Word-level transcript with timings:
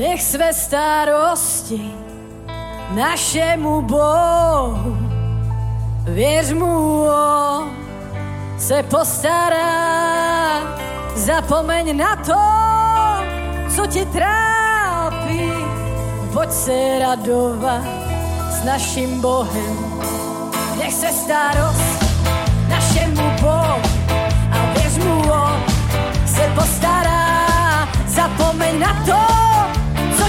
Nech 0.00 0.22
své 0.22 0.54
starosti 0.54 1.94
našemu 2.94 3.82
Bohu, 3.82 4.96
věř 6.04 6.52
mu, 6.52 7.04
on 7.04 7.70
se 8.58 8.82
postará. 8.82 9.66
Zapomeň 11.14 11.96
na 11.96 12.16
to, 12.16 12.40
co 13.76 13.86
tě 13.86 14.04
trápí, 14.04 15.52
pojď 16.32 16.50
se 16.50 16.98
radovat 16.98 17.84
s 18.50 18.64
naším 18.64 19.20
Bohem. 19.20 20.00
Nech 20.78 20.94
se 20.94 21.08
starost 21.12 22.04
našemu 22.68 23.30
Bohu 23.40 23.82
a 24.52 24.72
věř 24.74 25.04
mu, 25.04 25.32
on 25.32 25.64
se 26.26 26.52
postará. 26.54 27.88
Zapomeň 28.06 28.78
na 28.78 29.04
to, 29.06 29.29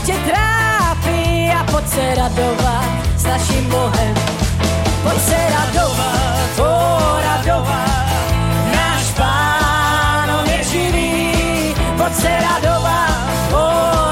tě 0.06 0.14
trápí 0.14 1.52
a 1.60 1.64
pojď 1.72 1.88
se 1.88 2.16
radovat 2.16 2.86
s 3.18 3.24
naším 3.24 3.70
Bohem. 3.70 4.16
Pojď 5.04 5.22
se 5.22 5.38
radovat, 5.50 6.60
o 6.60 7.20
radovat, 7.22 8.10
náš 8.76 9.04
pán, 9.18 10.32
on 10.40 10.50
je 10.50 10.64
živý. 10.64 11.76
Pojď 11.98 12.14
se 12.14 12.30
radovat, 12.30 13.54
o 13.54 13.66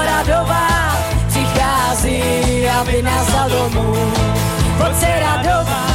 radovat, 0.04 0.98
přichází, 1.28 2.68
aby 2.80 3.02
nás 3.02 3.32
dal 3.32 3.48
domů. 3.50 3.94
Pojď 4.78 4.96
se 5.00 5.20
radovat, 5.20 5.89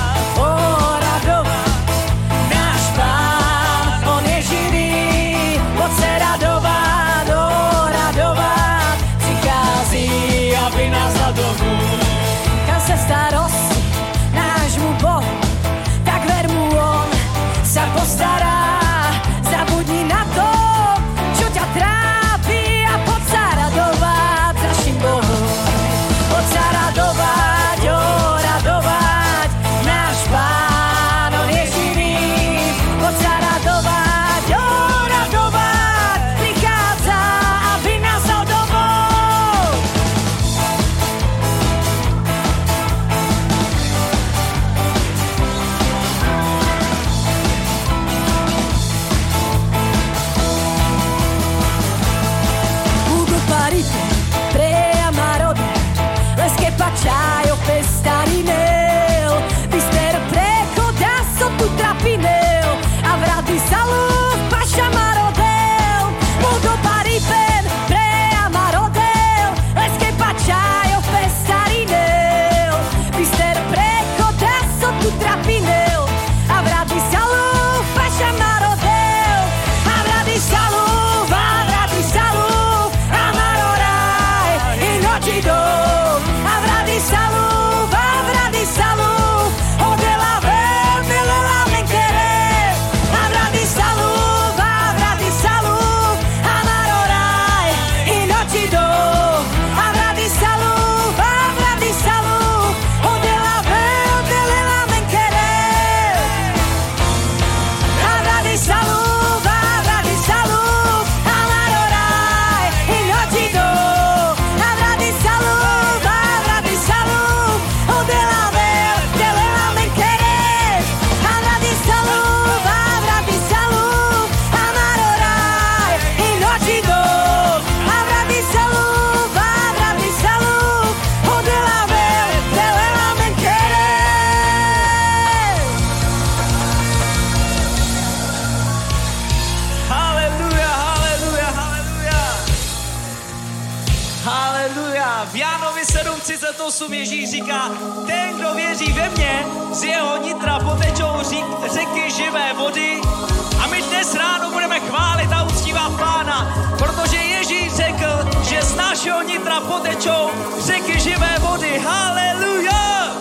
našeho 158.95 159.21
nitra 159.21 159.59
potečou 159.61 160.29
řeky 160.59 160.99
živé 160.99 161.35
vody. 161.39 161.79
Haleluja. 161.83 163.11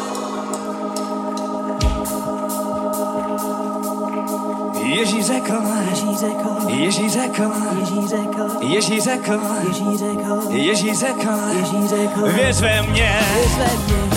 Ježíš 4.83 5.27
řekl, 5.27 5.55
Ježíš 5.89 6.19
řekl, 6.19 6.49
Ježíš 6.69 7.13
řekl, 7.13 7.43
Ježíš 7.75 8.09
řekl, 8.09 8.59
Ježíš 8.61 9.03
řekl, 9.03 9.41
Ježíš 9.61 9.99
řekl, 9.99 10.43
Ježíš 10.51 10.99
řekl, 10.99 11.31
Ježíš 11.53 11.89
řekl, 11.91 12.33
věř 12.33 12.61
ve 12.61 12.83
mě, 12.83 13.21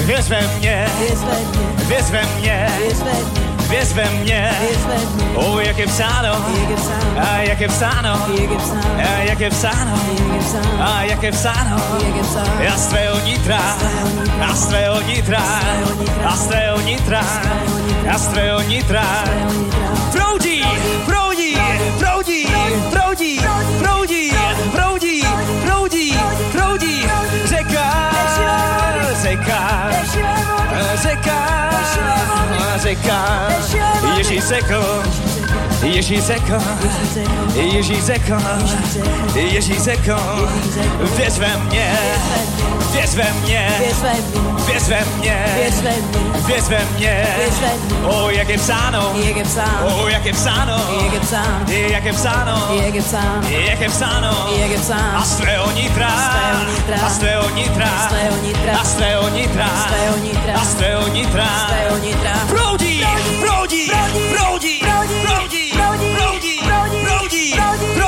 věř 0.05 0.29
ve 0.29 0.41
mě, 0.57 0.87
věř 1.87 2.11
ve 2.11 2.25
mě, 2.37 2.67
věř 2.87 3.11
ve 3.11 3.15
mě, 3.19 3.41
věř 3.69 3.93
ve 3.93 4.09
mě, 4.09 4.51
O, 5.35 5.59
jak 5.59 5.77
je 5.77 5.87
psáno, 5.87 6.45
a 7.17 7.37
jak 7.37 7.59
je 7.61 7.67
psáno, 7.67 8.13
a 8.97 9.21
jak 9.23 9.39
je 9.39 9.49
psáno, 9.49 9.99
a 10.79 11.03
jak 11.03 11.23
je 11.23 11.31
psáno, 11.31 11.77
jak 11.89 12.21
je 12.21 12.21
psáno, 12.21 12.71
a 12.73 12.77
z 12.77 12.87
tvého 12.87 13.19
nitra, 13.19 13.77
a 14.49 14.55
z 14.55 14.67
tvého 14.67 15.01
nitra, 15.01 15.43
a 16.25 16.35
z 16.35 16.47
tvého 16.47 16.79
nitra, 16.81 17.23
a 18.13 18.17
z 18.17 18.27
tvého 18.27 18.61
nitra, 18.61 19.23
proudí, 20.11 20.63
proudí, 21.05 21.57
proudí, 21.97 22.47
proudí, 22.89 23.39
proudí, 23.79 24.31
proudí, 24.71 25.23
proudí, 25.65 26.13
proudí, 26.51 27.05
řeka, 27.45 28.11
řeka, 29.21 29.89
řeka, 30.95 31.69
řeka, 32.77 33.47
Ježíš 34.17 34.43
řekl, 34.43 35.03
Ježí 35.83 36.21
zeko, 36.21 36.53
Ježí 37.55 38.01
zeko, 38.01 38.37
Ježí 39.35 39.79
zeko, 39.79 40.15
věř 41.17 41.37
ve 41.37 41.57
mně, 41.57 41.91
věř 42.91 43.13
ve 43.15 43.31
mně, 43.41 43.75
věř 44.67 44.87
ve 44.87 45.05
mně, 45.17 45.45
věř 46.47 46.67
ve 46.69 46.85
mně, 46.95 47.27
o 48.03 48.29
jak 48.29 48.49
je 48.49 48.57
psáno, 48.57 49.13
o 50.03 50.07
jak 50.07 50.25
je 50.25 50.33
psáno, 50.33 50.77
jak 51.67 52.05
je 52.05 52.13
psáno, 52.13 52.67
jak 53.49 53.79
je 53.81 53.89
psáno, 53.89 54.47
a 55.15 55.23
z 55.23 55.35
tvého 55.37 55.71
nitra, 55.71 56.07
a 57.05 57.09
z 57.09 57.17
tvého 57.17 57.49
nitra, 57.49 57.87
a 58.77 58.83
z 58.83 58.93
tvého 58.93 59.29
nitra, 59.29 59.65
a 59.69 60.65
z 60.65 60.73
tvého 60.73 61.07
nitra, 61.07 61.43
a 61.45 61.55
z 61.55 61.65
tvého 61.65 61.97
nitra, 61.97 62.33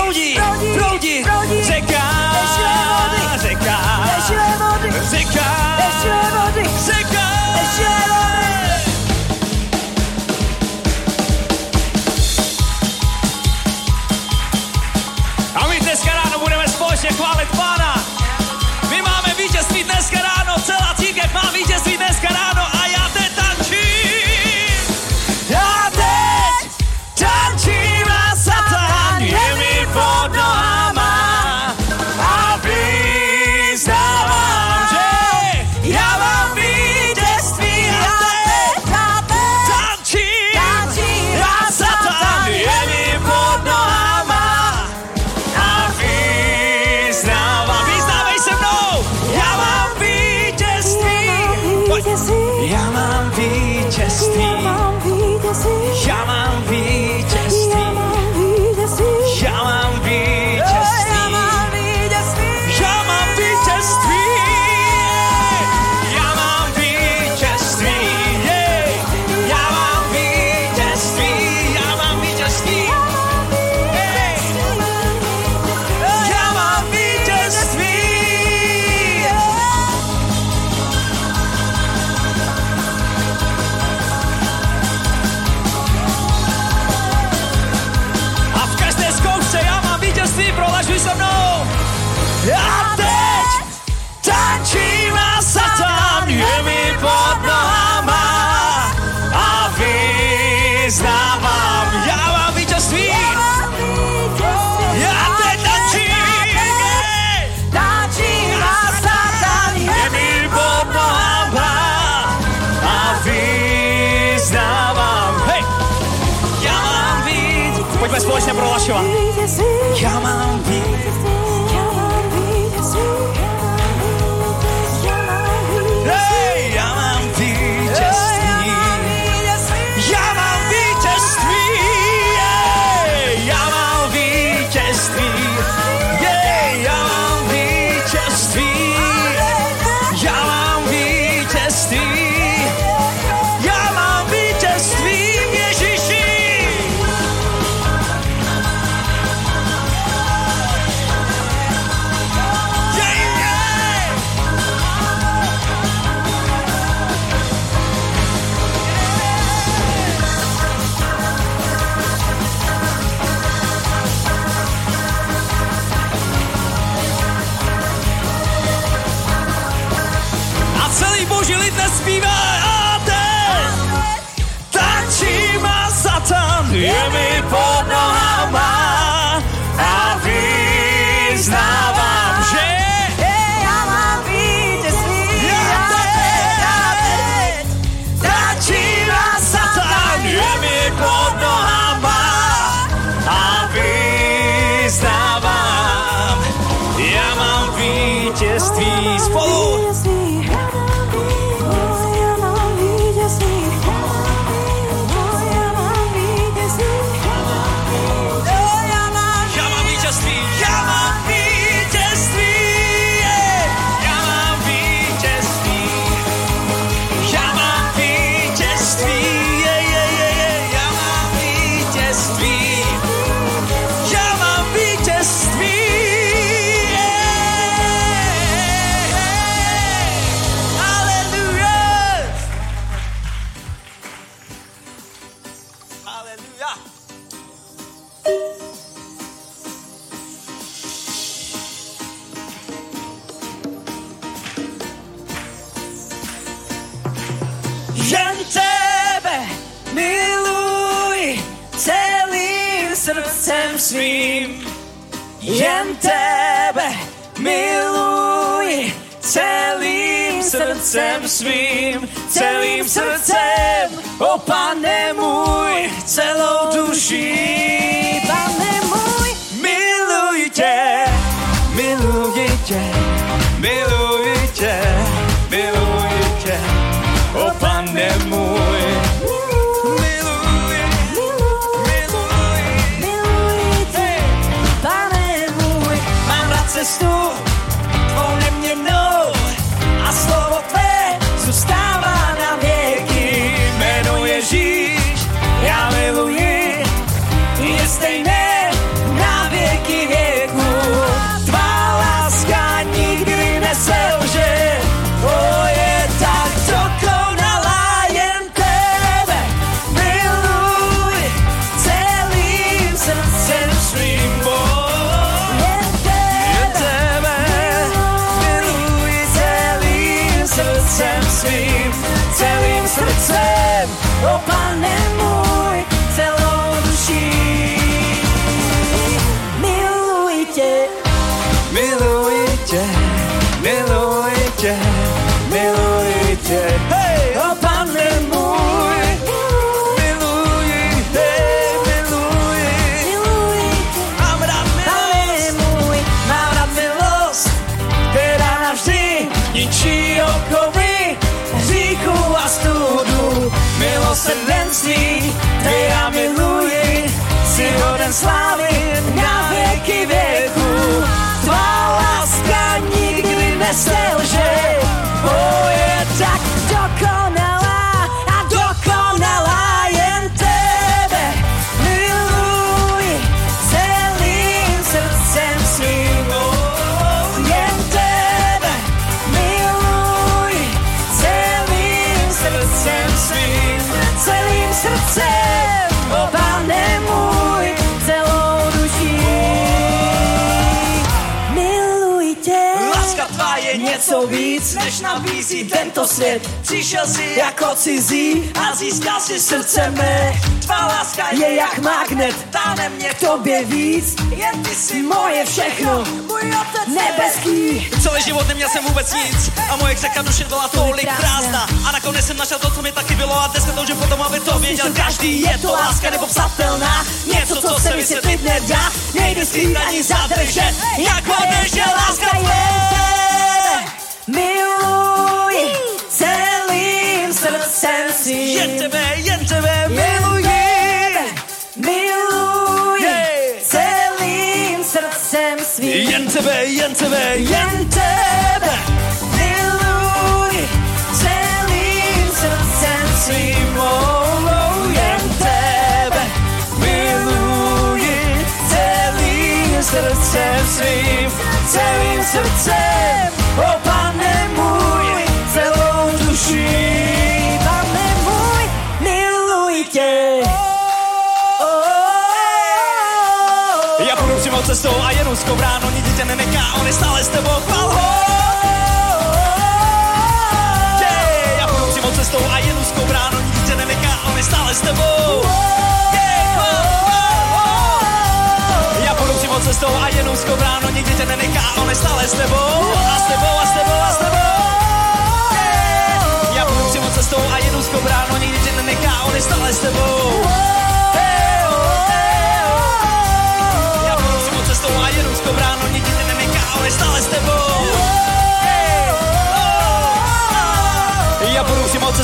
proudí, 0.09 0.35
proudí, 0.75 1.23
proudí, 1.23 1.63
řeka, 1.63 2.01
řeka, 3.41 3.77
řeka, 4.27 4.79
řeka, 5.09 5.49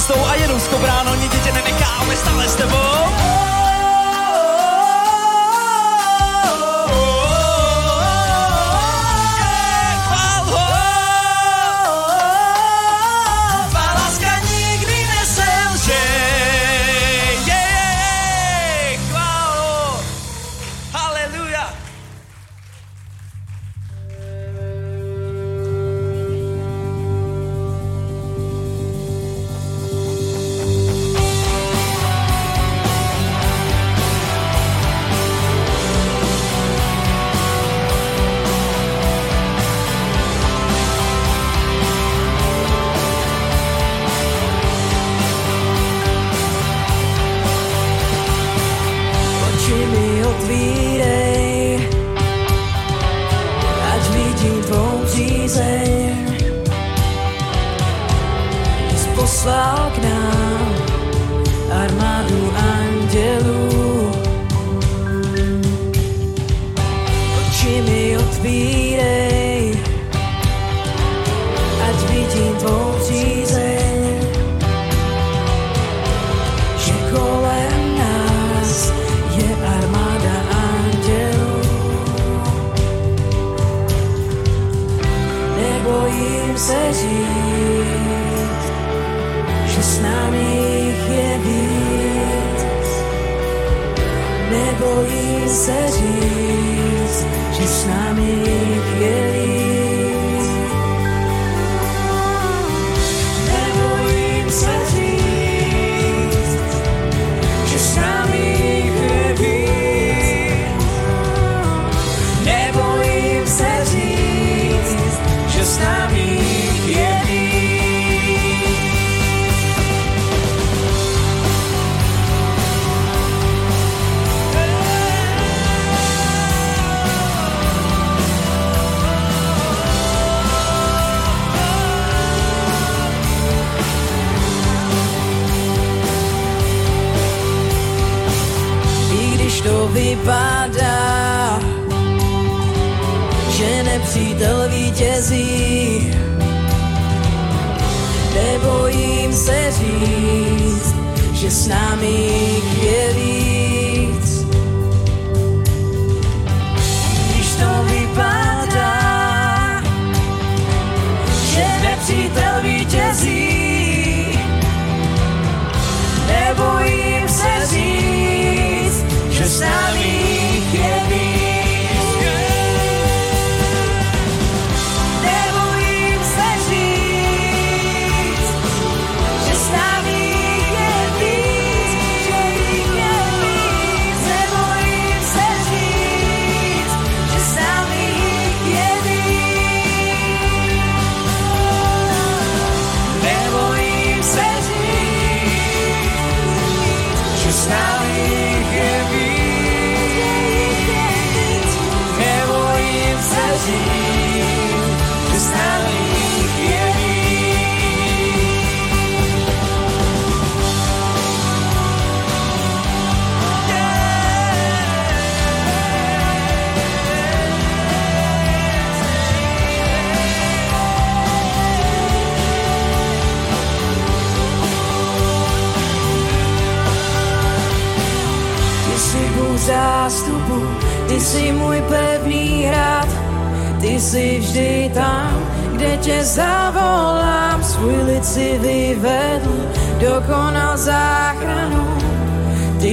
cestou 0.05 0.25
a 0.25 0.35
jedu 0.35 0.59
s 0.59 0.67
kobrán, 0.67 1.19
nikdy 1.19 1.39
tě 1.39 1.51
nenechá, 1.51 2.05
stále 2.15 2.47
s 2.47 2.55
tebou. 2.55 2.94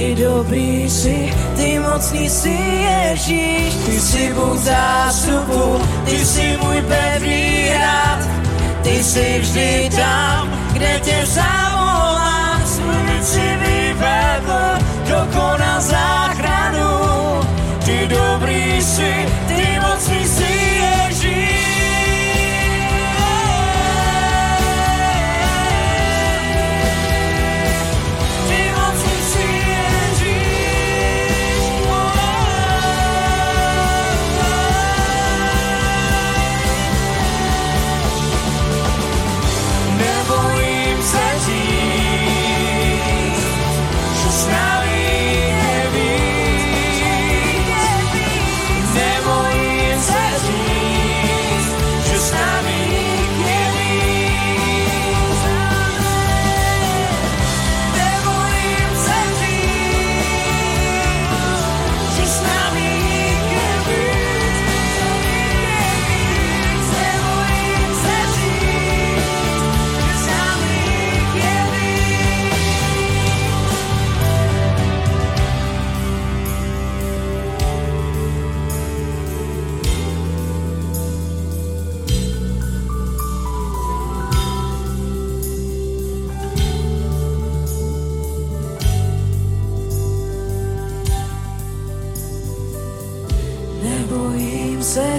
ty 0.03 0.15
dobrý 0.19 0.89
si, 0.89 1.31
ty 1.55 1.79
mocný 1.79 2.29
si 2.29 2.51
Ježíš, 2.51 3.73
ty 3.85 3.95
si 3.99 4.33
Bůh 4.35 4.59
zástupu, 4.59 5.79
ty 6.05 6.25
si 6.25 6.57
můj 6.59 6.81
pevný 6.81 7.71
rád, 7.79 8.19
ty 8.83 9.03
si 9.03 9.39
vždy 9.39 9.89
tam, 9.95 10.51
kde 10.73 10.99
tě 10.99 11.17
zavolám, 11.25 12.59
svůj 12.65 13.23
si 13.23 13.47
vyvedl, 13.63 14.63
dokonal 15.07 15.79
záchranu, 15.81 16.89
ty 17.85 18.07
dobrý 18.07 18.81
si, 18.83 19.11
ty 19.47 19.52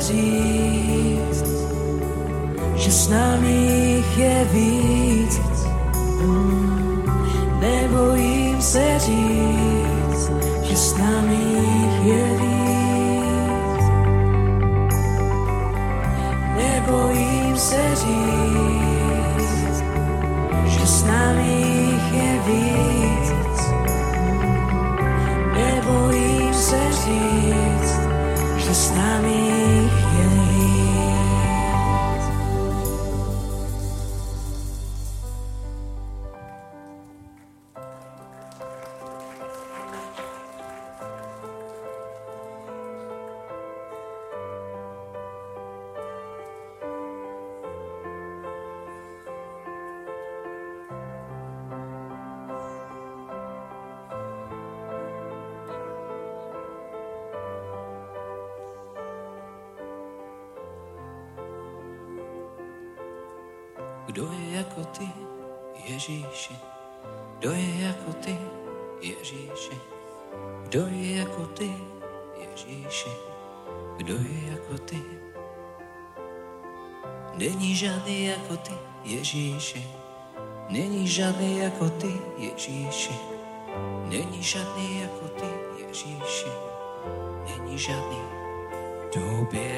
říct, 0.07 1.45
že 2.77 2.91
s 2.93 3.09
námi 3.09 4.05
je 4.17 4.49
víc. 4.53 4.84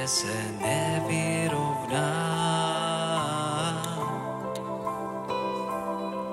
se 0.07 0.45
nevyrovná. 0.61 2.07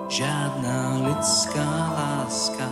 Žádná 0.10 0.98
lidská 1.08 1.94
láska 1.98 2.66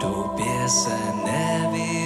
v 0.00 0.68
se 0.68 0.98
nevyrovná. 1.24 2.01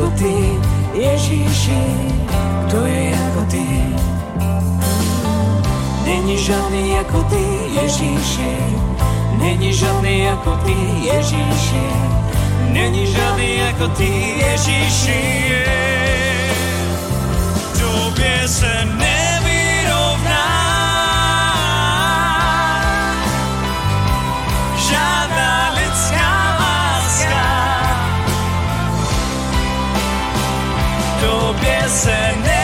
Jako 0.00 0.12
ty, 0.16 0.60
Ježíši? 0.94 1.82
Kdo 2.66 2.86
je 2.86 3.10
jako 3.10 3.44
ty? 3.50 3.66
Není 6.04 6.38
žádný 6.38 6.90
jako 6.90 7.22
ty, 7.22 7.44
Ježíši. 7.82 8.56
Není 9.38 9.72
žádný 9.72 10.20
jako 10.20 10.56
ty, 10.56 10.76
Ježíši. 11.02 11.86
Není 12.72 13.06
žádný 13.06 13.58
jako 13.58 13.88
ty, 13.88 14.34
Ježíši. 14.36 15.64
Tobě 17.80 18.48
se 18.48 18.84
nevyrovná. 18.84 20.46
Žádná 24.76 25.59
Tobě 31.60 31.88
se 31.88 32.59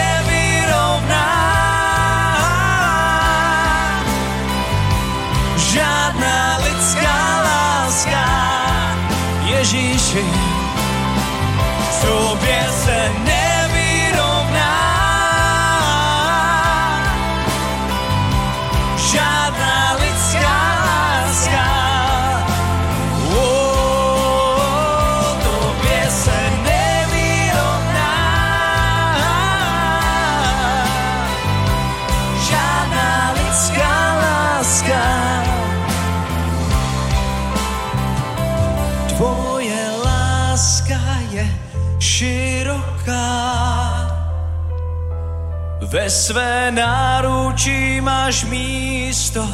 Ve 45.96 46.10
své 46.10 46.70
náručí 46.70 48.00
máš 48.00 48.44
místo 48.44 49.48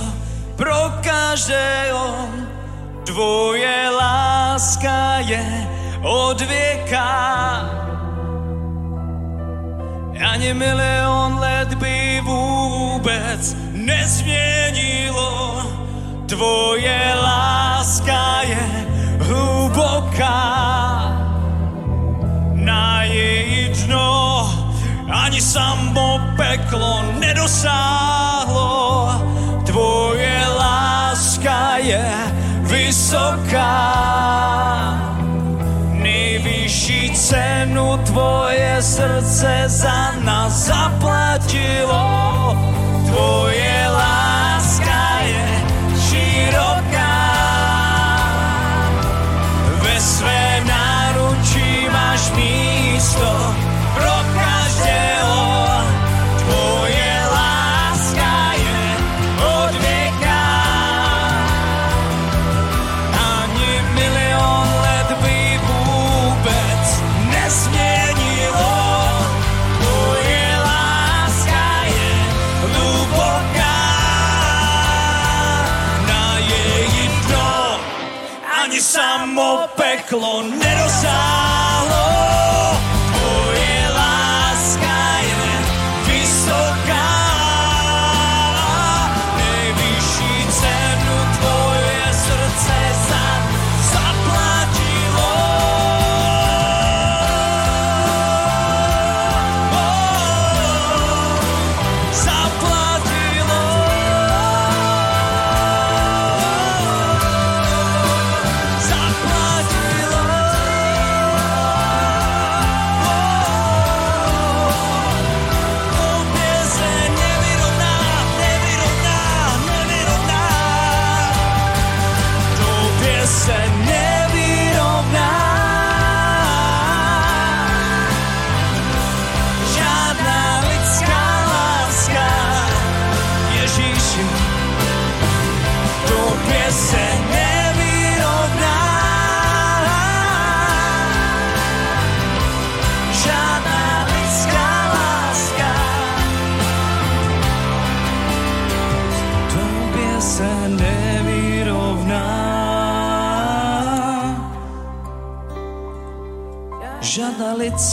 pro 0.56 0.92
každého. 1.00 2.28
Tvoje 3.06 3.90
láska 3.90 5.18
je 5.18 5.68
od 6.02 6.40
věka. 6.40 7.10
Ani 10.32 10.54
milion 10.54 11.38
let 11.38 11.74
by 11.74 12.20
vůbec 12.24 13.56
nezměnilo. 13.72 15.62
Tvoje 16.26 17.14
láska 17.22 18.42
je 18.42 18.86
hluboká. 19.20 20.42
Na 22.54 23.02
její 23.02 23.68
dno 23.68 24.31
ani 25.12 25.40
samo 25.40 26.20
peklo 26.36 27.04
nedosáhlo. 27.20 29.12
Tvoje 29.66 30.40
láska 30.58 31.76
je 31.76 32.08
vysoká. 32.60 33.76
Nejvyšší 35.92 37.12
cenu 37.14 38.00
tvoje 38.06 38.82
srdce 38.82 39.64
za 39.66 40.12
nás 40.24 40.52
zaplatilo. 40.52 42.04
Tvoje 43.06 43.88
láska 43.88 44.21
samo 79.62 80.61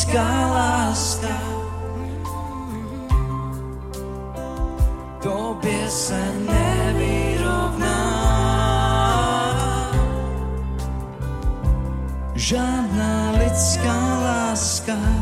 Lidská 0.10 0.48
láska, 0.48 1.38
tobě 5.22 5.90
se 5.90 6.34
nevyrovná. 6.50 8.00
Žádná 12.36 13.32
lidská 13.38 14.20
láska. 14.24 15.19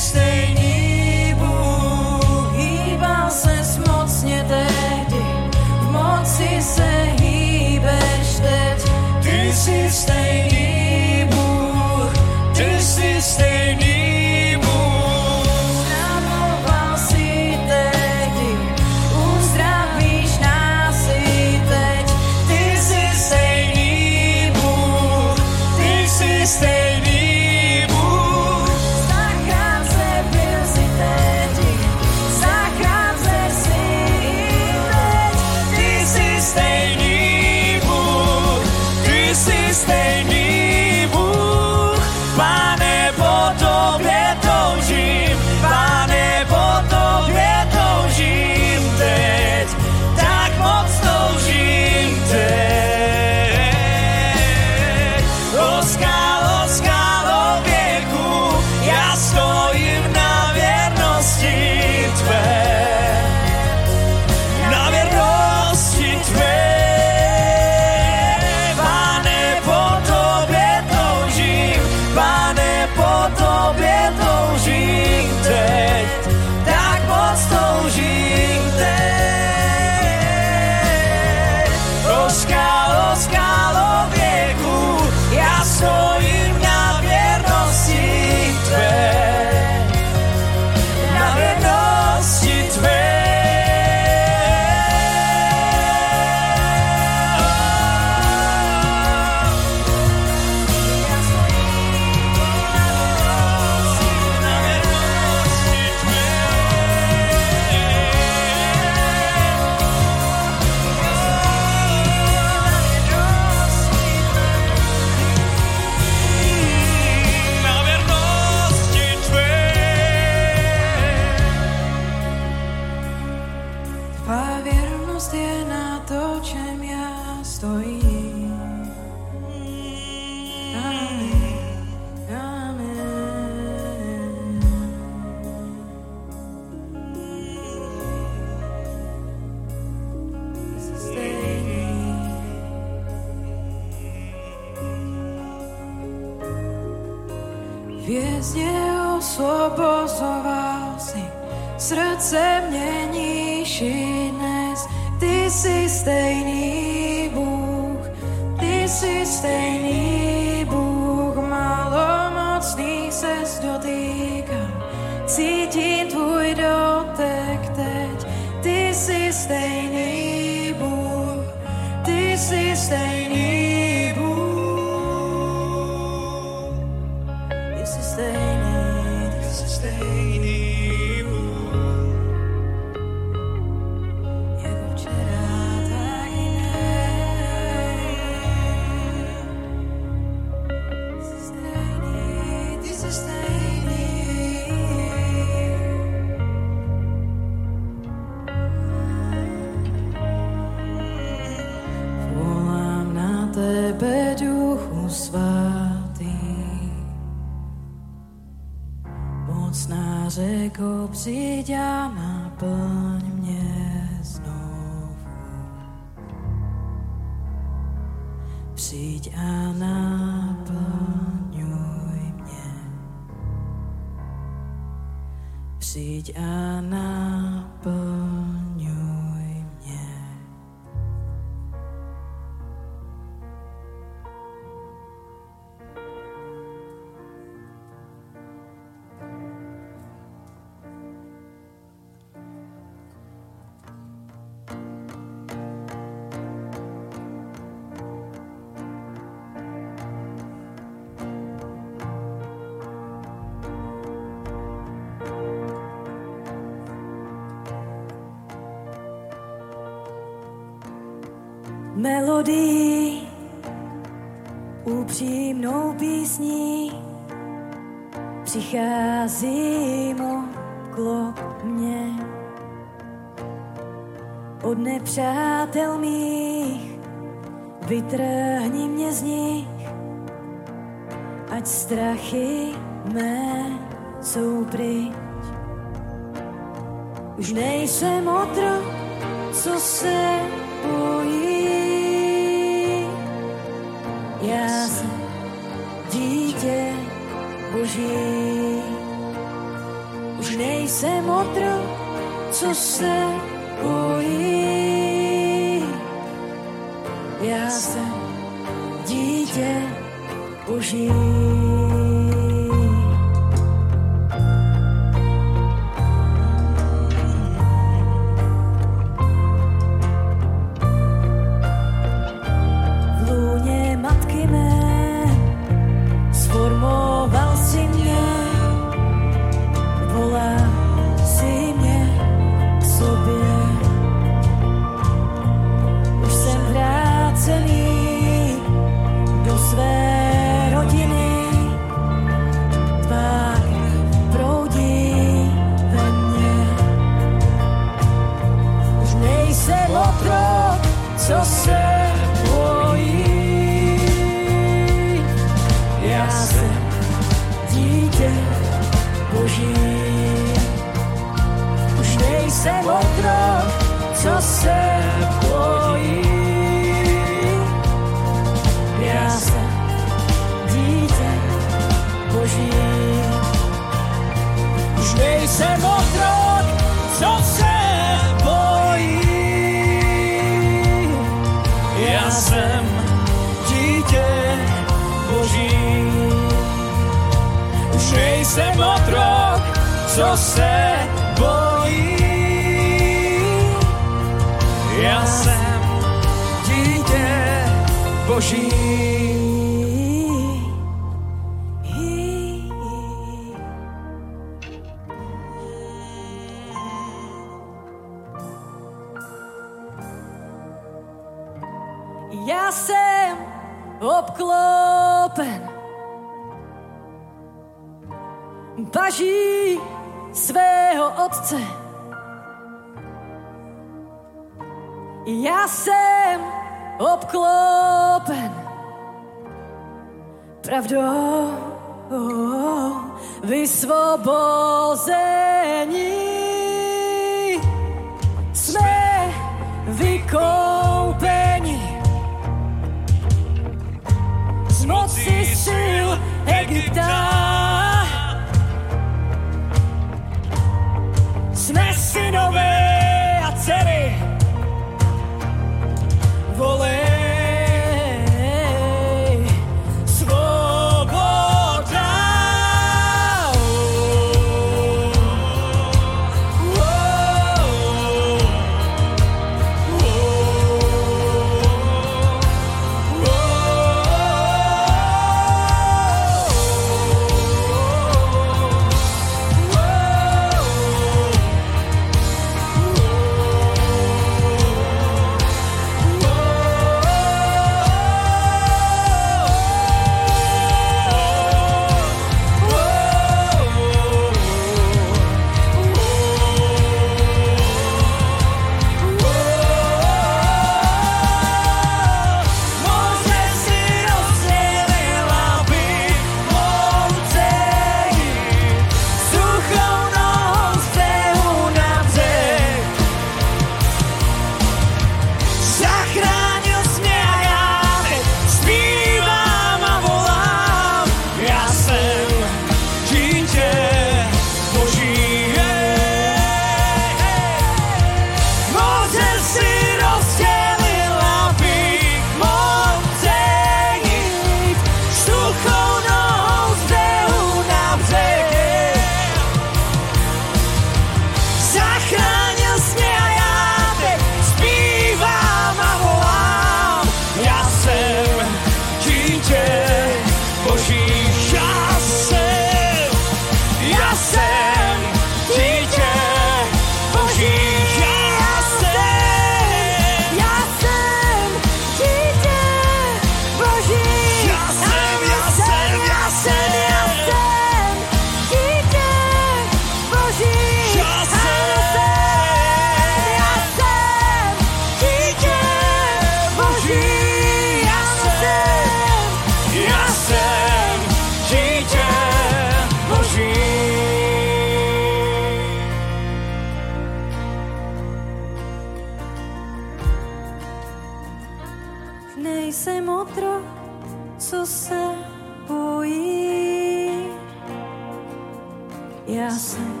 Já 599.34 599.50
jsem 599.50 600.00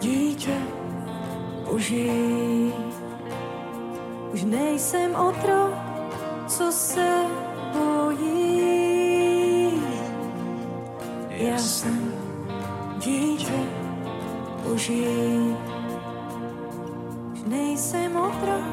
dítě 0.00 0.58
Boží. 1.70 2.72
Už 4.32 4.44
nejsem 4.44 5.14
otrok, 5.14 5.74
co 6.46 6.72
se 6.72 7.24
bojí. 7.72 8.22
Já 11.30 11.58
jsem 11.58 12.12
dítě 12.98 13.66
Boží. 14.68 15.56
Už 17.32 17.42
nejsem 17.46 18.16
otrok, 18.16 18.64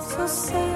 co 0.00 0.28
se 0.28 0.52
bojí. 0.52 0.73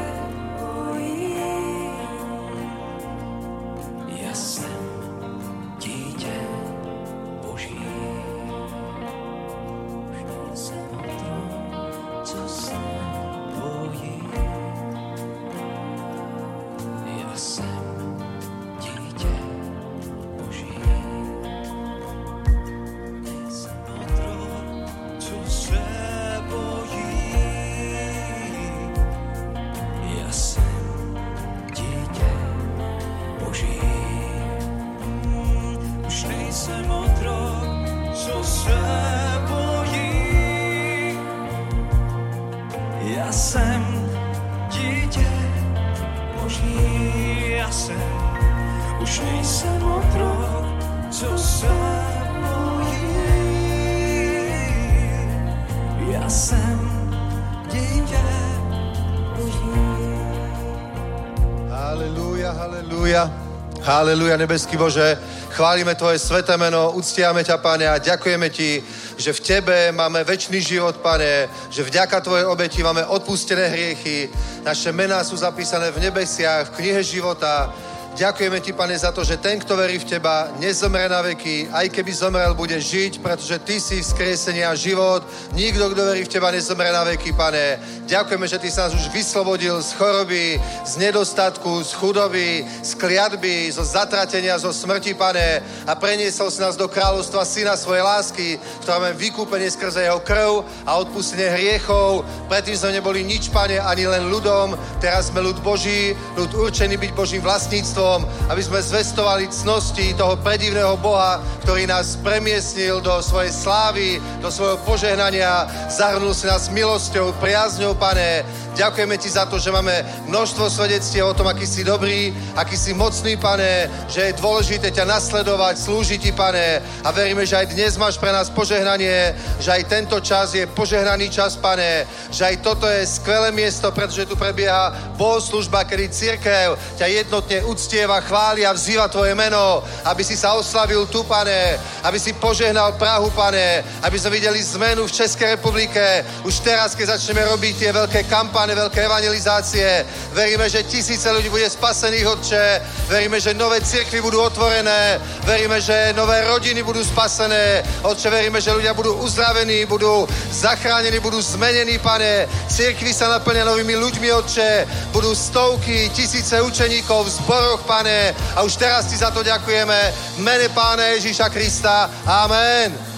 Halelúja, 63.98 64.38
nebeský 64.38 64.78
Bože. 64.78 65.18
Chválime 65.50 65.98
Tvoje 65.98 66.22
sveté 66.22 66.54
meno, 66.54 66.94
uctiame 66.94 67.42
ťa, 67.42 67.58
Pane, 67.58 67.82
a 67.90 67.98
ďakujeme 67.98 68.46
Ti, 68.46 68.78
že 69.18 69.34
v 69.34 69.42
Tebe 69.42 69.90
máme 69.90 70.22
väčší 70.22 70.62
život, 70.62 71.02
Pane, 71.02 71.50
že 71.66 71.82
vďaka 71.82 72.22
Tvojej 72.22 72.46
obeti 72.46 72.78
máme 72.78 73.02
odpustené 73.02 73.66
hriechy, 73.66 74.30
naše 74.62 74.94
mená 74.94 75.18
sú 75.26 75.34
zapísané 75.34 75.90
v 75.90 75.98
nebesiach, 75.98 76.70
v 76.70 76.74
knihe 76.78 77.02
života. 77.02 77.74
Ďakujeme 78.14 78.62
Ti, 78.62 78.70
Pane, 78.70 78.94
za 78.94 79.10
to, 79.10 79.26
že 79.26 79.42
ten, 79.42 79.58
kto 79.58 79.74
verí 79.74 79.98
v 79.98 80.06
Teba, 80.06 80.46
nezomre 80.62 81.10
na 81.10 81.18
veky, 81.18 81.66
aj 81.66 81.90
keby 81.90 82.12
zomrel, 82.14 82.54
bude 82.54 82.78
žiť, 82.78 83.18
pretože 83.18 83.58
Ty 83.66 83.82
si 83.82 83.98
vzkriesenie 83.98 84.62
a 84.62 84.78
život. 84.78 85.26
Nikto, 85.58 85.90
kto 85.90 86.02
verí 86.06 86.22
v 86.22 86.30
Teba, 86.30 86.54
nezomre 86.54 86.94
na 86.94 87.02
veky, 87.02 87.34
Pane. 87.34 87.82
Ďakujeme, 88.08 88.48
že 88.48 88.56
Ty 88.56 88.68
sa 88.72 88.80
nás 88.88 88.96
už 88.96 89.12
vyslobodil 89.12 89.76
z 89.84 89.92
choroby, 89.92 90.56
z 90.80 90.92
nedostatku, 90.96 91.84
z 91.84 91.92
chudoby, 91.92 92.64
z 92.80 92.96
kliatby, 92.96 93.68
zo 93.68 93.84
zatratenia, 93.84 94.56
zo 94.56 94.72
smrti, 94.72 95.12
Pane, 95.12 95.60
a 95.84 95.92
preniesol 95.92 96.48
si 96.48 96.56
nás 96.64 96.72
do 96.72 96.88
kráľovstva 96.88 97.44
Syna 97.44 97.76
svojej 97.76 98.00
lásky, 98.00 98.48
v 98.56 98.80
ktorom 98.80 99.04
máme 99.04 99.12
vykúpenie 99.12 99.68
skrze 99.68 100.08
Jeho 100.08 100.24
krv 100.24 100.64
a 100.88 100.96
odpustenie 100.96 101.52
hriechov. 101.52 102.24
Predtým 102.48 102.80
sme 102.80 102.96
neboli 102.96 103.28
nič, 103.28 103.52
Pane, 103.52 103.76
ani 103.76 104.08
len 104.08 104.32
ľudom. 104.32 104.72
Teraz 105.04 105.28
sme 105.28 105.44
ľud 105.44 105.60
Boží, 105.60 106.16
ľud 106.32 106.48
určený 106.56 106.96
byť 106.96 107.12
Božím 107.12 107.44
vlastníctvom, 107.44 108.24
aby 108.48 108.62
sme 108.64 108.80
zvestovali 108.88 109.52
cnosti 109.52 110.16
toho 110.16 110.32
predivného 110.40 110.96
Boha, 110.96 111.44
ktorý 111.60 111.84
nás 111.84 112.16
premiesnil 112.24 113.04
do 113.04 113.20
svojej 113.20 113.52
slávy, 113.52 114.16
do 114.40 114.48
svojho 114.48 114.80
požehnania, 114.88 115.68
zahrnul 115.92 116.32
si 116.32 116.48
nás 116.48 116.72
milosťou, 116.72 117.36
priazňou, 117.36 117.97
Pane. 117.98 118.46
Ďakujeme 118.78 119.18
Ti 119.18 119.28
za 119.34 119.44
to, 119.50 119.58
že 119.58 119.74
máme 119.74 120.06
množstvo 120.30 120.70
svedectiev 120.70 121.26
o 121.26 121.34
tom, 121.34 121.50
aký 121.50 121.66
si 121.66 121.82
dobrý, 121.82 122.30
aký 122.54 122.78
si 122.78 122.94
mocný, 122.94 123.34
Pane, 123.34 123.90
že 124.06 124.30
je 124.30 124.38
dôležité 124.38 124.94
ťa 124.94 125.04
nasledovať, 125.04 125.82
slúžiť 125.82 126.20
Ti, 126.22 126.32
Pane. 126.32 126.78
A 127.02 127.08
veríme, 127.10 127.42
že 127.42 127.58
aj 127.58 127.74
dnes 127.74 127.98
máš 127.98 128.14
pre 128.22 128.30
nás 128.30 128.46
požehnanie, 128.46 129.34
že 129.58 129.74
aj 129.74 129.90
tento 129.90 130.22
čas 130.22 130.54
je 130.54 130.62
požehnaný 130.70 131.26
čas, 131.26 131.58
Pane, 131.58 132.06
že 132.30 132.46
aj 132.46 132.62
toto 132.62 132.86
je 132.86 133.02
skvelé 133.02 133.50
miesto, 133.50 133.90
pretože 133.90 134.30
tu 134.30 134.38
prebieha 134.38 134.94
bohoslužba, 135.18 135.82
kedy 135.82 136.06
církev 136.14 136.78
ťa 136.94 137.06
jednotne 137.10 137.66
uctieva, 137.66 138.22
chváli 138.22 138.62
a 138.62 138.70
vzýva 138.70 139.10
Tvoje 139.10 139.34
meno, 139.34 139.82
aby 140.06 140.22
si 140.22 140.38
sa 140.38 140.54
oslavil 140.54 141.10
tu, 141.10 141.26
Pane, 141.26 141.82
aby 142.06 142.18
si 142.22 142.30
požehnal 142.30 142.94
Prahu, 142.94 143.34
Pane, 143.34 143.82
aby 144.06 144.16
sme 144.22 144.38
videli 144.38 144.62
zmenu 144.62 145.10
v 145.10 145.16
Českej 145.18 145.58
republike. 145.58 146.22
Už 146.46 146.62
teraz, 146.62 146.94
keď 146.94 147.18
začneme 147.18 147.42
robiť 147.42 147.74
tie 147.74 147.87
veľké 147.92 148.24
kampane, 148.28 148.74
veľké 148.74 149.04
evangelizácie, 149.04 150.06
veríme, 150.32 150.68
že 150.70 150.82
tisíce 150.82 151.30
ľudí 151.30 151.48
bude 151.50 151.70
spasených, 151.70 152.26
Otče. 152.26 152.64
Veríme, 153.08 153.40
že 153.40 153.54
nové 153.54 153.80
cirkvy 153.80 154.20
budú 154.20 154.40
otvorené. 154.40 155.20
Veríme, 155.44 155.80
že 155.80 156.12
nové 156.16 156.44
rodiny 156.44 156.82
budú 156.82 157.04
spasené. 157.04 157.82
Otče, 158.02 158.30
veríme, 158.30 158.60
že 158.60 158.74
ľudia 158.74 158.94
budú 158.94 159.14
uzdravení, 159.24 159.86
budú 159.86 160.28
zachránení, 160.50 161.20
budú 161.20 161.40
zmenení, 161.42 161.98
Pane. 161.98 162.46
Cirkvy 162.68 163.12
sa 163.12 163.28
naplnia 163.28 163.64
novými 163.64 163.96
ľuďmi, 163.96 164.28
Otče. 164.32 164.70
Budú 165.12 165.34
stovky, 165.34 166.10
tisíce 166.12 166.60
učeníkov 166.62 167.24
v 167.24 167.34
zboroch, 167.42 167.80
Pane. 167.88 168.34
A 168.56 168.62
už 168.62 168.76
teraz 168.76 169.06
Ti 169.06 169.16
za 169.16 169.30
to 169.30 169.42
ďakujeme. 169.42 169.98
Mene 170.38 170.68
Pána 170.68 171.16
Ježíša 171.16 171.48
Krista. 171.48 172.10
Amen. 172.26 173.08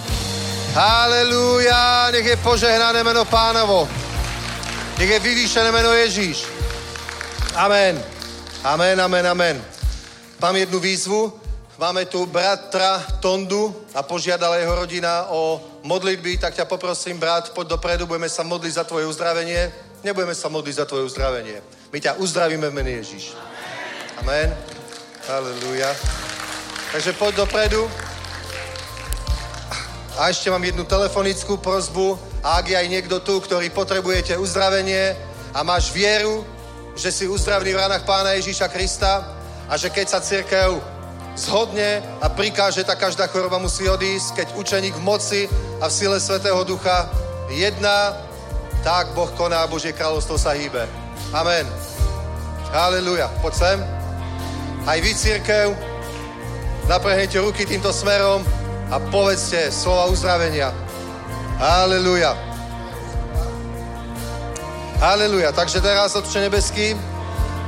Halelúja, 0.71 2.07
nech 2.15 2.25
je 2.25 2.37
požehnané 2.39 3.03
meno 3.03 3.27
pánovo. 3.27 4.00
Nech 5.01 5.17
je 5.17 5.19
vyvýšené 5.33 5.73
meno 5.73 5.89
Ježíš. 5.97 6.45
Amen. 7.57 7.97
Amen, 8.61 9.01
amen, 9.01 9.25
amen. 9.33 9.57
Mám 10.37 10.55
jednu 10.55 10.77
výzvu. 10.77 11.33
Máme 11.81 12.05
tu 12.05 12.29
bratra 12.29 13.01
Tondu 13.17 13.73
a 13.97 14.05
požiadala 14.05 14.61
jeho 14.61 14.75
rodina 14.75 15.25
o 15.33 15.57
modlitby, 15.81 16.37
tak 16.37 16.53
ťa 16.53 16.69
poprosím, 16.69 17.17
brat, 17.17 17.49
poď 17.49 17.81
dopredu, 17.81 18.05
budeme 18.05 18.29
sa 18.29 18.45
modliť 18.45 18.73
za 18.77 18.83
tvoje 18.85 19.09
uzdravenie. 19.09 19.73
Nebudeme 20.05 20.37
sa 20.37 20.53
modliť 20.53 20.75
za 20.77 20.85
tvoje 20.85 21.09
uzdravenie. 21.09 21.57
My 21.89 21.97
ťa 21.97 22.21
uzdravíme 22.21 22.69
v 22.69 22.73
mene 22.77 23.01
Ježíš. 23.01 23.33
Amen. 24.21 24.53
Halelúja. 25.25 25.89
Takže 26.93 27.17
poď 27.17 27.49
dopredu. 27.49 27.89
A 30.21 30.29
ešte 30.29 30.53
mám 30.53 30.61
jednu 30.61 30.85
telefonickú 30.85 31.57
prozbu. 31.57 32.13
A 32.45 32.61
ak 32.61 32.69
je 32.69 32.77
aj 32.77 32.87
niekto 32.93 33.17
tu, 33.25 33.41
ktorý 33.41 33.73
potrebujete 33.73 34.37
uzdravenie 34.37 35.17
a 35.49 35.65
máš 35.65 35.89
vieru, 35.89 36.45
že 36.93 37.09
si 37.09 37.25
uzdravný 37.25 37.73
v 37.73 37.81
ranách 37.81 38.05
Pána 38.05 38.37
Ježíša 38.37 38.69
Krista 38.69 39.33
a 39.65 39.73
že 39.81 39.89
keď 39.89 40.05
sa 40.13 40.21
církev 40.21 40.77
zhodne 41.33 42.05
a 42.21 42.29
prikáže, 42.29 42.85
tak 42.85 43.01
každá 43.01 43.25
choroba 43.33 43.57
musí 43.57 43.89
odísť, 43.89 44.37
keď 44.37 44.47
učeník 44.61 44.93
v 44.93 45.05
moci 45.09 45.41
a 45.81 45.89
v 45.89 45.95
sile 45.97 46.21
Svetého 46.21 46.61
Ducha 46.69 47.09
jedná, 47.49 48.13
tak 48.85 49.17
Boh 49.17 49.29
koná 49.33 49.65
a 49.65 49.71
Božie 49.71 49.89
kráľovstvo 49.89 50.37
sa 50.37 50.53
hýbe. 50.53 50.85
Amen. 51.33 51.65
Halleluja. 52.69 53.25
Poď 53.41 53.53
sem. 53.57 53.77
Aj 54.85 55.01
vy, 55.01 55.17
církev, 55.17 55.73
naprehnete 56.85 57.41
ruky 57.41 57.65
týmto 57.65 57.89
smerom 57.89 58.60
a 58.91 58.99
povedzte 58.99 59.71
slova 59.71 60.11
uzdravenia. 60.11 60.75
Haleluja. 61.57 62.35
Haleluja. 64.99 65.49
Takže 65.55 65.81
teraz, 65.81 66.13
Otče 66.13 66.51
nebeský, 66.51 66.93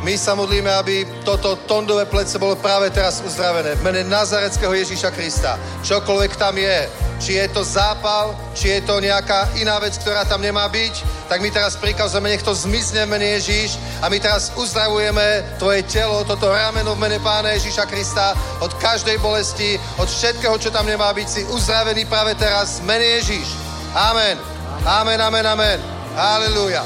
my 0.03 0.19
sa 0.19 0.35
modlíme, 0.35 0.67
aby 0.67 1.07
toto 1.23 1.55
tondové 1.63 2.03
plece 2.03 2.35
bolo 2.35 2.59
práve 2.59 2.91
teraz 2.91 3.23
uzdravené. 3.23 3.79
V 3.79 3.83
mene 3.87 4.03
Nazareckého 4.03 4.75
Ježíša 4.75 5.15
Krista. 5.15 5.55
Čokoľvek 5.79 6.35
tam 6.35 6.59
je, 6.59 6.91
či 7.23 7.39
je 7.39 7.47
to 7.47 7.63
zápal, 7.63 8.35
či 8.51 8.75
je 8.75 8.79
to 8.83 8.99
nejaká 8.99 9.55
iná 9.55 9.79
vec, 9.79 9.95
ktorá 9.95 10.27
tam 10.27 10.43
nemá 10.43 10.67
byť, 10.67 11.23
tak 11.31 11.39
my 11.39 11.47
teraz 11.47 11.79
prikazujeme, 11.79 12.35
nech 12.35 12.43
to 12.43 12.51
zmizne 12.51 13.07
v 13.07 13.15
mene 13.15 13.39
Ježíš 13.39 13.79
a 14.03 14.11
my 14.11 14.19
teraz 14.19 14.51
uzdravujeme 14.59 15.55
tvoje 15.55 15.87
telo, 15.87 16.27
toto 16.27 16.51
rameno 16.51 16.99
v 16.99 17.01
mene 17.07 17.23
Pána 17.23 17.55
Ježíša 17.55 17.87
Krista 17.87 18.35
od 18.59 18.75
každej 18.83 19.17
bolesti, 19.23 19.79
od 19.95 20.11
všetkého, 20.11 20.59
čo 20.59 20.67
tam 20.67 20.83
nemá 20.83 21.15
byť, 21.15 21.27
si 21.31 21.41
uzdravený 21.47 22.03
práve 22.11 22.35
teraz 22.35 22.83
v 22.83 22.91
mene 22.91 23.07
Ježíš. 23.23 23.47
Amen. 23.95 24.35
Amen, 24.83 25.19
amen, 25.21 25.45
amen. 25.47 25.79
Halleluja. 26.11 26.83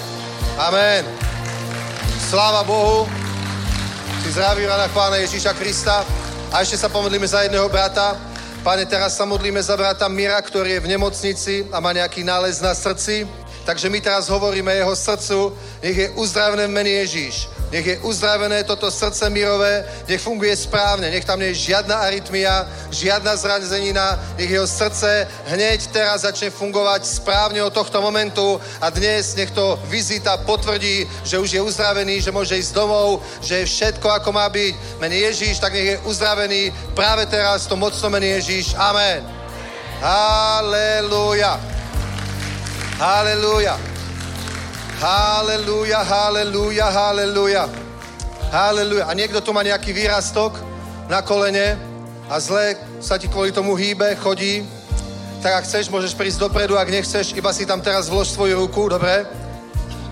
Amen. 0.61 1.27
Sláva 2.28 2.60
Bohu. 2.68 3.08
Si 4.20 4.36
zdraví 4.36 4.68
v 4.68 4.92
Pána 4.92 5.16
Ježíša 5.16 5.56
Krista. 5.56 6.04
A 6.52 6.60
ešte 6.60 6.76
sa 6.76 6.92
pomodlíme 6.92 7.24
za 7.24 7.48
jedného 7.48 7.72
brata. 7.72 8.20
Pane, 8.68 8.84
teraz 8.84 9.16
sa 9.16 9.24
modlíme 9.24 9.64
za 9.64 9.80
brata 9.80 10.12
Mira, 10.12 10.36
ktorý 10.44 10.76
je 10.76 10.84
v 10.84 10.92
nemocnici 10.92 11.64
a 11.72 11.80
má 11.80 11.96
nejaký 11.96 12.28
nález 12.28 12.60
na 12.60 12.76
srdci. 12.76 13.24
Takže 13.64 13.88
my 13.88 14.04
teraz 14.04 14.28
hovoríme 14.28 14.76
jeho 14.76 14.92
srdcu, 14.92 15.56
nech 15.80 15.96
je 15.96 16.08
uzdravené 16.20 16.68
v 16.68 16.76
mene 16.76 16.92
Ježíš. 17.08 17.48
Nech 17.72 17.86
je 17.86 17.99
uzdravené 17.99 18.63
toto 18.63 18.88
srdce 18.91 19.30
mirové, 19.30 19.84
nech 20.07 20.22
funguje 20.22 20.55
správne, 20.55 21.11
nech 21.11 21.26
tam 21.28 21.39
nie 21.39 21.51
je 21.51 21.68
žiadna 21.76 21.95
arytmia, 21.99 22.63
žiadna 22.91 23.36
zranzenina, 23.36 24.15
nech 24.39 24.47
jeho 24.49 24.68
srdce 24.68 25.28
hneď 25.51 25.88
teraz 25.91 26.24
začne 26.24 26.47
fungovať 26.47 27.03
správne 27.03 27.59
od 27.59 27.76
tohto 27.76 27.99
momentu 27.99 28.55
a 28.80 28.88
dnes 28.88 29.36
nech 29.36 29.51
to 29.51 29.76
vizita 29.91 30.39
potvrdí, 30.47 31.03
že 31.28 31.39
už 31.39 31.49
je 31.51 31.61
uzdravený, 31.61 32.24
že 32.24 32.32
môže 32.32 32.55
ísť 32.55 32.72
domov, 32.72 33.20
že 33.43 33.59
je 33.59 33.65
všetko 33.68 34.07
ako 34.15 34.32
má 34.32 34.47
byť. 34.47 35.03
Mene 35.03 35.20
Ježíš, 35.28 35.59
tak 35.59 35.76
nech 35.76 35.99
je 35.99 36.01
uzdravený 36.07 36.72
práve 36.95 37.28
teraz 37.28 37.68
to 37.68 37.76
mocno 37.76 38.07
mene 38.07 38.39
Ježíš. 38.39 38.80
Amen. 38.80 39.28
Halleluja. 39.99 41.59
Halleluja. 42.95 43.97
Halleluja, 44.98 46.02
halleluja, 46.02 46.89
halleluja. 46.89 47.70
Halleluja. 48.50 49.06
A 49.06 49.14
niekto 49.14 49.38
tu 49.45 49.54
má 49.54 49.62
nejaký 49.62 49.93
výrastok 49.93 50.58
na 51.06 51.22
kolene 51.22 51.78
a 52.26 52.41
zle 52.41 52.74
sa 52.98 53.22
ti 53.22 53.30
kvôli 53.30 53.54
tomu 53.54 53.78
hýbe, 53.78 54.18
chodí, 54.18 54.66
tak 55.45 55.62
ak 55.62 55.64
chceš, 55.70 55.93
môžeš 55.93 56.18
prísť 56.18 56.41
dopredu, 56.41 56.82
ak 56.82 56.89
nechceš, 56.89 57.38
iba 57.38 57.54
si 57.54 57.70
tam 57.70 57.78
teraz 57.78 58.10
vlož 58.10 58.34
svoju 58.34 58.58
ruku, 58.58 58.89
dobre? 58.89 59.22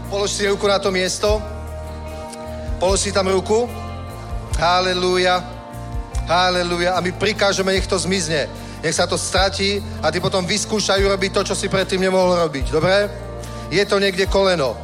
Polož 0.06 0.38
si 0.38 0.46
ruku 0.46 0.70
na 0.70 0.78
to 0.78 0.94
miesto. 0.94 1.42
Polož 2.78 3.10
si 3.10 3.10
tam 3.10 3.26
ruku. 3.26 3.66
Halleluja. 4.62 5.42
Halleluja. 6.30 6.94
A 6.94 7.02
my 7.02 7.10
prikážeme, 7.10 7.74
nech 7.74 7.90
to 7.90 7.98
zmizne. 7.98 8.46
Nech 8.86 8.94
sa 8.94 9.10
to 9.10 9.18
stratí 9.18 9.82
a 10.06 10.14
ty 10.14 10.22
potom 10.22 10.46
vyskúšajú 10.46 11.10
robiť 11.10 11.32
to, 11.34 11.42
čo 11.50 11.56
si 11.58 11.74
predtým 11.74 12.06
nemohol 12.06 12.38
robiť. 12.46 12.70
Dobre? 12.70 13.25
Je 13.72 13.84
to 13.86 13.98
niekde 14.00 14.26
koleno. 14.30 14.78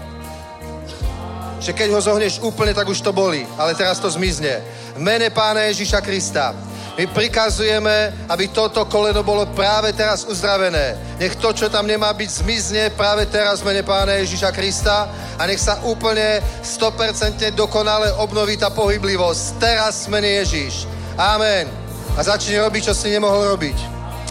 Že 1.62 1.78
keď 1.78 1.90
ho 1.94 2.02
zohneš 2.02 2.42
úplne, 2.42 2.74
tak 2.74 2.90
už 2.90 3.06
to 3.06 3.14
boli. 3.14 3.46
Ale 3.58 3.78
teraz 3.78 4.02
to 4.02 4.10
zmizne. 4.10 4.62
V 4.98 5.00
mene 5.00 5.30
Pána 5.30 5.70
Ježíša 5.70 6.02
Krista. 6.02 6.58
My 6.98 7.08
prikazujeme, 7.08 8.14
aby 8.28 8.52
toto 8.52 8.84
koleno 8.86 9.24
bolo 9.24 9.48
práve 9.56 9.94
teraz 9.96 10.28
uzdravené. 10.28 10.98
Nech 11.22 11.40
to, 11.40 11.54
čo 11.56 11.72
tam 11.72 11.88
nemá 11.88 12.12
byť, 12.12 12.30
zmizne 12.44 12.84
práve 12.98 13.30
teraz 13.32 13.62
v 13.62 13.72
mene 13.72 13.84
Pána 13.86 14.20
Ježíša 14.20 14.52
Krista 14.52 15.08
a 15.38 15.42
nech 15.48 15.62
sa 15.62 15.80
úplne 15.88 16.44
100% 16.66 17.56
dokonale 17.56 18.12
obnoví 18.20 18.60
tá 18.60 18.74
pohyblivosť. 18.74 19.44
Teraz 19.62 20.10
v 20.10 20.20
mene 20.20 20.44
Ježíš. 20.44 20.90
Amen. 21.16 21.70
A 22.18 22.26
začne 22.26 22.60
robiť, 22.60 22.92
čo 22.92 22.94
si 22.98 23.14
nemohol 23.14 23.56
robiť. 23.56 23.78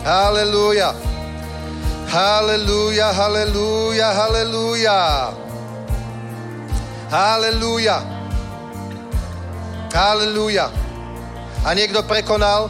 Halelúja. 0.05 0.93
Halleluja, 2.11 3.15
halleluja, 3.15 4.11
halleluja. 4.11 5.31
Halleluja. 7.07 8.03
Halleluja. 9.95 10.67
A 11.63 11.71
niekto 11.71 12.03
prekonal, 12.03 12.67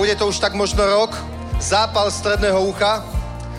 bude 0.00 0.16
to 0.16 0.32
už 0.32 0.40
tak 0.40 0.56
možno 0.56 0.80
rok, 0.80 1.12
zápal 1.60 2.08
stredného 2.08 2.72
ucha 2.72 3.04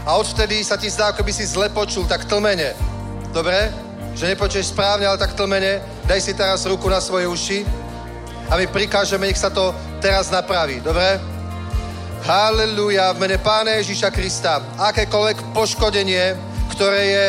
a 0.10 0.18
odvtedy 0.18 0.66
sa 0.66 0.74
ti 0.74 0.89
zdá, 0.89 1.14
ako 1.14 1.22
by 1.22 1.30
si 1.30 1.46
zle 1.46 1.70
počul, 1.70 2.10
tak 2.10 2.26
tlmene. 2.26 2.74
Dobre? 3.30 3.70
Že 4.18 4.34
nepočuješ 4.34 4.74
správne, 4.74 5.06
ale 5.06 5.22
tak 5.22 5.38
tlmene. 5.38 5.86
Daj 6.10 6.18
si 6.18 6.34
teraz 6.34 6.66
ruku 6.66 6.89
na 6.89 6.98
svoje 6.98 7.30
uši 7.30 7.62
a 8.50 8.58
my 8.58 8.66
prikážeme, 8.66 9.30
nech 9.30 9.38
sa 9.38 9.54
to 9.54 9.70
teraz 10.02 10.34
napraví. 10.34 10.82
Dobre? 10.82 11.22
Halleluja, 12.32 13.12
v 13.12 13.28
mene 13.28 13.36
Pána 13.44 13.76
Ježíša 13.84 14.08
Krista. 14.08 14.64
Akékoľvek 14.80 15.52
poškodenie, 15.52 16.40
ktoré 16.72 17.02
je 17.04 17.26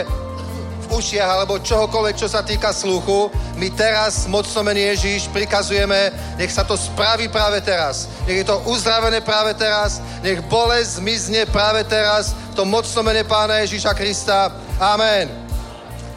v 0.79 0.87
ušiach 0.95 1.27
alebo 1.27 1.59
čohokoľvek, 1.59 2.15
čo 2.15 2.31
sa 2.31 2.47
týka 2.47 2.71
sluchu, 2.71 3.27
my 3.59 3.67
teraz, 3.75 4.31
mocno 4.31 4.63
mene 4.63 4.95
Ježíš, 4.95 5.27
prikazujeme, 5.35 6.15
nech 6.39 6.55
sa 6.55 6.63
to 6.63 6.79
spraví 6.79 7.27
práve 7.35 7.59
teraz. 7.67 8.07
Nech 8.31 8.47
je 8.47 8.47
to 8.47 8.63
uzdravené 8.71 9.19
práve 9.27 9.59
teraz, 9.59 9.99
nech 10.23 10.39
bolesť 10.47 11.03
zmizne 11.03 11.51
práve 11.51 11.83
teraz, 11.83 12.31
to 12.55 12.63
mocno 12.63 13.03
mene 13.03 13.27
Pána 13.27 13.59
Ježíša 13.67 13.99
Krista. 13.99 14.55
Amen. 14.79 15.27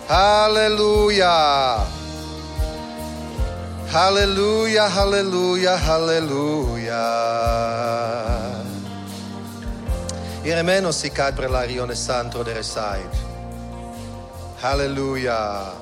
Halleluja. 0.05 1.33
Halleluja, 3.89 4.85
halleluja, 4.93 5.73
halleluja. 5.73 7.05
Iremeno 10.45 10.93
si 10.93 11.09
per 11.09 11.49
la 11.49 11.65
rione 11.65 11.95
santo 11.95 12.43
de 12.43 12.53
resaid. 12.53 13.09
Halleluja. 14.61 15.73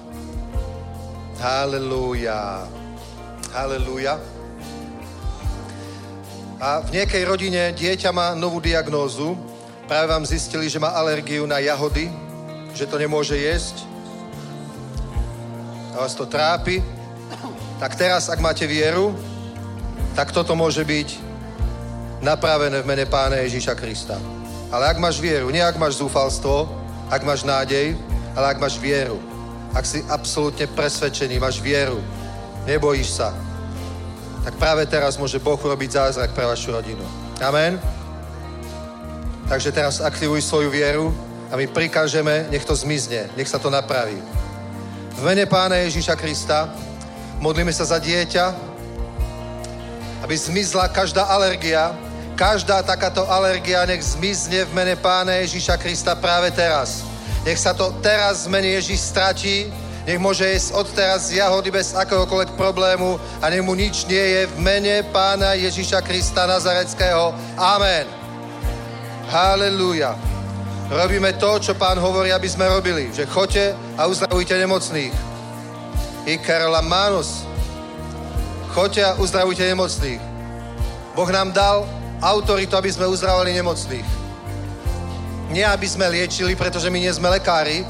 Halleluja. 1.35 2.63
Halleluja. 3.51 4.15
A 6.63 6.79
v 6.79 6.95
nejakej 6.95 7.23
rodine 7.27 7.75
dieťa 7.75 8.15
má 8.15 8.31
novú 8.39 8.63
diagnózu. 8.63 9.35
Práve 9.83 10.07
vám 10.07 10.23
zistili, 10.23 10.71
že 10.71 10.79
má 10.79 10.95
alergiu 10.95 11.43
na 11.43 11.59
jahody, 11.59 12.07
že 12.71 12.87
to 12.87 12.95
nemôže 12.95 13.35
jesť. 13.35 13.83
A 15.91 16.07
vás 16.07 16.15
to 16.15 16.23
trápi. 16.23 16.79
Tak 17.83 17.99
teraz, 17.99 18.31
ak 18.31 18.39
máte 18.39 18.63
vieru, 18.63 19.11
tak 20.15 20.31
toto 20.31 20.55
môže 20.55 20.87
byť 20.87 21.19
napravené 22.23 22.79
v 22.79 22.87
mene 22.87 23.03
Pána 23.11 23.43
Ježíša 23.43 23.75
Krista. 23.75 24.15
Ale 24.73 24.89
ak 24.89 24.97
máš 24.97 25.21
vieru, 25.21 25.53
nie 25.53 25.61
ak 25.61 25.77
máš 25.77 26.01
zúfalstvo, 26.01 26.65
ak 27.05 27.21
máš 27.21 27.45
nádej, 27.45 27.93
ale 28.33 28.45
ak 28.49 28.57
máš 28.57 28.81
vieru. 28.81 29.21
Ak 29.69 29.85
si 29.85 30.01
absolútne 30.09 30.65
presvedčený, 30.65 31.37
máš 31.37 31.61
vieru, 31.61 32.01
nebojíš 32.65 33.21
sa, 33.21 33.37
tak 34.41 34.57
práve 34.57 34.89
teraz 34.89 35.13
môže 35.21 35.37
Boh 35.37 35.61
urobiť 35.61 35.93
zázrak 35.93 36.33
pre 36.33 36.49
vašu 36.49 36.73
rodinu. 36.73 37.05
Amen? 37.37 37.77
Takže 39.45 39.69
teraz 39.69 40.01
aktivuj 40.01 40.41
svoju 40.41 40.73
vieru 40.73 41.13
a 41.47 41.55
my 41.55 41.69
prikážeme, 41.69 42.49
nech 42.49 42.65
to 42.65 42.73
zmizne, 42.73 43.29
nech 43.37 43.45
sa 43.45 43.61
to 43.61 43.69
napraví. 43.69 44.17
V 45.13 45.21
mene 45.21 45.45
Pána 45.45 45.85
Ježíša 45.85 46.17
Krista 46.17 46.73
modlíme 47.37 47.69
sa 47.69 47.85
za 47.85 48.01
dieťa, 48.01 48.73
aby 50.25 50.33
zmizla 50.33 50.89
každá 50.89 51.29
alergia, 51.29 51.93
Každá 52.33 52.81
takáto 52.81 53.29
alergia 53.29 53.85
nech 53.85 54.01
zmizne 54.01 54.65
v 54.65 54.73
mene 54.73 54.97
Pána 54.97 55.37
Ježíša 55.45 55.77
Krista 55.77 56.17
práve 56.17 56.49
teraz. 56.49 57.05
Nech 57.45 57.61
sa 57.61 57.77
to 57.77 57.93
teraz 58.01 58.49
v 58.49 58.57
mene 58.57 58.73
Ježíš 58.81 59.13
stratí, 59.13 59.69
nech 60.09 60.17
môže 60.17 60.41
jesť 60.41 60.73
od 60.73 60.87
teraz 60.97 61.29
jahody 61.29 61.69
bez 61.69 61.93
akéhokoľvek 61.93 62.57
problému 62.57 63.21
a 63.37 63.45
nech 63.53 63.61
mu 63.61 63.77
nič 63.77 64.09
nie 64.09 64.17
je 64.19 64.41
v 64.49 64.55
mene 64.57 65.05
Pána 65.13 65.53
Ježíša 65.53 66.01
Krista 66.01 66.49
Nazareckého. 66.49 67.37
Amen. 67.53 68.09
Halelúja. 69.29 70.17
Robíme 70.89 71.37
to, 71.37 71.61
čo 71.61 71.77
Pán 71.77 72.01
hovorí, 72.01 72.33
aby 72.33 72.49
sme 72.49 72.65
robili. 72.65 73.13
Že 73.13 73.29
choďte 73.29 73.65
a 73.93 74.09
uzdravujte 74.09 74.57
nemocných. 74.57 75.13
Ikarla 76.25 76.81
Manus. 76.81 77.45
Choďte 78.73 79.01
a 79.05 79.15
uzdravujte 79.21 79.63
nemocných. 79.69 80.21
Boh 81.13 81.29
nám 81.29 81.53
dal 81.53 82.02
autoritu, 82.23 82.79
aby 82.79 82.87
sme 82.87 83.11
uzdravali 83.11 83.51
nemocných. 83.51 84.07
Nie, 85.51 85.67
aby 85.67 85.85
sme 85.85 86.07
liečili, 86.07 86.55
pretože 86.55 86.87
my 86.87 86.97
nie 87.03 87.11
sme 87.11 87.29
lekári, 87.29 87.83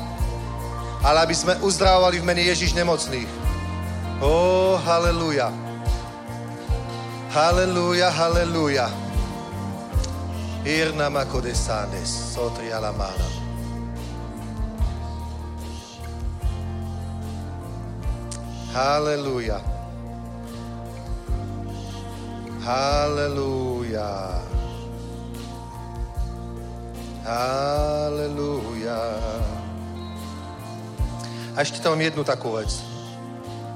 ale 1.06 1.22
aby 1.24 1.36
sme 1.38 1.54
uzdravovali 1.62 2.20
v 2.20 2.26
mene 2.26 2.44
Ježiš 2.50 2.74
nemocných. 2.74 3.30
Ó, 4.20 4.26
oh, 4.28 4.74
halleluja. 4.82 5.54
Halleluja, 7.30 8.10
halleluja. 8.10 8.88
Irna 10.66 11.12
makodesanes, 11.12 12.10
sotri 12.34 12.72
alamana. 12.72 13.28
Halleluja. 18.74 19.83
Halleluja. 22.64 24.40
Halleluja. 27.28 29.04
A 31.52 31.58
ešte 31.60 31.84
tam 31.84 32.00
mám 32.00 32.08
jednu 32.08 32.24
takú 32.24 32.56
vec. 32.56 32.72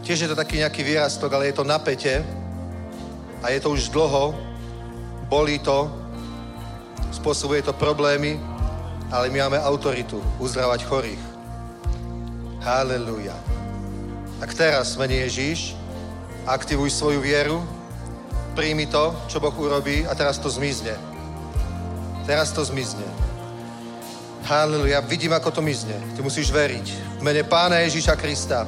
Tiež 0.08 0.24
je 0.24 0.30
to 0.32 0.40
taký 0.40 0.64
nejaký 0.64 0.88
výrastok, 0.88 1.36
ale 1.36 1.52
je 1.52 1.60
to 1.60 1.68
napätie 1.68 2.24
a 3.44 3.52
je 3.52 3.60
to 3.60 3.76
už 3.76 3.92
dlho, 3.92 4.32
bolí 5.28 5.60
to, 5.60 5.92
spôsobuje 7.12 7.68
to 7.68 7.76
problémy, 7.76 8.40
ale 9.12 9.28
my 9.28 9.52
máme 9.52 9.60
autoritu 9.68 10.24
uzdravať 10.40 10.88
chorých. 10.88 11.24
Halleluja. 12.64 13.36
Tak 14.40 14.56
teraz, 14.56 14.96
mene 14.96 15.28
Ježíš, 15.28 15.76
aktivuj 16.48 16.88
svoju 16.88 17.20
vieru, 17.20 17.60
príjmi 18.58 18.90
to, 18.90 19.14
čo 19.30 19.38
Boh 19.38 19.54
urobí 19.54 20.02
a 20.10 20.18
teraz 20.18 20.42
to 20.42 20.50
zmizne. 20.50 20.98
Teraz 22.26 22.50
to 22.50 22.66
zmizne. 22.66 23.06
Halleluja. 24.50 25.06
Vidím, 25.06 25.38
ako 25.38 25.54
to 25.54 25.62
mizne. 25.62 25.94
Ty 26.18 26.26
musíš 26.26 26.50
veriť. 26.50 27.20
V 27.20 27.22
mene 27.22 27.46
Pána 27.46 27.86
Ježíša 27.86 28.18
Krista. 28.18 28.66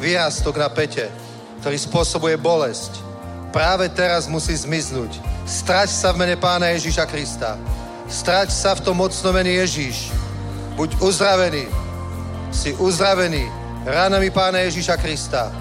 Výrastok 0.00 0.56
na 0.56 0.72
pete, 0.72 1.12
ktorý 1.60 1.76
spôsobuje 1.76 2.40
bolesť. 2.40 3.04
Práve 3.52 3.92
teraz 3.92 4.24
musí 4.24 4.56
zmiznúť. 4.56 5.20
Strať 5.44 5.92
sa 5.92 6.08
v 6.16 6.24
mene 6.24 6.40
Pána 6.40 6.72
Ježíša 6.72 7.04
Krista. 7.04 7.60
Strať 8.08 8.48
sa 8.48 8.72
v 8.78 8.80
tom 8.80 8.96
mocnom 8.96 9.36
mene 9.36 9.60
Ježíš. 9.60 10.08
Buď 10.72 10.96
uzdravený. 11.04 11.68
Si 12.48 12.72
uzdravený 12.80 13.44
ránami 13.84 14.32
Pána 14.32 14.64
Ježíša 14.64 14.96
Krista. 14.96 15.52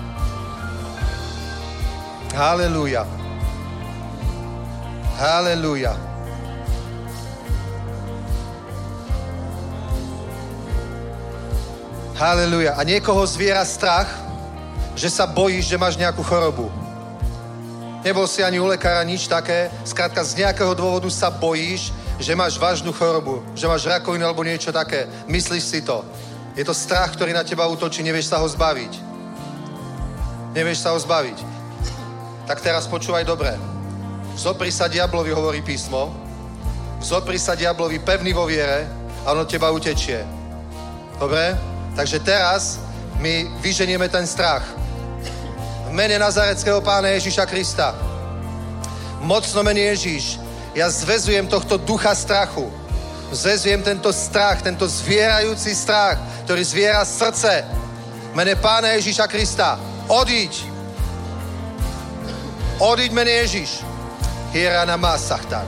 Halelúja. 2.32 3.16
Halelúja. 5.18 5.97
Halelúja. 12.13 12.78
A 12.78 12.86
niekoho 12.86 13.26
zviera 13.26 13.65
strach, 13.65 14.05
že 14.93 15.09
sa 15.09 15.26
bojíš, 15.26 15.74
že 15.74 15.82
máš 15.82 15.97
nejakú 15.97 16.22
chorobu. 16.22 16.70
Nebol 18.05 18.30
si 18.30 18.45
ani 18.45 18.61
u 18.61 18.70
lekára 18.70 19.01
nič 19.01 19.26
také. 19.26 19.74
Skrátka, 19.82 20.22
z 20.22 20.45
nejakého 20.45 20.78
dôvodu 20.78 21.09
sa 21.09 21.34
bojíš, 21.34 21.89
že 22.22 22.38
máš 22.38 22.61
vážnu 22.61 22.93
chorobu, 22.93 23.41
že 23.57 23.65
máš 23.65 23.89
rakovinu 23.89 24.22
alebo 24.22 24.45
niečo 24.45 24.70
také. 24.70 25.09
Myslíš 25.26 25.65
si 25.65 25.82
to. 25.82 26.05
Je 26.53 26.61
to 26.61 26.78
strach, 26.78 27.18
ktorý 27.18 27.34
na 27.34 27.41
teba 27.41 27.65
útočí, 27.65 28.05
nevieš 28.05 28.30
sa 28.30 28.38
ho 28.38 28.45
zbaviť. 28.45 28.93
Nevieš 30.53 30.86
sa 30.86 30.93
ho 30.93 30.97
zbaviť. 31.01 31.41
Tak 32.45 32.61
teraz 32.61 32.86
počúvaj 32.86 33.26
dobre. 33.26 33.76
Zopri 34.38 34.69
sa 34.69 34.85
diablovi, 34.85 35.33
hovorí 35.33 35.65
písmo. 35.65 36.13
Zopri 37.01 37.41
sa 37.41 37.57
diablovi 37.57 37.97
pevný 37.97 38.38
vo 38.38 38.45
viere 38.45 38.85
a 39.25 39.33
on 39.33 39.41
od 39.41 39.49
teba 39.49 39.73
utečie. 39.73 40.21
Dobre? 41.17 41.57
Takže 41.97 42.21
teraz 42.21 42.77
my 43.17 43.49
vyženieme 43.65 44.05
ten 44.13 44.29
strach. 44.29 44.61
V 45.89 45.91
mene 45.91 46.21
Nazareckého 46.21 46.85
pána 46.85 47.17
Ježíša 47.17 47.49
Krista. 47.49 47.97
Mocno 49.25 49.65
mene 49.65 49.89
Ježíš. 49.89 50.38
Ja 50.77 50.85
zvezujem 50.85 51.49
tohto 51.49 51.81
ducha 51.81 52.13
strachu. 52.13 52.69
Zvezujem 53.33 53.81
tento 53.81 54.13
strach, 54.13 54.61
tento 54.61 54.85
zvierajúci 54.85 55.73
strach, 55.73 56.21
ktorý 56.45 56.61
zviera 56.61 57.01
srdce. 57.01 57.65
V 58.31 58.33
mene 58.38 58.53
pána 58.53 58.93
Ježíša 59.01 59.25
Krista. 59.25 59.81
Odíď. 60.05 60.61
Odíď 62.77 63.11
mene 63.17 63.33
Ježíš. 63.41 63.97
Hirana 64.52 64.98
Masachtan. 64.98 65.68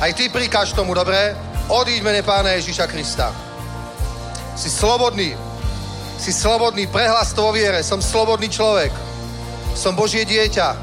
Aj 0.00 0.10
ty 0.14 0.28
prikáž 0.28 0.72
tomu, 0.74 0.94
dobre? 0.94 1.34
Odíď 1.68 2.02
mene 2.04 2.22
pána 2.22 2.52
Ježíša 2.58 2.86
Krista. 2.86 3.32
Si 4.54 4.70
slobodný. 4.70 5.32
Si 6.18 6.30
slobodný, 6.30 6.86
prehlas 6.86 7.32
to 7.32 7.42
vo 7.42 7.50
viere. 7.50 7.82
Som 7.82 8.04
slobodný 8.04 8.52
človek. 8.52 8.92
Som 9.74 9.98
Božie 9.98 10.22
dieťa. 10.28 10.76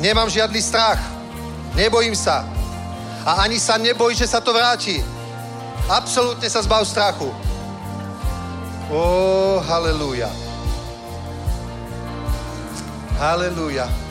Nemám 0.00 0.30
žiadny 0.30 0.60
strach. 0.62 1.00
Nebojím 1.74 2.16
sa. 2.16 2.46
A 3.26 3.42
ani 3.44 3.58
sa 3.58 3.76
neboj, 3.76 4.14
že 4.14 4.30
sa 4.30 4.40
to 4.40 4.54
vráti. 4.54 5.02
Absolútne 5.90 6.46
sa 6.46 6.62
zbav 6.62 6.86
strachu. 6.86 7.28
Ó, 8.86 8.94
oh, 8.94 9.56
halleluja. 9.66 10.30
Halleluja. 13.18 14.05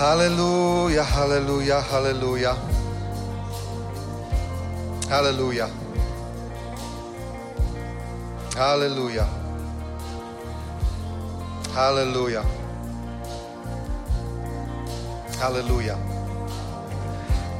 Halleluja, 0.00 1.04
halleluja, 1.04 1.80
halleluja. 1.80 2.56
Halleluja. 5.10 5.68
Halleluja. 8.56 9.26
Halleluja. 11.76 12.42
Halleluja. 15.36 15.96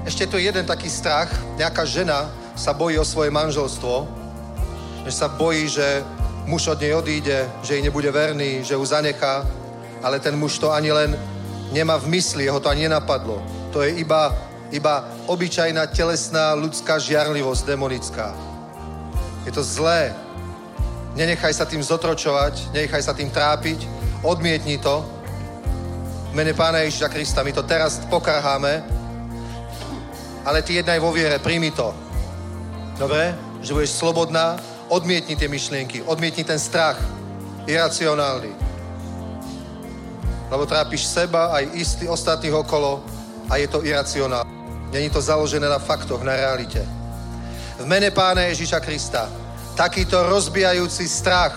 Ešte 0.09 0.25
tu 0.25 0.41
jeden 0.41 0.65
taký 0.65 0.89
strach. 0.89 1.29
Nejaká 1.61 1.85
žena 1.85 2.25
sa 2.57 2.73
bojí 2.73 2.97
o 2.97 3.05
svoje 3.05 3.29
manželstvo. 3.29 4.09
Že 5.05 5.13
sa 5.13 5.29
bojí, 5.29 5.69
že 5.69 6.01
muž 6.49 6.73
od 6.73 6.81
nej 6.81 6.97
odíde, 6.97 7.45
že 7.61 7.77
jej 7.77 7.85
nebude 7.85 8.09
verný, 8.09 8.65
že 8.65 8.81
ju 8.81 8.85
zanechá. 8.89 9.45
Ale 10.01 10.17
ten 10.25 10.41
muž 10.41 10.57
to 10.57 10.73
ani 10.73 10.89
len 10.89 11.21
nemá 11.71 11.99
v 11.99 12.07
mysli, 12.19 12.45
jeho 12.45 12.61
to 12.61 12.69
ani 12.69 12.87
nenapadlo. 12.87 13.43
To 13.73 13.83
je 13.83 14.03
iba, 14.03 14.35
iba 14.71 15.07
obyčajná 15.27 15.87
telesná 15.91 16.55
ľudská 16.55 16.99
žiarlivosť 16.99 17.67
demonická. 17.67 18.35
Je 19.47 19.53
to 19.55 19.63
zlé. 19.63 20.15
Nenechaj 21.15 21.55
sa 21.55 21.67
tým 21.67 21.83
zotročovať, 21.83 22.71
nenechaj 22.71 23.03
sa 23.03 23.15
tým 23.15 23.31
trápiť, 23.31 23.87
odmietni 24.23 24.79
to. 24.79 25.03
V 26.31 26.35
mene 26.39 26.55
Pána 26.55 26.87
Ježiša 26.87 27.11
Krista 27.11 27.43
my 27.43 27.51
to 27.51 27.67
teraz 27.67 27.99
pokarháme, 28.07 28.87
ale 30.47 30.63
ty 30.63 30.79
jednaj 30.79 31.03
vo 31.03 31.11
viere, 31.11 31.43
príjmi 31.43 31.75
to. 31.75 31.91
Dobre? 32.95 33.35
Že 33.61 33.75
budeš 33.75 33.93
slobodná, 33.99 34.57
odmietni 34.87 35.35
tie 35.35 35.51
myšlienky, 35.51 36.07
odmietni 36.07 36.47
ten 36.47 36.59
strach, 36.59 36.99
iracionálny. 37.67 38.70
Lebo 40.51 40.67
trápiš 40.67 41.07
seba 41.07 41.55
aj 41.55 41.65
istý 41.79 42.05
ostatných 42.11 42.53
okolo 42.53 43.01
a 43.47 43.57
je 43.57 43.71
to 43.71 43.87
iracionálne. 43.87 44.51
Není 44.91 45.11
to 45.11 45.23
založené 45.23 45.71
na 45.71 45.79
faktoch, 45.79 46.27
na 46.27 46.35
realite. 46.35 46.83
V 47.79 47.87
mene 47.87 48.11
Pána 48.11 48.51
Ježíša 48.51 48.83
Krista 48.83 49.31
takýto 49.81 50.21
rozbijajúci 50.29 51.09
strach, 51.09 51.57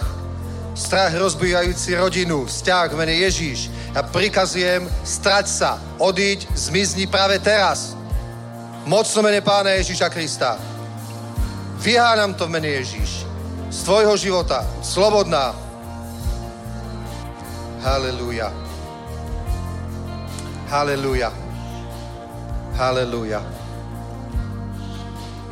strach 0.72 1.12
rozbijajúci 1.12 1.92
rodinu, 2.00 2.48
vzťah 2.48 2.88
v 2.88 3.00
mene 3.04 3.16
Ježíš. 3.20 3.68
Ja 3.92 4.00
prikazujem, 4.00 4.88
strať 5.04 5.46
sa, 5.52 5.70
odíď, 6.00 6.48
zmizni 6.56 7.04
práve 7.04 7.36
teraz. 7.44 8.00
Mocno 8.88 9.20
mene 9.28 9.44
Pána 9.44 9.76
Ježíša 9.76 10.08
Krista. 10.08 10.56
Vyhánam 11.84 12.32
to 12.32 12.48
v 12.48 12.54
mene 12.56 12.80
Ježíš. 12.80 13.28
Z 13.68 13.84
tvojho 13.84 14.16
života. 14.16 14.64
Slobodná. 14.80 15.52
Halelúja. 17.84 18.63
Halelúja. 20.74 21.30
Halelúja. 22.74 23.46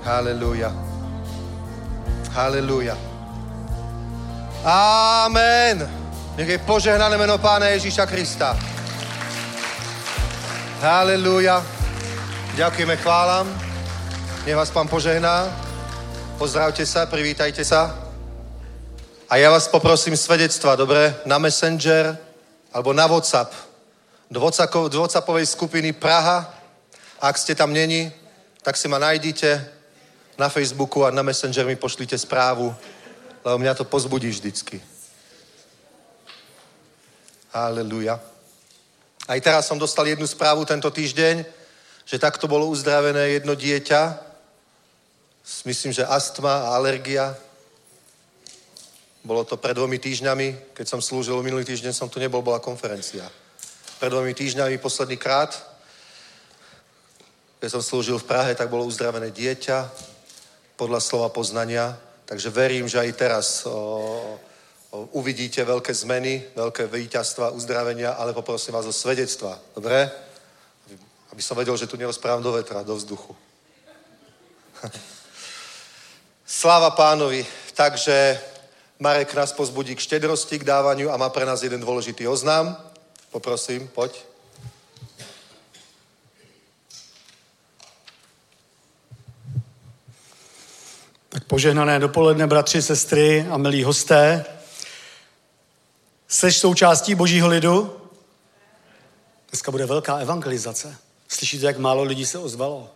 Halelúja. 0.01 0.73
Halelúja. 2.33 2.97
Amen. 4.65 5.85
Nech 6.33 6.49
je 6.49 6.57
požehnané 6.65 7.21
meno 7.21 7.37
Pána 7.37 7.69
Ježíša 7.69 8.09
Krista. 8.09 8.57
Halelúja. 10.81 11.61
Ďakujeme, 12.57 12.97
chválam. 12.97 13.45
Nech 14.41 14.57
vás 14.57 14.73
Pán 14.73 14.89
požehná. 14.89 15.45
Pozdravte 16.41 16.81
sa, 16.81 17.05
privítajte 17.05 17.61
sa. 17.61 17.93
A 19.29 19.37
ja 19.37 19.53
vás 19.53 19.69
poprosím 19.69 20.17
svedectva, 20.17 20.73
dobre? 20.73 21.13
Na 21.29 21.37
Messenger 21.37 22.17
alebo 22.73 22.89
na 22.89 23.05
WhatsApp. 23.05 23.70
WhatsAppovej 24.39 25.45
skupiny 25.45 25.91
Praha. 25.91 26.47
Ak 27.19 27.35
ste 27.37 27.55
tam 27.55 27.73
není, 27.73 28.11
tak 28.63 28.77
si 28.77 28.87
ma 28.87 28.95
najdite 28.95 29.67
na 30.37 30.49
Facebooku 30.49 31.03
a 31.03 31.11
na 31.11 31.21
Messenger 31.21 31.65
mi 31.65 31.75
pošlite 31.75 32.17
správu, 32.17 32.73
lebo 33.43 33.57
mňa 33.57 33.73
to 33.75 33.83
pozbudí 33.83 34.29
vždycky. 34.29 34.81
Halleluja. 37.51 38.19
Aj 39.27 39.39
teraz 39.41 39.67
som 39.67 39.75
dostal 39.77 40.07
jednu 40.07 40.27
správu 40.27 40.65
tento 40.65 40.87
týždeň, 40.87 41.45
že 42.05 42.19
takto 42.19 42.47
bolo 42.47 42.71
uzdravené 42.71 43.35
jedno 43.37 43.55
dieťa. 43.55 44.17
Myslím, 45.65 45.91
že 45.91 46.07
astma 46.07 46.71
a 46.71 46.79
alergia. 46.79 47.35
Bolo 49.21 49.43
to 49.43 49.57
pred 49.57 49.77
dvomi 49.77 49.99
týždňami, 49.99 50.73
keď 50.73 50.85
som 50.87 51.01
slúžil, 51.03 51.43
minulý 51.43 51.65
týždeň 51.67 51.93
som 51.93 52.09
tu 52.09 52.17
nebol, 52.17 52.41
bola 52.41 52.57
konferencia. 52.57 53.29
Pred 54.01 54.09
dvomi 54.09 54.33
týždňami 54.33 54.81
posledný 54.81 55.13
krát, 55.13 55.53
keď 57.61 57.69
som 57.69 57.85
slúžil 57.85 58.17
v 58.17 58.25
Prahe, 58.25 58.57
tak 58.57 58.65
bolo 58.65 58.89
uzdravené 58.89 59.29
dieťa 59.29 59.93
podľa 60.73 60.97
slova 60.97 61.29
poznania. 61.29 61.93
Takže 62.25 62.49
verím, 62.49 62.89
že 62.89 62.97
aj 62.97 63.13
teraz 63.13 63.61
o, 63.61 63.69
o, 63.69 65.05
uvidíte 65.13 65.61
veľké 65.61 65.93
zmeny, 65.93 66.41
veľké 66.57 66.89
víťazstva, 66.89 67.53
uzdravenia, 67.53 68.17
ale 68.17 68.33
poprosím 68.33 68.73
vás 68.73 68.89
o 68.89 68.91
svedectva. 68.91 69.61
Dobre? 69.77 70.09
Aby 71.29 71.41
som 71.45 71.53
vedel, 71.53 71.77
že 71.77 71.85
tu 71.85 71.93
nerozprávam 71.93 72.41
do 72.41 72.57
vetra, 72.57 72.81
do 72.81 72.97
vzduchu. 72.97 73.37
Sláva 76.49 76.89
pánovi. 76.97 77.45
Takže 77.77 78.41
Marek 78.97 79.29
nás 79.37 79.53
pozbudí 79.53 79.93
k 79.93 80.01
štedrosti, 80.09 80.57
k 80.57 80.65
dávaniu 80.65 81.13
a 81.13 81.21
má 81.21 81.29
pre 81.29 81.45
nás 81.45 81.61
jeden 81.61 81.85
dôležitý 81.85 82.25
oznám. 82.25 82.89
Poprosím, 83.31 83.87
poď. 83.87 84.19
Tak 91.29 91.43
požehnané 91.43 91.99
dopoledne, 91.99 92.47
bratři, 92.47 92.81
sestry 92.81 93.47
a 93.51 93.57
milí 93.57 93.83
hosté. 93.83 94.45
Jsi 96.27 96.51
součástí 96.51 97.15
božího 97.15 97.47
lidu? 97.47 97.97
Dneska 99.49 99.71
bude 99.71 99.85
velká 99.85 100.17
evangelizace. 100.17 100.97
Slyšíte, 101.27 101.65
jak 101.65 101.77
málo 101.77 102.03
lidí 102.03 102.25
se 102.25 102.37
ozvalo? 102.37 102.89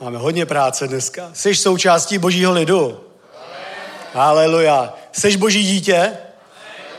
Máme 0.00 0.18
hodně 0.18 0.46
práce 0.46 0.88
dneska. 0.88 1.30
Jsi 1.34 1.54
součástí 1.54 2.18
božího 2.18 2.52
lidu? 2.52 3.00
Haleluja. 4.12 4.94
Jsi 5.12 5.36
boží 5.36 5.62
dítě? 5.62 6.18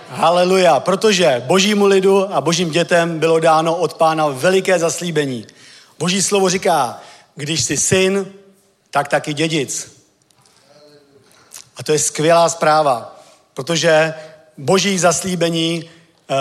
Haleluja. 0.10 0.80
Protože 0.80 1.44
božímu 1.46 1.86
lidu 1.86 2.34
a 2.34 2.42
božím 2.42 2.70
dětem 2.70 3.20
bylo 3.20 3.40
dáno 3.40 3.76
od 3.76 3.94
pána 3.94 4.28
veliké 4.28 4.80
zaslíbení. 4.80 5.46
Boží 6.00 6.22
slovo 6.22 6.50
říká, 6.50 7.02
když 7.36 7.64
jsi 7.64 7.78
syn, 7.78 8.26
tak 8.92 9.08
taky 9.08 9.34
dědic. 9.34 10.04
A 11.78 11.84
to 11.84 11.92
je 11.92 12.00
skvělá 12.00 12.50
zpráva, 12.50 13.20
protože 13.54 14.14
boží 14.58 15.00
zaslíbení 15.00 15.84
uh, 15.84 16.38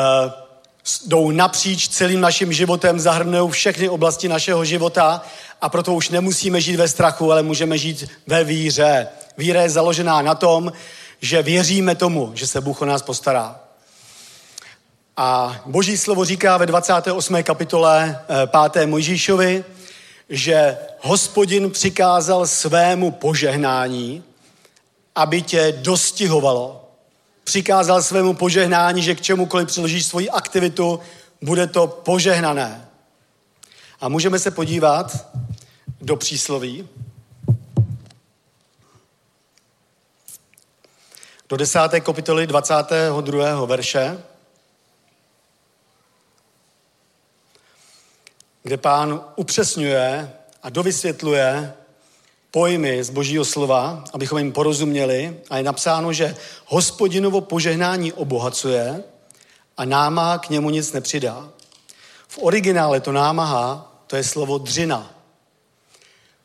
jdou 1.07 1.31
napříč 1.31 1.89
celým 1.89 2.21
naším 2.21 2.53
životem, 2.53 3.01
zahrnují 3.01 3.51
všechny 3.51 3.89
oblasti 3.89 4.29
našeho 4.29 4.65
života 4.65 5.23
a 5.61 5.69
proto 5.69 5.95
už 5.95 6.09
nemusíme 6.09 6.61
žít 6.61 6.77
ve 6.77 6.89
strachu, 6.89 7.33
ale 7.33 7.43
můžeme 7.43 7.79
žít 7.79 8.11
ve 8.27 8.45
víře. 8.45 9.09
Víra 9.39 9.63
je 9.63 9.71
založená 9.71 10.23
na 10.23 10.35
tom, 10.35 10.73
že 11.23 11.43
věříme 11.43 11.95
tomu, 11.95 12.33
že 12.35 12.47
se 12.47 12.61
Bůh 12.61 12.83
o 12.83 12.85
nás 12.85 13.03
postará. 13.03 13.61
A 15.17 15.61
Boží 15.67 15.97
slovo 15.97 16.25
říká 16.25 16.57
ve 16.57 16.67
28. 16.67 17.43
kapitole 17.43 18.25
5. 18.71 18.87
Mojžíšovi, 18.87 19.65
že 20.29 20.77
hospodin 21.01 21.71
přikázal 21.71 22.47
svému 22.47 23.11
požehnání, 23.11 24.23
aby 25.15 25.43
tě 25.43 25.79
dostihovalo. 25.83 26.89
Přikázal 27.45 28.03
svému 28.03 28.35
požehnání, 28.35 29.03
že 29.03 29.15
k 29.15 29.21
čemukoliv 29.21 29.69
přiložíš 29.69 30.07
svoji 30.07 30.31
aktivitu, 30.31 31.01
bude 31.43 31.67
to 31.67 31.87
požehnané. 31.87 32.89
A 34.01 34.09
můžeme 34.09 34.39
se 34.39 34.51
podívat 34.51 35.27
do 36.01 36.17
přísloví. 36.17 36.89
Do 41.53 41.57
desáté 41.57 42.01
kapitoly 42.01 42.47
22. 42.47 43.65
verše, 43.67 44.23
kde 48.63 48.77
pán 48.77 49.25
upřesňuje 49.37 50.33
a 50.63 50.71
dovysvětluje 50.71 51.75
pojmy 52.51 53.05
z 53.05 53.11
božího 53.11 53.45
slova, 53.45 54.05
abychom 54.13 54.39
jim 54.39 54.53
porozuměli. 54.53 55.41
A 55.51 55.57
je 55.57 55.63
napsáno, 55.63 56.13
že 56.13 56.37
hospodinovo 56.67 57.41
požehnání 57.41 58.13
obohacuje 58.13 59.05
a 59.77 59.85
námaha 59.85 60.39
k 60.39 60.51
němu 60.51 60.71
nic 60.71 60.93
nepřidá. 60.93 61.49
V 62.29 62.39
originále 62.43 63.01
to 63.01 63.13
námaha, 63.13 63.93
to 64.07 64.17
je 64.17 64.25
slovo 64.25 64.59
dřina. 64.59 65.15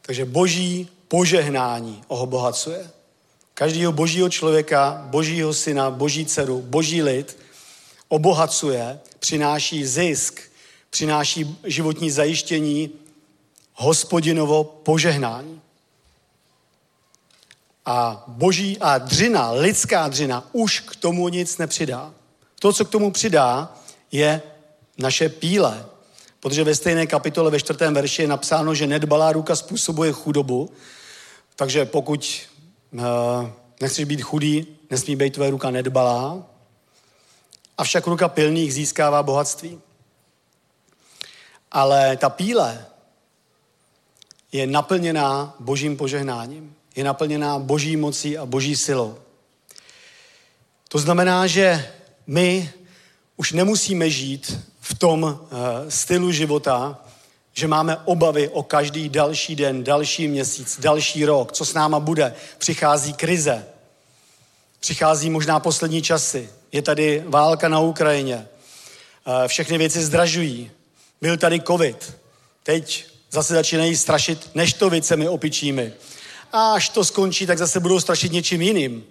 Takže 0.02 0.26
boží 0.26 0.90
požehnání 1.08 2.04
obohacuje. 2.08 2.97
Každého 3.60 3.92
božího 3.92 4.30
člověka, 4.30 5.02
božího 5.06 5.54
syna, 5.54 5.92
boží 5.92 6.26
dceru, 6.26 6.62
boží 6.62 7.02
lid 7.02 7.38
obohacuje, 8.08 9.00
přináší 9.20 9.86
zisk, 9.86 10.42
přináší 10.90 11.58
životní 11.64 12.12
zajištění, 12.12 12.90
hospodinovo 13.74 14.64
požehnání. 14.64 15.62
A 17.86 18.24
boží 18.28 18.78
a 18.78 18.98
dřina, 18.98 19.52
lidská 19.52 20.08
dřina, 20.08 20.50
už 20.52 20.80
k 20.80 20.96
tomu 20.96 21.30
nic 21.30 21.58
nepřidá. 21.58 22.14
To, 22.60 22.74
co 22.74 22.86
k 22.86 22.90
tomu 22.90 23.12
přidá, 23.12 23.78
je 24.12 24.42
naše 24.98 25.30
píle. 25.30 25.86
Protože 26.40 26.64
ve 26.64 26.76
stejné 26.76 27.08
kapitole 27.08 27.52
ve 27.52 27.60
čtvrtém 27.60 27.94
verši 27.94 28.22
je 28.22 28.28
napsáno, 28.28 28.76
že 28.76 28.88
nedbalá 28.88 29.32
ruka 29.32 29.56
způsobuje 29.56 30.12
chudobu, 30.12 30.72
takže 31.56 31.86
pokud 31.86 32.48
nechceš 33.82 34.06
být 34.06 34.22
chudý, 34.22 34.68
nesmí 34.92 35.16
být 35.16 35.34
tvoje 35.34 35.50
ruka 35.50 35.72
nedbalá, 35.72 36.44
avšak 37.78 38.08
ruka 38.08 38.28
pilných 38.28 38.74
získává 38.74 39.24
bohatství. 39.24 39.80
Ale 41.72 42.18
ta 42.18 42.30
píle 42.30 42.86
je 44.52 44.68
naplněná 44.68 45.56
božím 45.60 45.98
požehnáním 45.98 46.78
je 46.98 47.04
naplněná 47.04 47.60
boží 47.60 47.98
mocí 47.98 48.38
a 48.38 48.46
boží 48.46 48.76
silou. 48.76 49.18
To 50.90 51.00
znamená, 51.00 51.48
že 51.48 51.92
my 52.28 52.74
už 53.36 53.52
nemusíme 53.52 54.10
žít 54.10 54.60
v 54.80 54.94
tom 54.96 55.24
uh, 55.24 55.40
stylu 55.90 56.32
života, 56.32 57.00
že 57.58 57.68
máme 57.68 57.98
obavy 58.06 58.50
o 58.50 58.64
každý 58.64 59.10
další 59.10 59.56
den, 59.56 59.84
další 59.84 60.28
měsíc, 60.28 60.80
další 60.80 61.26
rok, 61.26 61.52
co 61.52 61.66
s 61.66 61.74
náma 61.74 62.00
bude. 62.00 62.34
Přichází 62.58 63.14
krize, 63.14 63.66
přichází 64.80 65.30
možná 65.30 65.60
poslední 65.60 66.02
časy, 66.02 66.50
je 66.72 66.82
tady 66.82 67.24
válka 67.28 67.70
na 67.70 67.80
Ukrajině, 67.80 68.48
uh, 69.28 69.48
všechny 69.48 69.78
věci 69.78 70.06
zdražují, 70.06 70.72
byl 71.22 71.38
tady 71.38 71.62
covid, 71.62 72.18
teď 72.64 73.06
zase 73.32 73.54
začínají 73.54 73.98
strašit 73.98 74.50
neštovicemi 74.56 75.28
opičími 75.30 75.94
a 76.54 76.74
až 76.74 76.90
to 76.90 77.06
skončí, 77.06 77.46
tak 77.46 77.58
zase 77.58 77.80
budou 77.80 78.00
strašit 78.00 78.32
něčím 78.32 78.62
jiným. 78.62 79.04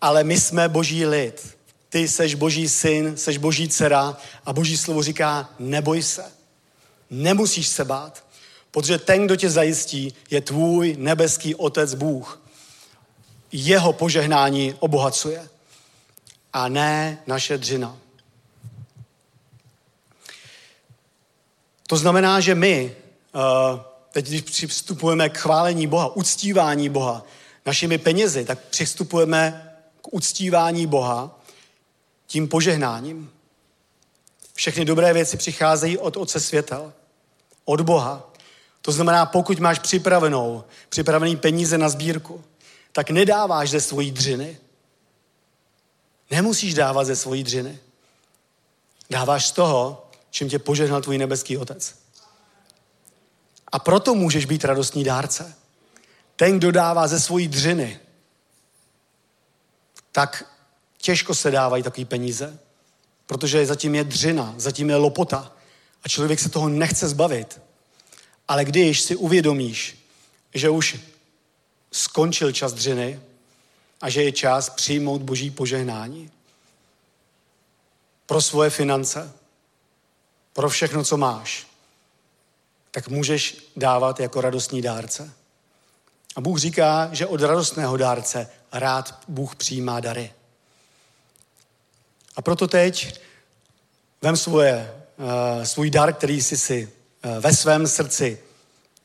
Ale 0.00 0.24
my 0.24 0.40
jsme 0.40 0.68
boží 0.68 1.06
lid. 1.06 1.56
Ty 1.88 2.08
seš 2.08 2.34
boží 2.34 2.68
syn, 2.68 3.16
seš 3.16 3.36
boží 3.38 3.68
dcera 3.68 4.16
a 4.46 4.52
boží 4.52 4.76
slovo 4.76 5.02
říká, 5.02 5.48
neboj 5.58 6.02
se. 6.02 6.37
Nemusíš 7.10 7.68
se 7.68 7.84
bát, 7.84 8.24
protože 8.70 8.98
ten, 8.98 9.26
kdo 9.26 9.36
tě 9.36 9.50
zajistí, 9.50 10.14
je 10.30 10.40
tvůj 10.40 10.96
nebeský 10.98 11.54
otec 11.54 11.94
Bůh. 11.94 12.42
Jeho 13.52 13.92
požehnání 13.92 14.74
obohacuje 14.78 15.48
a 16.52 16.68
ne 16.68 17.18
naše 17.26 17.58
dřina. 17.58 17.98
To 21.86 21.96
znamená, 21.96 22.40
že 22.40 22.54
my 22.54 22.96
uh, 23.34 23.80
teď 24.12 24.26
když 24.28 24.42
přistupujeme 24.42 25.28
k 25.28 25.38
chválení 25.38 25.86
Boha, 25.86 26.16
uctívání 26.16 26.88
Boha 26.88 27.24
našimi 27.66 27.98
penězi, 27.98 28.44
tak 28.44 28.58
přistupujeme 28.58 29.72
k 30.02 30.12
uctívání 30.12 30.86
Boha 30.86 31.40
tím 32.26 32.48
požehnáním. 32.48 33.30
Všechny 34.58 34.84
dobré 34.84 35.12
věci 35.12 35.36
přicházejí 35.36 35.98
od 35.98 36.16
Otce 36.16 36.40
světel, 36.40 36.92
od 37.64 37.80
Boha. 37.80 38.32
To 38.82 38.92
znamená, 38.92 39.26
pokud 39.26 39.58
máš 39.58 39.78
připravenou, 39.78 40.64
připravený 40.88 41.36
peníze 41.36 41.78
na 41.78 41.88
sbírku, 41.88 42.44
tak 42.92 43.10
nedáváš 43.10 43.70
ze 43.70 43.80
svojí 43.80 44.10
dřiny. 44.10 44.58
Nemusíš 46.30 46.74
dávat 46.74 47.04
ze 47.04 47.16
svojí 47.16 47.42
dřiny. 47.44 47.78
Dáváš 49.10 49.46
z 49.46 49.52
toho, 49.52 50.10
čím 50.30 50.48
tě 50.48 50.58
požehnal 50.58 51.02
tvůj 51.02 51.18
nebeský 51.18 51.58
otec. 51.58 51.94
A 53.72 53.78
proto 53.78 54.14
můžeš 54.14 54.44
být 54.44 54.64
radostný 54.64 55.04
dárce. 55.04 55.54
Ten, 56.36 56.58
kdo 56.58 56.72
dává 56.72 57.06
ze 57.06 57.20
svojí 57.20 57.48
dřiny, 57.48 58.00
tak 60.12 60.44
těžko 60.96 61.34
se 61.34 61.50
dávají 61.50 61.82
takové 61.82 62.04
peníze. 62.04 62.58
Protože 63.28 63.66
zatím 63.66 63.94
je 63.94 64.04
dřina, 64.04 64.54
zatím 64.56 64.90
je 64.90 64.96
lopota 64.96 65.52
a 66.02 66.08
člověk 66.08 66.40
se 66.40 66.48
toho 66.48 66.68
nechce 66.68 67.08
zbavit. 67.08 67.60
Ale 68.48 68.64
když 68.64 69.00
si 69.00 69.16
uvědomíš, 69.16 70.04
že 70.54 70.70
už 70.70 70.98
skončil 71.92 72.52
čas 72.52 72.72
dřiny 72.72 73.20
a 74.00 74.10
že 74.10 74.22
je 74.22 74.32
čas 74.32 74.70
přijmout 74.70 75.22
boží 75.22 75.50
požehnání 75.50 76.30
pro 78.26 78.40
svoje 78.40 78.70
finance, 78.70 79.32
pro 80.52 80.68
všechno, 80.68 81.04
co 81.04 81.16
máš, 81.16 81.66
tak 82.90 83.08
můžeš 83.08 83.56
dávat 83.76 84.20
jako 84.20 84.40
radostný 84.40 84.82
dárce. 84.82 85.32
A 86.36 86.40
Bůh 86.40 86.58
říká, 86.58 87.08
že 87.12 87.26
od 87.26 87.40
radostného 87.40 87.96
dárce 87.96 88.48
rád 88.72 89.24
Bůh 89.28 89.56
přijímá 89.56 90.00
dary. 90.00 90.32
A 92.38 92.42
proto 92.42 92.68
teď 92.68 93.20
vem 94.22 94.36
svoje, 94.36 94.94
uh, 95.16 95.64
svůj 95.64 95.90
dar, 95.90 96.12
který 96.12 96.42
jsi 96.42 96.56
si 96.56 96.88
uh, 97.24 97.38
ve 97.38 97.54
svém 97.54 97.86
srdci 97.86 98.38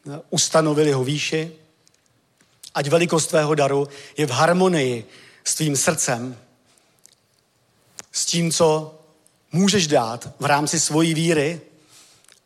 uh, 0.05 0.15
ustanovil 0.29 0.87
jeho 0.87 1.03
výši, 1.03 1.51
ať 2.75 2.87
velikost 2.87 3.27
tvého 3.27 3.55
daru 3.55 3.87
je 4.17 4.25
v 4.25 4.31
harmonii 4.31 5.05
s 5.43 5.55
tvým 5.55 5.77
srdcem, 5.77 6.37
s 8.11 8.25
tím, 8.25 8.51
co 8.51 8.99
můžeš 9.51 9.87
dát 9.87 10.29
v 10.39 10.45
rámci 10.45 10.79
svojí 10.79 11.13
víry 11.13 11.61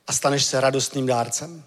a 0.07 0.13
staneš 0.13 0.45
se 0.45 0.61
radostným 0.61 1.05
dárcem. 1.05 1.63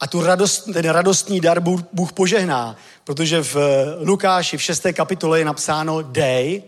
A 0.00 0.06
tu 0.06 0.22
radost, 0.22 0.64
ten 0.72 0.88
radostný 0.88 1.40
dar 1.40 1.60
Bůh 1.92 2.12
požehná, 2.12 2.76
protože 3.04 3.42
v 3.42 3.56
Lukáši 4.00 4.56
v 4.56 4.62
6. 4.62 4.86
kapitole 4.92 5.38
je 5.38 5.44
napsáno 5.44 6.02
dej 6.02 6.62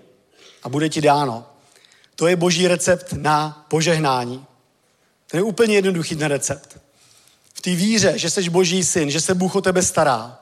a 0.62 0.68
bude 0.68 0.88
ti 0.88 1.00
dáno. 1.00 1.46
To 2.16 2.26
je 2.26 2.36
boží 2.36 2.68
recept 2.68 3.12
na 3.12 3.66
požehnání. 3.68 4.46
To 5.30 5.36
je 5.36 5.42
úplně 5.42 5.74
jednoduchý 5.74 6.16
ten 6.16 6.26
recept. 6.26 6.78
V 7.54 7.60
té 7.60 7.70
víře, 7.70 8.12
že 8.16 8.30
jsi 8.30 8.50
boží 8.50 8.84
syn, 8.84 9.10
že 9.10 9.20
se 9.20 9.34
Bůh 9.34 9.54
o 9.54 9.60
tebe 9.60 9.82
stará, 9.82 10.38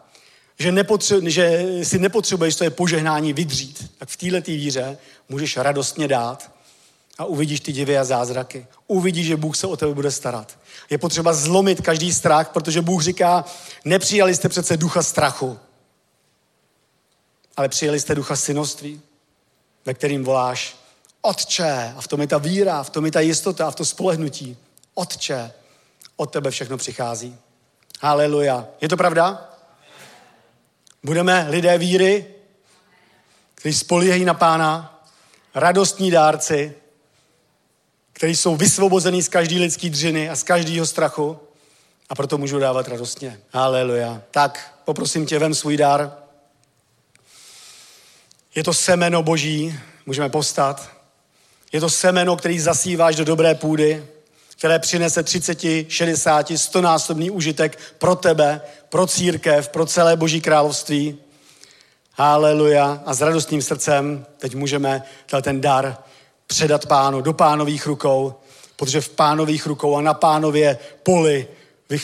že, 0.59 0.73
nepotře- 0.73 1.29
že 1.29 1.65
si 1.83 1.99
nepotřebuješ 1.99 2.57
to 2.57 2.65
je 2.65 2.71
požehnání 2.71 3.33
vydřít, 3.33 3.91
tak 3.99 4.09
v 4.09 4.17
této 4.17 4.51
víře 4.51 4.99
můžeš 5.29 5.57
radostně 5.57 6.09
dát 6.09 6.51
a 7.19 7.25
uvidíš 7.25 7.61
ty 7.61 7.73
divy 7.73 7.99
a 7.99 8.05
zázraky. 8.05 8.67
Uvidíš, 8.87 9.27
že 9.27 9.37
Bůh 9.37 9.57
se 9.57 9.67
o 9.67 9.77
tebe 9.77 9.95
bude 9.95 10.11
starat. 10.11 10.59
Je 10.91 10.99
potřeba 10.99 11.33
zlomit 11.33 11.81
každý 11.81 12.13
strach, 12.13 12.49
protože 12.49 12.83
Bůh 12.83 13.03
říká, 13.03 13.45
nepřijali 13.85 14.35
jste 14.35 14.49
přece 14.49 14.77
ducha 14.77 15.03
strachu, 15.03 15.59
ale 17.57 17.69
přijali 17.69 18.01
jste 18.01 18.15
ducha 18.15 18.37
synoství, 18.37 19.01
ve 19.87 19.95
kterým 19.95 20.25
voláš 20.25 20.77
Otče, 21.23 21.95
a 21.97 22.01
v 22.01 22.09
tom 22.09 22.21
je 22.21 22.27
ta 22.27 22.39
víra, 22.39 22.83
v 22.83 22.91
tom 22.91 23.05
je 23.05 23.13
ta 23.13 23.21
jistota, 23.21 23.67
a 23.67 23.71
v 23.71 23.75
to 23.75 23.85
spolehnutí. 23.85 24.57
Otče, 24.95 25.53
od 26.17 26.33
tebe 26.33 26.51
všechno 26.51 26.77
přichází. 26.77 27.37
Haleluja. 28.01 28.69
Je 28.81 28.89
to 28.89 28.97
pravda? 28.97 29.51
Budeme 31.03 31.47
lidé 31.51 31.79
víry, 31.79 32.27
kteří 33.55 33.79
spolíhají 33.79 34.25
na 34.25 34.35
pána, 34.35 35.03
radostní 35.55 36.11
dárci, 36.11 36.75
kteří 38.13 38.37
jsou 38.37 38.57
vysvobození 38.57 39.23
z 39.23 39.29
každé 39.29 39.57
lidské 39.57 39.91
dřiny 39.91 40.31
a 40.31 40.37
z 40.37 40.43
každého 40.43 40.87
strachu 40.87 41.39
a 42.09 42.15
proto 42.15 42.39
můžu 42.39 42.59
dávat 42.59 42.89
radostně. 42.89 43.41
Haleluja. 43.53 44.23
Tak, 44.31 44.75
poprosím 44.85 45.27
tě, 45.27 45.39
vem 45.39 45.55
svůj 45.55 45.77
dar. 45.77 46.20
Je 48.55 48.65
to 48.65 48.75
semeno 48.75 49.23
boží, 49.23 49.81
můžeme 50.07 50.29
povstat. 50.29 50.91
Je 51.73 51.81
to 51.81 51.91
semeno, 51.91 52.37
který 52.37 52.61
zasíváš 52.61 53.17
do 53.17 53.25
dobré 53.25 53.55
půdy, 53.55 54.07
které 54.49 54.79
přinese 54.79 55.23
30, 55.23 55.59
60, 55.89 56.53
100 56.57 56.81
násobný 56.81 57.31
užitek 57.31 57.79
pro 57.99 58.17
tebe, 58.17 58.61
pro 58.89 59.07
církev, 59.07 59.69
pro 59.69 59.87
celé 59.87 60.17
boží 60.17 60.41
království. 60.41 61.19
Haleluja. 62.13 63.03
A 63.07 63.15
s 63.15 63.21
radostným 63.21 63.63
srdcem 63.63 64.27
teď 64.39 64.55
můžeme 64.55 65.03
ten 65.43 65.61
dar 65.61 65.97
předat 66.47 66.87
pánu 66.87 67.21
do 67.21 67.33
pánových 67.33 67.87
rukou, 67.87 68.35
protože 68.77 69.01
v 69.01 69.09
pánových 69.09 69.67
rukou 69.67 69.97
a 69.97 70.01
na 70.01 70.15
pánově 70.15 70.79
poli 71.03 71.49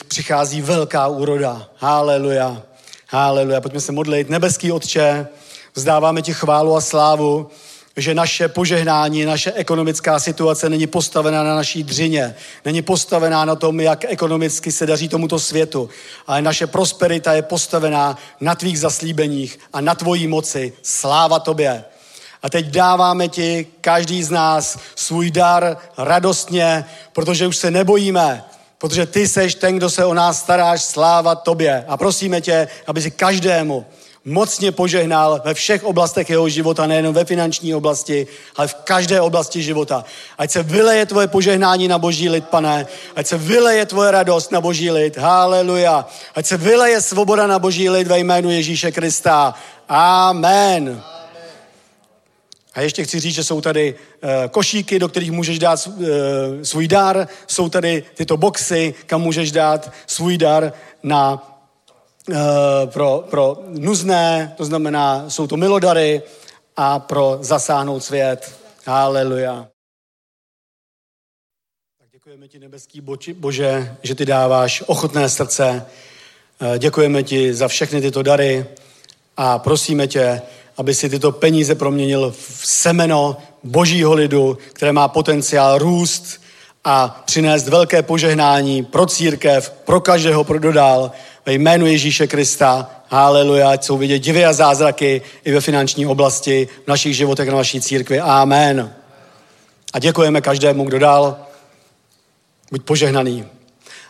přichází 0.08 0.62
velká 0.62 1.06
úroda. 1.08 1.68
Haleluja. 1.76 2.62
Haleluja. 3.08 3.60
Pojďme 3.60 3.80
se 3.80 3.92
modlit. 3.92 4.30
Nebeský 4.30 4.72
Otče, 4.72 5.28
vzdáváme 5.76 6.22
ti 6.22 6.34
chválu 6.34 6.76
a 6.76 6.80
slávu, 6.80 7.50
že 7.96 8.14
naše 8.14 8.48
požehnání, 8.48 9.24
naše 9.24 9.52
ekonomická 9.52 10.18
situace 10.18 10.68
není 10.68 10.86
postavená 10.86 11.42
na 11.42 11.54
naší 11.54 11.82
dřině, 11.82 12.34
není 12.64 12.82
postavená 12.82 13.44
na 13.44 13.56
tom, 13.56 13.80
jak 13.80 14.04
ekonomicky 14.08 14.72
se 14.72 14.86
daří 14.86 15.08
tomuto 15.08 15.38
světu, 15.38 15.88
ale 16.26 16.42
naše 16.42 16.66
prosperita 16.66 17.32
je 17.32 17.42
postavená 17.42 18.18
na 18.40 18.54
tvých 18.54 18.80
zaslíbeních 18.80 19.58
a 19.72 19.80
na 19.80 19.94
tvojí 19.94 20.26
moci. 20.26 20.72
Sláva 20.82 21.38
tobě. 21.38 21.84
A 22.42 22.50
teď 22.50 22.66
dáváme 22.66 23.28
ti, 23.28 23.66
každý 23.80 24.22
z 24.22 24.30
nás, 24.30 24.78
svůj 24.94 25.30
dar 25.30 25.76
radostně, 25.98 26.84
protože 27.12 27.46
už 27.46 27.56
se 27.56 27.70
nebojíme, 27.70 28.44
protože 28.78 29.06
ty 29.06 29.28
seš 29.28 29.54
ten, 29.54 29.76
kdo 29.76 29.90
se 29.90 30.04
o 30.04 30.14
nás 30.14 30.40
staráš, 30.40 30.82
sláva 30.82 31.34
tobě. 31.34 31.84
A 31.88 31.96
prosíme 31.96 32.40
tě, 32.40 32.68
aby 32.86 33.02
si 33.02 33.10
každému 33.10 33.86
mocně 34.26 34.72
požehnal 34.72 35.40
ve 35.44 35.54
všech 35.54 35.84
oblastech 35.84 36.30
jeho 36.30 36.48
života, 36.48 36.86
nejenom 36.86 37.14
ve 37.14 37.24
finanční 37.24 37.74
oblasti, 37.74 38.26
ale 38.56 38.68
v 38.68 38.74
každé 38.74 39.20
oblasti 39.20 39.62
života. 39.62 40.04
Ať 40.38 40.50
se 40.50 40.62
vyleje 40.62 41.06
tvoje 41.06 41.26
požehnání 41.28 41.88
na 41.88 41.98
boží 41.98 42.28
lid, 42.28 42.48
pane. 42.48 42.86
Ať 43.16 43.26
se 43.26 43.38
vyleje 43.38 43.86
tvoje 43.86 44.10
radost 44.10 44.52
na 44.52 44.60
boží 44.60 44.90
lid. 44.90 45.16
Haleluja. 45.16 46.06
Ať 46.34 46.46
se 46.46 46.56
vyleje 46.56 47.00
svoboda 47.00 47.46
na 47.46 47.58
boží 47.58 47.90
lid 47.90 48.06
ve 48.06 48.18
jménu 48.18 48.50
Ježíše 48.50 48.92
Krista. 48.92 49.54
Amen. 49.88 51.02
A 52.74 52.80
ještě 52.80 53.04
chci 53.04 53.20
říct, 53.20 53.34
že 53.34 53.44
jsou 53.44 53.60
tady 53.60 53.94
uh, 53.94 54.30
košíky, 54.50 54.98
do 54.98 55.08
kterých 55.08 55.32
můžeš 55.32 55.58
dát 55.58 55.86
uh, 55.86 56.04
svůj 56.62 56.88
dar, 56.88 57.28
jsou 57.46 57.68
tady 57.68 58.02
tyto 58.14 58.36
boxy, 58.36 58.94
kam 59.06 59.22
můžeš 59.22 59.52
dát 59.52 59.92
svůj 60.06 60.38
dar 60.38 60.72
na, 61.02 61.55
pro, 62.86 63.24
pro 63.30 63.58
nuzné, 63.66 64.54
to 64.56 64.64
znamená, 64.64 65.30
jsou 65.30 65.46
to 65.46 65.56
milodary 65.56 66.22
a 66.76 66.98
pro 66.98 67.38
zasáhnout 67.40 68.04
svět. 68.04 68.58
Haleluja. 68.86 69.68
Děkujeme 72.12 72.48
ti, 72.48 72.58
nebeský 72.58 73.00
Bože, 73.32 73.96
že 74.02 74.14
ty 74.14 74.24
dáváš 74.24 74.82
ochotné 74.86 75.28
srdce. 75.28 75.86
Děkujeme 76.78 77.22
ti 77.22 77.54
za 77.54 77.68
všechny 77.68 78.00
tyto 78.00 78.22
dary 78.22 78.66
a 79.36 79.58
prosíme 79.58 80.06
tě, 80.06 80.42
aby 80.76 80.94
si 80.94 81.10
tyto 81.10 81.32
peníze 81.32 81.74
proměnil 81.74 82.30
v 82.30 82.66
semeno 82.66 83.36
božího 83.62 84.14
lidu, 84.14 84.58
které 84.72 84.92
má 84.92 85.08
potenciál 85.08 85.78
růst 85.78 86.42
a 86.84 87.22
přinést 87.24 87.68
velké 87.68 88.02
požehnání 88.02 88.84
pro 88.84 89.06
církev, 89.06 89.70
pro 89.70 90.00
každého, 90.00 90.44
pro 90.44 90.58
dodál, 90.58 91.12
ve 91.46 91.52
jménu 91.52 91.86
Ježíše 91.86 92.26
Krista. 92.26 92.90
Haleluja, 93.08 93.70
ať 93.70 93.84
jsou 93.84 93.98
vidět 93.98 94.18
divy 94.18 94.44
a 94.44 94.52
zázraky 94.52 95.22
i 95.44 95.52
ve 95.52 95.60
finanční 95.60 96.06
oblasti, 96.06 96.68
v 96.84 96.88
našich 96.88 97.16
životech, 97.16 97.48
na 97.48 97.56
naší 97.56 97.80
církvi. 97.80 98.20
Amen. 98.20 98.92
A 99.92 99.98
děkujeme 99.98 100.40
každému, 100.40 100.84
kdo 100.84 100.98
dal. 100.98 101.36
Buď 102.70 102.82
požehnaný. 102.82 103.44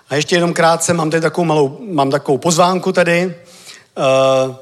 A 0.08 0.14
ještě 0.14 0.36
jenom 0.36 0.54
krátce, 0.54 0.94
mám 0.94 1.10
tady 1.10 1.20
takovou 1.20 1.44
malou, 1.44 1.78
mám 1.90 2.10
takovou 2.10 2.38
pozvánku 2.38 2.92
tady. 2.92 3.26
Uh, 3.26 4.54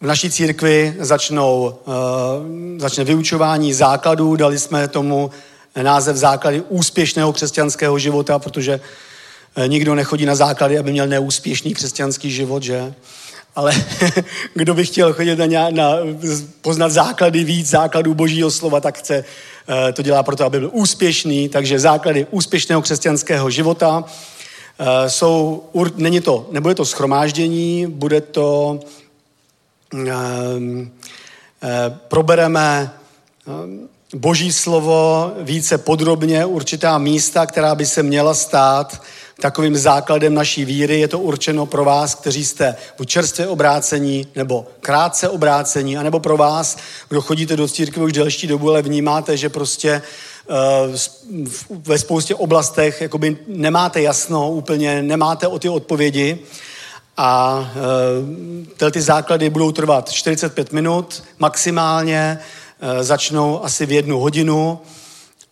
v 0.00 0.06
naší 0.06 0.30
církvi 0.30 0.94
začnou, 0.98 1.78
uh, 1.86 1.94
začne 2.78 3.04
vyučování 3.04 3.72
základů, 3.72 4.36
dali 4.36 4.58
jsme 4.58 4.88
tomu 4.88 5.30
název 5.82 6.16
základy 6.16 6.62
úspěšného 6.68 7.32
křesťanského 7.32 7.98
života, 7.98 8.38
protože 8.38 8.80
nikdo 9.66 9.94
nechodí 9.94 10.26
na 10.26 10.34
základy, 10.34 10.78
aby 10.78 10.92
měl 10.92 11.06
neúspěšný 11.06 11.74
křesťanský 11.74 12.30
život, 12.30 12.62
že? 12.62 12.94
Ale 13.56 13.72
kdo 14.54 14.74
by 14.74 14.84
chtěl 14.84 15.12
chodit 15.12 15.36
na, 15.36 15.70
na 15.70 15.96
poznat 16.60 16.88
základy 16.88 17.44
víc, 17.44 17.68
základů 17.68 18.14
božího 18.14 18.50
slova, 18.50 18.80
tak 18.80 18.98
chce, 18.98 19.24
uh, 19.68 19.92
to 19.92 20.02
dělá 20.02 20.22
proto, 20.22 20.44
aby 20.44 20.58
byl 20.58 20.70
úspěšný. 20.72 21.48
Takže 21.48 21.78
základy 21.78 22.26
úspěšného 22.30 22.82
křesťanského 22.82 23.50
života 23.50 24.04
jsou, 25.06 25.64
není 25.96 26.20
to, 26.20 26.48
nebude 26.50 26.74
to 26.74 26.84
schromáždění, 26.84 27.86
bude 27.86 28.20
to 28.20 28.80
Ehm, 29.94 30.90
eh, 31.62 31.98
probereme 32.08 32.90
ehm, 33.46 33.88
Boží 34.14 34.52
slovo 34.52 35.32
více 35.40 35.78
podrobně, 35.78 36.44
určitá 36.44 36.98
místa, 36.98 37.46
která 37.46 37.74
by 37.74 37.86
se 37.86 38.02
měla 38.02 38.34
stát 38.34 39.02
takovým 39.40 39.76
základem 39.76 40.34
naší 40.34 40.64
víry. 40.64 41.00
Je 41.00 41.08
to 41.08 41.18
určeno 41.18 41.66
pro 41.66 41.84
vás, 41.84 42.14
kteří 42.14 42.44
jste 42.44 42.76
buď 42.98 43.08
čerstvě 43.08 43.46
obrácení, 43.46 44.26
nebo 44.36 44.66
krátce 44.80 45.28
obrácení, 45.28 45.96
anebo 45.96 46.20
pro 46.20 46.36
vás, 46.36 46.76
kdo 47.08 47.22
chodíte 47.22 47.56
do 47.56 47.68
církve 47.68 48.04
už 48.04 48.12
delší 48.12 48.46
dobu, 48.46 48.70
ale 48.70 48.82
vnímáte, 48.82 49.36
že 49.36 49.48
prostě 49.48 50.02
eh, 50.50 50.54
ve 51.70 51.98
spoustě 51.98 52.34
oblastech 52.34 53.00
jakoby 53.00 53.36
nemáte 53.46 54.02
jasno 54.02 54.50
úplně, 54.50 55.02
nemáte 55.02 55.46
o 55.46 55.58
ty 55.58 55.68
odpovědi 55.68 56.38
a 57.16 57.64
eh, 57.70 58.76
tyhle 58.76 58.90
ty 58.90 59.02
základy 59.02 59.50
budou 59.50 59.72
trvat 59.72 60.12
45 60.12 60.72
minut 60.72 61.22
maximálně, 61.38 62.38
eh, 62.80 63.04
začnou 63.04 63.64
asi 63.64 63.86
v 63.86 63.92
jednu 63.92 64.20
hodinu 64.20 64.78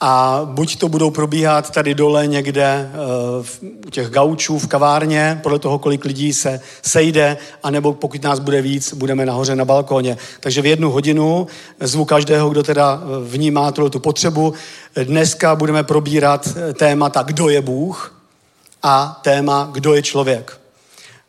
a 0.00 0.40
buď 0.44 0.76
to 0.76 0.88
budou 0.88 1.10
probíhat 1.10 1.70
tady 1.70 1.94
dole 1.94 2.26
někde 2.26 2.90
eh, 2.92 3.68
u 3.86 3.90
těch 3.90 4.08
gaučů 4.08 4.58
v 4.58 4.66
kavárně, 4.66 5.40
podle 5.42 5.58
toho, 5.58 5.78
kolik 5.78 6.04
lidí 6.04 6.32
se 6.32 6.60
sejde, 6.82 7.36
anebo 7.62 7.92
pokud 7.92 8.22
nás 8.22 8.38
bude 8.38 8.62
víc, 8.62 8.94
budeme 8.94 9.26
nahoře 9.26 9.56
na 9.56 9.64
balkóně. 9.64 10.16
Takže 10.40 10.62
v 10.62 10.66
jednu 10.66 10.90
hodinu 10.90 11.46
zvu 11.80 12.04
každého, 12.04 12.50
kdo 12.50 12.62
teda 12.62 13.02
eh, 13.02 13.28
vnímá 13.30 13.72
tuhle 13.72 13.90
tu 13.90 14.00
potřebu. 14.00 14.54
Dneska 15.04 15.56
budeme 15.56 15.82
probírat 15.82 16.48
eh, 16.48 16.74
témata, 16.74 17.22
kdo 17.22 17.48
je 17.48 17.60
Bůh 17.60 18.14
a 18.82 19.20
téma, 19.22 19.68
kdo 19.72 19.94
je 19.94 20.02
člověk. 20.02 20.60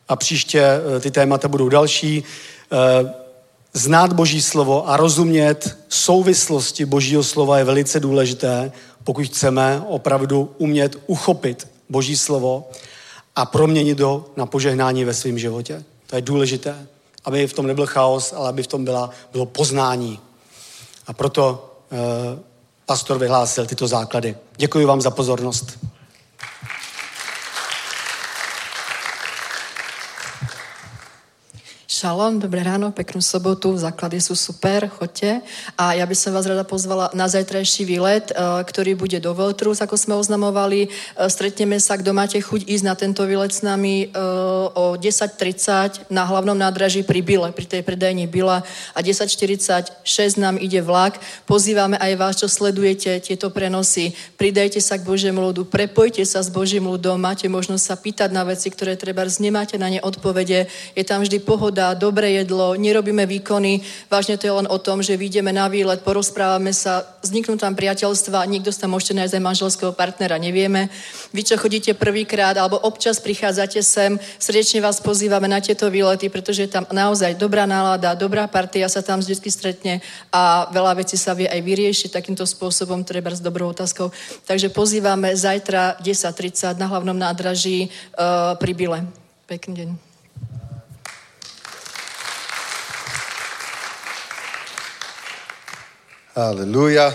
A 0.08 0.16
příště 0.16 0.64
ty 1.00 1.10
témata 1.10 1.48
budou 1.48 1.68
další. 1.68 2.24
Znát 3.72 4.12
Boží 4.12 4.42
slovo 4.42 4.88
a 4.88 4.96
rozumět 4.96 5.78
souvislosti 5.88 6.84
Božího 6.84 7.24
slova 7.24 7.58
je 7.58 7.64
velice 7.64 8.00
důležité, 8.00 8.72
pokud 9.04 9.26
chceme 9.26 9.82
opravdu 9.88 10.54
umět 10.58 10.96
uchopit 11.06 11.68
Boží 11.88 12.16
slovo 12.16 12.70
a 13.36 13.46
proměnit 13.46 14.00
ho 14.00 14.26
na 14.36 14.46
požehnání 14.46 15.04
ve 15.04 15.14
svém 15.14 15.38
životě. 15.38 15.84
To 16.06 16.16
je 16.16 16.22
důležité, 16.22 16.86
aby 17.24 17.46
v 17.46 17.52
tom 17.52 17.66
nebyl 17.66 17.86
chaos, 17.86 18.32
ale 18.32 18.48
aby 18.48 18.62
v 18.62 18.66
tom 18.66 18.84
byla, 18.84 19.10
bylo 19.32 19.46
poznání. 19.46 20.20
A 21.06 21.12
proto 21.12 21.72
eh, 21.92 22.38
pastor 22.86 23.18
vyhlásil 23.18 23.66
tyto 23.66 23.88
základy. 23.88 24.36
Děkuji 24.56 24.86
vám 24.86 25.00
za 25.00 25.10
pozornost. 25.10 25.78
Šalom, 31.90 32.38
dobré 32.38 32.62
ráno, 32.62 32.94
peknú 32.94 33.18
sobotu, 33.18 33.74
základy 33.74 34.22
sú 34.22 34.38
super, 34.38 34.86
choďte. 34.86 35.42
A 35.74 35.98
ja 35.98 36.06
by 36.06 36.14
som 36.14 36.30
vás 36.30 36.46
rada 36.46 36.62
pozvala 36.62 37.10
na 37.18 37.26
zajtrajší 37.26 37.82
výlet, 37.82 38.30
eh, 38.30 38.38
ktorý 38.62 38.94
bude 38.94 39.18
do 39.18 39.34
Veltrus, 39.34 39.82
ako 39.82 39.98
sme 39.98 40.14
oznamovali. 40.14 40.86
Eh, 40.86 41.26
Stretneme 41.26 41.82
sa, 41.82 41.98
kto 41.98 42.14
máte 42.14 42.38
chuť 42.38 42.62
ísť 42.70 42.84
na 42.86 42.94
tento 42.94 43.26
výlet 43.26 43.50
s 43.50 43.66
nami 43.66 44.06
eh, 44.06 44.10
o 44.70 44.94
10.30 44.94 46.06
na 46.14 46.22
hlavnom 46.30 46.54
nádraží 46.54 47.02
pri 47.02 47.26
Bile, 47.26 47.50
pri 47.50 47.66
tej 47.66 47.82
predajni 47.82 48.30
Bila 48.30 48.62
a 48.94 48.98
10.46 49.02 49.98
nám 50.38 50.62
ide 50.62 50.86
vlak. 50.86 51.18
Pozývame 51.42 51.98
aj 51.98 52.12
vás, 52.14 52.38
čo 52.38 52.46
sledujete 52.46 53.18
tieto 53.18 53.50
prenosy. 53.50 54.14
Pridajte 54.38 54.78
sa 54.78 54.94
k 54.94 55.02
Božiemu 55.02 55.42
ľudu, 55.42 55.66
prepojte 55.66 56.22
sa 56.22 56.38
s 56.38 56.54
Božím 56.54 56.86
ľudom, 56.86 57.18
máte 57.18 57.50
možnosť 57.50 57.82
sa 57.82 57.98
pýtať 57.98 58.30
na 58.30 58.46
veci, 58.46 58.70
ktoré 58.70 58.94
treba 58.94 59.26
nemáte 59.42 59.74
na 59.74 59.90
ne 59.90 59.98
odpovede. 59.98 60.70
Je 60.94 61.02
tam 61.02 61.26
vždy 61.26 61.42
pohoda, 61.42 61.79
dobré 61.96 62.42
jedlo, 62.42 62.76
nerobíme 62.76 63.24
výkony. 63.26 63.80
Vážne 64.12 64.36
to 64.36 64.46
je 64.46 64.54
len 64.54 64.68
o 64.68 64.78
tom, 64.78 65.00
že 65.00 65.16
vyjdeme 65.16 65.48
na 65.50 65.66
výlet, 65.66 66.04
porozprávame 66.04 66.70
sa, 66.76 67.02
vzniknú 67.24 67.56
tam 67.56 67.72
priateľstva, 67.72 68.48
niekto 68.48 68.68
sa 68.72 68.86
môžete 68.88 69.16
nájsť 69.16 69.34
aj 69.36 69.46
manželského 69.48 69.92
partnera, 69.96 70.36
nevieme. 70.40 70.92
Vy, 71.32 71.42
čo 71.48 71.60
chodíte 71.60 71.96
prvýkrát, 71.96 72.56
alebo 72.56 72.80
občas 72.80 73.20
prichádzate 73.20 73.80
sem, 73.80 74.20
srdečne 74.36 74.84
vás 74.84 75.00
pozývame 75.00 75.48
na 75.48 75.60
tieto 75.60 75.88
výlety, 75.88 76.28
pretože 76.28 76.68
je 76.68 76.70
tam 76.70 76.84
naozaj 76.88 77.36
dobrá 77.40 77.64
nálada, 77.64 78.12
dobrá 78.16 78.44
partia 78.46 78.88
sa 78.88 79.00
tam 79.00 79.24
vždy 79.24 79.36
stretne 79.50 79.94
a 80.34 80.68
veľa 80.72 81.00
vecí 81.00 81.16
sa 81.16 81.32
vie 81.32 81.48
aj 81.48 81.60
vyriešiť 81.60 82.10
takýmto 82.12 82.44
spôsobom, 82.44 83.04
treba 83.04 83.32
s 83.32 83.40
dobrou 83.40 83.72
otázkou. 83.72 84.12
Takže 84.44 84.68
pozývame 84.72 85.32
zajtra 85.32 86.00
10.30 86.04 86.76
na 86.76 86.86
hlavnom 86.86 87.16
nádraží 87.16 87.88
uh, 88.16 88.56
pri 88.60 88.72
Bile. 88.76 89.00
Pekný 89.50 89.74
deň. 89.74 90.09
Aleluja. 96.30 97.10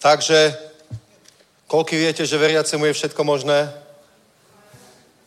Takže, 0.00 0.56
koľko 1.68 1.92
viete, 1.92 2.24
že 2.24 2.40
veriacemu 2.40 2.88
je 2.88 2.96
všetko 2.96 3.20
možné? 3.20 3.68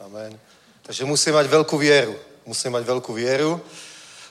Amen. 0.01 0.33
Takže 0.81 1.05
musí 1.05 1.29
mať 1.29 1.45
veľkú 1.45 1.77
vieru. 1.77 2.17
Musí 2.41 2.73
mať 2.73 2.89
veľkú 2.89 3.13
vieru. 3.13 3.61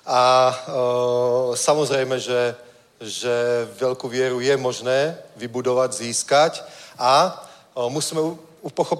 A 0.02 0.50
o, 0.50 1.54
samozrejme, 1.54 2.18
že, 2.18 2.58
že 2.98 3.34
veľkú 3.78 4.10
vieru 4.10 4.42
je 4.42 4.58
možné 4.58 5.14
vybudovať, 5.38 6.02
získať. 6.02 6.52
A 6.98 7.38
o, 7.78 7.86
musíme 7.94 8.18
u, 8.18 8.34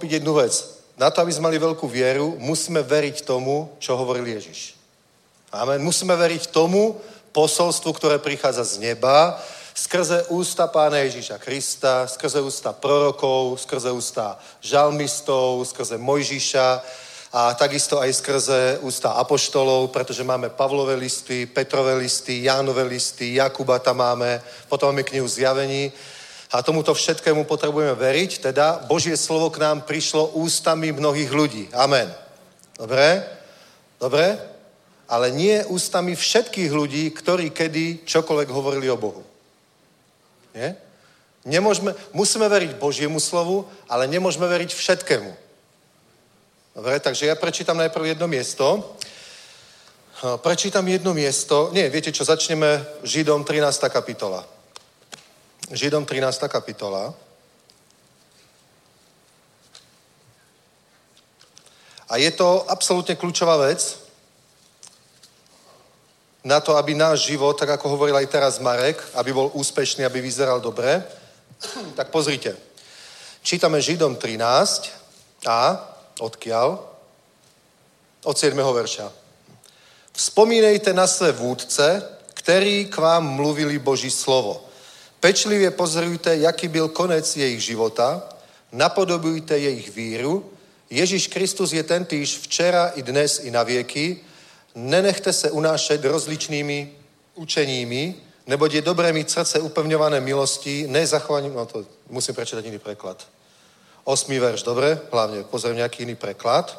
jednu 0.06 0.38
vec. 0.38 0.54
Na 0.94 1.10
to, 1.10 1.26
aby 1.26 1.34
sme 1.34 1.50
mali 1.50 1.58
veľkú 1.58 1.90
vieru, 1.90 2.38
musíme 2.38 2.86
veriť 2.86 3.26
tomu, 3.26 3.66
čo 3.82 3.98
hovoril 3.98 4.30
Ježiš. 4.30 4.78
Amen. 5.50 5.82
Musíme 5.82 6.14
veriť 6.14 6.54
tomu 6.54 6.94
posolstvu, 7.34 7.90
ktoré 7.98 8.22
prichádza 8.22 8.62
z 8.62 8.78
neba, 8.78 9.34
skrze 9.78 10.26
ústa 10.34 10.66
Pána 10.66 10.98
Ježíša 11.06 11.38
Krista, 11.38 12.06
skrze 12.10 12.42
ústa 12.42 12.74
prorokov, 12.74 13.62
skrze 13.62 13.94
ústa 13.94 14.34
žalmistov, 14.58 15.62
skrze 15.62 15.94
Mojžiša 16.02 16.82
a 17.32 17.54
takisto 17.54 18.02
aj 18.02 18.10
skrze 18.12 18.60
ústa 18.82 19.14
apoštolov, 19.22 19.94
pretože 19.94 20.26
máme 20.26 20.50
Pavlové 20.50 20.98
listy, 20.98 21.46
Petrové 21.46 21.94
listy, 21.94 22.42
Jánové 22.42 22.82
listy, 22.82 23.38
Jakuba 23.38 23.78
tam 23.78 24.02
máme, 24.02 24.42
potom 24.66 24.90
máme 24.90 25.06
knihu 25.06 25.28
Zjavení 25.28 25.92
a 26.50 26.62
tomuto 26.62 26.90
všetkému 26.94 27.44
potrebujeme 27.44 27.94
veriť, 27.94 28.50
teda 28.50 28.82
Božie 28.90 29.14
slovo 29.14 29.46
k 29.54 29.62
nám 29.62 29.86
prišlo 29.86 30.34
ústami 30.40 30.90
mnohých 30.90 31.30
ľudí. 31.30 31.64
Amen. 31.70 32.10
Dobre? 32.74 33.22
Dobre? 34.00 34.58
ale 35.08 35.32
nie 35.32 35.64
ústami 35.64 36.12
všetkých 36.12 36.68
ľudí, 36.68 37.08
ktorí 37.16 37.48
kedy 37.48 38.04
čokoľvek 38.04 38.48
hovorili 38.52 38.92
o 38.92 39.00
Bohu. 39.00 39.27
Nie? 40.58 40.74
Nemôžeme, 41.46 41.94
musíme 42.10 42.50
veriť 42.50 42.82
Božiemu 42.82 43.22
slovu, 43.22 43.62
ale 43.86 44.10
nemôžeme 44.10 44.50
veriť 44.50 44.74
všetkému. 44.74 45.30
Dobre, 46.74 46.98
takže 46.98 47.30
ja 47.30 47.38
prečítam 47.38 47.78
najprv 47.78 48.18
jedno 48.18 48.26
miesto. 48.26 48.98
Prečítam 50.42 50.82
jedno 50.90 51.14
miesto. 51.14 51.70
Nie, 51.70 51.86
viete 51.86 52.10
čo, 52.10 52.26
začneme 52.26 52.82
Židom 53.06 53.46
13. 53.46 53.86
kapitola. 53.86 54.42
Židom 55.70 56.02
13. 56.02 56.50
kapitola. 56.50 57.14
A 62.08 62.16
je 62.18 62.30
to 62.34 62.66
absolútne 62.66 63.14
kľúčová 63.14 63.62
vec, 63.62 64.07
na 66.44 66.60
to, 66.60 66.76
aby 66.76 66.94
náš 66.94 67.26
život, 67.26 67.58
tak 67.58 67.68
ako 67.70 67.88
hovoril 67.88 68.16
aj 68.16 68.26
teraz 68.26 68.58
Marek, 68.58 69.02
aby 69.14 69.32
bol 69.32 69.50
úspešný, 69.54 70.04
aby 70.04 70.20
vyzeral 70.20 70.60
dobre, 70.60 71.02
tak 71.98 72.08
pozrite. 72.08 72.56
Čítame 73.42 73.82
Židom 73.82 74.16
13 74.16 75.46
a 75.46 75.80
odkiaľ? 76.20 76.78
Od 78.24 78.36
7. 78.38 78.58
verša. 78.58 79.12
Vzpomínejte 80.12 80.92
na 80.92 81.06
své 81.06 81.32
vůdce, 81.32 82.02
který 82.34 82.86
k 82.86 82.96
vám 82.96 83.26
mluvili 83.26 83.78
Boží 83.78 84.10
slovo. 84.10 84.64
Pečlivě 85.20 85.70
pozorujte, 85.70 86.36
jaký 86.36 86.68
byl 86.68 86.88
konec 86.88 87.36
jejich 87.36 87.62
života, 87.62 88.22
napodobujte 88.72 89.58
jejich 89.58 89.94
víru. 89.94 90.50
Ježíš 90.90 91.26
Kristus 91.26 91.72
je 91.72 91.82
ten 91.82 92.04
týž 92.04 92.38
včera 92.38 92.88
i 92.88 93.02
dnes 93.02 93.38
i 93.38 93.50
na 93.50 93.62
věky. 93.62 94.20
Nenechte 94.78 95.32
se 95.32 95.50
unášet 95.50 96.04
rozličnými 96.04 96.92
učeními, 97.34 98.14
neboť 98.46 98.72
je 98.74 98.82
dobré 98.82 99.12
mít 99.12 99.30
srdce 99.30 99.60
upevňované 99.60 100.20
milostí, 100.20 100.86
ne 100.86 101.06
zachovaním, 101.06 101.54
no 101.54 101.66
to 101.66 101.84
musím 102.10 102.34
prečítať 102.34 102.64
iný 102.64 102.78
preklad. 102.78 103.26
Osmý 104.04 104.38
verš, 104.38 104.62
dobre? 104.62 104.98
Hlavne 105.10 105.42
pozriem 105.50 105.76
nejaký 105.76 106.02
iný 106.02 106.14
preklad. 106.14 106.78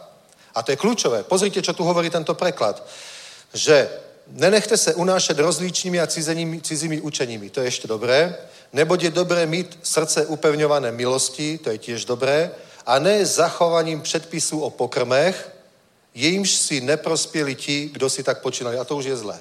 A 0.56 0.64
to 0.64 0.72
je 0.72 0.80
kľúčové. 0.80 1.24
Pozrite, 1.24 1.62
čo 1.62 1.76
tu 1.76 1.84
hovorí 1.84 2.10
tento 2.10 2.34
preklad. 2.34 2.88
Že 3.54 3.90
nenechte 4.32 4.78
se 4.78 4.96
unášet 4.96 5.40
rozličnými 5.40 6.00
a 6.00 6.08
cizenými, 6.08 6.62
cizími 6.62 7.02
učeními. 7.02 7.50
To 7.50 7.62
je 7.62 7.68
ešte 7.68 7.88
dobré. 7.88 8.36
Neboť 8.74 9.04
je 9.04 9.12
dobré 9.12 9.46
mít 9.46 9.80
srdce 9.84 10.26
upevňované 10.26 10.92
milostí, 10.92 11.58
to 11.58 11.70
je 11.70 11.78
tiež 11.78 12.06
dobré. 12.06 12.52
A 12.86 13.00
ne 13.00 13.26
zachovaním 13.26 14.02
předpisů 14.02 14.60
o 14.60 14.70
pokrmech, 14.70 15.59
jejímž 16.20 16.52
si 16.52 16.82
neprospěli 16.82 17.56
ti, 17.56 17.90
kdo 17.94 18.10
si 18.10 18.24
tak 18.24 18.42
počínali. 18.42 18.78
A 18.78 18.84
to 18.84 18.98
už 18.98 19.06
je 19.06 19.16
zlé. 19.16 19.40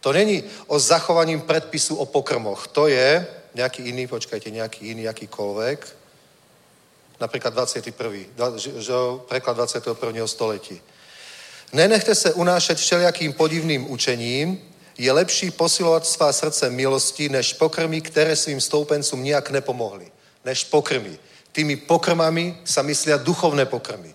To 0.00 0.12
není 0.12 0.44
o 0.66 0.78
zachovaním 0.78 1.40
predpisu 1.40 1.96
o 1.96 2.06
pokrmoch. 2.06 2.68
To 2.68 2.88
je 2.88 3.26
nejaký 3.54 3.88
iný, 3.88 4.06
počkajte, 4.06 4.50
nejaký 4.50 4.92
iný, 4.92 5.08
akýkoľvek. 5.08 5.78
Napríklad 7.20 7.54
21. 7.54 8.28
dva- 8.36 8.58
že- 8.58 8.82
že 8.82 8.92
preklad 9.28 9.56
21. 9.56 10.28
století. 10.28 10.82
Nenechte 11.72 12.14
se 12.14 12.32
unášet 12.32 12.78
všelijakým 12.78 13.32
podivným 13.32 13.90
učením, 13.90 14.60
je 14.98 15.12
lepší 15.12 15.50
posilovat 15.50 16.06
svá 16.06 16.32
srdce 16.32 16.70
milosti, 16.70 17.28
než 17.28 17.52
pokrmy, 17.52 18.00
které 18.00 18.36
svým 18.36 18.60
stoupencům 18.60 19.22
nijak 19.22 19.50
nepomohli. 19.50 20.12
Než 20.44 20.64
pokrmy. 20.64 21.18
Tými 21.52 21.76
pokrmami 21.76 22.60
sa 22.64 22.82
myslia 22.82 23.16
duchovné 23.16 23.66
pokrmy. 23.66 24.13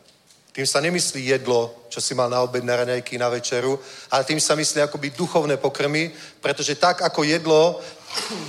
Tým 0.60 0.68
sa 0.68 0.84
nemyslí 0.84 1.23
jedlo, 1.26 1.88
čo 1.88 2.03
si 2.03 2.11
mal 2.11 2.27
na 2.27 2.44
obed, 2.44 2.60
na 2.68 2.76
raňajky, 2.76 3.15
na 3.15 3.31
večeru, 3.31 3.80
ale 4.11 4.27
tým 4.27 4.44
sa 4.44 4.60
myslí 4.60 4.84
akoby 4.84 5.15
duchovné 5.15 5.56
pokrmy, 5.56 6.11
pretože 6.44 6.76
tak 6.76 6.99
ako 6.99 7.23
jedlo 7.23 7.80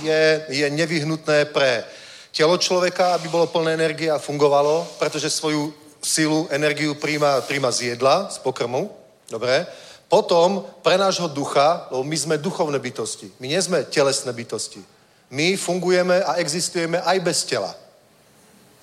je, 0.03 0.43
je 0.51 0.67
nevyhnutné 0.75 1.55
pre 1.55 1.87
telo 2.35 2.59
človeka, 2.59 3.15
aby 3.15 3.31
bolo 3.31 3.47
plné 3.47 3.79
energie 3.79 4.11
a 4.11 4.19
fungovalo, 4.19 4.99
pretože 4.99 5.31
svoju 5.31 5.71
silu, 6.03 6.51
energiu 6.51 6.99
príjma, 6.99 7.47
príjma 7.47 7.71
z 7.71 7.95
jedla, 7.95 8.27
z 8.27 8.43
pokrmu, 8.43 8.91
dobre? 9.31 9.63
Potom 10.11 10.67
pre 10.83 10.99
nášho 10.99 11.31
ducha, 11.31 11.87
lebo 11.95 12.03
my 12.03 12.17
sme 12.19 12.43
duchovné 12.43 12.75
bytosti, 12.75 13.31
my 13.39 13.55
nie 13.55 13.61
sme 13.63 13.87
telesné 13.87 14.35
bytosti. 14.35 14.83
My 15.31 15.55
fungujeme 15.55 16.27
a 16.27 16.43
existujeme 16.43 16.99
aj 16.99 17.17
bez 17.23 17.47
tela. 17.47 17.71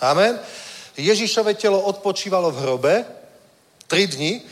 Amen? 0.00 0.40
Ježišové 0.96 1.55
telo 1.60 1.84
odpočívalo 1.84 2.48
v 2.56 2.60
hrobe 2.64 3.18
tri 3.89 4.06
dni. 4.06 4.44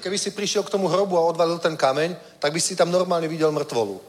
Keby 0.00 0.16
si 0.18 0.32
prišiel 0.32 0.64
k 0.64 0.72
tomu 0.72 0.88
hrobu 0.88 1.20
a 1.20 1.28
odvalil 1.28 1.60
ten 1.60 1.76
kameň, 1.76 2.16
tak 2.40 2.50
by 2.50 2.60
si 2.60 2.74
tam 2.74 2.88
normálne 2.90 3.28
videl 3.28 3.52
mŕtvolu. 3.52 4.00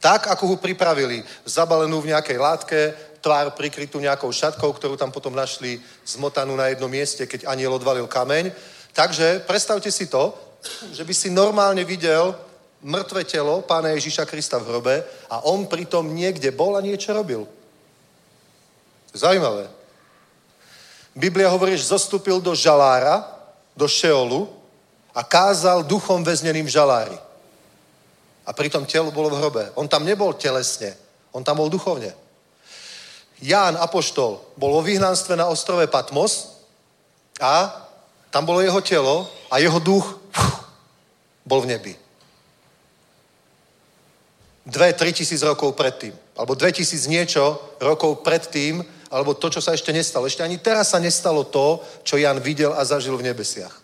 Tak, 0.00 0.28
ako 0.32 0.54
ho 0.54 0.56
pripravili, 0.56 1.24
zabalenú 1.44 2.00
v 2.00 2.12
nejakej 2.12 2.38
látke, 2.38 2.80
tvár 3.20 3.52
prikrytú 3.52 4.00
nejakou 4.00 4.32
šatkou, 4.32 4.72
ktorú 4.72 4.96
tam 4.96 5.12
potom 5.12 5.32
našli 5.32 5.80
zmotanú 6.04 6.56
na 6.56 6.72
jednom 6.72 6.88
mieste, 6.88 7.28
keď 7.28 7.48
aniel 7.48 7.76
odvalil 7.76 8.08
kameň. 8.08 8.52
Takže 8.92 9.44
predstavte 9.44 9.92
si 9.92 10.08
to, 10.08 10.32
že 10.92 11.04
by 11.04 11.14
si 11.16 11.28
normálne 11.32 11.84
videl 11.84 12.36
mŕtve 12.80 13.24
telo 13.28 13.60
pána 13.60 13.92
Ježíša 13.92 14.24
Krista 14.24 14.56
v 14.56 14.72
hrobe 14.72 14.94
a 15.28 15.44
on 15.44 15.68
pritom 15.68 16.04
niekde 16.16 16.48
bol 16.52 16.76
a 16.76 16.84
niečo 16.84 17.12
robil. 17.12 17.44
Zajímavé. 19.12 19.68
Biblia 21.12 21.52
hovorí, 21.52 21.76
že 21.76 21.92
zostúpil 21.92 22.40
do 22.40 22.56
žalára, 22.56 23.39
do 23.80 23.88
Šeolu 23.88 24.44
a 25.16 25.24
kázal 25.24 25.88
duchom 25.88 26.20
väzneným 26.20 26.68
v 26.68 26.74
žalári. 26.76 27.16
A 28.44 28.52
pritom 28.52 28.84
telo 28.84 29.08
bolo 29.08 29.32
v 29.32 29.40
hrobe. 29.40 29.64
On 29.80 29.88
tam 29.88 30.04
nebol 30.04 30.36
telesne, 30.36 30.92
on 31.32 31.40
tam 31.40 31.56
bol 31.64 31.72
duchovne. 31.72 32.12
Ján 33.40 33.80
Apoštol 33.80 34.36
bol 34.60 34.70
vo 34.76 34.84
vyhnanstve 34.84 35.32
na 35.32 35.48
ostrove 35.48 35.88
Patmos 35.88 36.60
a 37.40 37.72
tam 38.28 38.44
bolo 38.44 38.60
jeho 38.60 38.84
telo 38.84 39.24
a 39.48 39.56
jeho 39.56 39.80
duch 39.80 40.04
bol 41.48 41.64
v 41.64 41.72
nebi. 41.72 41.92
Dve, 44.68 44.92
tri 44.92 45.10
tisíc 45.16 45.40
rokov 45.40 45.72
predtým. 45.72 46.12
Alebo 46.36 46.52
dve 46.54 46.70
tisíc 46.70 47.08
niečo 47.08 47.58
rokov 47.80 48.20
predtým, 48.20 48.84
alebo 49.10 49.34
to, 49.34 49.50
čo 49.50 49.58
sa 49.58 49.74
ešte 49.74 49.90
nestalo. 49.90 50.30
Ešte 50.30 50.46
ani 50.46 50.56
teraz 50.62 50.94
sa 50.94 51.02
nestalo 51.02 51.42
to, 51.42 51.82
čo 52.06 52.14
Jan 52.14 52.38
videl 52.38 52.70
a 52.70 52.86
zažil 52.86 53.18
v 53.18 53.26
nebesiach. 53.26 53.74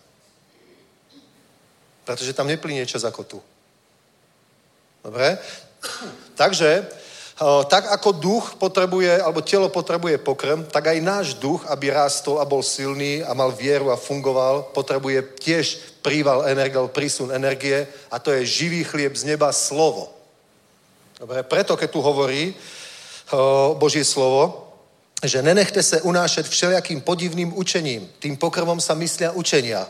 Pretože 2.07 2.31
tam 2.31 2.47
neplynie 2.47 2.87
čas 2.87 3.03
ako 3.03 3.21
tu. 3.27 3.39
Dobre? 5.03 5.35
Takže 6.39 6.87
tak 7.69 7.93
ako 7.93 8.17
duch 8.17 8.45
potrebuje, 8.57 9.21
alebo 9.21 9.45
telo 9.45 9.69
potrebuje 9.69 10.17
pokrm, 10.17 10.65
tak 10.65 10.89
aj 10.89 11.05
náš 11.05 11.27
duch, 11.37 11.61
aby 11.69 11.93
rástol 11.93 12.41
a 12.41 12.49
bol 12.49 12.65
silný 12.65 13.21
a 13.21 13.37
mal 13.37 13.53
vieru 13.53 13.93
a 13.93 13.99
fungoval, 13.99 14.73
potrebuje 14.73 15.37
tiež 15.37 15.65
príval 16.01 16.49
energie, 16.49 16.81
prísun 16.89 17.29
energie 17.29 17.85
a 18.09 18.17
to 18.17 18.33
je 18.33 18.41
živý 18.41 18.81
chlieb 18.81 19.13
z 19.13 19.29
neba, 19.29 19.53
slovo. 19.53 20.09
Dobre, 21.21 21.45
preto 21.45 21.77
keď 21.77 21.89
tu 21.93 22.01
hovorí 22.01 22.57
Božie 23.77 24.01
slovo, 24.01 24.66
že 25.23 25.41
nenechte 25.41 25.83
se 25.83 26.01
unášet 26.01 26.47
všelijakým 26.47 27.01
podivným 27.01 27.57
učením. 27.57 28.09
Tým 28.19 28.37
pokrmom 28.37 28.81
sa 28.81 28.93
myslia 28.93 29.31
učenia. 29.31 29.89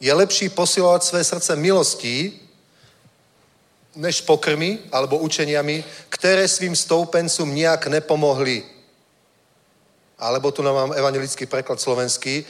Je 0.00 0.12
lepší 0.12 0.48
posilovat 0.48 1.04
své 1.04 1.24
srdce 1.24 1.56
milostí, 1.56 2.40
než 3.96 4.20
pokrmy 4.20 4.78
alebo 4.92 5.18
učeniami, 5.18 5.84
ktoré 6.08 6.48
svým 6.48 6.74
stoupencom 6.76 7.54
nejak 7.54 7.86
nepomohli. 7.86 8.66
Alebo 10.18 10.50
tu 10.50 10.62
nám 10.62 10.74
mám 10.74 10.92
evangelický 10.92 11.46
preklad 11.46 11.80
slovenský. 11.80 12.44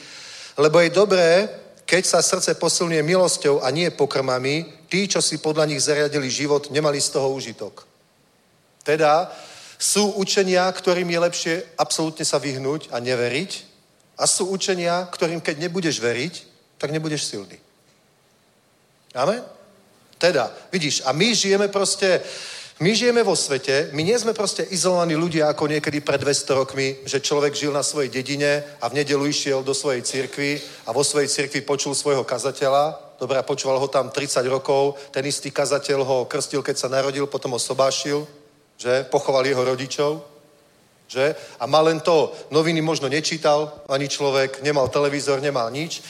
Lebo 0.57 0.81
je 0.81 0.91
dobré, 0.91 1.49
keď 1.85 2.07
sa 2.07 2.23
srdce 2.25 2.55
posilňuje 2.57 3.03
milosťou 3.03 3.61
a 3.61 3.69
nie 3.71 3.91
pokrmami, 3.93 4.65
tí, 4.89 5.09
čo 5.09 5.21
si 5.21 5.37
podľa 5.37 5.69
nich 5.69 5.85
zariadili 5.85 6.31
život, 6.31 6.73
nemali 6.73 7.01
z 7.01 7.09
toho 7.13 7.29
užitok. 7.37 7.85
Teda 8.81 9.29
sú 9.85 10.17
učenia, 10.17 10.65
ktorým 10.73 11.05
je 11.13 11.19
lepšie 11.21 11.55
absolútne 11.77 12.25
sa 12.25 12.41
vyhnúť 12.41 12.89
a 12.89 13.05
neveriť 13.05 13.53
a 14.17 14.25
sú 14.25 14.49
učenia, 14.49 15.05
ktorým 15.13 15.45
keď 15.45 15.69
nebudeš 15.69 16.01
veriť, 16.01 16.35
tak 16.81 16.89
nebudeš 16.89 17.29
silný. 17.29 17.61
Amen? 19.13 19.45
Teda, 20.17 20.49
vidíš, 20.73 21.05
a 21.05 21.13
my 21.13 21.35
žijeme 21.37 21.69
proste, 21.69 22.25
my 22.81 22.97
žijeme 22.97 23.21
vo 23.23 23.37
svete, 23.37 23.93
my 23.93 24.01
nie 24.01 24.17
sme 24.17 24.33
proste 24.33 24.65
izolovaní 24.73 25.21
ľudia 25.21 25.53
ako 25.53 25.69
niekedy 25.69 26.01
pred 26.01 26.17
200 26.17 26.61
rokmi, 26.65 26.97
že 27.05 27.21
človek 27.21 27.53
žil 27.53 27.69
na 27.69 27.85
svojej 27.85 28.09
dedine 28.09 28.65
a 28.81 28.89
v 28.89 29.05
nedelu 29.05 29.27
išiel 29.29 29.61
do 29.61 29.77
svojej 29.77 30.01
cirkvi 30.01 30.65
a 30.89 30.97
vo 30.97 31.05
svojej 31.05 31.29
cirkvi 31.29 31.61
počul 31.61 31.93
svojho 31.93 32.25
kazateľa, 32.25 33.21
dobre, 33.21 33.37
a 33.37 33.45
počúval 33.45 33.77
ho 33.77 33.89
tam 33.93 34.09
30 34.09 34.49
rokov, 34.49 34.97
ten 35.13 35.29
istý 35.29 35.53
kazateľ 35.53 36.01
ho 36.09 36.19
krstil, 36.25 36.65
keď 36.65 36.77
sa 36.81 36.89
narodil, 36.89 37.29
potom 37.29 37.53
ho 37.53 37.61
sobášil, 37.61 38.25
že, 38.77 39.05
pochoval 39.11 39.47
jeho 39.47 39.65
rodičov, 39.65 40.25
že, 41.09 41.37
a 41.61 41.67
mal 41.67 41.85
len 41.85 42.01
to, 42.01 42.33
noviny 42.51 42.81
možno 42.81 43.09
nečítal 43.09 43.85
ani 43.89 44.09
človek, 44.09 44.63
nemal 44.63 44.89
televízor, 44.89 45.41
nemal 45.41 45.71
nič, 45.71 46.03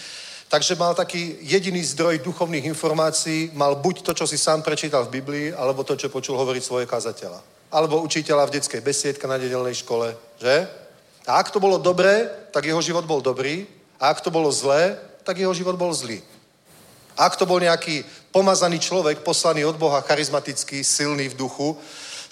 Takže 0.55 0.79
mal 0.79 0.95
taký 0.95 1.35
jediný 1.41 1.83
zdroj 1.83 2.23
duchovných 2.23 2.65
informácií, 2.71 3.51
mal 3.59 3.75
buď 3.75 4.07
to, 4.07 4.15
čo 4.15 4.23
si 4.23 4.39
sám 4.39 4.63
prečítal 4.63 5.03
v 5.03 5.19
Biblii, 5.19 5.47
alebo 5.51 5.83
to, 5.83 5.99
čo 5.99 6.07
počul 6.07 6.39
hovoriť 6.39 6.63
svoje 6.63 6.87
kazateľa. 6.87 7.43
Alebo 7.75 7.99
učiteľa 8.07 8.47
v 8.47 8.55
detskej 8.55 8.79
besiedke 8.79 9.27
na 9.27 9.35
nedelnej 9.35 9.75
škole, 9.75 10.15
že? 10.39 10.71
A 11.27 11.43
ak 11.43 11.51
to 11.51 11.59
bolo 11.59 11.83
dobré, 11.83 12.31
tak 12.55 12.71
jeho 12.71 12.79
život 12.79 13.03
bol 13.03 13.19
dobrý. 13.19 13.67
A 13.99 14.15
ak 14.15 14.23
to 14.23 14.31
bolo 14.31 14.53
zlé, 14.55 14.95
tak 15.27 15.43
jeho 15.43 15.51
život 15.51 15.75
bol 15.75 15.91
zlý. 15.91 16.23
A 17.19 17.27
ak 17.27 17.35
to 17.35 17.51
bol 17.51 17.59
nejaký 17.59 18.07
pomazaný 18.31 18.79
človek, 18.79 19.27
poslaný 19.27 19.67
od 19.67 19.75
Boha, 19.75 20.07
charizmatický, 20.07 20.85
silný 20.87 21.35
v 21.35 21.39
duchu, 21.39 21.75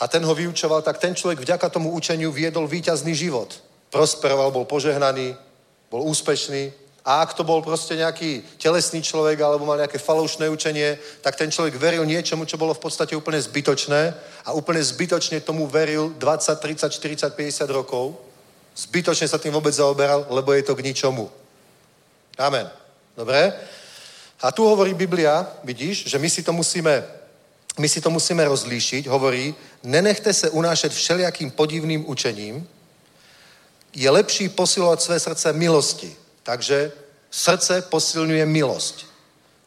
a 0.03 0.11
ten 0.11 0.25
ho 0.27 0.35
vyučoval, 0.35 0.83
tak 0.83 0.99
ten 0.99 1.15
človek 1.15 1.39
vďaka 1.39 1.71
tomu 1.71 1.95
učeniu 1.95 2.35
viedol 2.35 2.67
víťazný 2.67 3.15
život. 3.15 3.55
Prosperoval, 3.95 4.51
bol 4.51 4.67
požehnaný, 4.67 5.39
bol 5.87 6.03
úspešný, 6.11 6.83
a 7.03 7.23
ak 7.23 7.35
to 7.35 7.43
bol 7.43 7.63
proste 7.63 7.99
nejaký 7.99 8.43
telesný 8.63 9.03
človek 9.03 9.35
alebo 9.43 9.67
mal 9.67 9.75
nejaké 9.75 9.99
falošné 9.99 10.47
učenie, 10.47 10.99
tak 11.19 11.35
ten 11.35 11.51
človek 11.51 11.75
veril 11.75 12.07
niečomu, 12.07 12.47
čo 12.47 12.55
bolo 12.55 12.75
v 12.75 12.79
podstate 12.79 13.19
úplne 13.19 13.43
zbytočné 13.43 14.15
a 14.47 14.55
úplne 14.55 14.79
zbytočne 14.79 15.43
tomu 15.43 15.67
veril 15.67 16.15
20, 16.15 16.63
30, 16.63 16.87
40, 16.87 17.35
50 17.35 17.67
rokov. 17.75 18.15
Zbytočne 18.79 19.27
sa 19.27 19.43
tým 19.43 19.51
vôbec 19.51 19.75
zaoberal, 19.75 20.31
lebo 20.31 20.55
je 20.55 20.63
to 20.63 20.79
k 20.79 20.87
ničomu. 20.87 21.27
Amen. 22.39 22.71
Dobre? 23.19 23.51
A 24.39 24.55
tu 24.55 24.63
hovorí 24.63 24.95
Biblia, 24.95 25.43
vidíš, 25.67 26.07
že 26.07 26.19
my 26.23 26.31
si 26.31 26.43
to 26.43 26.55
musíme, 26.55 27.03
my 27.79 27.89
si 27.91 28.01
to 28.01 28.11
musíme 28.15 28.47
rozlíšiť. 28.47 29.11
Hovorí, 29.11 29.55
nenechte 29.83 30.33
se 30.33 30.51
unášet 30.51 30.93
všelijakým 30.93 31.51
podivným 31.51 32.09
učením, 32.09 32.69
je 33.95 34.11
lepší 34.11 34.49
posilovat 34.49 35.03
své 35.03 35.21
srdce 35.21 35.53
milosti 35.53 36.17
takže 36.43 36.93
srdce 37.31 37.83
posilňuje 37.83 38.47
milosť. 38.47 39.13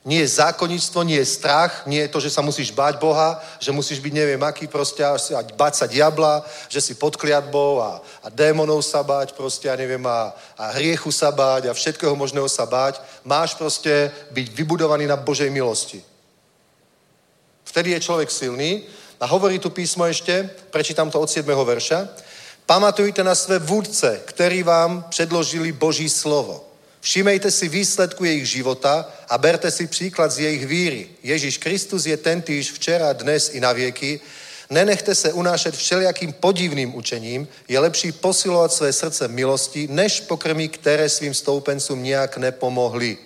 Nie 0.05 0.21
je 0.21 0.37
zákonnictvo, 0.37 1.01
nie 1.01 1.17
je 1.17 1.25
strach, 1.25 1.81
nie 1.89 2.05
je 2.05 2.07
to, 2.07 2.19
že 2.19 2.29
sa 2.29 2.45
musíš 2.45 2.69
báť 2.69 3.01
Boha, 3.01 3.41
že 3.57 3.73
musíš 3.73 3.97
byť 3.97 4.13
neviem 4.13 4.43
aký 4.43 4.67
proste 4.67 5.01
a 5.01 5.17
báť 5.57 5.75
sa 5.75 5.85
diabla, 5.89 6.45
že 6.69 6.77
si 6.81 6.93
pod 6.93 7.17
kliatbou 7.17 7.81
a, 7.81 8.01
a 8.21 8.29
démonov 8.29 8.85
sa 8.85 9.01
báť 9.01 9.33
proste, 9.33 9.65
ja 9.65 9.73
neviem, 9.73 10.05
a, 10.05 10.29
a 10.57 10.77
hriechu 10.77 11.09
sa 11.09 11.33
báť 11.33 11.65
a 11.65 11.73
všetkého 11.73 12.13
možného 12.13 12.45
sa 12.45 12.69
báť. 12.69 13.01
Máš 13.25 13.57
proste 13.57 14.13
byť 14.29 14.45
vybudovaný 14.53 15.09
na 15.09 15.17
Božej 15.17 15.49
milosti. 15.49 16.05
Vtedy 17.65 17.97
je 17.97 18.05
človek 18.05 18.29
silný 18.29 18.85
a 19.25 19.27
hovorí 19.27 19.57
tu 19.57 19.73
písmo 19.73 20.05
ešte, 20.05 20.45
prečítam 20.69 21.09
to 21.09 21.17
od 21.17 21.25
7. 21.25 21.49
verša. 21.49 22.05
Pamatujte 22.69 23.25
na 23.25 23.33
své 23.33 23.57
vůdce, 23.57 24.21
ktorí 24.25 24.61
vám 24.61 25.09
předložili 25.09 25.73
Boží 25.73 26.05
slovo. 26.09 26.61
Všimejte 27.01 27.49
si 27.49 27.65
výsledku 27.65 28.21
jejich 28.21 28.45
života 28.45 29.09
a 29.29 29.37
berte 29.37 29.71
si 29.71 29.89
příklad 29.89 30.31
z 30.31 30.39
jejich 30.39 30.65
víry. 30.67 31.09
Ježíš 31.23 31.57
Kristus 31.57 32.05
je 32.05 32.17
ten 32.17 32.41
týž 32.41 32.71
včera, 32.71 33.13
dnes 33.13 33.49
i 33.49 33.59
na 33.59 33.73
věky. 33.73 34.21
Nenechte 34.69 35.15
se 35.15 35.33
unášet 35.33 35.75
všelijakým 35.75 36.33
podivným 36.33 36.95
učením, 36.95 37.47
je 37.67 37.79
lepší 37.79 38.11
posilovat 38.11 38.73
své 38.73 38.93
srdce 38.93 39.27
milosti, 39.27 39.87
než 39.89 40.21
pokrmy, 40.29 40.69
které 40.69 41.09
svým 41.09 41.33
stoupencům 41.33 42.03
nijak 42.03 42.37
nepomohli. 42.37 43.17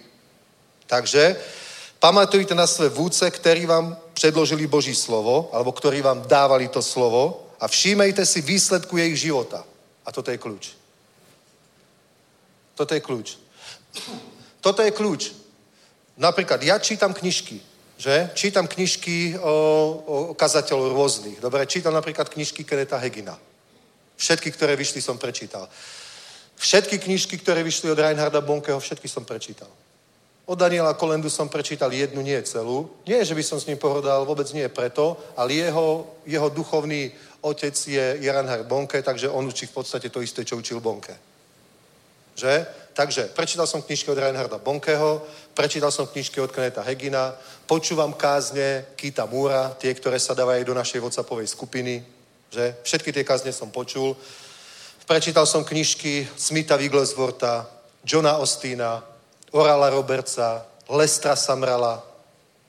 Takže 0.88 1.36
pamatujte 2.00 2.56
na 2.56 2.68
své 2.68 2.90
vůdce, 2.90 3.32
ktorí 3.32 3.66
vám 3.68 3.98
predložili 4.20 4.68
Boží 4.68 4.92
slovo, 4.92 5.48
alebo 5.56 5.72
ktorí 5.72 6.04
vám 6.04 6.28
dávali 6.28 6.68
to 6.68 6.84
slovo 6.84 7.56
a 7.60 7.68
všímejte 7.68 8.26
si 8.28 8.44
výsledku 8.44 9.00
ich 9.00 9.16
života. 9.16 9.64
A 10.06 10.12
toto 10.12 10.32
je 10.32 10.38
kľúč. 10.38 10.76
Toto 12.76 12.92
je 12.92 13.00
kľúč. 13.00 13.40
Toto 14.60 14.84
je 14.84 14.92
kľúč. 14.92 15.32
Napríklad 16.20 16.60
ja 16.68 16.76
čítam 16.80 17.16
knižky, 17.16 17.64
že? 17.96 18.32
Čítam 18.36 18.68
knižky 18.68 19.40
o, 19.40 19.56
o 20.04 20.16
kazateľov 20.36 20.92
rôznych. 20.92 21.40
Dobre, 21.40 21.64
čítam 21.64 21.96
napríklad 21.96 22.28
knižky 22.28 22.68
Keneta 22.68 23.00
Hegina. 23.00 23.40
Všetky, 24.20 24.52
ktoré 24.52 24.76
vyšli, 24.76 25.00
som 25.00 25.16
prečítal. 25.16 25.72
Všetky 26.60 27.00
knižky, 27.00 27.40
ktoré 27.40 27.64
vyšli 27.64 27.88
od 27.88 28.00
Reinharda 28.00 28.44
Bonkeho, 28.44 28.80
všetky 28.84 29.08
som 29.08 29.24
prečítal. 29.24 29.72
Od 30.50 30.58
Daniela 30.58 30.98
Kolendu 30.98 31.30
som 31.30 31.46
prečítal 31.46 31.94
jednu, 31.94 32.26
nie 32.26 32.42
celú. 32.42 32.90
Nie, 33.06 33.22
že 33.22 33.38
by 33.38 33.44
som 33.46 33.62
s 33.62 33.70
ním 33.70 33.78
pohodal, 33.78 34.26
vôbec 34.26 34.50
nie 34.50 34.66
preto, 34.66 35.14
ale 35.38 35.54
jeho, 35.54 36.10
jeho 36.26 36.50
duchovný 36.50 37.14
otec 37.46 37.78
je, 37.78 38.18
Reinhard 38.18 38.66
Bonke, 38.66 38.98
takže 39.06 39.30
on 39.30 39.46
učí 39.46 39.70
v 39.70 39.78
podstate 39.78 40.10
to 40.10 40.26
isté, 40.26 40.42
čo 40.42 40.58
učil 40.58 40.82
Bonke. 40.82 41.14
Že? 42.34 42.66
Takže 42.98 43.30
prečítal 43.38 43.70
som 43.70 43.86
knižky 43.86 44.10
od 44.10 44.18
Reinharda 44.18 44.58
Bonkeho, 44.58 45.22
prečítal 45.54 45.94
som 45.94 46.10
knižky 46.10 46.42
od 46.42 46.50
Kenneta 46.50 46.82
Hegina, 46.82 47.38
počúvam 47.70 48.18
kázne 48.18 48.90
Kita 48.98 49.30
Múra, 49.30 49.78
tie, 49.78 49.94
ktoré 49.94 50.18
sa 50.18 50.34
dávajú 50.34 50.66
do 50.66 50.74
našej 50.74 50.98
WhatsAppovej 50.98 51.46
skupiny, 51.46 52.02
že? 52.50 52.74
Všetky 52.82 53.14
tie 53.14 53.22
kázne 53.22 53.54
som 53.54 53.70
počul. 53.70 54.18
Prečítal 55.06 55.46
som 55.46 55.62
knižky 55.62 56.26
Smitha 56.34 56.74
Wigglesworta, 56.74 57.70
Johna 58.02 58.42
Ostina, 58.42 59.06
Orala 59.52 59.90
Robertsa, 59.90 60.66
Lestra 60.90 61.36
Samrala. 61.36 62.06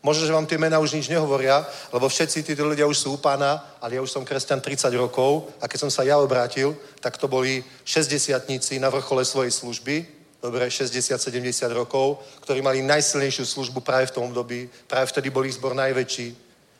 Možno, 0.00 0.24
že 0.24 0.32
vám 0.32 0.48
tie 0.48 0.56
mená 0.56 0.80
už 0.80 0.96
nič 0.96 1.12
nehovoria, 1.12 1.60
lebo 1.92 2.08
všetci 2.08 2.42
títo 2.42 2.64
ľudia 2.64 2.88
už 2.88 2.96
sú 2.96 3.08
u 3.14 3.18
pána, 3.20 3.60
ale 3.84 4.00
ja 4.00 4.02
už 4.02 4.08
som 4.08 4.24
kresťan 4.24 4.64
30 4.64 4.88
rokov 4.96 5.52
a 5.60 5.68
keď 5.68 5.78
som 5.80 5.90
sa 5.92 6.08
ja 6.08 6.16
obrátil, 6.16 6.72
tak 7.04 7.20
to 7.20 7.28
boli 7.28 7.60
60 7.84 8.32
na 8.80 8.88
vrchole 8.88 9.20
svojej 9.28 9.52
služby, 9.52 10.08
dobre, 10.40 10.72
60-70 10.72 11.68
rokov, 11.76 12.16
ktorí 12.40 12.64
mali 12.64 12.80
najsilnejšiu 12.80 13.44
službu 13.44 13.84
práve 13.84 14.08
v 14.08 14.16
tom 14.16 14.24
období, 14.32 14.72
práve 14.88 15.12
vtedy 15.12 15.28
bol 15.28 15.44
ich 15.44 15.60
zbor 15.60 15.76
najväčší, 15.76 16.28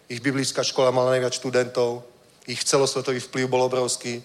ich 0.09 0.21
biblická 0.25 0.65
škola 0.65 0.89
mala 0.89 1.13
najviac 1.13 1.37
študentov, 1.37 2.01
ich 2.49 2.65
celosvetový 2.65 3.21
vplyv 3.21 3.53
bol 3.53 3.69
obrovský. 3.69 4.25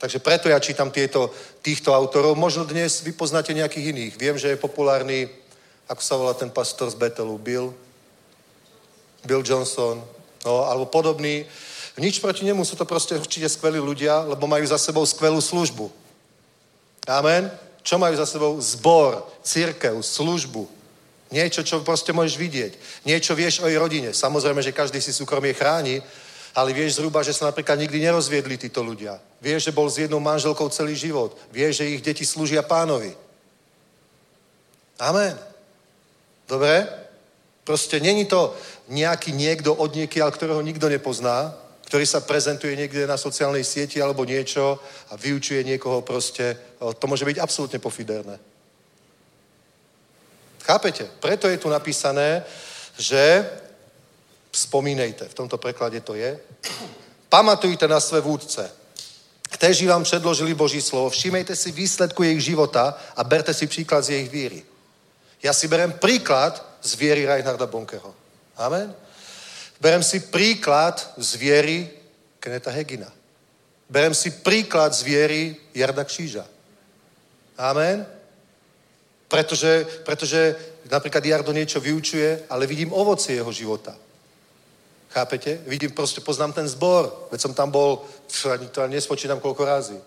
Takže 0.00 0.16
preto 0.24 0.48
ja 0.48 0.56
čítam 0.56 0.88
tieto, 0.88 1.28
týchto 1.60 1.92
autorov. 1.92 2.32
Možno 2.32 2.64
dnes 2.64 3.04
vy 3.04 3.12
poznáte 3.12 3.52
nejakých 3.52 3.92
iných. 3.92 4.14
Viem, 4.16 4.40
že 4.40 4.48
je 4.48 4.56
populárny, 4.56 5.28
ako 5.92 6.00
sa 6.00 6.16
volá 6.16 6.32
ten 6.32 6.48
pastor 6.48 6.88
z 6.88 6.96
Betelu, 6.96 7.36
Bill, 7.36 7.76
Bill 9.28 9.44
Johnson, 9.44 10.00
no, 10.40 10.64
alebo 10.64 10.88
podobný. 10.88 11.44
Nič 12.00 12.16
proti 12.16 12.48
nemu, 12.48 12.64
sú 12.64 12.80
to 12.80 12.88
proste 12.88 13.12
určite 13.12 13.44
skvelí 13.52 13.76
ľudia, 13.76 14.24
lebo 14.24 14.48
majú 14.48 14.64
za 14.64 14.80
sebou 14.80 15.04
skvelú 15.04 15.36
službu. 15.36 15.92
Amen. 17.04 17.52
Čo 17.84 18.00
majú 18.00 18.16
za 18.16 18.24
sebou? 18.24 18.56
Zbor, 18.56 19.20
církev, 19.44 20.00
službu. 20.00 20.64
Niečo, 21.28 21.60
čo 21.60 21.84
proste 21.84 22.16
môžeš 22.16 22.40
vidieť. 22.40 22.72
Niečo 23.04 23.36
vieš 23.36 23.60
o 23.60 23.68
jej 23.68 23.76
rodine. 23.76 24.16
Samozrejme, 24.16 24.64
že 24.64 24.72
každý 24.72 24.96
si 24.96 25.12
súkromie 25.12 25.52
chráni, 25.52 26.00
ale 26.54 26.74
vieš 26.74 26.98
zhruba, 26.98 27.22
že 27.22 27.34
sa 27.34 27.48
napríklad 27.48 27.78
nikdy 27.78 28.02
nerozviedli 28.02 28.58
títo 28.58 28.82
ľudia. 28.82 29.18
Vieš, 29.38 29.70
že 29.70 29.76
bol 29.76 29.86
s 29.86 30.02
jednou 30.02 30.18
manželkou 30.18 30.68
celý 30.68 30.98
život. 30.98 31.38
Vieš, 31.54 31.82
že 31.82 31.90
ich 31.94 32.02
deti 32.02 32.26
slúžia 32.26 32.62
pánovi. 32.66 33.14
Amen. 34.98 35.38
Dobre? 36.48 36.86
Proste 37.64 38.02
není 38.02 38.26
to 38.26 38.50
nejaký 38.90 39.30
niekto 39.30 39.70
od 39.70 39.94
niekiaľ, 39.94 40.34
ktorého 40.34 40.60
nikto 40.60 40.90
nepozná, 40.90 41.54
ktorý 41.86 42.06
sa 42.06 42.22
prezentuje 42.22 42.74
niekde 42.74 43.06
na 43.06 43.14
sociálnej 43.14 43.62
sieti 43.62 44.02
alebo 44.02 44.26
niečo 44.26 44.78
a 45.10 45.16
vyučuje 45.16 45.62
niekoho 45.62 46.02
proste. 46.02 46.58
To 46.78 47.04
môže 47.06 47.26
byť 47.26 47.38
absolútne 47.38 47.78
pofiderné. 47.78 48.38
Chápete? 50.62 51.06
Preto 51.18 51.50
je 51.50 51.58
tu 51.58 51.66
napísané, 51.66 52.42
že 52.98 53.46
Vzpomínejte, 54.50 55.28
v 55.28 55.34
tomto 55.34 55.58
preklade 55.58 56.00
to 56.00 56.14
je. 56.14 56.40
Pamatujte 57.28 57.88
na 57.88 58.00
své 58.00 58.20
vůdce, 58.20 58.70
kteří 59.42 59.86
vám 59.86 60.02
předložili 60.02 60.54
Boží 60.54 60.82
slovo. 60.82 61.10
Všímejte 61.10 61.56
si 61.56 61.72
výsledku 61.72 62.22
jejich 62.22 62.40
života 62.40 62.98
a 63.16 63.24
berte 63.24 63.54
si 63.54 63.66
příklad 63.66 64.04
z 64.04 64.10
jejich 64.10 64.30
víry. 64.30 64.62
Ja 65.42 65.56
si 65.56 65.68
berem 65.68 65.92
príklad 65.96 66.60
z 66.84 67.00
viery 67.00 67.24
Reinharda 67.24 67.64
Bonkeho. 67.64 68.12
Amen? 68.60 68.92
Berem 69.80 70.04
si 70.04 70.20
príklad 70.20 71.00
z 71.16 71.34
viery 71.40 71.88
Kneta 72.40 72.70
Hegina. 72.70 73.08
Berem 73.88 74.14
si 74.14 74.30
príklad 74.30 74.92
z 74.92 75.02
viery 75.02 75.56
Jarda 75.74 76.04
Kšíža. 76.04 76.44
Amen? 77.56 78.06
Pretože, 79.28 79.86
pretože 80.04 80.56
napríklad 80.90 81.24
Jardo 81.24 81.52
niečo 81.52 81.80
vyučuje, 81.80 82.44
ale 82.52 82.66
vidím 82.66 82.92
ovocie 82.92 83.34
jeho 83.34 83.52
života. 83.52 83.96
Chápete? 85.10 85.58
Vidím, 85.66 85.90
proste 85.90 86.20
poznám 86.20 86.52
ten 86.52 86.68
zbor. 86.68 87.28
Veď 87.30 87.40
som 87.40 87.54
tam 87.54 87.70
bol, 87.70 88.06
ani 88.46 88.66
to 88.70 88.82
ani 88.82 88.94
nespočítam 88.94 89.42
koľko 89.42 89.64
razy. 89.64 89.98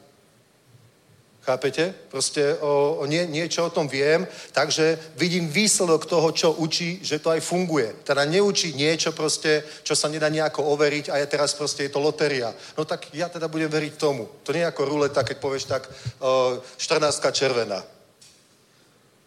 Chápete? 1.44 1.92
Proste 2.08 2.56
o, 2.64 3.04
o 3.04 3.06
nie, 3.06 3.28
niečo 3.28 3.68
o 3.68 3.70
tom 3.70 3.92
viem, 3.92 4.24
takže 4.56 4.96
vidím 5.20 5.52
výsledok 5.52 6.08
toho, 6.08 6.32
čo 6.32 6.56
učí, 6.56 7.04
že 7.04 7.20
to 7.20 7.36
aj 7.36 7.44
funguje. 7.44 8.00
Teda 8.08 8.24
neučí 8.24 8.72
niečo 8.80 9.12
proste, 9.12 9.60
čo 9.84 9.92
sa 9.92 10.08
nedá 10.08 10.32
nejako 10.32 10.64
overiť 10.72 11.12
a 11.12 11.20
je 11.20 11.28
teraz 11.28 11.52
proste 11.52 11.84
je 11.84 11.92
to 11.92 12.00
loteria. 12.00 12.56
No 12.80 12.88
tak 12.88 13.12
ja 13.12 13.28
teda 13.28 13.52
budem 13.52 13.68
veriť 13.68 14.00
tomu. 14.00 14.32
To 14.48 14.56
nie 14.56 14.64
je 14.64 14.72
ako 14.72 14.88
ruleta, 14.88 15.20
keď 15.20 15.38
povieš 15.44 15.66
tak 15.68 15.84
o, 16.24 16.64
14 16.80 17.12
červená. 17.36 17.84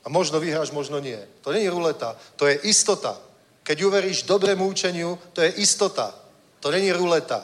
A 0.01 0.09
možno 0.09 0.40
vyhráš, 0.40 0.73
možno 0.73 0.97
nie. 1.05 1.20
To 1.44 1.53
nie 1.53 1.69
je 1.69 1.74
ruleta, 1.74 2.16
to 2.40 2.48
je 2.48 2.65
istota. 2.65 3.26
Keď 3.67 3.83
uveríš 3.83 4.23
dobrému 4.23 4.63
učeniu, 4.63 5.19
to 5.35 5.43
je 5.43 5.51
istota. 5.59 6.15
To 6.63 6.71
není 6.71 6.95
ruleta. 6.95 7.43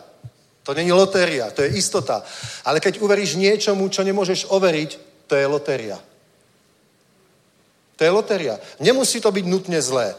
To 0.62 0.74
není 0.74 0.93
lotéria, 0.93 1.51
to 1.51 1.62
je 1.62 1.74
istota. 1.74 2.23
Ale 2.65 2.78
keď 2.78 3.03
uveríš 3.03 3.35
niečomu, 3.35 3.89
čo 3.90 4.07
nemôžeš 4.07 4.47
overiť, 4.47 4.90
to 5.27 5.35
je 5.35 5.47
lotéria. 5.47 5.99
To 7.99 8.05
je 8.05 8.11
lotéria. 8.11 8.59
Nemusí 8.78 9.19
to 9.19 9.35
byť 9.35 9.44
nutne 9.47 9.82
zlé, 9.82 10.15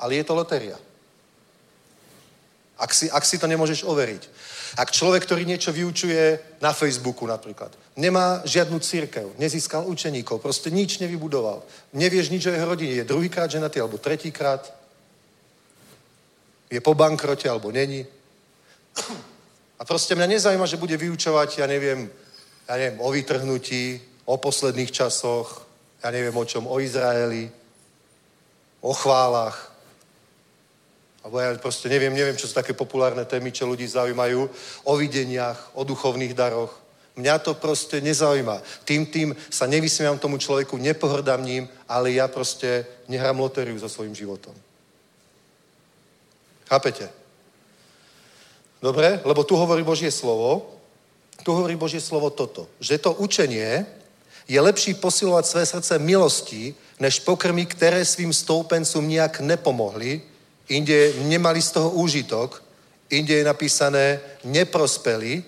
ale 0.00 0.14
je 0.16 0.24
to 0.24 0.34
lotéria. 0.34 0.80
Ak 2.80 2.96
si, 2.96 3.12
ak 3.12 3.24
si 3.24 3.36
to 3.38 3.46
nemôžeš 3.46 3.84
overiť. 3.84 4.22
Ak 4.74 4.90
človek, 4.90 5.22
ktorý 5.22 5.46
niečo 5.46 5.70
vyučuje 5.70 6.58
na 6.58 6.72
Facebooku 6.72 7.28
napríklad, 7.28 7.70
nemá 7.94 8.42
žiadnu 8.42 8.80
církev, 8.80 9.38
nezískal 9.38 9.86
učeníkov, 9.86 10.42
proste 10.42 10.72
nič 10.72 10.98
nevybudoval, 10.98 11.62
nevieš 11.94 12.34
nič 12.34 12.48
o 12.48 12.50
jeho 12.50 12.66
rodine, 12.66 12.98
je 12.98 13.06
druhýkrát 13.06 13.46
ženatý 13.46 13.78
alebo 13.78 14.02
tretíkrát, 14.02 14.83
je 16.70 16.80
po 16.80 16.94
bankrote 16.94 17.48
alebo 17.48 17.70
není. 17.70 18.06
A 19.78 19.82
proste 19.84 20.14
mňa 20.14 20.26
nezaujíma, 20.26 20.66
že 20.66 20.80
bude 20.80 20.96
vyučovať, 20.96 21.58
ja 21.58 21.66
neviem, 21.66 22.10
ja 22.68 22.74
neviem, 22.78 23.00
o 23.00 23.10
vytrhnutí, 23.10 24.00
o 24.24 24.36
posledných 24.36 24.90
časoch, 24.92 25.66
ja 26.04 26.10
neviem 26.10 26.36
o 26.36 26.44
čom, 26.44 26.66
o 26.66 26.80
Izraeli, 26.80 27.50
o 28.80 28.92
chválach. 28.92 29.72
Alebo 31.24 31.40
ja 31.40 31.56
proste 31.56 31.88
neviem, 31.88 32.12
neviem, 32.12 32.36
čo 32.36 32.46
sú 32.48 32.54
také 32.54 32.76
populárne 32.76 33.24
témy, 33.24 33.52
čo 33.52 33.64
ľudí 33.66 33.88
zaujímajú, 33.88 34.40
o 34.84 34.92
videniach, 34.96 35.72
o 35.74 35.84
duchovných 35.84 36.36
daroch. 36.36 36.84
Mňa 37.16 37.38
to 37.38 37.54
proste 37.54 38.00
nezaujíma. 38.00 38.60
Tým, 38.84 39.06
tým 39.06 39.28
sa 39.50 39.70
nevysmiam 39.70 40.18
tomu 40.18 40.36
človeku, 40.38 40.76
nepohrdám 40.76 41.44
ním, 41.44 41.68
ale 41.88 42.12
ja 42.12 42.28
proste 42.28 42.86
nehrám 43.08 43.40
lotériu 43.40 43.78
so 43.78 43.88
svojím 43.88 44.14
životom. 44.14 44.52
Chápete? 46.74 47.06
Dobre? 48.82 49.22
Lebo 49.22 49.46
tu 49.46 49.54
hovorí 49.54 49.86
Božie 49.86 50.10
slovo, 50.10 50.74
tu 51.46 51.54
hovorí 51.54 51.78
Božie 51.78 52.02
slovo 52.02 52.34
toto, 52.34 52.66
že 52.82 52.98
to 52.98 53.14
učenie 53.14 53.86
je 54.50 54.60
lepší 54.60 54.98
posilovať 54.98 55.46
své 55.46 55.66
srdce 55.66 55.98
milostí, 55.98 56.74
než 56.98 57.22
pokrmy, 57.22 57.66
ktoré 57.66 58.04
svým 58.04 58.34
stoupencům 58.34 59.08
nejak 59.08 59.40
nepomohli, 59.40 60.22
inde 60.68 61.14
nemali 61.30 61.62
z 61.62 61.70
toho 61.70 61.90
úžitok, 61.94 62.58
inde 63.06 63.34
je 63.34 63.44
napísané 63.44 64.20
neprospeli, 64.44 65.46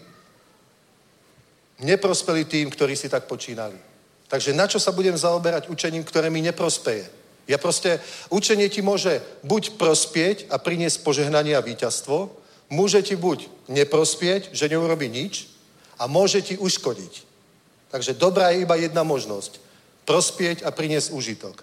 neprospeli 1.83 2.45
tým, 2.47 2.71
ktorí 2.71 2.95
si 2.97 3.11
tak 3.11 3.27
počínali. 3.27 3.75
Takže 4.31 4.55
na 4.55 4.71
čo 4.71 4.79
sa 4.79 4.95
budem 4.95 5.19
zaoberať 5.19 5.67
učením, 5.75 6.07
ktoré 6.07 6.31
mi 6.31 6.39
neprospeje? 6.39 7.26
Ja 7.47 7.63
proste, 7.63 8.03
učenie 8.31 8.67
ti 8.67 8.83
môže 8.83 9.23
buď 9.47 9.79
prospieť 9.79 10.51
a 10.51 10.59
priniesť 10.59 11.07
požehnanie 11.07 11.55
a 11.55 11.63
víťazstvo, 11.63 12.35
môže 12.75 13.03
ti 13.07 13.15
buď 13.15 13.47
neprospieť, 13.71 14.51
že 14.51 14.67
neurobi 14.67 15.07
nič 15.07 15.47
a 15.99 16.11
môže 16.11 16.43
ti 16.43 16.59
uškodiť. 16.59 17.23
Takže 17.95 18.19
dobrá 18.19 18.51
je 18.51 18.67
iba 18.67 18.75
jedna 18.75 19.07
možnosť. 19.07 19.63
Prospieť 20.03 20.67
a 20.67 20.75
priniesť 20.75 21.15
užitok. 21.15 21.63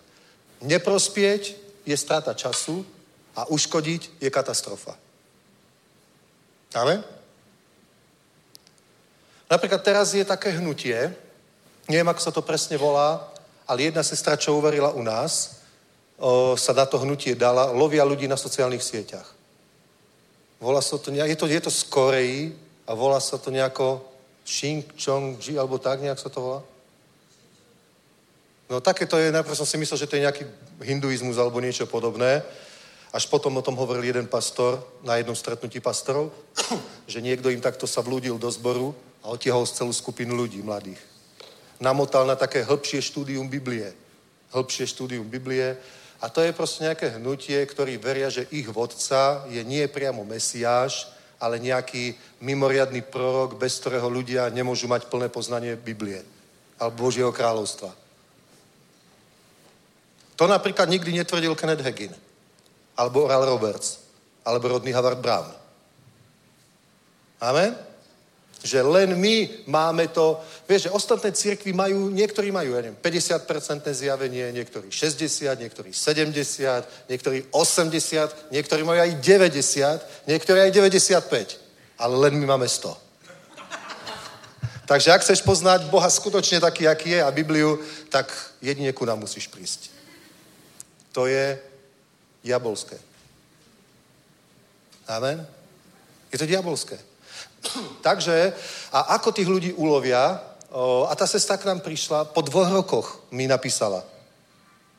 Neprospieť 0.64 1.56
je 1.84 1.96
strata 2.00 2.32
času 2.32 2.88
A 3.34 3.50
uškodiť 3.50 4.22
je 4.22 4.30
katastrofa. 4.30 4.94
Amen? 6.78 7.02
Napríklad 9.50 9.82
teraz 9.82 10.14
je 10.14 10.22
také 10.22 10.54
hnutie, 10.54 11.10
neviem, 11.90 12.10
ako 12.10 12.22
sa 12.22 12.30
to 12.30 12.46
presne 12.46 12.78
volá, 12.78 13.34
ale 13.66 13.90
jedna 13.90 14.06
sestra, 14.06 14.38
čo 14.38 14.54
uverila 14.54 14.94
u 14.94 15.02
nás, 15.02 15.63
sa 16.56 16.72
na 16.72 16.86
to 16.88 17.04
hnutie 17.04 17.36
dala, 17.36 17.76
lovia 17.76 18.08
ľudí 18.08 18.28
na 18.32 18.40
sociálnych 18.40 18.84
sieťach. 18.84 19.28
Volá 20.64 20.80
sa 20.80 20.96
to 20.96 21.12
nejak, 21.12 21.36
je 21.36 21.38
to, 21.40 21.46
je 21.52 21.60
to 21.60 21.72
z 21.72 21.84
Koreji 21.92 22.56
a 22.88 22.96
volá 22.96 23.20
sa 23.20 23.36
to 23.36 23.52
nejako 23.52 24.00
Xing 24.48 24.88
Chong 24.96 25.36
Ji, 25.36 25.60
alebo 25.60 25.76
tak 25.76 26.00
nejak 26.00 26.20
sa 26.20 26.32
to 26.32 26.40
volá? 26.40 26.60
No 28.72 28.80
také 28.80 29.04
to 29.04 29.20
je, 29.20 29.36
najprv 29.36 29.60
som 29.60 29.68
si 29.68 29.76
myslel, 29.76 30.00
že 30.00 30.08
to 30.08 30.16
je 30.16 30.24
nejaký 30.24 30.44
hinduizmus 30.80 31.36
alebo 31.36 31.60
niečo 31.60 31.84
podobné. 31.84 32.40
Až 33.12 33.28
potom 33.28 33.54
o 33.60 33.62
tom 33.62 33.76
hovoril 33.76 34.08
jeden 34.08 34.26
pastor 34.26 34.80
na 35.04 35.20
jednom 35.20 35.36
stretnutí 35.36 35.84
pastorov, 35.84 36.32
že 37.12 37.20
niekto 37.20 37.52
im 37.52 37.60
takto 37.62 37.84
sa 37.84 38.00
vlúdil 38.00 38.40
do 38.40 38.48
zboru 38.48 38.96
a 39.20 39.36
otiahol 39.36 39.68
celú 39.68 39.92
skupinu 39.92 40.32
ľudí, 40.34 40.64
mladých. 40.64 41.00
Namotal 41.84 42.24
na 42.24 42.40
také 42.40 42.64
hĺbšie 42.64 43.04
štúdium 43.04 43.52
Biblie. 43.52 43.92
Hĺbšie 44.56 44.88
štúdium 44.88 45.28
Biblie. 45.28 45.76
A 46.24 46.32
to 46.32 46.40
je 46.40 46.56
proste 46.56 46.88
nejaké 46.88 47.20
hnutie, 47.20 47.60
ktorí 47.60 48.00
veria, 48.00 48.32
že 48.32 48.48
ich 48.56 48.64
vodca 48.72 49.44
je 49.52 49.60
nie 49.68 49.84
priamo 49.92 50.24
Mesiáš, 50.24 51.12
ale 51.36 51.60
nejaký 51.60 52.16
mimoriadný 52.40 53.04
prorok, 53.04 53.60
bez 53.60 53.76
ktorého 53.84 54.08
ľudia 54.08 54.48
nemôžu 54.48 54.88
mať 54.88 55.12
plné 55.12 55.28
poznanie 55.28 55.76
Biblie 55.76 56.24
alebo 56.80 57.12
Božieho 57.12 57.36
kráľovstva. 57.36 57.92
To 60.40 60.44
napríklad 60.48 60.88
nikdy 60.90 61.12
netvrdil 61.14 61.54
Kenneth 61.60 61.84
Hagin, 61.84 62.16
alebo 62.98 63.28
Oral 63.28 63.46
Roberts, 63.46 64.02
alebo 64.48 64.80
rodný 64.80 64.96
Havard 64.96 65.20
Brown. 65.20 65.52
Amen? 67.44 67.76
Že 68.64 68.80
len 68.88 69.20
my 69.20 69.68
máme 69.68 70.08
to, 70.08 70.40
vieš, 70.64 70.88
že 70.88 70.96
ostatné 70.96 71.36
církvy 71.36 71.76
majú, 71.76 72.08
niektorí 72.08 72.48
majú, 72.48 72.80
ja 72.80 72.82
neviem, 72.88 72.96
50% 72.96 73.44
zjavenie, 73.92 74.56
niektorí 74.56 74.88
60, 74.88 75.52
niektorí 75.60 75.92
70, 75.92 77.12
niektorí 77.12 77.44
80, 77.52 78.56
niektorí 78.56 78.82
majú 78.88 79.04
aj 79.04 79.20
90, 79.20 80.32
niektorí 80.32 80.60
aj 80.64 80.72
95. 80.72 82.00
Ale 82.00 82.16
len 82.16 82.40
my 82.40 82.56
máme 82.56 82.68
100. 82.68 83.04
Takže 84.88 85.12
ak 85.12 85.24
chceš 85.24 85.44
poznať 85.44 85.88
Boha 85.88 86.08
skutočne 86.12 86.60
taký, 86.60 86.88
aký 86.88 87.16
je 87.16 87.24
a 87.24 87.32
Bibliu, 87.32 87.80
tak 88.12 88.32
jedine 88.64 88.92
ku 88.92 89.04
nám 89.04 89.20
musíš 89.20 89.48
prísť. 89.48 89.92
To 91.16 91.28
je 91.28 91.60
diabolské. 92.44 93.00
Amen? 95.08 95.48
Je 96.32 96.38
to 96.40 96.48
diabolské. 96.48 97.00
Takže, 98.02 98.54
a 98.92 99.16
ako 99.16 99.32
tých 99.32 99.48
ľudí 99.48 99.72
ulovia, 99.74 100.40
o, 100.72 101.08
a 101.08 101.14
tá 101.16 101.28
sestra 101.28 101.58
k 101.58 101.68
nám 101.68 101.80
prišla, 101.80 102.36
po 102.36 102.42
dvoch 102.42 102.70
rokoch 102.70 103.08
mi 103.32 103.48
napísala 103.48 104.04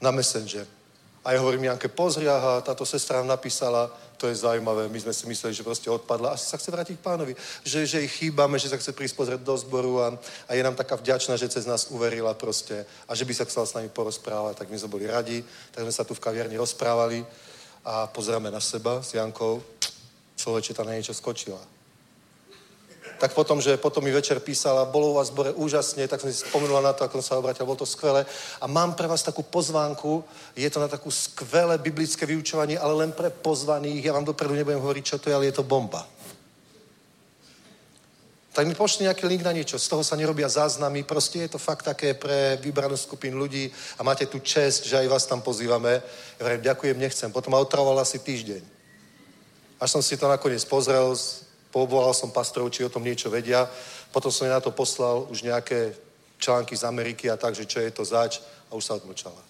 na 0.00 0.10
Messenger. 0.10 0.66
A 1.24 1.32
ja 1.32 1.40
hovorím 1.40 1.72
Janke, 1.72 1.88
pozri, 1.88 2.28
aha, 2.28 2.60
táto 2.60 2.84
sestra 2.84 3.24
napísala, 3.24 3.88
to 4.20 4.28
je 4.28 4.44
zaujímavé, 4.44 4.92
my 4.92 5.00
sme 5.00 5.12
si 5.12 5.24
mysleli, 5.24 5.56
že 5.56 5.64
proste 5.64 5.88
odpadla, 5.88 6.36
asi 6.36 6.44
sa 6.44 6.60
chce 6.60 6.68
vrátiť 6.68 7.00
k 7.00 7.06
pánovi, 7.06 7.32
že, 7.64 7.88
že 7.88 8.04
ich 8.04 8.12
chýbame, 8.12 8.60
že 8.60 8.68
sa 8.68 8.76
chce 8.76 8.92
prísť 8.92 9.16
pozrieť 9.16 9.40
do 9.40 9.56
zboru 9.56 10.04
a, 10.04 10.12
a 10.48 10.52
je 10.52 10.60
nám 10.60 10.76
taká 10.76 11.00
vďačná, 11.00 11.40
že 11.40 11.48
cez 11.48 11.64
nás 11.64 11.88
uverila 11.88 12.36
proste 12.36 12.84
a 13.08 13.16
že 13.16 13.24
by 13.24 13.32
sa 13.32 13.48
chcela 13.48 13.64
s 13.64 13.72
nami 13.72 13.88
porozprávať, 13.88 14.60
tak 14.60 14.68
my 14.68 14.76
sme 14.76 14.92
boli 14.92 15.08
radi, 15.08 15.40
tak 15.72 15.88
sme 15.88 15.92
sa 15.96 16.04
tu 16.04 16.12
v 16.12 16.20
kaviarni 16.20 16.60
rozprávali 16.60 17.24
a 17.88 18.04
pozeráme 18.04 18.52
na 18.52 18.60
seba 18.60 19.00
s 19.00 19.16
Jankou, 19.16 19.64
človeče 20.36 20.76
tam 20.76 20.92
na 20.92 21.00
niečo 21.00 21.16
skočila 21.16 21.73
tak 23.24 23.32
potom, 23.32 23.56
že 23.56 23.80
potom 23.80 24.04
mi 24.04 24.12
večer 24.12 24.36
písala, 24.36 24.84
bolo 24.84 25.08
u 25.08 25.14
vás 25.16 25.32
zbore 25.32 25.48
úžasne, 25.56 26.04
tak 26.04 26.20
som 26.20 26.28
si 26.28 26.44
spomenula 26.44 26.84
na 26.84 26.92
to, 26.92 27.08
ako 27.08 27.24
som 27.24 27.24
sa 27.24 27.40
obrátil, 27.40 27.64
bolo 27.64 27.80
to 27.80 27.88
skvelé. 27.88 28.20
A 28.60 28.68
mám 28.68 28.92
pre 28.92 29.08
vás 29.08 29.24
takú 29.24 29.40
pozvánku, 29.40 30.20
je 30.52 30.68
to 30.68 30.76
na 30.76 30.92
takú 30.92 31.08
skvelé 31.08 31.80
biblické 31.80 32.28
vyučovanie, 32.28 32.76
ale 32.76 32.92
len 32.92 33.16
pre 33.16 33.32
pozvaných. 33.32 34.04
Ja 34.04 34.12
vám 34.12 34.28
dopredu 34.28 34.52
nebudem 34.52 34.76
hovoriť, 34.76 35.04
čo 35.08 35.16
to 35.16 35.32
je, 35.32 35.34
ale 35.40 35.48
je 35.48 35.56
to 35.56 35.64
bomba. 35.64 36.04
Tak 38.52 38.68
mi 38.68 38.76
pošli 38.76 39.08
nejaký 39.08 39.24
link 39.24 39.40
na 39.40 39.56
niečo, 39.56 39.80
z 39.80 39.88
toho 39.88 40.04
sa 40.04 40.20
nerobia 40.20 40.52
záznamy, 40.52 41.08
proste 41.08 41.48
je 41.48 41.56
to 41.56 41.58
fakt 41.58 41.88
také 41.88 42.12
pre 42.12 42.60
vybranú 42.60 42.92
skupinu 42.92 43.40
ľudí 43.40 43.72
a 43.96 44.04
máte 44.04 44.28
tu 44.28 44.36
čest, 44.44 44.84
že 44.84 45.00
aj 45.00 45.08
vás 45.08 45.24
tam 45.24 45.40
pozývame. 45.40 46.04
Ja 46.36 46.42
vrem, 46.44 46.60
ďakujem, 46.60 47.00
nechcem. 47.00 47.32
Potom 47.32 47.56
ma 47.56 47.64
otravoval 47.64 48.04
asi 48.04 48.20
týždeň. 48.20 48.60
Až 49.80 49.88
som 49.96 50.04
si 50.04 50.20
to 50.20 50.28
nakoniec 50.28 50.60
pozrel, 50.68 51.16
povolal 51.74 52.14
som 52.14 52.30
pastorov, 52.30 52.70
či 52.70 52.86
o 52.86 52.92
tom 52.92 53.02
niečo 53.02 53.26
vedia. 53.26 53.66
Potom 54.14 54.30
som 54.30 54.46
na 54.46 54.62
to 54.62 54.70
poslal 54.70 55.26
už 55.26 55.42
nejaké 55.42 55.90
články 56.38 56.78
z 56.78 56.86
Ameriky 56.86 57.26
a 57.26 57.34
tak, 57.34 57.58
že 57.58 57.66
čo 57.66 57.82
je 57.82 57.90
to 57.90 58.06
zač 58.06 58.38
a 58.70 58.78
už 58.78 58.86
sa 58.86 58.94
odmlčala. 58.94 59.42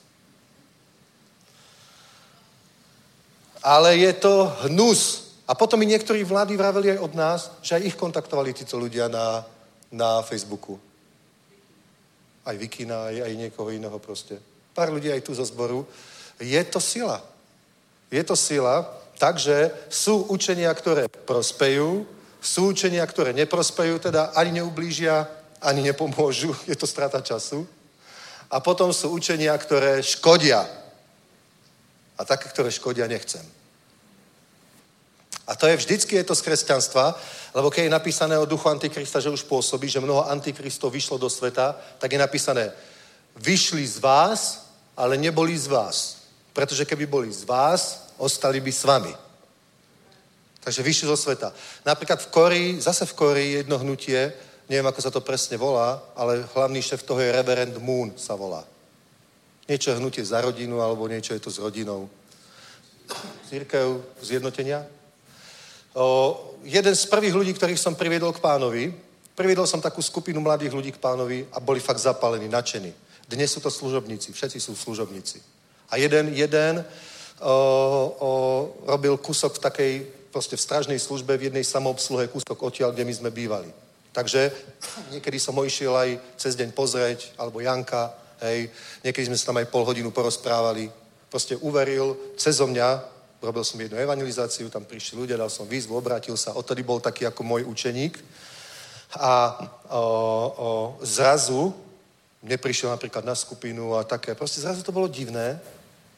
Ale 3.61 4.01
je 4.01 4.13
to 4.17 4.49
hnus. 4.65 5.37
A 5.45 5.53
potom 5.53 5.77
mi 5.77 5.85
niektorí 5.85 6.25
vlády 6.25 6.57
vraveli 6.57 6.97
aj 6.97 7.01
od 7.05 7.13
nás, 7.13 7.41
že 7.61 7.77
aj 7.77 7.93
ich 7.93 7.97
kontaktovali 8.01 8.57
títo 8.57 8.81
ľudia 8.81 9.13
na, 9.13 9.45
na 9.93 10.25
Facebooku. 10.25 10.81
Aj 12.49 12.57
Vikina, 12.57 13.13
aj, 13.13 13.29
aj 13.29 13.33
niekoho 13.37 13.69
iného 13.69 14.01
proste. 14.01 14.41
Pár 14.73 14.89
ľudí 14.89 15.13
aj 15.13 15.21
tu 15.21 15.37
zo 15.37 15.45
zboru. 15.45 15.85
Je 16.41 16.61
to 16.65 16.81
sila. 16.81 17.21
Je 18.09 18.25
to 18.25 18.37
sila, 18.37 18.89
takže 19.25 19.73
sú 19.89 20.29
učenia, 20.29 20.69
ktoré 20.77 21.09
prospejú, 21.09 22.05
sú 22.45 22.77
učenia, 22.77 23.01
ktoré 23.09 23.33
neprospejú, 23.33 23.97
teda 23.97 24.37
ani 24.37 24.61
neublížia, 24.61 25.25
ani 25.65 25.81
nepomôžu, 25.81 26.53
je 26.71 26.77
to 26.77 26.85
strata 26.85 27.25
času. 27.25 27.65
A 28.53 28.61
potom 28.61 28.93
sú 28.93 29.17
učenia, 29.17 29.57
ktoré 29.57 30.05
škodia. 30.05 30.61
A 32.21 32.25
také, 32.29 32.53
ktoré 32.53 32.69
škodia, 32.69 33.09
nechcem. 33.09 33.41
A 35.49 35.57
to 35.57 35.73
je 35.73 35.77
vždycky 35.77 36.17
je 36.17 36.25
to 36.25 36.37
z 36.37 36.45
kresťanstva, 36.45 37.17
lebo 37.57 37.73
keď 37.73 37.85
je 37.85 37.97
napísané 37.97 38.39
o 38.39 38.45
duchu 38.45 38.69
Antikrista, 38.69 39.21
že 39.21 39.33
už 39.33 39.49
pôsobí, 39.49 39.89
že 39.89 40.05
mnoho 40.05 40.29
Antikristov 40.29 40.93
vyšlo 40.93 41.17
do 41.17 41.33
sveta, 41.33 41.77
tak 41.97 42.13
je 42.13 42.21
napísané, 42.21 42.73
vyšli 43.41 43.89
z 43.89 43.99
vás, 44.05 44.69
ale 44.97 45.17
neboli 45.17 45.57
z 45.57 45.67
vás. 45.67 46.17
Pretože 46.53 46.85
keby 46.85 47.07
boli 47.09 47.33
z 47.33 47.45
vás, 47.45 48.04
ostali 48.19 48.61
by 48.61 48.73
s 48.73 48.85
vami. 48.85 49.15
Takže 50.65 50.83
vyšli 50.83 51.07
zo 51.09 51.17
sveta. 51.17 51.53
Napríklad 51.85 52.25
v 52.25 52.31
Korii, 52.33 52.69
zase 52.81 53.05
v 53.07 53.13
Korii 53.13 53.51
jedno 53.53 53.79
hnutie, 53.79 54.33
neviem, 54.69 54.87
ako 54.89 55.01
sa 55.01 55.13
to 55.13 55.21
presne 55.21 55.61
volá, 55.61 56.01
ale 56.17 56.49
hlavný 56.57 56.81
šéf 56.81 57.05
toho 57.05 57.21
je 57.21 57.33
Reverend 57.33 57.77
Moon 57.85 58.17
sa 58.17 58.33
volá. 58.33 58.65
Niečo 59.69 59.97
hnutie 59.97 60.25
za 60.25 60.41
rodinu, 60.41 60.81
alebo 60.81 61.09
niečo 61.09 61.37
je 61.37 61.41
to 61.41 61.53
s 61.53 61.61
rodinou. 61.61 62.09
Církev 63.49 64.01
zjednotenia. 64.21 64.85
O, 65.95 66.37
jeden 66.65 66.97
z 66.97 67.05
prvých 67.07 67.37
ľudí, 67.37 67.53
ktorých 67.53 67.79
som 67.79 67.95
priviedol 67.95 68.33
k 68.33 68.41
pánovi, 68.41 68.89
priviedol 69.37 69.69
som 69.69 69.85
takú 69.85 70.01
skupinu 70.01 70.41
mladých 70.41 70.73
ľudí 70.73 70.91
k 70.97 71.03
pánovi 71.03 71.45
a 71.53 71.61
boli 71.61 71.81
fakt 71.81 72.01
zapálení, 72.01 72.49
nadšení. 72.49 72.93
Dnes 73.29 73.53
sú 73.53 73.61
to 73.61 73.71
služobníci, 73.71 74.33
všetci 74.33 74.59
sú 74.61 74.73
služobníci. 74.77 75.41
A 75.93 75.97
jeden, 75.97 76.33
jeden 76.33 76.85
o, 77.45 78.73
robil 78.89 79.21
kusok 79.21 79.61
v 79.61 79.65
takej 79.65 79.93
proste 80.35 80.57
v 80.57 80.65
stražnej 80.67 80.99
službe 80.99 81.37
v 81.39 81.47
jednej 81.53 81.63
samoobsluhe 81.63 82.27
kúsok 82.27 82.59
odtiaľ, 82.59 82.91
kde 82.91 83.07
my 83.07 83.15
sme 83.15 83.31
bývali. 83.31 83.71
Takže 84.11 84.51
niekedy 85.11 85.39
som 85.39 85.55
ho 85.55 85.63
išiel 85.63 85.95
aj 85.95 86.19
cez 86.39 86.59
deň 86.59 86.75
pozrieť, 86.75 87.35
alebo 87.39 87.63
Janka, 87.63 88.15
hej, 88.43 88.71
niekedy 89.07 89.31
sme 89.31 89.39
sa 89.39 89.51
tam 89.51 89.59
aj 89.63 89.71
pol 89.71 89.87
hodinu 89.87 90.11
porozprávali. 90.11 90.91
Proste 91.31 91.59
uveril 91.59 92.35
cezo 92.39 92.67
mňa, 92.67 93.03
robil 93.43 93.63
som 93.67 93.79
jednu 93.79 93.99
evangelizáciu, 93.99 94.71
tam 94.71 94.87
prišli 94.87 95.19
ľudia, 95.19 95.39
dal 95.39 95.51
som 95.51 95.67
výzvu, 95.67 95.95
obrátil 95.95 96.39
sa, 96.39 96.55
odtedy 96.55 96.83
bol 96.83 96.99
taký 96.99 97.27
ako 97.27 97.43
môj 97.43 97.63
učeník. 97.67 98.19
A 99.15 99.55
o, 99.91 100.03
o, 100.03 100.69
zrazu 101.03 101.75
neprišiel 102.43 102.91
napríklad 102.91 103.23
na 103.23 103.35
skupinu 103.35 103.95
a 103.95 104.03
také, 104.03 104.35
proste 104.35 104.63
zrazu 104.63 104.83
to 104.83 104.95
bolo 104.95 105.07
divné, 105.07 105.59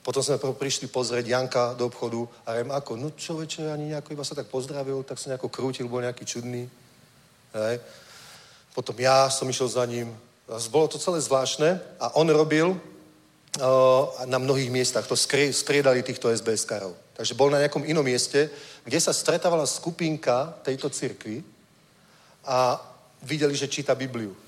potom 0.07 0.23
sme 0.23 0.39
prišli 0.39 0.87
pozrieť 0.87 1.27
Janka 1.27 1.75
do 1.75 1.91
obchodu 1.91 2.31
a 2.47 2.55
viem 2.55 2.71
ako, 2.71 2.95
no 2.95 3.11
človeče, 3.11 3.67
ani 3.67 3.91
nejako 3.91 4.15
iba 4.15 4.23
sa 4.23 4.39
tak 4.39 4.47
pozdravil, 4.47 5.03
tak 5.03 5.19
sa 5.19 5.35
nejako 5.35 5.51
krútil, 5.51 5.91
bol 5.91 5.99
nejaký 5.99 6.23
čudný. 6.23 6.71
Hej. 7.51 7.83
Potom 8.71 8.95
ja 9.03 9.27
som 9.27 9.51
išiel 9.51 9.67
za 9.67 9.83
ním. 9.83 10.15
Bolo 10.71 10.87
to 10.87 11.03
celé 11.03 11.19
zvláštne 11.19 11.83
a 11.99 12.15
on 12.15 12.31
robil 12.31 12.71
uh, 12.71 12.79
na 14.31 14.39
mnohých 14.39 14.71
miestach, 14.71 15.11
to 15.11 15.19
striedali 15.51 16.07
týchto 16.07 16.31
SBS-karov. 16.31 16.95
Takže 17.19 17.35
bol 17.35 17.51
na 17.51 17.59
nejakom 17.59 17.83
inom 17.83 18.07
mieste, 18.07 18.47
kde 18.87 19.03
sa 19.03 19.11
stretávala 19.11 19.67
skupinka 19.67 20.55
tejto 20.63 20.87
cirkvi 20.87 21.43
a 22.47 22.79
videli, 23.27 23.59
že 23.59 23.67
číta 23.67 23.99
Bibliu. 23.99 24.39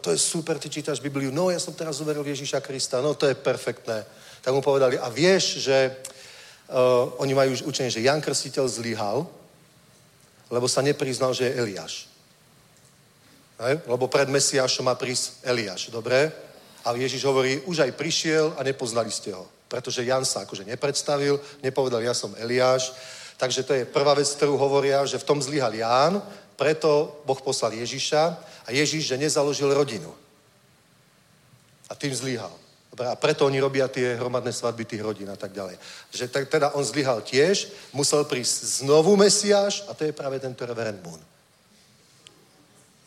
To 0.00 0.10
je 0.12 0.18
super, 0.18 0.58
ty 0.60 0.68
čítaš 0.68 1.00
Bibliu. 1.00 1.32
No, 1.32 1.48
ja 1.48 1.56
som 1.56 1.72
teraz 1.72 2.00
uveril 2.00 2.26
Ježíša 2.26 2.60
Krista. 2.60 3.00
No, 3.00 3.16
to 3.16 3.24
je 3.24 3.34
perfektné 3.34 4.04
tak 4.44 4.52
mu 4.52 4.60
povedali, 4.60 5.00
a 5.00 5.08
vieš, 5.08 5.64
že 5.64 5.88
uh, 5.88 7.16
oni 7.16 7.32
majú 7.32 7.56
už 7.56 7.64
učenie, 7.64 7.88
že 7.88 8.04
Jan 8.04 8.20
Krstiteľ 8.20 8.68
zlyhal, 8.68 9.24
lebo 10.52 10.68
sa 10.68 10.84
nepriznal, 10.84 11.32
že 11.32 11.48
je 11.48 11.56
Eliáš. 11.56 12.12
Hej? 13.64 13.80
Lebo 13.88 14.04
pred 14.04 14.28
Mesiášom 14.28 14.84
má 14.84 15.00
prísť 15.00 15.40
Eliáš, 15.48 15.88
dobre? 15.88 16.28
Ale 16.84 17.00
Ježiš 17.00 17.24
hovorí, 17.24 17.64
už 17.64 17.88
aj 17.88 17.96
prišiel 17.96 18.52
a 18.52 18.60
nepoznali 18.60 19.08
ste 19.08 19.32
ho. 19.32 19.48
Pretože 19.64 20.04
Jan 20.04 20.28
sa 20.28 20.44
akože 20.44 20.68
nepredstavil, 20.68 21.40
nepovedal, 21.64 22.04
ja 22.04 22.12
som 22.12 22.36
Eliáš. 22.36 22.92
Takže 23.40 23.64
to 23.64 23.72
je 23.72 23.88
prvá 23.88 24.12
vec, 24.12 24.28
ktorú 24.28 24.60
hovoria, 24.60 25.00
že 25.08 25.16
v 25.16 25.24
tom 25.24 25.40
zlyhal 25.40 25.72
Ján, 25.72 26.20
preto 26.56 27.22
Boh 27.26 27.38
poslal 27.42 27.74
Ježiša 27.74 28.22
a 28.64 28.68
Ježiš, 28.70 29.10
že 29.10 29.20
nezaložil 29.20 29.70
rodinu. 29.74 30.14
A 31.90 31.94
tým 31.94 32.14
zlyhal. 32.14 32.52
Dobre, 32.94 33.10
a 33.10 33.18
preto 33.18 33.42
oni 33.46 33.58
robia 33.58 33.90
tie 33.90 34.14
hromadné 34.14 34.54
svadby 34.54 34.86
tých 34.86 35.02
rodín 35.02 35.26
a 35.26 35.34
tak 35.34 35.50
ďalej. 35.50 35.74
Že 36.14 36.46
teda 36.46 36.78
on 36.78 36.86
zlyhal 36.86 37.26
tiež, 37.26 37.74
musel 37.90 38.22
prísť 38.22 38.86
znovu 38.86 39.18
Mesiáš 39.18 39.82
a 39.90 39.98
to 39.98 40.06
je 40.06 40.14
práve 40.14 40.38
tento 40.38 40.62
reverend 40.62 41.02
Moon. 41.02 41.18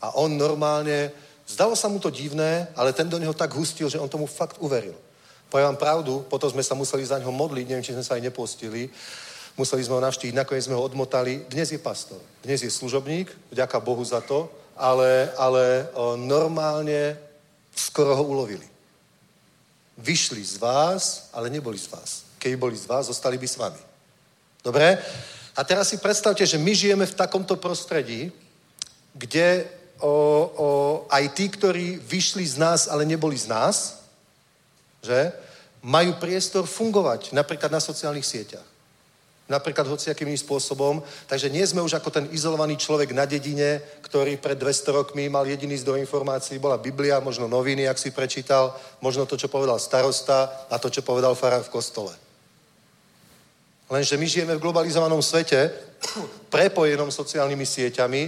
A 0.04 0.12
on 0.20 0.36
normálne, 0.36 1.08
zdalo 1.48 1.72
sa 1.72 1.88
mu 1.88 1.98
to 1.98 2.12
divné, 2.12 2.68
ale 2.76 2.92
ten 2.92 3.08
do 3.08 3.16
neho 3.16 3.32
tak 3.32 3.56
hustil, 3.56 3.88
že 3.88 3.98
on 3.98 4.12
tomu 4.12 4.28
fakt 4.28 4.60
uveril. 4.60 4.94
Poviem 5.48 5.72
vám 5.72 5.80
pravdu, 5.80 6.20
potom 6.28 6.52
sme 6.52 6.60
sa 6.60 6.76
museli 6.76 7.08
za 7.08 7.16
ňo 7.16 7.32
modliť, 7.32 7.64
neviem, 7.64 7.84
či 7.84 7.96
sme 7.96 8.04
sa 8.04 8.20
aj 8.20 8.28
nepostili, 8.28 8.92
museli 9.58 9.82
sme 9.82 9.98
ho 9.98 10.06
navštíviť, 10.06 10.38
nakoniec 10.38 10.70
sme 10.70 10.78
ho 10.78 10.86
odmotali. 10.86 11.42
Dnes 11.50 11.74
je 11.74 11.82
pastor, 11.82 12.22
dnes 12.46 12.62
je 12.62 12.70
služobník, 12.70 13.26
vďaka 13.50 13.82
Bohu 13.82 14.00
za 14.06 14.22
to, 14.22 14.46
ale, 14.78 15.34
ale 15.34 15.90
normálne 16.14 17.18
skoro 17.74 18.14
ho 18.14 18.22
ulovili. 18.22 18.64
Vyšli 19.98 20.38
z 20.46 20.62
vás, 20.62 21.26
ale 21.34 21.50
neboli 21.50 21.74
z 21.74 21.90
vás. 21.90 22.22
Keby 22.38 22.54
boli 22.54 22.76
z 22.78 22.86
vás, 22.86 23.10
zostali 23.10 23.34
by 23.34 23.48
s 23.50 23.58
vami. 23.58 23.82
Dobre? 24.62 24.94
A 25.58 25.60
teraz 25.66 25.90
si 25.90 25.98
predstavte, 25.98 26.46
že 26.46 26.54
my 26.54 26.70
žijeme 26.70 27.02
v 27.02 27.18
takomto 27.18 27.58
prostredí, 27.58 28.30
kde 29.10 29.66
o, 29.98 30.06
o, 30.06 30.68
aj 31.10 31.34
tí, 31.34 31.50
ktorí 31.50 31.98
vyšli 31.98 32.46
z 32.46 32.62
nás, 32.62 32.86
ale 32.86 33.02
neboli 33.02 33.34
z 33.34 33.50
nás, 33.50 34.06
že? 35.02 35.34
Majú 35.82 36.14
priestor 36.22 36.66
fungovať, 36.66 37.34
napríklad 37.34 37.74
na 37.74 37.82
sociálnych 37.82 38.26
sieťach. 38.26 38.67
Napríklad 39.48 39.88
hociakým 39.88 40.28
spôsobom. 40.36 41.00
Takže 41.24 41.48
nie 41.48 41.64
sme 41.64 41.80
už 41.80 41.96
ako 41.96 42.12
ten 42.12 42.28
izolovaný 42.28 42.76
človek 42.76 43.16
na 43.16 43.24
dedine, 43.24 43.80
ktorý 44.04 44.36
pred 44.36 44.60
200 44.60 44.92
rokmi 44.92 45.32
mal 45.32 45.48
jediný 45.48 45.72
zdroj 45.80 46.04
informácií, 46.04 46.60
bola 46.60 46.76
Biblia, 46.76 47.24
možno 47.24 47.48
noviny, 47.48 47.88
ak 47.88 47.96
si 47.96 48.12
prečítal, 48.12 48.76
možno 49.00 49.24
to, 49.24 49.40
čo 49.40 49.48
povedal 49.48 49.80
starosta 49.80 50.68
a 50.68 50.76
to, 50.76 50.92
čo 50.92 51.00
povedal 51.00 51.32
farár 51.32 51.64
v 51.64 51.72
kostole. 51.72 52.12
Lenže 53.88 54.20
my 54.20 54.26
žijeme 54.28 54.52
v 54.52 54.64
globalizovanom 54.68 55.24
svete, 55.24 55.72
prepojenom 56.52 57.08
sociálnymi 57.08 57.64
sieťami, 57.64 58.22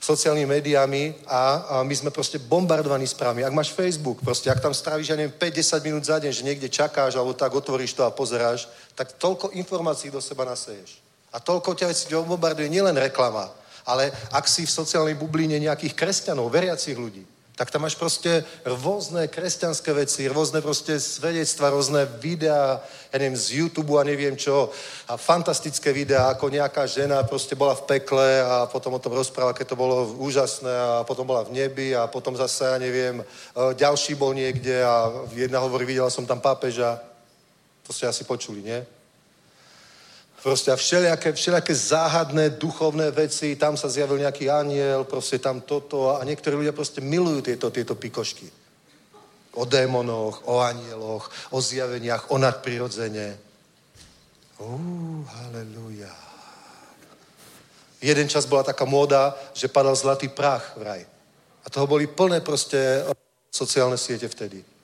sociálnymi 0.00 0.48
médiami 0.48 1.14
a, 1.26 1.42
a 1.42 1.74
my 1.84 1.94
sme 1.94 2.10
proste 2.10 2.40
bombardovaní 2.40 3.06
správami. 3.06 3.44
Ak 3.44 3.52
máš 3.52 3.72
Facebook, 3.72 4.24
proste, 4.24 4.48
ak 4.48 4.62
tam 4.62 4.74
stráviš, 4.74 5.12
ja 5.12 5.16
neviem, 5.16 5.34
5-10 5.34 5.86
minút 5.86 6.04
za 6.04 6.16
deň, 6.16 6.32
že 6.32 6.46
niekde 6.46 6.68
čakáš, 6.72 7.16
alebo 7.16 7.36
tak 7.36 7.52
otvoríš 7.52 7.94
to 7.94 8.02
a 8.02 8.14
pozeráš, 8.14 8.68
tak 8.96 9.14
toľko 9.20 9.52
informácií 9.56 10.08
do 10.08 10.22
seba 10.24 10.48
naseješ. 10.48 10.98
A 11.34 11.42
toľko 11.42 11.76
ťa 11.76 11.92
veci 11.92 12.08
bombarduje 12.08 12.72
nielen 12.72 12.96
reklama, 12.96 13.52
ale 13.84 14.08
ak 14.32 14.48
si 14.48 14.64
v 14.64 14.72
sociálnej 14.72 15.14
bubline 15.14 15.60
nejakých 15.60 15.92
kresťanov, 15.92 16.48
veriacich 16.48 16.96
ľudí, 16.96 17.35
tak 17.56 17.72
tam 17.72 17.88
máš 17.88 17.96
proste 17.96 18.44
rôzne 18.68 19.32
kresťanské 19.32 19.88
veci, 19.96 20.28
rôzne 20.28 20.60
proste 20.60 21.00
svedectva, 21.00 21.72
rôzne 21.72 22.04
videá, 22.20 22.84
ja 23.08 23.16
neviem, 23.16 23.32
z 23.32 23.64
YouTube 23.64 23.96
a 23.96 24.04
neviem 24.04 24.36
čo, 24.36 24.68
a 25.08 25.16
fantastické 25.16 25.88
videá, 25.88 26.28
ako 26.28 26.52
nejaká 26.52 26.84
žena 26.84 27.24
proste 27.24 27.56
bola 27.56 27.72
v 27.72 27.88
pekle 27.88 28.44
a 28.44 28.68
potom 28.68 28.92
o 28.92 29.00
tom 29.00 29.16
rozpráva, 29.16 29.56
keď 29.56 29.72
to 29.72 29.80
bolo 29.80 30.04
úžasné 30.20 30.68
a 30.68 31.04
potom 31.08 31.24
bola 31.24 31.48
v 31.48 31.56
nebi 31.56 31.96
a 31.96 32.04
potom 32.04 32.36
zase, 32.36 32.68
ja 32.68 32.76
neviem, 32.76 33.24
e, 33.24 33.24
ďalší 33.72 34.20
bol 34.20 34.36
niekde 34.36 34.84
a 34.84 35.08
jedna 35.32 35.64
hovorí, 35.64 35.88
videla 35.88 36.12
som 36.12 36.28
tam 36.28 36.44
pápeža. 36.44 37.00
To 37.88 37.92
ste 37.96 38.04
asi 38.04 38.28
počuli, 38.28 38.60
nie? 38.60 38.95
Proste 40.42 40.72
a 40.72 40.76
všelijaké, 40.76 41.32
všelijaké 41.32 41.74
záhadné 41.74 42.50
duchovné 42.50 43.10
veci, 43.10 43.56
tam 43.56 43.76
sa 43.76 43.88
zjavil 43.88 44.18
nejaký 44.20 44.50
aniel, 44.50 45.04
proste 45.04 45.38
tam 45.38 45.60
toto 45.60 46.14
a 46.14 46.24
niektorí 46.24 46.56
ľudia 46.56 46.76
proste 46.76 47.00
milujú 47.00 47.40
tieto, 47.40 47.70
tieto 47.70 47.94
pikošky. 47.94 48.46
O 49.56 49.64
démonoch, 49.64 50.44
o 50.46 50.60
anieloch, 50.60 51.32
o 51.50 51.58
zjaveniach, 51.60 52.30
o 52.30 52.36
nadprirodzene. 52.38 53.36
Uh, 54.60 55.24
halleluja. 55.24 56.12
Jeden 58.04 58.28
čas 58.28 58.44
bola 58.44 58.62
taká 58.62 58.84
móda, 58.84 59.32
že 59.56 59.72
padal 59.72 59.96
zlatý 59.96 60.28
prach 60.28 60.76
vraj. 60.76 61.02
A 61.64 61.70
toho 61.72 61.88
boli 61.88 62.06
plné 62.06 62.44
proste 62.44 63.02
sociálne 63.50 63.96
siete 63.96 64.28
vtedy. 64.28 64.75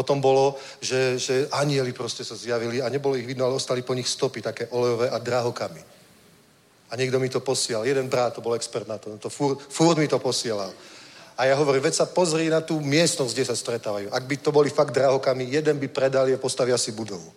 Potom 0.00 0.16
bolo, 0.16 0.56
že, 0.80 1.20
že 1.20 1.44
anieli 1.52 1.92
proste 1.92 2.24
sa 2.24 2.32
zjavili 2.32 2.80
a 2.80 2.88
nebolo 2.88 3.20
ich 3.20 3.28
vidno, 3.28 3.44
ale 3.44 3.60
ostali 3.60 3.84
po 3.84 3.92
nich 3.92 4.08
stopy, 4.08 4.40
také 4.40 4.64
olejové 4.72 5.12
a 5.12 5.20
drahokamy. 5.20 5.84
A 6.88 6.96
niekto 6.96 7.20
mi 7.20 7.28
to 7.28 7.44
posielal. 7.44 7.84
Jeden 7.84 8.08
brat, 8.08 8.32
to 8.32 8.40
bol 8.40 8.56
expert 8.56 8.88
na 8.88 8.96
to, 8.96 9.20
to 9.20 9.28
furt, 9.28 9.60
furt 9.60 10.00
mi 10.00 10.08
to 10.08 10.16
posielal. 10.16 10.72
A 11.36 11.44
ja 11.44 11.52
hovorím, 11.52 11.84
veď 11.84 12.00
sa 12.00 12.08
pozri 12.08 12.48
na 12.48 12.64
tú 12.64 12.80
miestnosť, 12.80 13.32
kde 13.36 13.44
sa 13.44 13.52
stretávajú. 13.52 14.08
Ak 14.08 14.24
by 14.24 14.40
to 14.40 14.48
boli 14.48 14.72
fakt 14.72 14.96
drahokamy, 14.96 15.52
jeden 15.52 15.76
by 15.76 15.92
predali 15.92 16.32
a 16.32 16.40
postavia 16.40 16.80
si 16.80 16.96
budovu. 16.96 17.28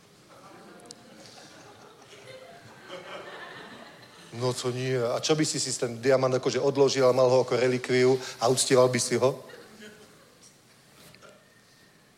No 4.40 4.56
to 4.56 4.72
nie. 4.72 4.96
A 4.96 5.20
čo 5.20 5.36
by 5.36 5.44
si 5.44 5.60
si 5.60 5.76
ten 5.76 6.00
diamant 6.00 6.32
akože 6.32 6.64
odložil 6.64 7.12
a 7.12 7.12
mal 7.12 7.28
ho 7.28 7.44
ako 7.44 7.60
relikviu 7.60 8.16
a 8.40 8.48
uctieval 8.48 8.88
by 8.88 9.00
si 9.04 9.20
ho? 9.20 9.52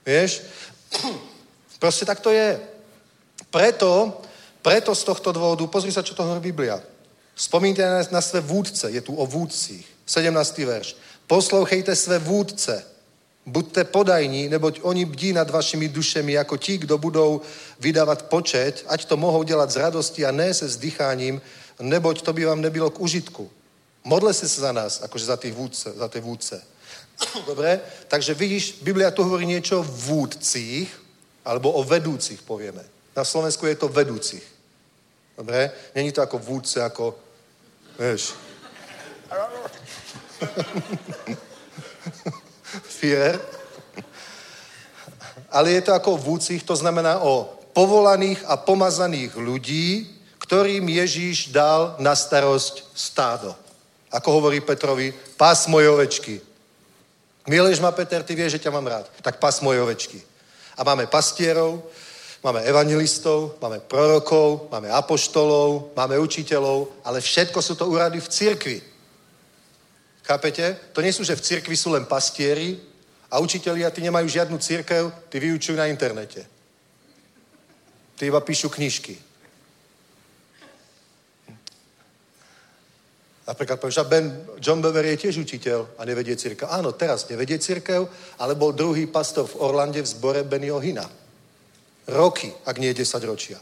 Vieš? 0.05 0.41
Proste 1.79 2.05
tak 2.05 2.19
to 2.19 2.31
je. 2.31 2.61
Preto, 3.51 4.21
preto 4.61 4.95
z 4.95 5.03
tohto 5.03 5.33
dôvodu, 5.33 5.65
pozri 5.67 5.91
sa, 5.91 6.05
čo 6.05 6.13
to 6.13 6.23
hovorí 6.23 6.39
Biblia. 6.39 6.79
Spomínajte 7.35 7.83
na, 7.83 8.01
na 8.11 8.21
své 8.21 8.39
vůdce, 8.39 8.91
je 8.91 9.01
tu 9.01 9.15
o 9.15 9.25
vůdcích. 9.25 9.85
17. 10.05 10.57
verš. 10.57 10.95
Poslouchejte 11.27 11.95
své 11.95 12.19
vůdce, 12.19 12.85
buďte 13.45 13.83
podajní, 13.83 14.49
neboť 14.49 14.79
oni 14.81 15.05
bdí 15.05 15.33
nad 15.33 15.49
vašimi 15.49 15.89
dušemi 15.89 16.31
jako 16.33 16.57
ti, 16.57 16.77
kdo 16.77 16.97
budou 16.97 17.41
vydávat 17.79 18.29
počet, 18.29 18.85
ať 18.87 19.05
to 19.05 19.17
mohou 19.17 19.43
dělat 19.43 19.71
z 19.71 19.75
radosti 19.75 20.25
a 20.25 20.31
ne 20.31 20.53
se 20.53 20.65
vzdycháním, 20.65 21.41
neboť 21.79 22.21
to 22.21 22.33
by 22.33 22.45
vám 22.45 22.61
nebylo 22.61 22.89
k 22.89 22.99
užitku. 22.99 23.51
Modle 24.03 24.33
se 24.33 24.47
za 24.47 24.71
nás, 24.71 25.01
akože 25.01 25.25
za, 25.25 25.37
tých 25.37 25.53
vůdce, 25.53 25.91
za 25.95 26.07
tie 26.07 26.21
vůdce. 26.21 26.61
Dobre? 27.49 27.79
Takže 28.07 28.33
vidíš, 28.33 28.71
Biblia 28.81 29.11
tu 29.11 29.23
hovorí 29.23 29.45
niečo 29.45 29.79
o 29.79 29.87
vúdcích, 29.87 30.89
alebo 31.45 31.71
o 31.71 31.83
vedúcich, 31.83 32.41
povieme. 32.41 32.83
Na 33.15 33.23
Slovensku 33.23 33.65
je 33.65 33.75
to 33.75 33.87
vedúcich. 33.87 34.43
Dobre? 35.37 35.71
Není 35.95 36.11
to 36.11 36.21
ako 36.21 36.39
vúdce, 36.39 36.83
ako, 36.83 37.15
vieš. 37.99 38.33
Führer. 42.99 43.39
Ale 45.51 45.71
je 45.71 45.81
to 45.81 45.93
ako 45.93 46.13
o 46.13 46.17
vúdcich, 46.17 46.63
to 46.63 46.75
znamená 46.75 47.19
o 47.23 47.47
povolaných 47.71 48.43
a 48.47 48.57
pomazaných 48.59 49.35
ľudí, 49.35 50.07
ktorým 50.39 50.87
Ježíš 50.87 51.51
dal 51.51 51.95
na 51.99 52.15
starosť 52.15 52.83
stádo. 52.95 53.55
Ako 54.11 54.31
hovorí 54.39 54.63
Petrovi, 54.63 55.11
pás 55.35 55.67
moje 55.67 55.89
ovečky. 55.89 56.39
Miluješ 57.45 57.79
ma, 57.79 57.93
Peter, 57.93 58.23
ty 58.23 58.33
vieš, 58.33 58.57
že 58.57 58.63
ťa 58.65 58.73
mám 58.73 58.87
rád. 58.89 59.05
Tak 59.21 59.37
pas 59.37 59.61
moje 59.61 59.81
ovečky. 59.81 60.21
A 60.77 60.83
máme 60.83 61.05
pastierov, 61.07 61.85
máme 62.43 62.61
evangelistov, 62.65 63.57
máme 63.61 63.79
prorokov, 63.79 64.67
máme 64.71 64.89
apoštolov, 64.89 65.93
máme 65.95 66.19
učiteľov, 66.19 66.89
ale 67.05 67.21
všetko 67.21 67.61
sú 67.61 67.73
to 67.77 67.85
úrady 67.85 68.19
v 68.21 68.29
cirkvi. 68.29 68.77
Chápete? 70.25 70.77
To 70.93 71.01
nie 71.01 71.13
sú, 71.13 71.23
že 71.23 71.37
v 71.37 71.41
cirkvi 71.41 71.77
sú 71.77 71.93
len 71.93 72.05
pastieri 72.05 72.81
a 73.29 73.37
učiteľi 73.39 73.85
a 73.85 73.93
ty 73.93 74.01
nemajú 74.01 74.25
žiadnu 74.25 74.57
církev, 74.57 75.13
ty 75.29 75.37
vyučujú 75.39 75.77
na 75.77 75.85
internete. 75.85 76.45
Ty 78.17 78.25
iba 78.25 78.41
píšu 78.41 78.69
knižky. 78.69 79.24
Napríklad 83.45 83.77
poviem, 83.77 83.93
že 83.93 84.09
ben, 84.09 84.25
John 84.57 84.81
Bever 84.81 85.05
je 85.05 85.29
tiež 85.29 85.37
učiteľ 85.37 86.01
a 86.01 86.05
nevedie 86.05 86.33
církev. 86.33 86.65
Áno, 86.65 86.97
teraz 86.97 87.29
nevedie 87.29 87.61
církev, 87.61 88.09
ale 88.41 88.57
bol 88.57 88.73
druhý 88.73 89.05
pastor 89.05 89.45
v 89.45 89.61
Orlande 89.61 90.01
v 90.01 90.09
zbore 90.09 90.41
Bennyho 90.41 90.81
Hina. 90.81 91.05
Roky, 92.09 92.49
ak 92.65 92.81
nie 92.81 92.89
10 92.89 93.05
ročia. 93.29 93.61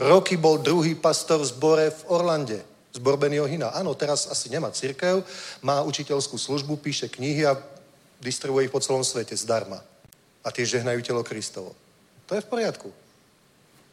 Roky 0.00 0.40
bol 0.40 0.56
druhý 0.60 0.96
pastor 0.96 1.44
v 1.44 1.48
zbore 1.52 1.86
v 1.92 2.02
Orlande. 2.08 2.60
Zbor 2.96 3.20
Bennyho 3.20 3.44
Hina. 3.44 3.76
Áno, 3.76 3.92
teraz 3.92 4.24
asi 4.24 4.48
nemá 4.48 4.72
církev, 4.72 5.20
má 5.60 5.84
učiteľskú 5.84 6.40
službu, 6.40 6.80
píše 6.80 7.12
knihy 7.12 7.44
a 7.44 7.60
distribuje 8.24 8.68
ich 8.68 8.72
po 8.72 8.80
celom 8.80 9.04
svete 9.04 9.36
zdarma. 9.36 9.84
A 10.40 10.48
tie 10.48 10.64
žehnajú 10.64 11.04
telo 11.04 11.20
Kristovo. 11.20 11.76
To 12.24 12.32
je 12.32 12.40
v 12.40 12.48
poriadku. 12.48 12.88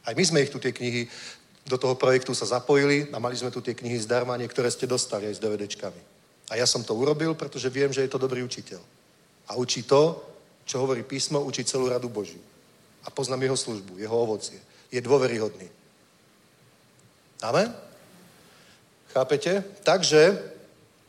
Aj 0.08 0.16
my 0.16 0.24
sme 0.24 0.40
ich 0.44 0.52
tu 0.52 0.56
tie 0.56 0.72
knihy, 0.72 1.08
do 1.64 1.76
toho 1.78 1.94
projektu 1.94 2.34
sa 2.34 2.44
zapojili 2.44 3.08
a 3.12 3.18
mali 3.18 3.36
sme 3.36 3.50
tu 3.50 3.60
tie 3.64 3.72
knihy 3.72 3.96
zdarma, 3.96 4.36
niektoré 4.36 4.68
ste 4.70 4.86
dostali 4.86 5.26
aj 5.26 5.40
s 5.40 5.42
DVDčkami. 5.42 6.02
A 6.52 6.60
ja 6.60 6.66
som 6.68 6.84
to 6.84 6.92
urobil, 6.92 7.32
pretože 7.34 7.72
viem, 7.72 7.92
že 7.92 8.04
je 8.04 8.12
to 8.12 8.20
dobrý 8.20 8.44
učiteľ. 8.44 8.80
A 9.48 9.56
učí 9.56 9.82
to, 9.82 10.20
čo 10.64 10.80
hovorí 10.80 11.02
písmo, 11.02 11.40
učí 11.40 11.64
celú 11.64 11.88
radu 11.88 12.08
Božiu. 12.08 12.40
A 13.04 13.10
poznám 13.10 13.42
jeho 13.48 13.56
službu, 13.56 13.98
jeho 13.98 14.16
ovocie. 14.16 14.60
Je 14.92 15.00
dôveryhodný. 15.00 15.68
Amen? 17.40 17.72
Chápete? 19.12 19.64
Takže 19.84 20.36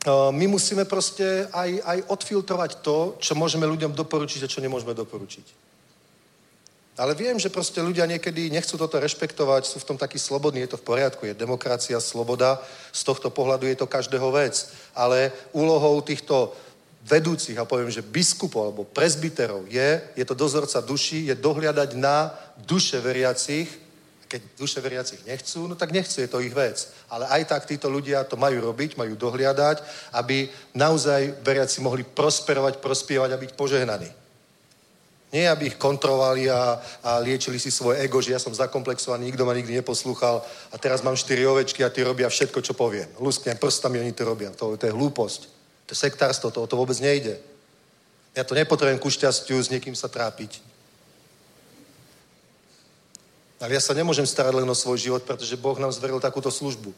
uh, 0.07 0.31
my 0.31 0.47
musíme 0.47 0.85
proste 0.85 1.47
aj, 1.51 1.81
aj 1.83 1.99
odfiltrovať 2.07 2.71
to, 2.79 3.15
čo 3.19 3.35
môžeme 3.35 3.67
ľuďom 3.67 3.91
doporučiť 3.91 4.43
a 4.43 4.51
čo 4.51 4.63
nemôžeme 4.63 4.95
doporučiť. 4.95 5.45
Ale 6.95 7.11
viem, 7.11 7.35
že 7.35 7.51
proste 7.51 7.83
ľudia 7.83 8.07
niekedy 8.07 8.47
nechcú 8.47 8.79
toto 8.79 8.95
rešpektovať, 8.95 9.67
sú 9.67 9.83
v 9.83 9.87
tom 9.91 9.97
takí 9.99 10.15
slobodní, 10.15 10.63
je 10.63 10.71
to 10.75 10.79
v 10.79 10.87
poriadku, 10.87 11.27
je 11.27 11.35
demokracia, 11.35 11.99
sloboda, 11.99 12.63
z 12.95 13.03
tohto 13.03 13.27
pohľadu 13.27 13.67
je 13.67 13.75
to 13.75 13.83
každého 13.83 14.31
vec. 14.31 14.71
Ale 14.95 15.35
úlohou 15.51 15.99
týchto 15.99 16.55
vedúcich, 17.03 17.59
a 17.59 17.67
poviem, 17.67 17.91
že 17.91 17.99
biskupov 17.99 18.71
alebo 18.71 18.87
prezbiterov 18.87 19.67
je, 19.67 20.01
je 20.15 20.25
to 20.25 20.33
dozorca 20.33 20.79
duší, 20.79 21.27
je 21.27 21.35
dohliadať 21.35 21.99
na 21.99 22.31
duše 22.63 23.03
veriacich. 23.03 23.67
Keď 24.25 24.41
duše 24.57 24.81
veriacich 24.81 25.21
nechcú, 25.27 25.67
no 25.67 25.75
tak 25.75 25.91
nechcú, 25.91 26.23
je 26.23 26.31
to 26.31 26.41
ich 26.41 26.55
vec. 26.55 26.89
Ale 27.11 27.27
aj 27.27 27.45
tak 27.45 27.69
títo 27.69 27.91
ľudia 27.91 28.23
to 28.23 28.39
majú 28.39 28.71
robiť, 28.71 28.97
majú 28.97 29.13
dohliadať, 29.19 29.83
aby 30.17 30.49
naozaj 30.73 31.45
veriaci 31.45 31.83
mohli 31.83 32.01
prosperovať, 32.01 32.79
prospievať 32.81 33.29
a 33.35 33.37
byť 33.37 33.51
požehnaní. 33.53 34.24
Nie, 35.35 35.51
aby 35.51 35.67
ich 35.67 35.75
kontrolovali 35.75 36.47
a, 36.47 36.79
a 37.03 37.19
liečili 37.19 37.59
si 37.59 37.67
svoje 37.67 37.99
ego, 37.99 38.23
že 38.23 38.31
ja 38.31 38.39
som 38.39 38.55
zakomplexovaný, 38.55 39.27
nikto 39.27 39.43
ma 39.43 39.51
nikdy 39.51 39.83
neposlúchal 39.83 40.39
a 40.71 40.75
teraz 40.79 41.03
mám 41.03 41.19
štyri 41.19 41.43
ovečky 41.43 41.83
a 41.83 41.91
ty 41.91 42.07
robia 42.07 42.31
všetko, 42.31 42.63
čo 42.63 42.71
poviem. 42.71 43.11
Lusknem 43.19 43.59
prstami, 43.59 43.99
oni 43.99 44.15
to 44.15 44.23
robia. 44.23 44.55
To, 44.55 44.79
to 44.79 44.87
je 44.87 44.95
hlúposť. 44.95 45.41
To 45.85 45.91
je 45.91 45.99
sektárstvo, 45.99 46.55
to, 46.55 46.63
to 46.63 46.79
vôbec 46.79 46.95
nejde. 47.03 47.35
Ja 48.31 48.47
to 48.47 48.55
nepotrebujem 48.55 48.95
ku 48.95 49.11
šťastiu 49.11 49.59
s 49.59 49.67
niekým 49.67 49.91
sa 49.91 50.07
trápiť. 50.07 50.63
Ale 53.59 53.75
ja 53.75 53.83
sa 53.83 53.91
nemôžem 53.91 54.23
starať 54.23 54.55
len 54.55 54.67
o 54.71 54.75
svoj 54.75 55.03
život, 55.03 55.27
pretože 55.27 55.59
Boh 55.59 55.75
nám 55.75 55.91
zveril 55.91 56.23
takúto 56.23 56.47
službu. 56.47 56.95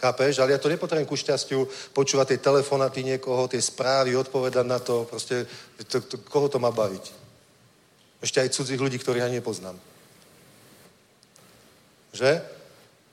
Chápeš? 0.00 0.40
Ale 0.40 0.56
ja 0.56 0.60
to 0.60 0.72
nepotrebujem 0.72 1.04
ku 1.04 1.12
šťastiu 1.12 1.68
počúvať 1.92 2.32
tie 2.32 2.40
telefonaty 2.40 3.04
niekoho, 3.04 3.44
tie 3.52 3.60
správy, 3.60 4.16
odpovedať 4.16 4.64
na 4.64 4.80
to. 4.80 5.04
Proste, 5.04 5.44
to, 5.92 6.00
to, 6.00 6.16
koho 6.24 6.48
to 6.48 6.56
má 6.56 6.72
baviť? 6.72 7.19
Ešte 8.20 8.40
aj 8.40 8.48
cudzích 8.52 8.80
ľudí, 8.80 8.98
ktorých 9.00 9.22
ani 9.24 9.34
nepoznám. 9.40 9.80
Že? 12.12 12.42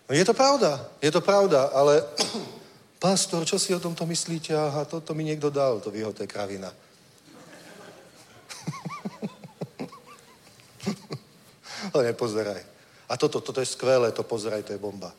No 0.09 0.15
je 0.15 0.25
to 0.25 0.33
pravda, 0.35 0.89
je 1.03 1.11
to 1.11 1.21
pravda, 1.23 1.63
ale 1.71 2.03
pastor, 3.03 3.45
čo 3.47 3.59
si 3.59 3.75
o 3.75 3.79
tomto 3.79 4.05
myslíte? 4.05 4.55
Aha, 4.55 4.85
toto 4.85 5.13
mi 5.15 5.23
niekto 5.23 5.49
dal, 5.51 5.79
to 5.79 5.91
je 5.95 6.27
kravina. 6.27 6.67
Ale 11.93 12.03
nepozeraj. 12.11 12.63
A 13.07 13.15
toto, 13.15 13.39
toto 13.39 13.63
je 13.63 13.71
skvelé, 13.71 14.11
to 14.11 14.23
pozeraj, 14.23 14.63
to 14.63 14.73
je 14.75 14.79
bomba. 14.79 15.13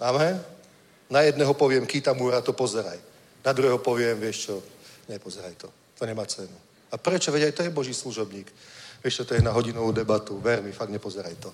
Amen? 0.00 0.40
Na 1.12 1.20
jedného 1.20 1.54
poviem, 1.54 1.86
Kitamura, 1.86 2.40
to 2.40 2.52
pozeraj. 2.56 2.96
Na 3.44 3.52
druhého 3.52 3.78
poviem, 3.78 4.16
vieš 4.16 4.48
čo, 4.48 4.62
nepozeraj 5.08 5.52
to. 5.60 5.68
To 6.00 6.06
nemá 6.08 6.24
cenu. 6.24 6.56
A 6.94 6.96
prečo? 6.96 7.34
Veď 7.34 7.50
aj 7.50 7.58
to 7.58 7.66
je 7.66 7.74
Boží 7.74 7.90
služobník. 7.90 8.46
Vieš 9.02 9.14
čo, 9.18 9.26
to 9.26 9.34
je 9.34 9.42
na 9.42 9.50
hodinovú 9.50 9.90
debatu. 9.90 10.38
Ver 10.38 10.62
mi, 10.62 10.70
fakt 10.70 10.94
nepozeraj 10.94 11.34
to. 11.42 11.50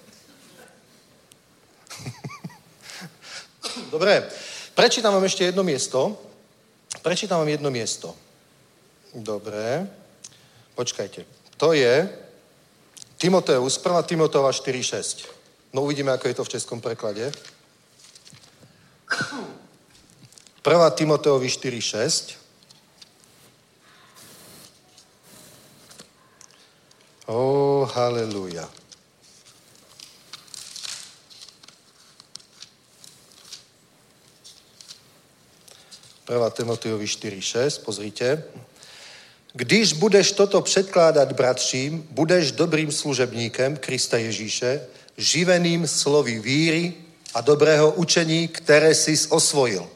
Dobre, 3.95 4.29
prečítam 4.77 5.17
vám 5.17 5.25
ešte 5.25 5.49
jedno 5.49 5.65
miesto. 5.65 6.21
Prečítam 7.01 7.41
vám 7.41 7.49
jedno 7.49 7.73
miesto. 7.73 8.13
Dobre. 9.17 9.89
Počkajte. 10.77 11.25
To 11.57 11.73
je 11.73 12.09
Timoteus, 13.17 13.81
1. 13.81 14.03
Timoteova 14.05 14.53
4.6. 14.53 15.29
No 15.73 15.89
uvidíme, 15.89 16.13
ako 16.13 16.29
je 16.29 16.37
to 16.37 16.45
v 16.45 16.53
českom 16.57 16.81
preklade. 16.85 17.33
1. 20.61 20.97
Timoteovi 20.97 21.49
4.6. 21.49 22.40
oh, 27.31 27.91
halleluja. 27.95 28.69
Prvá 36.25 36.51
Timotejovi 36.51 37.07
4.6, 37.07 37.85
pozrite. 37.85 38.43
Když 39.53 39.93
budeš 39.93 40.33
toto 40.33 40.63
předkládat 40.63 41.33
bratřím, 41.33 42.07
budeš 42.11 42.53
dobrým 42.53 42.93
služebníkem 42.93 43.77
Krista 43.77 44.19
Ježíše, 44.19 44.87
živeným 45.17 45.87
slovy 45.87 46.39
víry 46.39 46.95
a 47.35 47.41
dobrého 47.41 47.91
učení, 47.91 48.49
které 48.49 48.95
jsi 48.95 49.19
osvojil. 49.29 49.89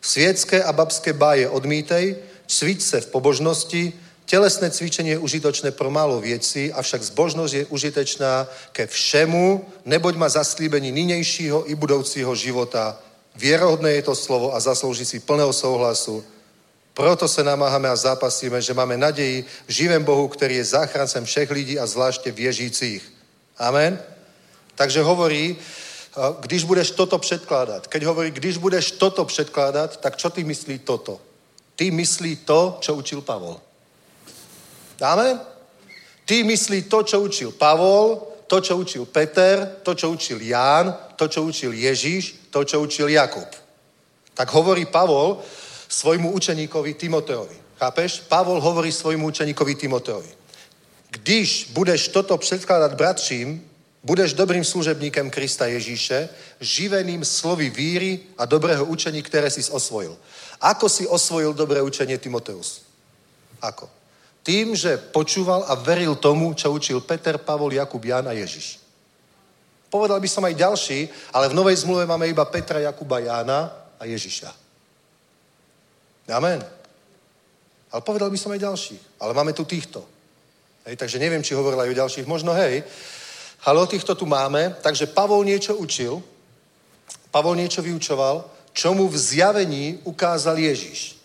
Světské 0.00 0.64
a 0.64 0.72
babské 0.72 1.12
báje 1.12 1.48
odmítej, 1.48 2.16
cvič 2.46 2.82
se 2.82 3.00
v 3.00 3.06
pobožnosti, 3.06 3.92
Telesné 4.34 4.66
cvičenie 4.66 5.14
je 5.14 5.22
užitočné 5.22 5.70
pro 5.70 5.94
málo 5.94 6.18
věcí, 6.18 6.72
avšak 6.74 7.06
zbožnosť 7.06 7.54
je 7.54 7.64
užitečná 7.70 8.50
ke 8.74 8.82
všemu, 8.82 9.62
neboť 9.86 10.14
má 10.18 10.26
zaslíbení 10.26 10.90
nynějšího 10.90 11.70
i 11.70 11.78
budoucího 11.78 12.34
života. 12.34 12.98
Vierohodné 13.38 13.94
je 13.94 14.02
to 14.02 14.14
slovo 14.18 14.50
a 14.50 14.58
zaslouží 14.58 15.06
si 15.06 15.22
plného 15.22 15.54
souhlasu. 15.54 16.24
Proto 16.98 17.30
se 17.30 17.46
namáhame 17.46 17.86
a 17.86 17.94
zápasíme, 17.94 18.58
že 18.58 18.74
máme 18.74 18.98
naději 18.98 19.46
v 19.66 19.70
živém 19.70 20.02
Bohu, 20.02 20.26
který 20.28 20.56
je 20.56 20.64
záchrancem 20.82 21.24
všech 21.24 21.50
lidí 21.50 21.78
a 21.78 21.86
zvláště 21.86 22.34
věřících. 22.34 23.06
Amen? 23.58 24.02
Takže 24.74 25.02
hovorí, 25.02 25.56
když 26.40 26.64
budeš 26.64 26.90
toto 26.90 27.18
předkládat. 27.18 27.86
Keď 27.86 28.02
hovorí, 28.02 28.30
když 28.30 28.56
budeš 28.58 28.98
toto 28.98 29.24
předkládat, 29.24 30.02
tak 30.02 30.16
čo 30.18 30.30
ty 30.30 30.42
myslí 30.44 30.78
toto? 30.78 31.22
Ty 31.78 31.90
myslí 31.90 32.36
to, 32.36 32.78
čo 32.82 32.94
učil 32.98 33.22
Pavol. 33.22 33.62
Dáme? 34.98 35.40
Ty 36.24 36.42
myslí 36.44 36.82
to, 36.82 37.02
čo 37.02 37.20
učil 37.20 37.52
Pavol, 37.52 38.22
to, 38.46 38.60
čo 38.60 38.76
učil 38.76 39.04
Peter, 39.04 39.80
to, 39.82 39.94
čo 39.94 40.10
učil 40.10 40.40
Ján, 40.40 40.96
to, 41.16 41.28
čo 41.28 41.42
učil 41.42 41.72
Ježíš, 41.72 42.48
to, 42.50 42.64
čo 42.64 42.80
učil 42.80 43.08
Jakub. 43.08 43.48
Tak 44.34 44.48
hovorí 44.52 44.86
Pavol 44.86 45.42
svojmu 45.88 46.32
učeníkovi 46.32 46.94
Timoteovi. 46.94 47.56
Chápeš? 47.78 48.20
Pavol 48.28 48.60
hovorí 48.60 48.92
svojmu 48.92 49.26
učeníkovi 49.26 49.74
Timoteovi. 49.74 50.28
Když 51.10 51.70
budeš 51.72 52.08
toto 52.08 52.38
předkládat 52.38 52.94
bratřím, 52.94 53.70
budeš 54.02 54.32
dobrým 54.32 54.64
služebníkem 54.64 55.30
Krista 55.30 55.66
Ježíše, 55.66 56.28
živeným 56.60 57.24
slovy 57.24 57.70
víry 57.70 58.20
a 58.38 58.44
dobrého 58.44 58.84
učení, 58.84 59.22
které 59.22 59.50
si 59.50 59.70
osvojil. 59.70 60.16
Ako 60.60 60.88
si 60.88 61.06
osvojil 61.06 61.54
dobré 61.54 61.82
učenie 61.82 62.18
Timoteus? 62.18 62.82
Ako? 63.62 63.88
Tým, 64.44 64.76
že 64.76 65.00
počúval 65.00 65.64
a 65.64 65.72
veril 65.72 66.20
tomu, 66.20 66.52
čo 66.52 66.68
učil 66.68 67.00
Peter, 67.00 67.40
Pavol, 67.40 67.72
Jakub, 67.72 68.04
Jan 68.04 68.28
a 68.28 68.36
Ježiš. 68.36 68.84
Povedal 69.88 70.20
by 70.20 70.28
som 70.28 70.44
aj 70.44 70.58
ďalší, 70.58 71.08
ale 71.32 71.48
v 71.48 71.56
Novej 71.56 71.80
zmluve 71.80 72.04
máme 72.04 72.28
iba 72.28 72.44
Petra, 72.44 72.82
Jakuba, 72.84 73.24
Jána 73.24 73.72
a 73.96 74.04
Ježiša. 74.04 74.52
Amen. 76.28 76.60
Ale 77.88 78.00
povedal 78.02 78.28
by 78.28 78.36
som 78.36 78.52
aj 78.52 78.60
ďalších. 78.60 79.02
Ale 79.22 79.32
máme 79.32 79.56
tu 79.56 79.64
týchto. 79.64 80.04
Hej, 80.84 81.00
takže 81.00 81.22
neviem, 81.22 81.40
či 81.40 81.56
hovoril 81.56 81.80
aj 81.80 81.90
o 81.94 82.00
ďalších. 82.04 82.26
Možno 82.26 82.52
hej. 82.52 82.84
Ale 83.64 83.80
o 83.80 83.86
týchto 83.86 84.12
tu 84.12 84.26
máme. 84.26 84.76
Takže 84.82 85.08
Pavol 85.14 85.46
niečo 85.46 85.78
učil. 85.78 86.20
Pavol 87.32 87.56
niečo 87.56 87.80
vyučoval, 87.80 88.44
čo 88.74 88.92
mu 88.92 89.08
v 89.08 89.16
zjavení 89.16 90.02
ukázal 90.04 90.58
Ježiš. 90.58 91.16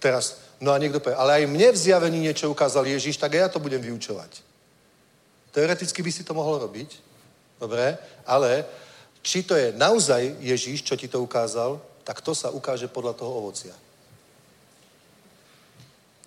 Teraz, 0.00 0.43
No 0.64 0.72
a 0.72 0.80
niekto 0.80 0.96
povie, 0.96 1.12
ale 1.12 1.44
aj 1.44 1.52
mne 1.52 1.68
v 1.76 1.76
zjavení 1.76 2.18
niečo 2.24 2.48
ukázal 2.48 2.88
Ježiš, 2.88 3.20
tak 3.20 3.36
ja 3.36 3.52
to 3.52 3.60
budem 3.60 3.84
vyučovať. 3.84 4.40
Teoreticky 5.52 6.00
by 6.00 6.08
si 6.08 6.24
to 6.24 6.32
mohol 6.32 6.56
robiť, 6.56 6.88
dobre, 7.60 8.00
ale 8.24 8.64
či 9.20 9.44
to 9.44 9.52
je 9.52 9.76
naozaj 9.76 10.40
Ježiš, 10.40 10.80
čo 10.80 10.96
ti 10.96 11.04
to 11.04 11.20
ukázal, 11.20 11.76
tak 12.00 12.24
to 12.24 12.32
sa 12.32 12.48
ukáže 12.48 12.88
podľa 12.88 13.12
toho 13.12 13.44
ovocia. 13.44 13.76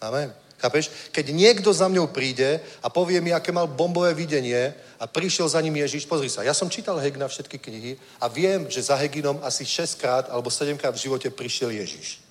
Amen. 0.06 0.30
Chápeš? 0.62 1.10
Keď 1.10 1.34
niekto 1.34 1.74
za 1.74 1.90
mňou 1.90 2.14
príde 2.14 2.62
a 2.86 2.94
povie 2.94 3.18
mi, 3.22 3.34
aké 3.34 3.50
mal 3.50 3.66
bombové 3.66 4.14
videnie 4.14 4.74
a 5.02 5.10
prišiel 5.10 5.50
za 5.50 5.62
ním 5.62 5.82
Ježiš, 5.82 6.06
pozri 6.06 6.30
sa, 6.30 6.46
ja 6.46 6.54
som 6.54 6.70
čítal 6.70 7.02
Hegna 7.02 7.26
všetky 7.26 7.58
knihy 7.58 7.98
a 8.22 8.30
viem, 8.30 8.70
že 8.70 8.86
za 8.86 8.98
Heginom 8.98 9.42
asi 9.42 9.66
6 9.66 9.98
krát 9.98 10.26
alebo 10.30 10.54
7 10.54 10.78
krát 10.78 10.94
v 10.94 11.10
živote 11.10 11.30
prišiel 11.34 11.74
Ježiš 11.74 12.27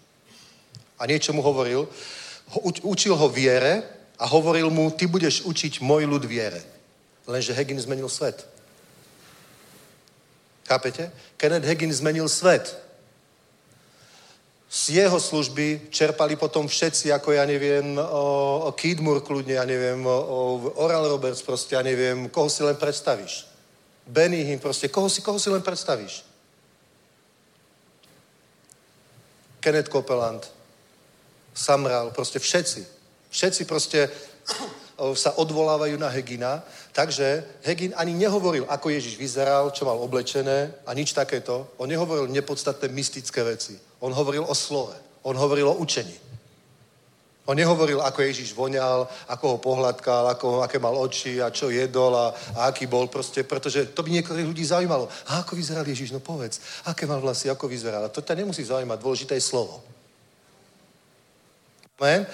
a 0.99 1.03
niečo 1.07 1.33
mu 1.33 1.45
hovoril, 1.45 1.85
ho, 2.53 2.59
učil 2.83 3.17
ho 3.17 3.29
viere 3.29 3.85
a 4.17 4.25
hovoril 4.25 4.73
mu, 4.73 4.91
ty 4.91 5.05
budeš 5.07 5.45
učiť 5.45 5.85
môj 5.85 6.09
ľud 6.09 6.25
viere. 6.25 6.65
Lenže 7.27 7.53
Hegin 7.53 7.81
zmenil 7.81 8.09
svet. 8.09 8.47
Chápete? 10.67 11.13
Kenneth 11.37 11.67
Hagin 11.67 11.93
zmenil 11.93 12.29
svet. 12.29 12.87
Z 14.71 14.91
jeho 14.91 15.21
služby 15.21 15.89
čerpali 15.91 16.37
potom 16.37 16.67
všetci, 16.67 17.13
ako 17.15 17.33
ja 17.33 17.47
neviem, 17.47 17.99
o, 17.99 18.67
o 18.67 18.71
Kidmur 18.75 19.23
kľudne, 19.23 19.55
ja 19.55 19.65
neviem, 19.65 20.03
o, 20.03 20.11
o 20.11 20.39
Oral 20.83 21.07
Roberts, 21.07 21.43
proste, 21.43 21.79
ja 21.79 21.83
neviem, 21.87 22.27
koho 22.29 22.51
si 22.51 22.67
len 22.67 22.75
predstavíš. 22.75 23.47
Benny 24.07 24.43
Hinn, 24.43 24.59
proste, 24.59 24.91
koho 24.91 25.07
si, 25.07 25.23
koho 25.23 25.39
si 25.39 25.51
len 25.51 25.63
predstavíš. 25.63 26.27
Kenneth 29.63 29.91
Copeland, 29.91 30.47
Samral, 31.57 32.13
proste 32.13 32.37
všetci. 32.37 32.85
Všetci 33.33 33.65
proste 33.65 34.13
sa 35.17 35.33
odvolávajú 35.41 35.97
na 35.97 36.13
Hegina, 36.13 36.61
takže 36.93 37.45
Hegin 37.65 37.97
ani 37.97 38.13
nehovoril, 38.13 38.69
ako 38.69 38.93
Ježiš 38.93 39.17
vyzeral, 39.17 39.73
čo 39.73 39.89
mal 39.89 39.97
oblečené 39.97 40.77
a 40.85 40.93
nič 40.93 41.17
takéto. 41.17 41.73
On 41.81 41.89
nehovoril 41.89 42.29
nepodstatné 42.29 42.93
mystické 42.93 43.41
veci. 43.41 43.81
On 44.05 44.13
hovoril 44.13 44.45
o 44.45 44.55
slove. 44.55 44.93
On 45.25 45.37
hovoril 45.37 45.69
o 45.69 45.81
učení. 45.81 46.15
On 47.47 47.55
nehovoril, 47.55 48.03
ako 48.03 48.27
Ježiš 48.27 48.59
voňal, 48.59 49.07
ako 49.31 49.45
ho 49.49 49.59
pohľadkal, 49.63 50.35
ako, 50.35 50.67
aké 50.67 50.83
mal 50.83 50.99
oči 50.99 51.39
a 51.39 51.55
čo 51.55 51.71
jedol 51.71 52.11
a, 52.11 52.35
a 52.59 52.75
aký 52.75 52.91
bol 52.91 53.07
proste, 53.07 53.47
pretože 53.47 53.95
to 53.95 54.03
by 54.03 54.11
niektorých 54.19 54.51
ľudí 54.51 54.67
zaujímalo. 54.67 55.07
A 55.31 55.47
ako 55.47 55.55
vyzeral 55.55 55.87
Ježiš? 55.87 56.11
No 56.11 56.19
povedz, 56.19 56.59
aké 56.91 57.07
mal 57.07 57.23
vlasy, 57.23 57.47
ako 57.47 57.71
vyzeral. 57.71 58.03
A 58.03 58.11
to 58.11 58.19
ťa 58.19 58.35
nemusí 58.35 58.67
zaujímať, 58.67 58.99
dôležité 58.99 59.39
je 59.39 59.47
slovo. 59.47 59.79
Amen? 61.97 62.27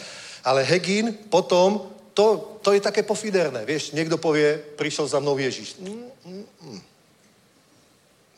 Ale 0.42 0.66
Hegin 0.66 1.14
potom 1.30 1.92
to, 2.14 2.58
to 2.62 2.72
je 2.72 2.80
také 2.80 3.02
pofiderné. 3.02 3.64
Vieš, 3.64 3.92
niekto 3.96 4.18
povie, 4.18 4.58
prišiel 4.76 5.08
za 5.08 5.20
mnou 5.20 5.38
Ježiš. 5.38 5.80
Mm, 5.80 6.10
mm, 6.24 6.46
mm. 6.60 6.80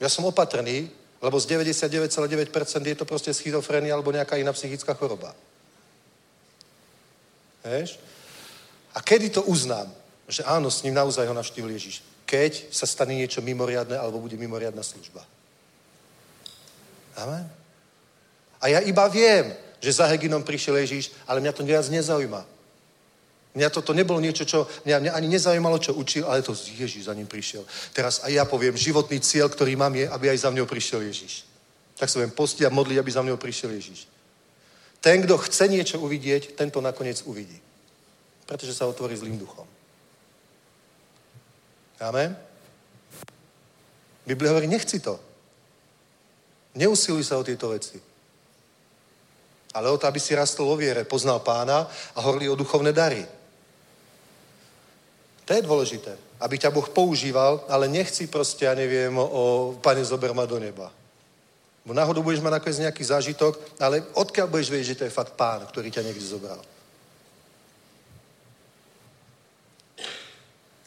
Ja 0.01 0.09
som 0.09 0.25
opatrný, 0.29 0.91
lebo 1.25 1.41
z 1.41 1.47
99,9% 1.57 2.87
je 2.87 2.99
to 2.99 3.09
proste 3.09 3.35
schizofrenia 3.35 3.95
alebo 3.95 4.13
nejaká 4.13 4.37
iná 4.37 4.53
psychická 4.53 4.95
choroba. 4.95 5.35
Vieš? 7.65 7.97
A 8.95 9.01
kedy 9.01 9.41
to 9.41 9.43
uznám, 9.49 9.89
že 10.29 10.45
áno, 10.45 10.71
s 10.71 10.85
ním 10.85 10.95
naozaj 10.95 11.27
ho 11.27 11.35
navštívil 11.35 11.73
Ježiš? 11.73 12.05
Keď 12.29 12.69
sa 12.71 12.87
stane 12.87 13.17
niečo 13.17 13.41
mimoriadne 13.41 13.97
alebo 13.97 14.21
bude 14.21 14.37
mimoriadná 14.37 14.85
služba. 14.85 15.25
Amen? 17.17 17.49
A 18.61 18.69
ja 18.69 18.81
iba 18.85 19.09
viem, 19.09 19.53
že 19.81 19.93
za 19.93 20.07
Heginom 20.07 20.43
prišiel 20.43 20.77
Ježiš, 20.83 21.13
ale 21.27 21.41
mňa 21.41 21.53
to 21.53 21.63
viac 21.65 21.87
nezaujíma. 21.89 22.45
Mňa 23.55 23.69
toto 23.71 23.95
nebolo 23.95 24.19
niečo, 24.19 24.43
čo 24.43 24.67
mňa, 24.83 24.99
mňa 24.99 25.13
ani 25.15 25.29
nezaujímalo, 25.31 25.79
čo 25.79 25.95
učil, 25.95 26.27
ale 26.27 26.43
to 26.43 26.51
Ježiš 26.55 27.07
za 27.07 27.15
ním 27.15 27.31
prišiel. 27.31 27.63
Teraz 27.95 28.19
aj 28.27 28.35
ja 28.35 28.45
poviem, 28.45 28.75
životný 28.75 29.23
cieľ, 29.23 29.47
ktorý 29.47 29.79
mám 29.79 29.95
je, 29.95 30.11
aby 30.11 30.35
aj 30.35 30.43
za 30.43 30.51
mňou 30.51 30.67
prišiel 30.67 31.07
Ježiš. 31.07 31.47
Tak 31.95 32.11
sa 32.11 32.19
budem 32.19 32.35
postiť 32.35 32.67
a 32.67 32.75
modliť, 32.75 32.99
aby 32.99 33.11
za 33.15 33.23
mňou 33.23 33.39
prišiel 33.39 33.71
Ježiš. 33.79 34.11
Ten, 34.99 35.23
kto 35.23 35.39
chce 35.39 35.71
niečo 35.71 36.03
uvidieť, 36.03 36.59
tento 36.59 36.83
nakoniec 36.83 37.23
uvidí. 37.31 37.61
Pretože 38.49 38.75
sa 38.75 38.91
otvorí 38.91 39.15
zlým 39.15 39.39
duchom. 39.39 39.69
Amen? 42.03 42.35
Biblia 44.27 44.51
hovorí, 44.51 44.67
nechci 44.67 44.99
to. 44.99 45.21
Neusiluj 46.75 47.23
sa 47.23 47.39
o 47.39 47.47
tieto 47.47 47.71
veci. 47.71 48.14
Ale 49.75 49.91
o 49.91 49.99
to, 49.99 50.07
aby 50.07 50.23
si 50.23 50.39
rastol 50.39 50.71
vo 50.71 50.77
viere, 50.79 51.03
poznal 51.03 51.43
pána 51.43 51.91
a 52.15 52.19
horli 52.23 52.47
o 52.47 52.55
duchovné 52.55 52.95
dary. 52.95 53.27
To 55.45 55.51
je 55.53 55.63
dôležité, 55.63 56.17
aby 56.41 56.57
ťa 56.57 56.73
Boh 56.73 56.89
používal, 56.89 57.67
ale 57.69 57.91
nechci 57.91 58.27
proste, 58.27 58.65
ja 58.65 58.73
neviem, 58.73 59.13
o 59.19 59.77
pane 59.83 60.01
zober 60.01 60.33
ma 60.33 60.47
do 60.47 60.57
neba. 60.57 60.89
Bo 61.85 61.93
náhodou 61.93 62.25
budeš 62.25 62.41
mať 62.41 62.53
nakoniec 62.57 62.81
nejaký 62.89 63.05
zážitok, 63.05 63.61
ale 63.77 64.01
odkiaľ 64.17 64.49
budeš 64.49 64.73
vedieť, 64.73 64.89
že 64.89 64.99
to 65.03 65.05
je 65.05 65.13
fakt 65.13 65.37
pán, 65.37 65.69
ktorý 65.69 65.93
ťa 65.93 66.01
niekde 66.01 66.25
zobral? 66.25 66.65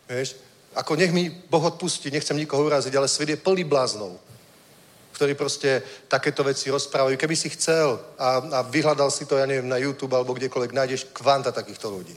Vieš? 0.10 0.42
Ako 0.74 0.98
nech 0.98 1.14
mi 1.14 1.30
Boh 1.30 1.62
odpustí, 1.62 2.10
nechcem 2.10 2.38
nikoho 2.38 2.66
uraziť, 2.66 2.94
ale 2.98 3.06
svet 3.06 3.30
je 3.30 3.38
plný 3.38 3.62
bláznov, 3.62 4.18
ktorí 5.18 5.34
proste 5.34 5.82
takéto 6.06 6.46
veci 6.46 6.70
rozprávajú. 6.70 7.18
Keby 7.18 7.34
si 7.34 7.50
chcel 7.58 7.98
a, 8.22 8.38
a 8.38 8.60
vyhľadal 8.62 9.10
si 9.10 9.26
to, 9.26 9.34
ja 9.34 9.50
neviem, 9.50 9.66
na 9.66 9.82
YouTube 9.82 10.14
alebo 10.14 10.38
kdekoľvek, 10.38 10.78
nájdeš 10.78 11.10
kvanta 11.10 11.50
takýchto 11.50 11.90
ľudí. 11.90 12.14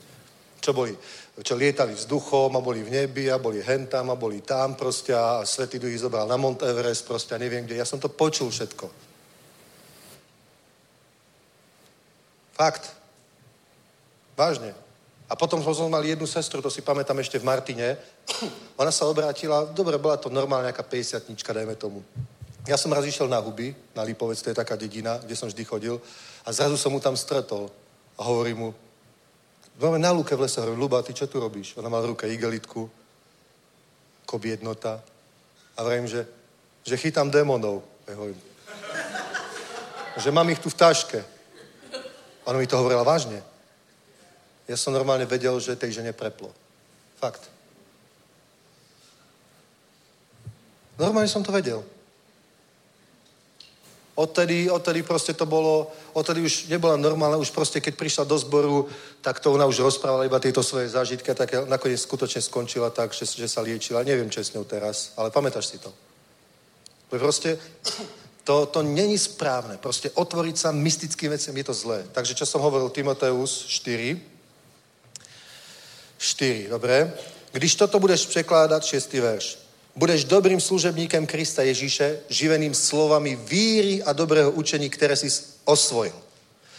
Čo 0.60 0.76
boli? 0.76 0.92
čo 1.40 1.56
lietali 1.56 1.96
vzduchom 1.96 2.52
a 2.56 2.60
boli 2.60 2.84
v 2.84 2.92
nebi 2.92 3.32
a 3.32 3.40
boli 3.40 3.64
hentam 3.64 4.12
a 4.12 4.18
boli 4.18 4.44
tam 4.44 4.76
proste 4.76 5.16
a 5.16 5.40
Svetý 5.46 5.80
Duch 5.80 5.88
ich 5.88 6.04
zobral 6.04 6.28
na 6.28 6.36
Mount 6.36 6.60
Everest 6.60 7.08
proste 7.08 7.32
a 7.32 7.40
neviem 7.40 7.64
kde. 7.64 7.80
Ja 7.80 7.88
som 7.88 7.96
to 7.96 8.12
počul 8.12 8.52
všetko. 8.52 8.90
Fakt. 12.52 12.92
Vážne. 14.36 14.76
A 15.30 15.38
potom 15.38 15.62
som 15.62 15.88
mal 15.88 16.04
jednu 16.04 16.26
sestru, 16.26 16.60
to 16.60 16.68
si 16.68 16.82
pamätám 16.82 17.16
ešte 17.22 17.38
v 17.38 17.48
Martine. 17.48 17.96
Ona 18.82 18.90
sa 18.92 19.06
obrátila, 19.06 19.64
dobre, 19.70 19.96
bola 19.96 20.18
to 20.18 20.28
normálna 20.28 20.68
nejaká 20.68 20.84
50 20.84 21.24
dajme 21.40 21.78
tomu. 21.78 22.04
Ja 22.68 22.76
som 22.76 22.92
raz 22.92 23.04
išiel 23.08 23.28
na 23.28 23.40
huby, 23.40 23.72
na 23.96 24.04
Lipovec, 24.04 24.42
to 24.42 24.52
je 24.52 24.60
taká 24.60 24.76
dedina, 24.76 25.16
kde 25.20 25.36
som 25.36 25.48
vždy 25.48 25.64
chodil. 25.64 25.96
A 26.44 26.52
zrazu 26.52 26.76
som 26.76 26.92
mu 26.92 27.00
tam 27.00 27.16
stretol. 27.16 27.72
A 28.20 28.24
hovorím 28.24 28.58
mu, 28.58 28.70
Máme 29.80 29.96
na 29.96 30.12
lúke 30.12 30.36
v 30.36 30.44
lese, 30.44 30.60
hovorím, 30.60 30.76
Luba, 30.76 31.00
ty 31.00 31.16
čo 31.16 31.24
tu 31.24 31.40
robíš? 31.40 31.72
Ona 31.80 31.88
má 31.88 32.04
v 32.04 32.12
ruke 32.12 32.28
igelitku, 32.28 32.84
kobietnota. 34.28 35.00
A 35.72 35.80
vravím, 35.80 36.04
že, 36.04 36.28
že 36.84 37.00
chytám 37.00 37.32
démonov. 37.32 37.80
Ja 38.04 38.12
hovorím, 38.20 38.36
že 40.20 40.28
mám 40.28 40.52
ich 40.52 40.60
tu 40.60 40.68
v 40.68 40.76
taške. 40.76 41.24
Ona 42.44 42.60
mi 42.60 42.68
to 42.68 42.76
hovorila 42.76 43.00
vážne. 43.08 43.40
Ja 44.68 44.76
som 44.76 44.92
normálne 44.92 45.24
vedel, 45.24 45.56
že 45.56 45.80
tej 45.80 45.96
žene 45.96 46.12
preplo. 46.12 46.52
Fakt. 47.16 47.48
Normálne 51.00 51.32
som 51.32 51.40
to 51.40 51.48
vedel. 51.56 51.80
Odtedy, 54.20 54.68
odtedy 54.68 55.00
proste 55.02 55.32
to 55.32 55.48
bolo, 55.48 55.88
odtedy 56.12 56.44
už 56.44 56.68
nebola 56.68 57.00
normálna, 57.00 57.40
už 57.40 57.56
proste 57.56 57.80
keď 57.80 57.96
prišla 57.96 58.24
do 58.28 58.36
zboru, 58.36 58.84
tak 59.24 59.40
to 59.40 59.48
ona 59.48 59.64
už 59.64 59.80
rozprávala 59.80 60.28
iba 60.28 60.36
tieto 60.36 60.60
svoje 60.60 60.92
zážitky, 60.92 61.32
tak 61.32 61.64
nakoniec 61.64 61.96
skutočne 61.96 62.44
skončila 62.44 62.92
tak, 62.92 63.16
že, 63.16 63.24
že 63.24 63.48
sa 63.48 63.64
liečila. 63.64 64.04
Neviem, 64.04 64.28
čo 64.28 64.44
je 64.44 64.52
s 64.52 64.52
ňou 64.52 64.68
teraz, 64.68 65.16
ale 65.16 65.32
pamätáš 65.32 65.72
si 65.72 65.78
to. 65.80 65.88
Proste 67.08 67.56
to, 68.44 68.66
to 68.66 68.82
není 68.84 69.16
správne. 69.16 69.80
Proste 69.80 70.12
otvoriť 70.12 70.56
sa 70.56 70.68
mystickým 70.68 71.32
veciam 71.32 71.56
je 71.56 71.64
to 71.64 71.72
zlé. 71.72 72.04
Takže 72.12 72.36
čo 72.36 72.44
som 72.44 72.60
hovoril, 72.60 72.92
Timoteus 72.92 73.64
4. 73.72 74.20
4, 76.18 76.68
dobre? 76.68 77.12
Když 77.52 77.74
toto 77.74 77.98
budeš 77.98 78.26
překládat, 78.26 78.84
6. 78.84 79.12
verš. 79.12 79.69
Budeš 80.00 80.24
dobrým 80.24 80.56
služebníkem 80.60 81.28
Krista 81.28 81.60
Ježíše, 81.60 82.24
živeným 82.32 82.72
slovami 82.72 83.36
víry 83.36 84.00
a 84.00 84.16
dobrého 84.16 84.48
učení, 84.50 84.88
které 84.88 85.12
si 85.12 85.28
osvojil. 85.68 86.16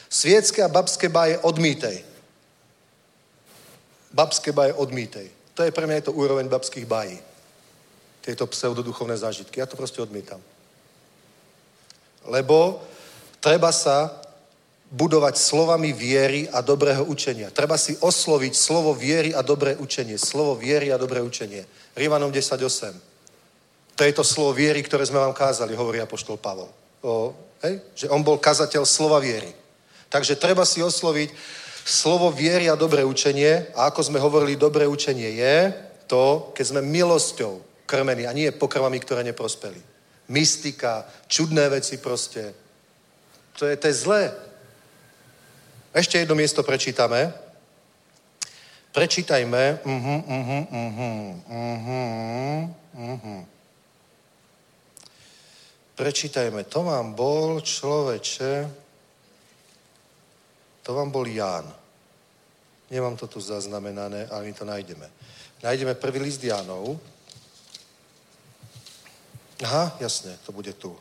Světské 0.09 0.63
a 0.65 0.67
babské 0.67 1.05
báje 1.09 1.37
odmítej. 1.37 2.01
Babské 4.13 4.49
báje 4.51 4.73
odmítej. 4.73 5.29
To 5.53 5.61
je 5.61 5.69
pre 5.69 5.85
mňa 5.85 6.01
to 6.01 6.17
úroveň 6.17 6.49
babských 6.49 6.89
bájí. 6.89 7.21
Tieto 8.25 8.49
pseudoduchovné 8.49 9.13
zážitky. 9.17 9.61
Ja 9.61 9.69
to 9.69 9.77
proste 9.77 10.01
odmítam. 10.01 10.41
Lebo 12.25 12.81
treba 13.37 13.69
sa 13.69 14.17
budovať 14.89 15.37
slovami 15.37 15.93
viery 15.93 16.49
a 16.49 16.65
dobrého 16.65 17.05
učenia. 17.05 17.53
Treba 17.53 17.77
si 17.77 17.93
osloviť 18.01 18.53
slovo 18.57 18.97
viery 18.97 19.29
a 19.29 19.45
dobré 19.45 19.77
učenie. 19.77 20.17
Slovo 20.17 20.57
viery 20.57 20.89
a 20.89 20.97
dobré 20.97 21.21
učenie. 21.21 21.69
Rímanom 21.93 22.33
10.8. 22.33 23.10
To 24.01 24.09
je 24.09 24.17
to 24.17 24.25
slovo 24.25 24.57
viery, 24.57 24.81
ktoré 24.81 25.05
sme 25.05 25.21
vám 25.21 25.29
kázali, 25.29 25.77
hovorí 25.77 26.01
apoštol 26.01 26.41
Pavol. 26.41 26.73
O, 27.05 27.37
hej? 27.61 27.85
Že 27.93 28.09
on 28.09 28.25
bol 28.25 28.41
kazateľ 28.41 28.81
slova 28.81 29.21
viery. 29.21 29.53
Takže 30.09 30.41
treba 30.41 30.65
si 30.65 30.81
osloviť 30.81 31.29
slovo 31.85 32.33
viery 32.33 32.65
a 32.65 32.73
dobré 32.73 33.05
učenie. 33.05 33.69
A 33.77 33.93
ako 33.93 34.09
sme 34.09 34.17
hovorili, 34.17 34.57
dobré 34.57 34.89
učenie 34.89 35.37
je 35.37 35.69
to, 36.09 36.49
keď 36.57 36.65
sme 36.65 36.81
milosťou 36.81 37.61
krmení 37.85 38.25
a 38.25 38.33
nie 38.33 38.49
pokrmami, 38.49 38.97
ktoré 38.97 39.21
neprospeli. 39.21 39.77
Mystika, 40.33 41.05
čudné 41.29 41.69
veci 41.69 42.01
proste. 42.01 42.57
To 43.61 43.69
je, 43.69 43.77
to 43.77 43.85
je 43.85 44.01
zlé. 44.01 44.33
Ešte 45.93 46.17
jedno 46.17 46.33
miesto 46.33 46.65
prečítame. 46.65 47.29
Prečítajme. 48.97 49.85
Uh-huh, 49.85 50.21
uh-huh, 50.25 50.63
uh-huh, 50.73 51.17
uh-huh, 51.53 52.61
uh-huh. 52.97 53.60
Prečítajme. 56.01 56.65
To 56.65 56.81
vám 56.81 57.13
bol 57.13 57.61
človeče, 57.61 58.65
to 60.81 60.89
vám 60.97 61.13
bol 61.13 61.29
Ján. 61.29 61.69
Nemám 62.89 63.13
to 63.13 63.29
tu 63.29 63.37
zaznamenané, 63.37 64.25
ale 64.33 64.49
my 64.49 64.53
to 64.53 64.65
nájdeme. 64.65 65.05
nájdeme 65.61 65.93
prvý 65.93 66.19
list 66.19 66.41
Jánov. 66.41 66.97
Aha, 69.61 69.93
jasne, 70.01 70.41
to 70.41 70.49
bude 70.49 70.73
tu. 70.73 70.97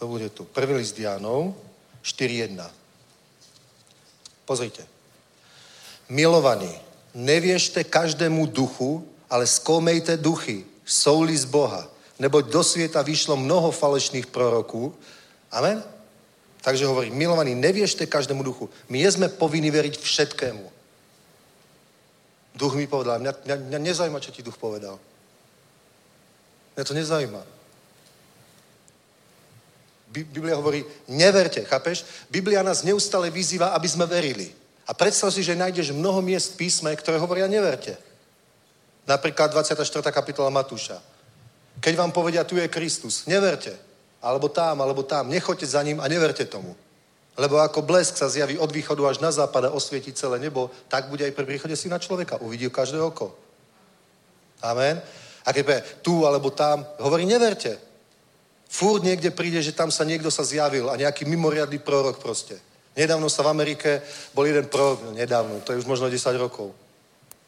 To 0.00 0.08
bude 0.08 0.32
tu. 0.32 0.48
Prvý 0.48 0.80
list 0.80 0.96
Jánov, 0.96 1.52
4.1. 2.00 2.56
Pozrite. 4.48 4.88
Milovaní, 6.08 6.72
neviešte 7.12 7.84
každému 7.84 8.48
duchu, 8.48 9.04
ale 9.28 9.44
skoumejte 9.44 10.16
duchy, 10.16 10.64
jsou-li 10.88 11.36
z 11.36 11.44
Boha. 11.44 11.93
Neboť 12.24 12.48
do 12.48 12.64
sveta 12.64 13.04
vyšlo 13.04 13.36
mnoho 13.36 13.68
falešných 13.68 14.32
proroků. 14.32 14.96
Amen? 15.52 15.84
Takže 16.64 16.88
hovorí, 16.88 17.12
milovaní, 17.12 17.52
neviešte 17.52 18.08
každému 18.08 18.40
duchu. 18.40 18.72
My 18.88 19.04
nie 19.04 19.10
sme 19.12 19.28
povinni 19.28 19.68
veriť 19.68 20.00
všetkému. 20.00 20.64
Duch 22.56 22.72
mi 22.80 22.88
povedal, 22.88 23.20
mňa, 23.20 23.32
mňa, 23.44 23.56
mňa 23.68 23.78
nezaujíma, 23.78 24.24
čo 24.24 24.32
ti 24.32 24.40
duch 24.40 24.56
povedal. 24.56 24.96
Mňa 26.72 26.84
to 26.88 26.94
nezaujíma. 26.96 27.42
Bi- 30.08 30.24
Biblia 30.24 30.56
hovorí, 30.56 30.80
neverte, 31.12 31.60
chápeš? 31.68 32.08
Biblia 32.32 32.64
nás 32.64 32.80
neustále 32.80 33.28
vyzýva, 33.28 33.76
aby 33.76 33.88
sme 33.88 34.08
verili. 34.08 34.48
A 34.88 34.96
predstav 34.96 35.28
si, 35.28 35.44
že 35.44 35.52
nájdeš 35.52 35.92
mnoho 35.92 36.24
miest 36.24 36.56
v 36.56 36.64
písme, 36.64 36.96
ktoré 36.96 37.20
hovoria 37.20 37.44
neverte. 37.44 38.00
Napríklad 39.04 39.52
24. 39.52 39.84
kapitola 40.08 40.48
Matúša. 40.48 40.96
Keď 41.80 41.94
vám 41.96 42.12
povedia, 42.12 42.44
tu 42.44 42.56
je 42.56 42.68
Kristus, 42.68 43.26
neverte. 43.26 43.74
Alebo 44.22 44.48
tam, 44.48 44.80
alebo 44.80 45.02
tam. 45.02 45.28
Nechoďte 45.28 45.66
za 45.66 45.82
ním 45.82 46.00
a 46.00 46.08
neverte 46.08 46.44
tomu. 46.44 46.76
Lebo 47.36 47.58
ako 47.58 47.82
blesk 47.82 48.16
sa 48.16 48.30
zjaví 48.30 48.58
od 48.58 48.70
východu 48.72 49.02
až 49.06 49.18
na 49.18 49.34
západ 49.34 49.68
a 49.68 49.74
osvieti 49.74 50.12
celé 50.12 50.38
nebo, 50.38 50.70
tak 50.88 51.10
bude 51.10 51.26
aj 51.26 51.34
pri 51.34 51.44
príchode 51.44 51.76
syna 51.76 51.98
človeka. 51.98 52.38
Uvidí 52.38 52.70
každé 52.70 53.02
oko. 53.02 53.34
Amen. 54.62 55.02
A 55.44 55.52
keď 55.52 55.62
povie 55.66 55.82
tu 56.00 56.24
alebo 56.24 56.54
tam, 56.54 56.86
hovorí, 57.02 57.26
neverte. 57.26 57.76
Fúr 58.70 59.02
niekde 59.02 59.30
príde, 59.30 59.62
že 59.62 59.76
tam 59.76 59.90
sa 59.90 60.06
niekto 60.06 60.30
sa 60.30 60.46
zjavil 60.46 60.88
a 60.90 60.96
nejaký 60.96 61.28
mimoriadný 61.28 61.78
prorok 61.78 62.18
proste. 62.18 62.58
Nedávno 62.96 63.26
sa 63.26 63.42
v 63.42 63.50
Amerike 63.50 64.02
bol 64.32 64.46
jeden 64.46 64.70
prorok, 64.70 65.02
no 65.04 65.10
nedávno, 65.10 65.60
to 65.66 65.74
je 65.74 65.82
už 65.82 65.86
možno 65.90 66.06
10 66.06 66.38
rokov. 66.38 66.70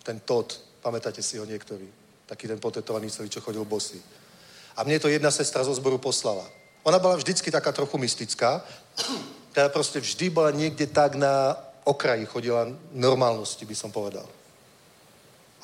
Ten 0.03 0.19
Todd, 0.23 0.55
pamätáte 0.83 1.23
si 1.23 1.39
ho 1.39 1.47
niektorí. 1.47 2.06
Taký 2.27 2.51
ten 2.51 2.59
potetovaný 2.59 3.11
celý, 3.11 3.31
čo 3.31 3.41
chodil 3.41 3.65
bosý. 3.65 4.03
A 4.77 4.85
mne 4.85 4.99
to 4.99 5.09
jedna 5.09 5.31
sestra 5.31 5.65
zo 5.65 5.75
zboru 5.75 5.99
poslala. 5.99 6.45
Ona 6.85 6.99
bola 6.99 7.17
vždycky 7.17 7.51
taká 7.51 7.73
trochu 7.73 7.99
mystická, 7.99 8.63
teda 9.55 9.69
proste 9.69 10.01
vždy 10.01 10.31
bola 10.31 10.51
niekde 10.51 10.87
tak 10.87 11.15
na 11.15 11.57
okraji, 11.87 12.27
chodila 12.27 12.69
normálnosti, 12.93 13.65
by 13.65 13.75
som 13.75 13.91
povedal. 13.95 14.27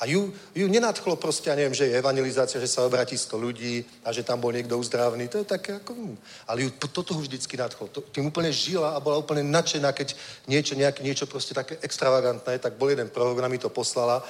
A 0.02 0.06
ju, 0.06 0.34
ju 0.54 0.66
nenadchlo 0.66 1.14
proste, 1.14 1.46
ja 1.46 1.54
neviem, 1.54 1.74
že 1.78 1.86
je 1.86 1.94
evangelizácia, 1.94 2.58
že 2.58 2.66
sa 2.66 2.82
obratí 2.82 3.14
100 3.14 3.38
ľudí 3.38 3.86
a 4.02 4.10
že 4.10 4.26
tam 4.26 4.42
bol 4.42 4.50
niekto 4.50 4.74
uzdravný. 4.74 5.30
To 5.30 5.38
je 5.38 5.46
také 5.46 5.78
ako... 5.78 5.94
hm. 5.94 6.16
Ale 6.50 6.66
ju 6.66 6.70
toto 6.90 7.14
vždycky 7.14 7.54
nadchlo. 7.54 7.86
To, 7.86 8.02
tým 8.10 8.26
úplne 8.26 8.50
žila 8.50 8.98
a 8.98 9.00
bola 9.00 9.22
úplne 9.22 9.46
nadšená, 9.46 9.94
keď 9.94 10.18
niečo, 10.50 10.74
nejaké, 10.74 11.06
niečo 11.06 11.30
proste 11.30 11.54
také 11.54 11.78
extravagantné, 11.86 12.58
tak 12.58 12.74
bol 12.74 12.90
jeden 12.90 13.14
ona 13.14 13.46
mi 13.46 13.62
to 13.62 13.70
poslala. 13.70 14.26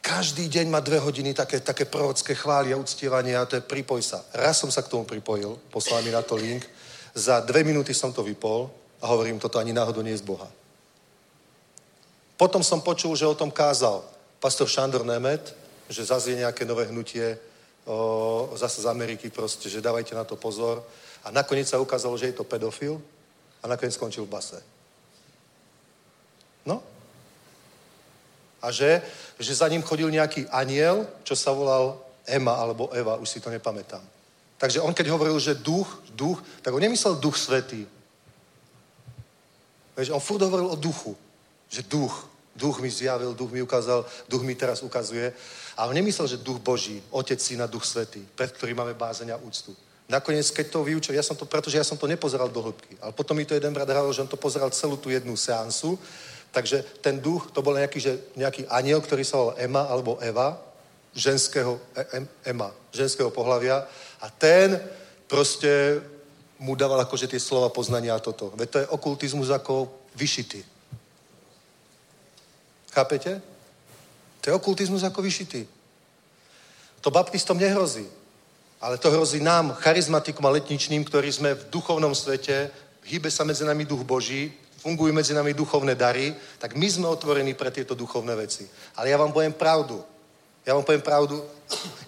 Každý 0.00 0.48
deň 0.48 0.66
má 0.70 0.80
dve 0.80 0.98
hodiny 0.98 1.34
také, 1.34 1.60
také 1.60 1.84
prorocké 1.84 2.34
chvály 2.34 2.72
a 2.72 2.80
uctievanie 2.80 3.36
a 3.36 3.44
to 3.44 3.58
je 3.58 3.66
pripoj 3.66 4.02
sa. 4.02 4.24
Raz 4.32 4.58
som 4.58 4.70
sa 4.70 4.82
k 4.82 4.88
tomu 4.88 5.04
pripojil, 5.04 5.58
poslal 5.68 6.02
mi 6.02 6.10
na 6.14 6.22
to 6.22 6.38
link. 6.38 6.64
Za 7.14 7.40
dve 7.40 7.66
minúty 7.66 7.94
som 7.94 8.12
to 8.12 8.22
vypol 8.22 8.70
a 9.02 9.06
hovorím, 9.10 9.38
toto 9.38 9.58
ani 9.58 9.72
náhodou 9.74 10.02
nie 10.02 10.14
je 10.14 10.22
z 10.22 10.28
Boha. 10.28 10.48
Potom 12.38 12.62
som 12.62 12.78
počul, 12.78 13.18
že 13.18 13.26
o 13.26 13.34
tom 13.34 13.50
kázal 13.50 14.06
pastor 14.38 14.70
Šandor 14.70 15.02
Nemet, 15.02 15.54
že 15.90 16.06
zase 16.06 16.30
je 16.30 16.46
nejaké 16.46 16.62
nové 16.62 16.86
hnutie 16.86 17.34
o, 17.82 18.54
zase 18.54 18.82
z 18.82 18.86
Ameriky 18.86 19.30
proste, 19.30 19.66
že 19.66 19.82
dávajte 19.82 20.14
na 20.14 20.22
to 20.22 20.38
pozor. 20.38 20.86
A 21.26 21.34
nakoniec 21.34 21.66
sa 21.66 21.82
ukázalo, 21.82 22.14
že 22.14 22.30
je 22.30 22.38
to 22.38 22.46
pedofil 22.46 23.02
a 23.62 23.66
nakoniec 23.66 23.98
skončil 23.98 24.24
v 24.24 24.32
base. 24.38 24.62
No. 26.62 26.78
A 28.62 28.70
že, 28.70 29.02
že 29.38 29.54
za 29.54 29.68
ním 29.68 29.82
chodil 29.82 30.10
nejaký 30.10 30.50
aniel, 30.50 31.06
čo 31.22 31.36
sa 31.36 31.54
volal 31.54 31.98
Ema 32.26 32.58
alebo 32.58 32.90
Eva, 32.92 33.16
už 33.16 33.28
si 33.28 33.40
to 33.40 33.50
nepamätám. 33.50 34.02
Takže 34.58 34.82
on 34.82 34.94
keď 34.94 35.14
hovoril, 35.14 35.38
že 35.38 35.54
duch, 35.54 36.02
duch, 36.12 36.42
tak 36.62 36.74
on 36.74 36.82
nemyslel 36.82 37.14
duch 37.22 37.38
svetý. 37.38 37.86
Vieš, 39.96 40.10
on 40.10 40.20
furt 40.20 40.42
hovoril 40.42 40.66
o 40.66 40.76
duchu. 40.76 41.16
Že 41.70 41.82
duch, 41.86 42.14
duch 42.58 42.80
mi 42.82 42.90
zjavil, 42.90 43.34
duch 43.34 43.50
mi 43.50 43.62
ukázal, 43.62 44.06
duch 44.28 44.42
mi 44.42 44.54
teraz 44.54 44.82
ukazuje. 44.82 45.32
A 45.78 45.86
on 45.86 45.94
nemyslel, 45.94 46.26
že 46.26 46.42
duch 46.42 46.58
Boží, 46.58 47.02
Otec, 47.10 47.38
Syna, 47.38 47.70
Duch 47.70 47.86
Svetý, 47.86 48.26
pred 48.34 48.50
ktorým 48.50 48.76
máme 48.76 48.94
bázeň 48.98 49.30
a 49.30 49.38
úctu. 49.38 49.76
Nakoniec, 50.08 50.50
keď 50.50 50.66
to 50.72 50.84
vyučil, 50.84 51.14
ja 51.14 51.22
som 51.22 51.36
to, 51.36 51.44
pretože 51.44 51.76
ja 51.76 51.84
som 51.84 52.00
to 52.00 52.08
nepozeral 52.08 52.48
do 52.48 52.64
hĺbky, 52.64 52.96
ale 52.98 53.12
potom 53.12 53.36
mi 53.36 53.44
to 53.44 53.54
jeden 53.54 53.70
brat 53.76 53.92
hovoril, 53.92 54.16
že 54.16 54.24
on 54.24 54.32
to 54.32 54.40
pozeral 54.40 54.72
celú 54.72 54.96
tú 54.96 55.12
jednu 55.12 55.36
seansu, 55.36 56.00
takže 56.52 56.84
ten 57.00 57.20
duch, 57.20 57.50
to 57.50 57.62
bol 57.62 57.76
nejaký, 57.76 58.00
že, 58.00 58.12
nejaký 58.36 58.66
aniel, 58.68 59.00
ktorý 59.00 59.24
sa 59.24 59.36
volal 59.36 59.58
Ema 59.58 59.82
alebo 59.86 60.18
Eva, 60.20 60.58
ženského, 61.14 61.80
e, 61.96 62.04
em, 62.16 62.28
Ema, 62.44 62.70
ženského 62.92 63.30
pohlavia 63.30 63.84
a 64.20 64.26
ten 64.30 64.80
proste 65.26 66.00
mu 66.58 66.74
dával 66.74 67.00
akože 67.00 67.30
tie 67.30 67.40
slova 67.40 67.68
poznania 67.68 68.14
a 68.14 68.22
toto. 68.22 68.50
Veď 68.56 68.68
to 68.70 68.78
je 68.78 68.90
okultizmus 68.90 69.50
ako 69.50 69.86
vyšitý. 70.16 70.64
Chápete? 72.90 73.38
To 74.40 74.44
je 74.50 74.54
okultizmus 74.54 75.06
ako 75.06 75.22
vyšitý. 75.22 75.66
To 77.00 77.10
baptistom 77.10 77.58
nehrozí. 77.58 78.06
Ale 78.80 78.98
to 78.98 79.10
hrozí 79.10 79.42
nám, 79.42 79.74
charizmatikom 79.74 80.46
a 80.46 80.54
letničným, 80.54 81.02
ktorí 81.04 81.30
sme 81.30 81.54
v 81.54 81.66
duchovnom 81.70 82.14
svete, 82.14 82.70
hýbe 83.06 83.30
sa 83.30 83.42
medzi 83.42 83.66
nami 83.66 83.82
duch 83.82 84.06
Boží, 84.06 84.54
fungujú 84.78 85.10
medzi 85.10 85.34
nami 85.34 85.54
duchovné 85.54 85.98
dary, 85.98 86.34
tak 86.58 86.78
my 86.78 86.86
sme 86.86 87.10
otvorení 87.10 87.54
pre 87.54 87.74
tieto 87.74 87.98
duchovné 87.98 88.34
veci. 88.38 88.64
Ale 88.94 89.10
ja 89.10 89.18
vám 89.18 89.34
poviem 89.34 89.52
pravdu. 89.52 89.98
Ja 90.62 90.76
vám 90.76 90.84
poviem 90.84 91.02
pravdu. 91.02 91.42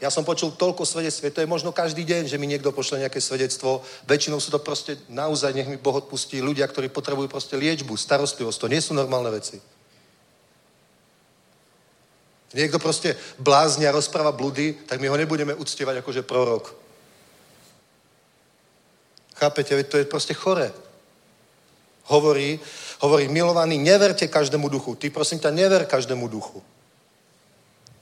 Ja 0.00 0.12
som 0.12 0.24
počul 0.24 0.52
toľko 0.52 0.84
svedectv, 0.84 1.32
to 1.32 1.40
je 1.40 1.48
možno 1.48 1.72
každý 1.72 2.04
deň, 2.04 2.28
že 2.28 2.38
mi 2.38 2.46
niekto 2.46 2.72
pošle 2.72 3.00
nejaké 3.00 3.20
svedectvo. 3.20 3.80
Väčšinou 4.04 4.40
sú 4.40 4.52
to 4.52 4.60
proste 4.60 5.00
naozaj, 5.08 5.52
nech 5.52 5.68
mi 5.68 5.76
Boh 5.76 5.96
odpustí, 5.96 6.40
ľudia, 6.40 6.68
ktorí 6.68 6.88
potrebujú 6.88 7.28
proste 7.28 7.56
liečbu, 7.56 7.96
starostlivosť. 7.96 8.60
To 8.60 8.72
nie 8.72 8.80
sú 8.80 8.92
normálne 8.92 9.32
veci. 9.32 9.60
Niekto 12.50 12.82
proste 12.82 13.14
blázni 13.38 13.86
a 13.86 13.94
rozpráva 13.94 14.34
blúdy, 14.34 14.74
tak 14.84 14.98
my 14.98 15.06
ho 15.06 15.16
nebudeme 15.16 15.54
uctievať 15.54 16.02
akože 16.02 16.26
prorok. 16.26 16.74
Chápete? 19.40 19.72
To 19.88 19.96
je 19.96 20.04
proste 20.04 20.34
chore. 20.34 20.89
Hovorí, 22.10 22.58
hovorí, 23.00 23.30
milovaný, 23.30 23.78
neverte 23.78 24.26
každému 24.26 24.68
duchu. 24.68 24.98
Ty 24.98 25.14
prosím 25.14 25.38
ťa, 25.38 25.54
never 25.54 25.86
každému 25.86 26.26
duchu. 26.28 26.58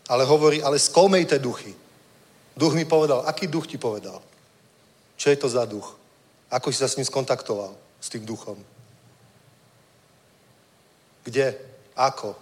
Ale 0.08 0.24
hovorí, 0.24 0.64
ale 0.64 0.80
skoumejte 0.80 1.38
duchy. 1.38 1.76
Duch 2.56 2.72
mi 2.74 2.88
povedal, 2.88 3.22
aký 3.28 3.46
duch 3.46 3.68
ti 3.68 3.76
povedal? 3.76 4.24
Čo 5.20 5.30
je 5.30 5.36
to 5.36 5.48
za 5.48 5.68
duch? 5.68 5.94
Ako 6.48 6.72
si 6.72 6.80
sa 6.80 6.88
s 6.88 6.96
ním 6.96 7.04
skontaktoval? 7.04 7.76
S 8.00 8.08
tým 8.08 8.24
duchom? 8.24 8.56
Kde? 11.22 11.54
Ako? 11.92 12.32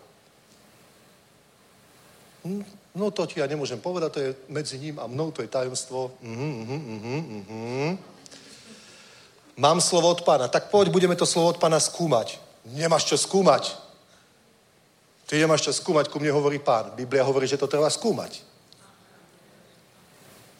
Hm, 2.46 2.62
No 2.96 3.12
to 3.12 3.28
ti 3.28 3.44
ja 3.44 3.46
nemôžem 3.46 3.76
povedať, 3.76 4.10
to 4.12 4.20
je 4.24 4.30
medzi 4.48 4.80
ním 4.80 4.96
a 4.96 5.04
mnou, 5.04 5.28
to 5.28 5.44
je 5.44 5.52
tajomstvo. 5.52 6.16
Mhm, 6.24 6.48
mhm, 6.64 6.80
mhm, 6.96 7.20
mhm. 7.44 7.90
Mám 9.56 9.80
slovo 9.80 10.12
od 10.12 10.20
pána, 10.20 10.48
tak 10.48 10.68
poď, 10.68 10.92
budeme 10.92 11.16
to 11.16 11.24
slovo 11.24 11.48
od 11.48 11.58
pána 11.58 11.80
skúmať. 11.80 12.36
Nemáš 12.76 13.08
čo 13.08 13.16
skúmať. 13.16 13.72
Ty 15.26 15.40
nemáš 15.40 15.64
čo 15.64 15.72
skúmať, 15.72 16.12
ku 16.12 16.20
mne 16.20 16.36
hovorí 16.36 16.60
pán. 16.60 16.92
Biblia 16.92 17.24
hovorí, 17.24 17.48
že 17.48 17.56
to 17.56 17.66
treba 17.66 17.88
skúmať. 17.88 18.44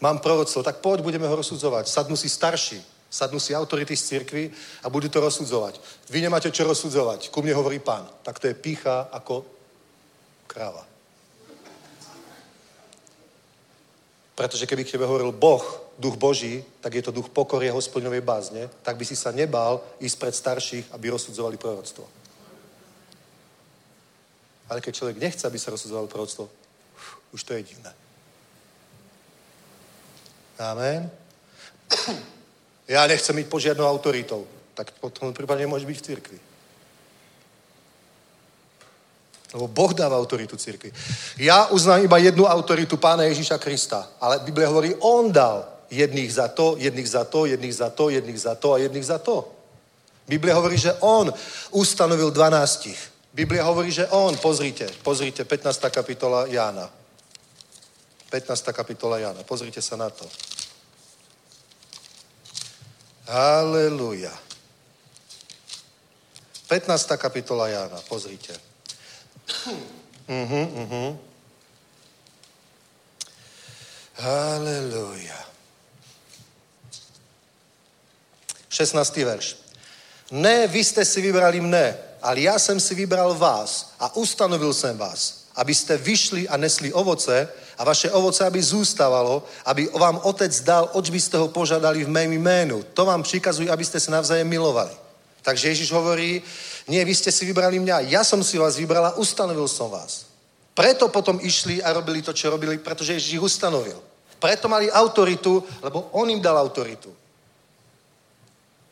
Mám 0.00 0.24
proroctvo, 0.24 0.64
tak 0.64 0.80
poď, 0.80 1.00
budeme 1.04 1.28
ho 1.28 1.36
rozsudzovať. 1.36 1.88
Sadnú 1.88 2.16
si 2.16 2.28
starší, 2.28 2.80
sadnú 3.12 3.36
si 3.36 3.54
autority 3.54 3.96
z 3.96 4.02
cirkvi 4.02 4.44
a 4.82 4.88
budú 4.88 5.08
to 5.12 5.20
rozsudzovať. 5.20 5.80
Vy 6.08 6.24
nemáte 6.24 6.48
čo 6.48 6.64
rozsudzovať, 6.64 7.28
ku 7.28 7.44
mne 7.44 7.52
hovorí 7.52 7.78
pán. 7.78 8.08
Tak 8.24 8.40
to 8.40 8.48
je 8.48 8.56
pícha 8.56 9.12
ako 9.12 9.44
kráva. 10.48 10.84
Pretože 14.36 14.68
keby 14.68 14.84
k 14.84 14.96
tebe 14.96 15.08
hovoril 15.08 15.32
Boh, 15.32 15.85
duch 15.98 16.16
Boží, 16.16 16.64
tak 16.80 16.94
je 16.94 17.02
to 17.02 17.10
duch 17.10 17.28
pokory 17.28 17.70
a 17.70 17.76
hospodinovej 17.76 18.20
bázne, 18.20 18.68
tak 18.82 18.96
by 18.96 19.04
si 19.04 19.16
sa 19.16 19.32
nebál 19.32 19.80
ísť 20.00 20.16
pred 20.18 20.34
starších, 20.34 20.86
aby 20.92 21.10
rozsudzovali 21.10 21.56
proroctvo. 21.56 22.04
Ale 24.68 24.80
keď 24.80 24.94
človek 24.94 25.16
nechce, 25.16 25.46
aby 25.46 25.58
sa 25.58 25.70
rozsudzovalo 25.70 26.06
proroctvo, 26.06 26.48
už 27.32 27.44
to 27.44 27.54
je 27.54 27.62
divné. 27.62 27.92
Amen. 30.58 31.10
Ja 32.86 33.02
nechcem 33.02 33.34
byť 33.34 33.50
pod 33.50 33.58
žiadnou 33.58 33.82
autoritou. 33.82 34.46
Tak 34.78 34.94
potom 35.02 35.34
prípadne 35.34 35.66
môže 35.66 35.82
byť 35.82 35.98
v 35.98 36.06
cirkvi. 36.06 36.38
Lebo 39.58 39.66
Boh 39.66 39.90
dáva 39.90 40.14
autoritu 40.14 40.54
cirkvi. 40.54 40.94
Ja 41.34 41.66
uznám 41.74 42.06
iba 42.06 42.22
jednu 42.22 42.46
autoritu 42.46 42.94
Pána 42.94 43.26
Ježíša 43.26 43.58
Krista, 43.58 44.14
ale 44.22 44.38
Biblia 44.46 44.70
hovorí, 44.70 44.94
On 45.02 45.34
dal 45.34 45.75
jedných 45.90 46.32
za 46.32 46.48
to, 46.48 46.76
jedných 46.78 47.08
za 47.08 47.24
to, 47.24 47.46
jedných 47.46 47.74
za 47.74 47.90
to, 47.90 48.04
jedných 48.10 48.40
za 48.40 48.54
to 48.54 48.68
a 48.74 48.78
jedných 48.78 49.06
za 49.06 49.18
to. 49.18 49.36
Biblia 50.26 50.54
hovorí, 50.58 50.78
že 50.78 50.94
On 51.00 51.30
ustanovil 51.70 52.30
12. 52.30 53.34
Biblia 53.34 53.62
hovorí, 53.62 53.92
že 53.94 54.10
On, 54.10 54.34
pozrite, 54.36 54.90
pozrite, 55.02 55.44
15. 55.44 55.86
kapitola 55.90 56.46
Jána. 56.50 56.90
15. 58.30 58.72
kapitola 58.74 59.18
Jána, 59.18 59.42
pozrite 59.46 59.78
sa 59.82 59.94
na 59.94 60.10
to. 60.10 60.26
Haleluja. 63.26 64.34
15. 66.68 67.16
kapitola 67.16 67.68
Jána, 67.68 68.02
pozrite. 68.10 68.54
Uh-huh, 70.26 70.66
uh-huh. 70.74 71.10
Haleluja. 74.18 75.55
16. 78.76 79.24
verš. 79.24 79.56
Ne, 80.36 80.68
vy 80.68 80.84
ste 80.84 81.00
si 81.00 81.24
vybrali 81.24 81.64
mne, 81.64 81.96
ale 82.20 82.44
ja 82.44 82.60
som 82.60 82.76
si 82.76 82.92
vybral 82.92 83.32
vás 83.32 83.96
a 83.96 84.12
ustanovil 84.20 84.76
som 84.76 84.92
vás, 85.00 85.48
aby 85.56 85.72
ste 85.72 85.96
vyšli 85.96 86.44
a 86.44 86.60
nesli 86.60 86.92
ovoce 86.92 87.48
a 87.80 87.82
vaše 87.88 88.12
ovoce, 88.12 88.44
aby 88.44 88.60
zústavalo, 88.60 89.40
aby 89.64 89.88
vám 89.96 90.20
otec 90.28 90.52
dal, 90.60 90.92
oč 90.92 91.08
by 91.08 91.20
ste 91.22 91.40
ho 91.40 91.48
požadali 91.48 92.04
v 92.04 92.12
mém 92.12 92.36
jménu. 92.36 92.84
To 92.92 93.08
vám 93.08 93.24
přikazujú, 93.24 93.72
aby 93.72 93.84
ste 93.84 93.96
sa 93.96 94.12
navzájem 94.12 94.44
milovali. 94.44 94.92
Takže 95.40 95.68
Ježiš 95.72 95.94
hovorí, 95.94 96.42
nie, 96.90 97.00
vy 97.00 97.14
ste 97.14 97.32
si 97.32 97.46
vybrali 97.48 97.78
mňa, 97.80 98.12
ja 98.12 98.26
som 98.26 98.42
si 98.44 98.58
vás 98.58 98.76
vybral 98.76 99.08
a 99.08 99.16
ustanovil 99.16 99.70
som 99.70 99.88
vás. 99.88 100.28
Preto 100.76 101.08
potom 101.08 101.40
išli 101.40 101.80
a 101.80 101.96
robili 101.96 102.20
to, 102.20 102.36
čo 102.36 102.52
robili, 102.52 102.76
pretože 102.76 103.16
Ježiš 103.16 103.40
ich 103.40 103.46
ustanovil. 103.46 103.96
Preto 104.36 104.68
mali 104.68 104.92
autoritu, 104.92 105.64
lebo 105.80 106.12
on 106.12 106.28
im 106.28 106.42
dal 106.42 106.60
autoritu. 106.60 107.08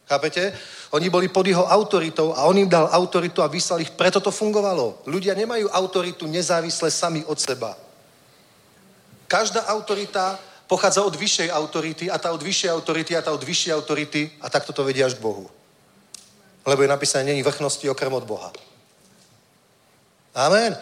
Chápete? 0.05 0.53
Oni 0.93 1.09
boli 1.09 1.29
pod 1.29 1.47
jeho 1.47 1.65
autoritou 1.65 2.37
a 2.37 2.45
on 2.45 2.59
im 2.59 2.69
dal 2.69 2.93
autoritu 2.93 3.43
a 3.43 3.49
vyslal 3.49 3.81
ich, 3.81 3.91
preto 3.97 4.21
to 4.21 4.31
fungovalo. 4.31 5.01
Ľudia 5.09 5.33
nemajú 5.33 5.73
autoritu 5.73 6.29
nezávisle 6.29 6.93
sami 6.93 7.25
od 7.25 7.41
seba. 7.41 7.73
Každá 9.25 9.65
autorita 9.65 10.39
pochádza 10.69 11.03
od 11.03 11.17
vyššej 11.17 11.49
autority 11.51 12.05
a 12.13 12.21
tá 12.21 12.33
od 12.33 12.43
vyššej 12.43 12.71
autority 12.71 13.13
a 13.17 13.25
tá 13.25 13.33
od 13.33 13.41
vyššej 13.45 13.73
autority 13.73 14.23
a 14.41 14.47
takto 14.53 14.73
to 14.73 14.85
vedia 14.85 15.09
až 15.09 15.17
k 15.17 15.25
Bohu. 15.25 15.49
Lebo 16.65 16.83
je 16.83 16.89
napísané, 16.89 17.25
není 17.25 17.43
vrchnosti 17.43 17.89
okrem 17.89 18.13
od 18.13 18.25
Boha. 18.25 18.53
Amen. 20.35 20.77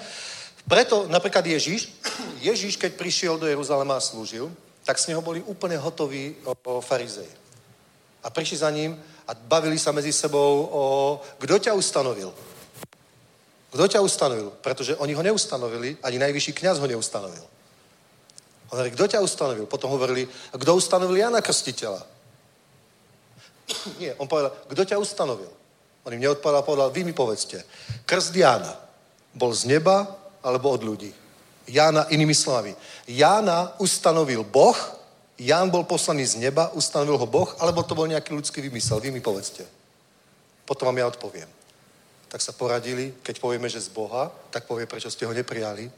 Preto 0.66 1.06
napríklad 1.06 1.46
Ježíš, 1.46 1.94
Ježíš, 2.48 2.76
keď 2.76 2.98
prišiel 2.98 3.38
do 3.38 3.46
Jeruzalema 3.46 3.98
a 3.98 4.02
slúžil, 4.02 4.50
tak 4.82 4.98
z 4.98 5.14
neho 5.14 5.22
boli 5.22 5.42
úplne 5.46 5.78
hotoví 5.78 6.34
o, 6.42 6.54
o 6.54 6.80
farizej. 6.82 7.28
A 8.22 8.30
prišli 8.30 8.56
za 8.58 8.70
ním 8.70 8.98
a 9.28 9.34
bavili 9.34 9.78
sa 9.78 9.92
medzi 9.92 10.12
sebou 10.12 10.68
o, 10.70 10.82
kto 11.38 11.58
ťa 11.58 11.72
ustanovil. 11.74 12.32
Kto 13.72 13.84
ťa 13.88 14.00
ustanovil? 14.04 14.52
Pretože 14.60 14.96
oni 15.00 15.16
ho 15.16 15.22
neustanovili, 15.22 15.96
ani 16.02 16.18
najvyšší 16.18 16.52
kňaz 16.52 16.76
ho 16.78 16.86
neustanovil. 16.86 17.44
Hovorí, 18.68 18.90
kto 18.92 19.04
ťa 19.04 19.20
ustanovil? 19.20 19.66
Potom 19.68 19.92
hovorili, 19.92 20.28
kto 20.52 20.76
ustanovil 20.76 21.16
Jana 21.16 21.40
Krstiteľa? 21.40 22.00
Nie, 24.00 24.12
on 24.20 24.28
povedal, 24.28 24.52
kto 24.68 24.82
ťa 24.84 24.96
ustanovil? 25.00 25.48
On 26.02 26.12
im 26.12 26.20
neodpovedal, 26.20 26.66
povedal, 26.66 26.90
vy 26.90 27.04
mi 27.04 27.14
povedzte. 27.14 27.62
Krst 28.04 28.34
Jána 28.34 28.74
bol 29.32 29.54
z 29.54 29.70
neba 29.70 30.04
alebo 30.42 30.74
od 30.74 30.82
ľudí? 30.82 31.12
Jána 31.70 32.10
inými 32.10 32.34
slovami. 32.34 32.74
Jána 33.06 33.78
ustanovil 33.78 34.42
Boh, 34.42 34.76
Ján 35.43 35.74
bol 35.74 35.82
poslaný 35.82 36.23
z 36.23 36.39
neba, 36.39 36.70
ustanovil 36.70 37.19
ho 37.19 37.27
Boh, 37.27 37.51
alebo 37.59 37.82
to 37.82 37.98
bol 37.98 38.06
nejaký 38.06 38.31
ľudský 38.31 38.62
vymysel? 38.62 39.02
Vy 39.02 39.10
mi 39.10 39.19
povedzte. 39.19 39.66
Potom 40.62 40.86
vám 40.86 41.02
ja 41.02 41.10
odpoviem. 41.10 41.51
Tak 42.31 42.39
sa 42.39 42.55
poradili, 42.55 43.10
keď 43.27 43.43
povieme, 43.43 43.66
že 43.66 43.82
z 43.82 43.90
Boha, 43.90 44.31
tak 44.55 44.70
povie, 44.70 44.86
prečo 44.86 45.10
ste 45.10 45.27
ho 45.27 45.35
neprijali. 45.35 45.90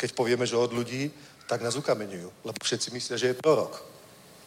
Keď 0.00 0.16
povieme, 0.16 0.48
že 0.48 0.56
od 0.56 0.72
ľudí, 0.72 1.12
tak 1.44 1.60
nás 1.60 1.76
ukameňujú, 1.76 2.28
lebo 2.48 2.56
všetci 2.56 2.88
myslia, 2.96 3.20
že 3.20 3.26
je 3.26 3.36
prorok. 3.36 3.84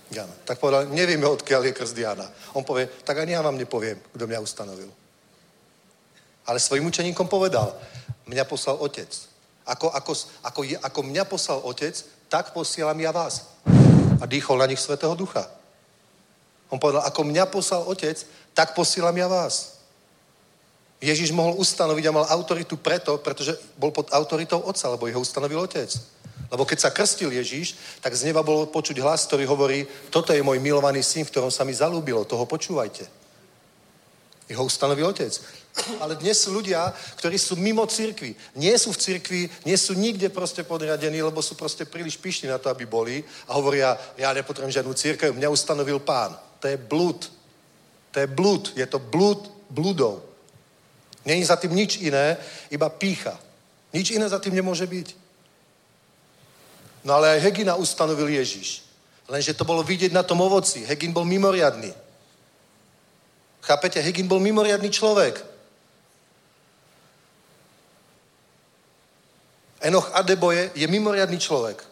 Jana. 0.10 0.34
Tak 0.46 0.58
povedal, 0.58 0.90
nevieme, 0.90 1.30
odkiaľ 1.30 1.70
je 1.70 1.78
krst 1.78 1.98
Jana. 1.98 2.26
On 2.58 2.66
povie, 2.66 2.90
tak 3.06 3.22
ani 3.22 3.38
ja 3.38 3.46
vám 3.46 3.54
nepoviem, 3.54 4.02
kto 4.18 4.26
mňa 4.26 4.42
ustanovil. 4.42 4.90
Ale 6.50 6.58
svojim 6.58 6.90
učeníkom 6.90 7.30
povedal, 7.30 7.78
mňa 8.26 8.50
poslal 8.50 8.82
otec. 8.82 9.14
Ako, 9.70 9.94
ako, 9.94 10.12
ako, 10.42 10.60
ako 10.82 11.00
mňa 11.06 11.24
poslal 11.30 11.62
otec, 11.62 11.94
tak 12.26 12.50
posielam 12.50 12.98
ja 12.98 13.14
vás. 13.14 13.46
A 14.20 14.26
dýchol 14.28 14.60
na 14.60 14.68
nich 14.68 14.80
Svetého 14.80 15.16
Ducha. 15.16 15.48
On 16.70 16.78
povedal, 16.78 17.02
ako 17.02 17.26
mňa 17.26 17.50
poslal 17.50 17.88
otec, 17.90 18.20
tak 18.54 18.78
posielam 18.78 19.16
ja 19.18 19.26
vás. 19.26 19.80
Ježiš 21.00 21.32
mohol 21.32 21.56
ustanoviť 21.56 22.06
a 22.12 22.16
mal 22.16 22.28
autoritu 22.28 22.76
preto, 22.76 23.16
pretože 23.24 23.56
bol 23.80 23.90
pod 23.90 24.12
autoritou 24.12 24.60
otca, 24.60 24.92
lebo 24.92 25.08
jeho 25.08 25.24
ustanovil 25.24 25.64
otec. 25.64 25.88
Lebo 26.52 26.66
keď 26.68 26.80
sa 26.80 26.94
krstil 26.94 27.32
Ježíš, 27.32 27.78
tak 28.04 28.12
z 28.18 28.28
neba 28.28 28.44
bolo 28.44 28.68
počuť 28.68 29.00
hlas, 29.00 29.24
ktorý 29.30 29.48
hovorí, 29.48 29.88
toto 30.10 30.36
je 30.36 30.44
môj 30.44 30.60
milovaný 30.60 31.00
syn, 31.00 31.24
v 31.24 31.32
ktorom 31.32 31.52
sa 31.54 31.64
mi 31.64 31.72
zalúbilo, 31.72 32.28
toho 32.28 32.44
počúvajte. 32.44 33.08
Jeho 34.50 34.66
ustanovil 34.66 35.08
otec. 35.08 35.30
Ale 36.00 36.20
dnes 36.20 36.36
sú 36.42 36.52
ľudia, 36.52 36.92
ktorí 37.16 37.40
sú 37.40 37.56
mimo 37.56 37.86
cirkvi. 37.88 38.36
Nie 38.56 38.76
sú 38.76 38.92
v 38.92 39.02
cirkvi, 39.02 39.42
nie 39.64 39.78
sú 39.78 39.94
nikde 39.94 40.30
proste 40.30 40.64
podriadení, 40.64 41.22
lebo 41.24 41.40
sú 41.42 41.56
proste 41.56 41.86
príliš 41.86 42.18
pyšní 42.18 42.50
na 42.50 42.58
to, 42.58 42.70
aby 42.70 42.86
boli 42.86 43.24
a 43.48 43.54
hovoria, 43.56 43.96
ja 44.18 44.34
nepotrebujem 44.34 44.76
žiadnu 44.76 44.94
církev, 44.94 45.34
mňa 45.34 45.50
ustanovil 45.50 46.00
pán. 46.04 46.36
To 46.60 46.68
je 46.68 46.78
blúd. 46.78 47.32
To 48.12 48.18
je 48.20 48.28
blúd. 48.28 48.74
Je 48.76 48.86
to 48.86 49.00
blúd 49.00 49.60
blúdov. 49.70 50.22
Není 51.26 51.46
za 51.46 51.56
tým 51.56 51.76
nič 51.76 52.02
iné, 52.02 52.38
iba 52.74 52.90
pícha. 52.90 53.38
Nič 53.94 54.12
iné 54.12 54.30
za 54.30 54.40
tým 54.40 54.56
nemôže 54.56 54.86
byť. 54.86 55.16
No 57.06 57.14
ale 57.14 57.38
aj 57.38 57.40
Hegina 57.40 57.76
ustanovil 57.76 58.28
Ježiš. 58.28 58.84
Lenže 59.30 59.54
to 59.54 59.64
bolo 59.64 59.86
vidieť 59.86 60.12
na 60.12 60.26
tom 60.26 60.42
ovoci. 60.42 60.84
Hegin 60.86 61.14
bol 61.14 61.24
mimoriadný. 61.24 61.94
Chápete? 63.62 64.02
Hegin 64.02 64.28
bol 64.28 64.42
mimoriadný 64.42 64.90
človek. 64.90 65.38
Enoch 69.82 70.12
Adeboje 70.14 70.72
je 70.76 70.88
mimoriadný 70.88 71.40
človek. 71.40 71.84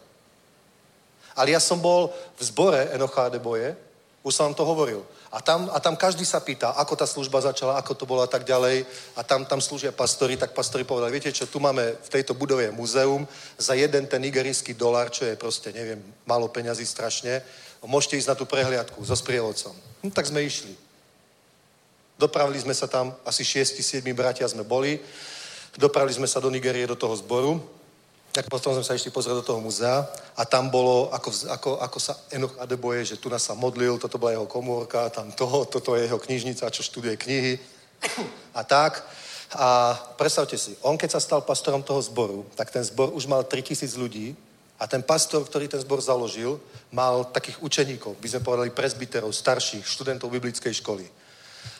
Ale 1.38 1.54
ja 1.54 1.60
som 1.62 1.78
bol 1.78 2.10
v 2.34 2.42
zbore 2.42 2.90
Enocha 2.92 3.30
Adeboje, 3.30 3.78
už 4.26 4.34
som 4.34 4.50
vám 4.50 4.58
to 4.58 4.66
hovoril. 4.66 5.06
A 5.30 5.38
tam, 5.38 5.70
a 5.72 5.78
tam 5.80 5.96
každý 5.96 6.24
sa 6.24 6.40
pýta, 6.40 6.74
ako 6.74 6.96
tá 6.96 7.06
služba 7.06 7.40
začala, 7.40 7.76
ako 7.78 7.94
to 7.94 8.04
bolo 8.08 8.24
a 8.24 8.26
tak 8.26 8.44
ďalej. 8.44 8.82
A 9.16 9.22
tam, 9.22 9.44
tam 9.44 9.60
slúžia 9.60 9.92
pastori, 9.92 10.36
tak 10.36 10.50
pastori 10.50 10.84
povedali, 10.84 11.12
viete 11.12 11.32
čo, 11.32 11.46
tu 11.46 11.60
máme 11.60 11.94
v 12.02 12.08
tejto 12.08 12.34
budove 12.34 12.72
muzeum 12.74 13.28
za 13.54 13.78
jeden 13.78 14.06
ten 14.10 14.20
nigerijský 14.20 14.74
dolar, 14.74 15.14
čo 15.14 15.24
je 15.24 15.36
proste, 15.36 15.70
neviem, 15.72 16.02
málo 16.26 16.48
peňazí 16.48 16.82
strašne. 16.82 17.40
Môžete 17.86 18.18
ísť 18.18 18.28
na 18.28 18.36
tú 18.36 18.44
prehliadku 18.44 18.98
so 19.04 19.14
sprievodcom. 19.14 19.76
No 20.02 20.10
tak 20.10 20.26
sme 20.26 20.42
išli. 20.42 20.74
Dopravili 22.18 22.58
sme 22.58 22.74
sa 22.74 22.90
tam, 22.90 23.14
asi 23.22 23.46
6-7 23.46 24.02
bratia 24.10 24.48
sme 24.50 24.66
boli. 24.66 24.98
Dopravili 25.78 26.18
sme 26.18 26.26
sa 26.26 26.42
do 26.42 26.50
Nigerie, 26.50 26.90
do 26.90 26.98
toho 26.98 27.14
zboru 27.14 27.77
tak 28.32 28.46
potom 28.46 28.76
sme 28.76 28.84
sa 28.84 28.94
išli 28.94 29.10
pozrieť 29.10 29.40
do 29.40 29.48
toho 29.52 29.60
muzea 29.60 30.04
a 30.36 30.42
tam 30.44 30.68
bolo, 30.68 31.08
ako, 31.10 31.30
ako, 31.48 31.70
ako 31.80 31.98
sa 31.98 32.14
Enoch 32.30 32.54
Adeboje, 32.60 33.04
že 33.04 33.16
tu 33.16 33.32
nás 33.32 33.42
sa 33.42 33.56
modlil, 33.56 33.98
toto 33.98 34.20
bola 34.20 34.36
jeho 34.36 34.46
komórka, 34.46 35.10
tam 35.10 35.32
toho, 35.32 35.64
toto 35.64 35.96
je 35.96 36.04
jeho 36.04 36.18
knižnica, 36.20 36.70
čo 36.70 36.82
študuje 36.84 37.16
knihy 37.16 37.58
a 38.54 38.62
tak. 38.64 39.00
A 39.56 39.96
predstavte 40.20 40.60
si, 40.60 40.76
on 40.84 41.00
keď 41.00 41.16
sa 41.16 41.24
stal 41.24 41.40
pastorom 41.40 41.80
toho 41.80 42.04
zboru, 42.04 42.44
tak 42.52 42.68
ten 42.70 42.84
zbor 42.84 43.16
už 43.16 43.24
mal 43.24 43.48
3000 43.48 43.96
ľudí 43.96 44.36
a 44.78 44.86
ten 44.86 45.02
pastor, 45.02 45.42
ktorý 45.42 45.66
ten 45.66 45.80
zbor 45.80 46.04
založil, 46.04 46.60
mal 46.92 47.24
takých 47.24 47.58
učeníkov, 47.64 48.20
by 48.20 48.28
sme 48.28 48.44
povedali 48.44 48.70
presbyterov, 48.70 49.32
starších, 49.32 49.88
študentov 49.88 50.30
biblickej 50.30 50.84
školy. 50.84 51.08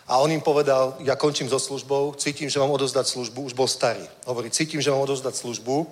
A 0.08 0.16
on 0.24 0.32
im 0.32 0.40
povedal, 0.40 0.96
ja 1.04 1.20
končím 1.20 1.52
so 1.52 1.60
službou, 1.60 2.16
cítim, 2.16 2.48
že 2.48 2.56
mám 2.56 2.72
odozdať 2.72 3.06
službu, 3.12 3.44
už 3.44 3.52
bol 3.52 3.68
starý. 3.68 4.02
Hovorí, 4.24 4.48
cítim, 4.48 4.80
že 4.80 4.88
mám 4.88 5.04
odozdať 5.04 5.36
službu, 5.36 5.84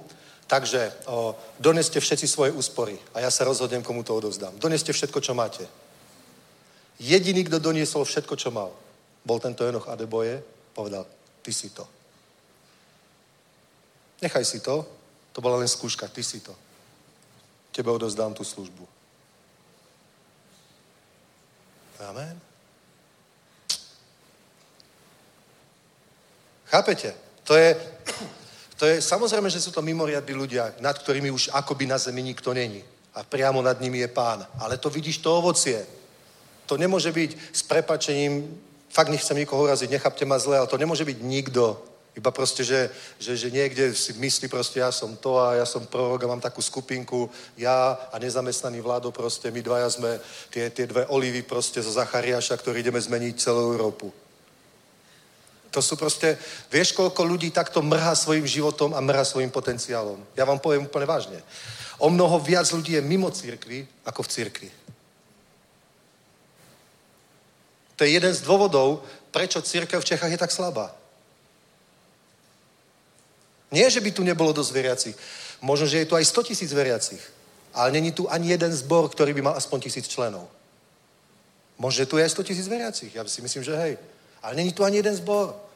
Takže 0.46 0.92
o, 1.06 1.34
doneste 1.58 2.00
všetci 2.00 2.26
svoje 2.28 2.54
úspory 2.54 2.94
a 3.14 3.20
ja 3.20 3.30
sa 3.30 3.44
rozhodnem, 3.44 3.82
komu 3.82 4.06
to 4.06 4.14
odovzdám. 4.14 4.54
Doneste 4.62 4.94
všetko, 4.94 5.18
čo 5.20 5.34
máte. 5.34 5.66
Jediný, 7.02 7.44
kto 7.44 7.58
doniesol 7.58 8.06
všetko, 8.06 8.36
čo 8.38 8.54
mal, 8.54 8.70
bol 9.26 9.42
tento 9.42 9.66
Enoch 9.66 9.90
Adeboje, 9.90 10.38
povedal, 10.70 11.06
ty 11.42 11.52
si 11.52 11.70
to. 11.74 11.82
Nechaj 14.22 14.44
si 14.44 14.62
to, 14.62 14.86
to 15.32 15.42
bola 15.42 15.58
len 15.58 15.68
skúška, 15.68 16.08
ty 16.08 16.22
si 16.22 16.40
to. 16.40 16.54
Tebe 17.74 17.90
odovzdám 17.90 18.32
tú 18.32 18.44
službu. 18.44 18.88
Amen. 22.00 22.40
Chápete? 26.66 27.14
To 27.44 27.56
je, 27.56 27.76
To 28.76 28.84
je, 28.86 29.02
samozrejme, 29.02 29.50
že 29.50 29.60
sú 29.60 29.72
to 29.72 29.82
mimoriadní 29.82 30.34
ľudia, 30.34 30.72
nad 30.80 30.98
ktorými 30.98 31.30
už 31.30 31.48
akoby 31.52 31.86
na 31.86 31.98
zemi 31.98 32.22
nikto 32.22 32.52
není. 32.52 32.84
A 33.14 33.24
priamo 33.24 33.62
nad 33.62 33.80
nimi 33.80 33.98
je 33.98 34.08
pán. 34.08 34.46
Ale 34.60 34.76
to 34.76 34.90
vidíš, 34.90 35.18
to 35.18 35.38
ovocie. 35.38 35.86
To 36.66 36.76
nemôže 36.76 37.12
byť 37.12 37.36
s 37.52 37.62
prepačením, 37.62 38.60
fakt 38.88 39.08
nechcem 39.08 39.36
nikoho 39.36 39.64
uraziť, 39.64 39.90
nechápte 39.90 40.24
ma 40.24 40.38
zle, 40.38 40.58
ale 40.58 40.66
to 40.66 40.76
nemôže 40.76 41.04
byť 41.04 41.18
nikto. 41.22 41.82
Iba 42.16 42.30
proste, 42.32 42.64
že, 42.64 42.88
že, 43.20 43.36
že 43.36 43.48
niekde 43.50 43.94
si 43.94 44.12
myslí 44.12 44.48
proste, 44.48 44.80
ja 44.80 44.92
som 44.92 45.16
to 45.16 45.36
a 45.40 45.54
ja 45.54 45.66
som 45.68 45.84
prorok 45.84 46.24
a 46.24 46.32
mám 46.32 46.40
takú 46.40 46.64
skupinku, 46.64 47.28
ja 47.56 47.92
a 48.12 48.16
nezamestnaný 48.18 48.80
vládo 48.80 49.12
proste, 49.12 49.52
my 49.52 49.60
dvaja 49.60 49.88
sme 49.90 50.20
tie, 50.48 50.72
tie 50.72 50.88
dve 50.88 51.04
olivy 51.12 51.44
proste 51.44 51.84
zo 51.84 51.92
Zachariáša, 51.92 52.56
ktorí 52.56 52.80
ideme 52.80 53.00
zmeniť 53.00 53.36
celú 53.36 53.72
Európu. 53.72 54.25
To 55.70 55.80
sú 55.82 55.96
proste, 55.96 56.38
vieš, 56.72 56.92
koľko 56.96 57.24
ľudí 57.24 57.50
takto 57.50 57.82
mrhá 57.82 58.14
svojim 58.16 58.46
životom 58.46 58.94
a 58.94 59.00
mrhá 59.00 59.24
svojim 59.24 59.50
potenciálom. 59.50 60.22
Ja 60.36 60.44
vám 60.44 60.58
poviem 60.58 60.86
úplne 60.88 61.04
vážne. 61.04 61.38
O 61.98 62.08
mnoho 62.08 62.40
viac 62.40 62.68
ľudí 62.72 62.96
je 62.96 63.04
mimo 63.04 63.28
církvy, 63.30 63.86
ako 64.04 64.22
v 64.22 64.28
církvi. 64.28 64.68
To 67.96 68.04
je 68.04 68.12
jeden 68.12 68.32
z 68.34 68.44
dôvodov, 68.44 69.04
prečo 69.32 69.64
církev 69.64 70.00
v 70.00 70.08
Čechách 70.08 70.32
je 70.32 70.40
tak 70.40 70.52
slabá. 70.52 70.92
Nie, 73.72 73.90
že 73.90 74.00
by 74.00 74.10
tu 74.12 74.22
nebolo 74.22 74.52
dosť 74.52 74.72
veriacich. 74.72 75.16
Možno, 75.60 75.88
že 75.88 76.04
je 76.04 76.08
tu 76.08 76.14
aj 76.14 76.24
100 76.24 76.48
tisíc 76.52 76.70
veriacich. 76.72 77.20
Ale 77.76 77.92
není 77.92 78.12
tu 78.12 78.30
ani 78.30 78.52
jeden 78.52 78.72
zbor, 78.72 79.08
ktorý 79.08 79.32
by 79.36 79.42
mal 79.42 79.54
aspoň 79.56 79.80
tisíc 79.80 80.08
členov. 80.08 80.48
Možno, 81.76 82.04
že 82.04 82.08
tu 82.08 82.16
je 82.16 82.24
aj 82.24 82.32
100 82.32 82.48
tisíc 82.48 82.66
veriacich. 82.68 83.12
Ja 83.12 83.24
si 83.28 83.42
myslím, 83.42 83.64
že 83.64 83.76
hej. 83.76 83.94
Ale 84.42 84.54
není 84.54 84.72
tu 84.72 84.84
ani 84.84 84.96
jeden 84.96 85.16
zbor. 85.16 85.66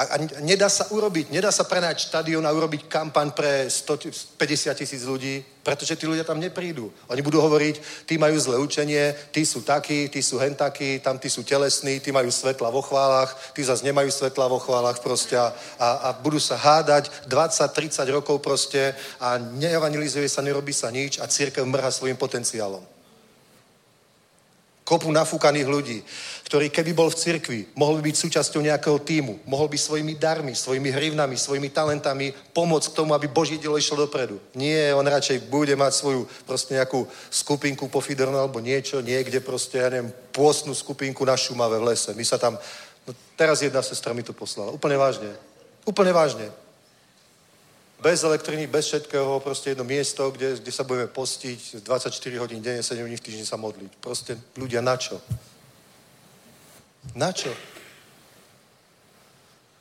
A, 0.00 0.02
a 0.02 0.16
nedá 0.40 0.72
sa 0.72 0.88
urobiť, 0.88 1.28
nedá 1.28 1.52
sa 1.52 1.68
prenať 1.68 2.08
štadión 2.08 2.40
a 2.48 2.54
urobiť 2.56 2.88
kampaň 2.88 3.36
pre 3.36 3.68
150 3.68 4.72
tisíc 4.72 5.04
ľudí, 5.04 5.44
pretože 5.60 5.92
tí 5.92 6.08
ľudia 6.08 6.24
tam 6.24 6.40
neprídu. 6.40 6.88
Oni 7.12 7.20
budú 7.20 7.36
hovoriť, 7.44 8.08
tí 8.08 8.16
majú 8.16 8.32
zlé 8.40 8.56
učenie, 8.56 9.12
tí 9.28 9.44
sú 9.44 9.60
takí, 9.60 10.08
tí 10.08 10.24
sú 10.24 10.40
hentakí, 10.40 11.04
tam 11.04 11.20
tí 11.20 11.28
sú 11.28 11.44
telesní, 11.44 12.00
tí 12.00 12.16
majú 12.16 12.32
svetla 12.32 12.72
vo 12.72 12.80
chválach, 12.80 13.52
tí 13.52 13.60
zase 13.60 13.84
nemajú 13.84 14.08
svetla 14.08 14.48
vo 14.48 14.56
chválach 14.56 15.04
proste 15.04 15.36
a, 15.36 15.52
a 15.76 16.08
budú 16.16 16.40
sa 16.40 16.56
hádať 16.56 17.28
20-30 17.28 18.16
rokov 18.16 18.40
proste 18.40 18.96
a 19.20 19.36
neevangelizuje 19.36 20.32
sa, 20.32 20.40
nerobí 20.40 20.72
sa 20.72 20.88
nič 20.88 21.20
a 21.20 21.28
církev 21.28 21.60
mrha 21.68 21.92
svojim 21.92 22.16
potenciálom 22.16 22.99
kopu 24.90 25.06
nafúkaných 25.14 25.70
ľudí, 25.70 25.98
ktorý 26.50 26.66
keby 26.66 26.90
bol 26.90 27.06
v 27.14 27.20
cirkvi, 27.22 27.60
mohol 27.78 28.02
by 28.02 28.10
byť 28.10 28.16
súčasťou 28.26 28.58
nejakého 28.58 28.98
týmu, 28.98 29.46
mohol 29.46 29.70
by 29.70 29.78
svojimi 29.78 30.18
darmi, 30.18 30.50
svojimi 30.50 30.90
hrivnami, 30.90 31.38
svojimi 31.38 31.70
talentami 31.70 32.34
pomôcť 32.50 32.90
k 32.90 32.98
tomu, 32.98 33.14
aby 33.14 33.30
Boží 33.30 33.54
dielo 33.54 33.78
išlo 33.78 34.02
dopredu. 34.02 34.42
Nie, 34.58 34.90
on 34.98 35.06
radšej 35.06 35.46
bude 35.46 35.78
mať 35.78 35.94
svoju 35.94 36.26
proste 36.42 36.74
nejakú 36.74 37.06
skupinku 37.30 37.86
po 37.86 38.02
Fidornu 38.02 38.34
alebo 38.34 38.58
niečo, 38.58 38.98
niekde 38.98 39.38
proste, 39.38 39.78
ja 39.78 39.94
neviem, 39.94 40.10
pôstnu 40.34 40.74
skupinku 40.74 41.22
na 41.22 41.38
Šumave 41.38 41.78
v 41.78 41.94
lese. 41.94 42.10
My 42.18 42.26
sa 42.26 42.34
tam, 42.34 42.58
no 43.06 43.14
teraz 43.38 43.62
jedna 43.62 43.86
sestra 43.86 44.10
mi 44.10 44.26
to 44.26 44.34
poslala, 44.34 44.74
úplne 44.74 44.98
vážne. 44.98 45.30
Úplne 45.86 46.10
vážne 46.10 46.50
bez 48.00 48.24
elektriny, 48.24 48.66
bez 48.66 48.86
všetkého, 48.86 49.40
proste 49.40 49.70
jedno 49.70 49.84
miesto, 49.84 50.30
kde, 50.30 50.56
kde 50.56 50.72
sa 50.72 50.84
budeme 50.84 51.06
postiť 51.06 51.84
24 51.84 52.42
hodín 52.42 52.64
denne, 52.64 52.82
7 52.82 52.96
dní 53.06 53.16
v 53.16 53.20
týždni 53.20 53.46
sa 53.46 53.60
modliť. 53.60 53.92
Proste 54.00 54.40
ľudia 54.56 54.80
na 54.80 54.96
čo? 54.96 55.20
Na 57.14 57.32
čo? 57.32 57.52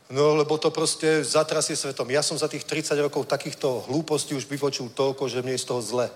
No, 0.09 0.35
lebo 0.35 0.57
to 0.57 0.73
proste 0.73 1.23
zatrasie 1.23 1.77
svetom. 1.77 2.09
Ja 2.09 2.25
som 2.25 2.33
za 2.33 2.49
tých 2.49 2.65
30 2.65 2.97
rokov 2.97 3.29
takýchto 3.29 3.85
hlúpostí 3.87 4.35
už 4.35 4.49
vypočul 4.49 4.89
toľko, 4.89 5.29
že 5.29 5.45
mne 5.45 5.53
je 5.53 5.63
z 5.63 5.69
toho 5.69 5.81
zle. 5.85 6.07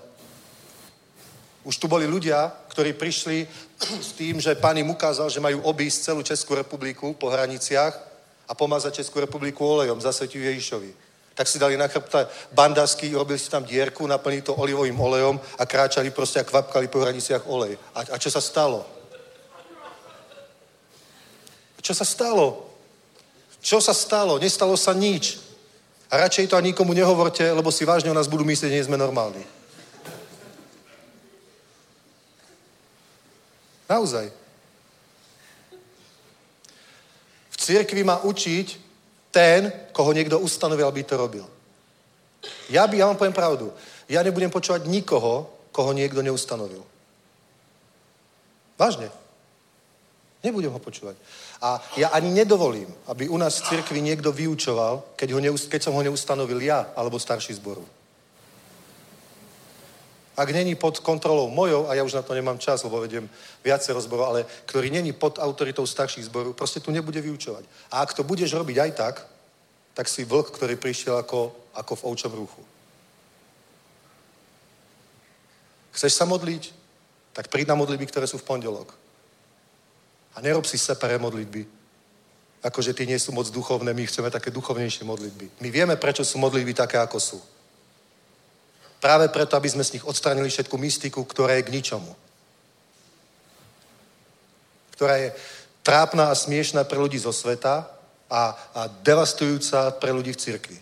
Už 1.63 1.77
tu 1.77 1.87
boli 1.87 2.03
ľudia, 2.03 2.51
ktorí 2.73 2.97
prišli 2.97 3.47
s 3.79 4.11
tým, 4.17 4.41
že 4.41 4.59
pán 4.59 4.75
im 4.75 4.89
ukázal, 4.89 5.29
že 5.29 5.39
majú 5.39 5.63
obísť 5.63 6.11
celú 6.11 6.19
Českú 6.25 6.57
republiku 6.57 7.13
po 7.15 7.31
hraniciach 7.31 7.95
a 8.49 8.51
pomazať 8.51 8.99
Českú 8.99 9.23
republiku 9.23 9.63
olejom, 9.63 10.01
zasvetiu 10.01 10.43
Ježišovi. 10.43 11.02
Tak 11.33 11.47
si 11.47 11.57
dali 11.57 11.77
na 11.77 11.87
chrbta 11.87 12.29
bandasky, 12.53 13.13
robili 13.13 13.39
si 13.39 13.49
tam 13.49 13.65
dierku, 13.65 14.07
naplnili 14.07 14.41
to 14.41 14.53
olivovým 14.55 14.99
olejom 15.01 15.41
a 15.57 15.65
kráčali 15.65 16.13
proste 16.13 16.39
a 16.39 16.45
kvapkali 16.45 16.87
po 16.87 17.01
hraniciach 17.01 17.49
olej. 17.49 17.77
A, 17.95 18.05
a 18.13 18.15
čo 18.21 18.29
sa 18.29 18.41
stalo? 18.41 18.85
Čo 21.81 21.93
sa 21.93 22.05
stalo? 22.05 22.69
Čo 23.63 23.81
sa 23.81 23.95
stalo? 23.95 24.37
Nestalo 24.37 24.77
sa 24.77 24.93
nič. 24.93 25.41
A 26.13 26.21
radšej 26.21 26.53
to 26.53 26.59
ani 26.59 26.69
nikomu 26.71 26.93
nehovorte, 26.93 27.41
lebo 27.41 27.73
si 27.73 27.89
vážne 27.89 28.11
o 28.11 28.13
nás 28.13 28.29
budú 28.29 28.45
myslieť, 28.45 28.69
že 28.69 28.75
nie 28.77 28.85
sme 28.85 29.01
normálni. 29.01 29.41
Naozaj. 33.89 34.29
V 37.49 37.55
cirkvi 37.57 38.03
má 38.05 38.21
učiť 38.21 38.82
ten, 39.33 39.73
koho 39.89 40.13
niekto 40.13 40.37
ustanovil, 40.37 40.85
aby 40.85 41.01
to 41.01 41.17
robil. 41.17 41.49
Ja 42.69 42.85
by, 42.85 43.01
ja 43.01 43.09
vám 43.09 43.17
poviem 43.17 43.33
pravdu, 43.33 43.73
ja 44.05 44.21
nebudem 44.21 44.53
počúvať 44.53 44.85
nikoho, 44.85 45.49
koho 45.73 45.89
niekto 45.89 46.21
neustanovil. 46.21 46.85
Vážne. 48.77 49.09
Nebudem 50.43 50.69
ho 50.69 50.77
počúvať. 50.77 51.17
A 51.63 51.79
ja 51.95 52.11
ani 52.11 52.29
nedovolím, 52.29 52.91
aby 53.07 53.31
u 53.31 53.39
nás 53.39 53.57
v 53.57 53.67
cirkvi 53.73 54.03
niekto 54.03 54.29
vyučoval, 54.29 55.15
keď, 55.15 55.29
ho 55.33 55.39
neust- 55.39 55.71
keď 55.71 55.81
som 55.87 55.95
ho 55.95 56.03
neustanovil 56.03 56.59
ja, 56.61 56.91
alebo 56.93 57.15
starší 57.15 57.55
zboru. 57.57 57.87
Ak 60.33 60.49
není 60.49 60.73
pod 60.75 60.99
kontrolou 60.99 61.49
mojou, 61.49 61.85
a 61.89 61.93
ja 61.93 62.03
už 62.03 62.13
na 62.13 62.25
to 62.25 62.33
nemám 62.33 62.57
čas, 62.57 62.81
lebo 62.81 62.97
vediem 62.97 63.29
viacej 63.61 63.93
rozborov, 63.93 64.25
ale 64.33 64.49
ktorý 64.65 64.89
není 64.89 65.13
pod 65.13 65.37
autoritou 65.37 65.85
starších 65.85 66.25
zborov, 66.25 66.57
proste 66.57 66.81
tu 66.81 66.89
nebude 66.89 67.21
vyučovať. 67.21 67.65
A 67.93 68.01
ak 68.01 68.17
to 68.17 68.25
budeš 68.25 68.53
robiť 68.57 68.77
aj 68.81 68.91
tak, 68.97 69.15
tak 69.93 70.09
si 70.09 70.25
vlk, 70.25 70.49
ktorý 70.49 70.73
prišiel 70.75 71.21
ako, 71.21 71.53
ako 71.77 71.93
v 71.95 72.05
ovčom 72.09 72.33
ruchu. 72.33 72.61
Chceš 75.93 76.17
sa 76.17 76.25
modliť? 76.25 76.73
Tak 77.37 77.53
príď 77.53 77.69
na 77.69 77.77
modlitby, 77.77 78.09
ktoré 78.09 78.25
sú 78.25 78.41
v 78.41 78.49
pondelok. 78.49 78.89
A 80.33 80.41
nerob 80.41 80.65
si 80.65 80.81
separe 80.81 81.21
modlitby. 81.21 81.65
Akože 82.65 82.97
tí 82.97 83.05
nie 83.05 83.21
sú 83.21 83.29
moc 83.29 83.45
duchovné, 83.53 83.93
my 83.93 84.01
chceme 84.09 84.33
také 84.33 84.49
duchovnejšie 84.49 85.05
modlitby. 85.05 85.61
My 85.61 85.69
vieme, 85.69 85.93
prečo 85.93 86.25
sú 86.25 86.41
modlitby 86.41 86.73
také, 86.73 86.97
ako 86.97 87.21
sú. 87.21 87.37
Práve 89.03 89.27
preto, 89.27 89.59
aby 89.59 89.67
sme 89.67 89.83
z 89.83 89.99
nich 89.99 90.07
odstranili 90.07 90.47
všetku 90.47 90.79
mystiku, 90.79 91.27
ktorá 91.27 91.59
je 91.59 91.67
k 91.67 91.73
ničomu. 91.75 92.15
Ktorá 94.95 95.19
je 95.19 95.35
trápna 95.83 96.31
a 96.31 96.39
smiešná 96.39 96.87
pre 96.87 96.95
ľudí 96.95 97.19
zo 97.19 97.35
sveta 97.35 97.83
a, 98.31 98.55
a 98.55 98.81
devastujúca 99.03 99.91
pre 99.99 100.15
ľudí 100.15 100.31
v 100.31 100.39
cirkvi. 100.39 100.79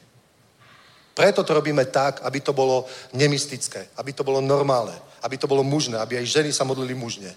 Preto 1.17 1.41
to 1.41 1.57
robíme 1.57 1.81
tak, 1.89 2.21
aby 2.21 2.45
to 2.45 2.53
bolo 2.53 2.85
nemystické, 3.17 3.89
aby 3.97 4.13
to 4.13 4.21
bolo 4.21 4.37
normálne, 4.37 4.93
aby 5.25 5.41
to 5.41 5.49
bolo 5.49 5.65
mužné, 5.65 5.97
aby 5.97 6.21
aj 6.21 6.29
ženy 6.29 6.53
sa 6.53 6.61
modlili 6.61 6.93
mužne. 6.93 7.33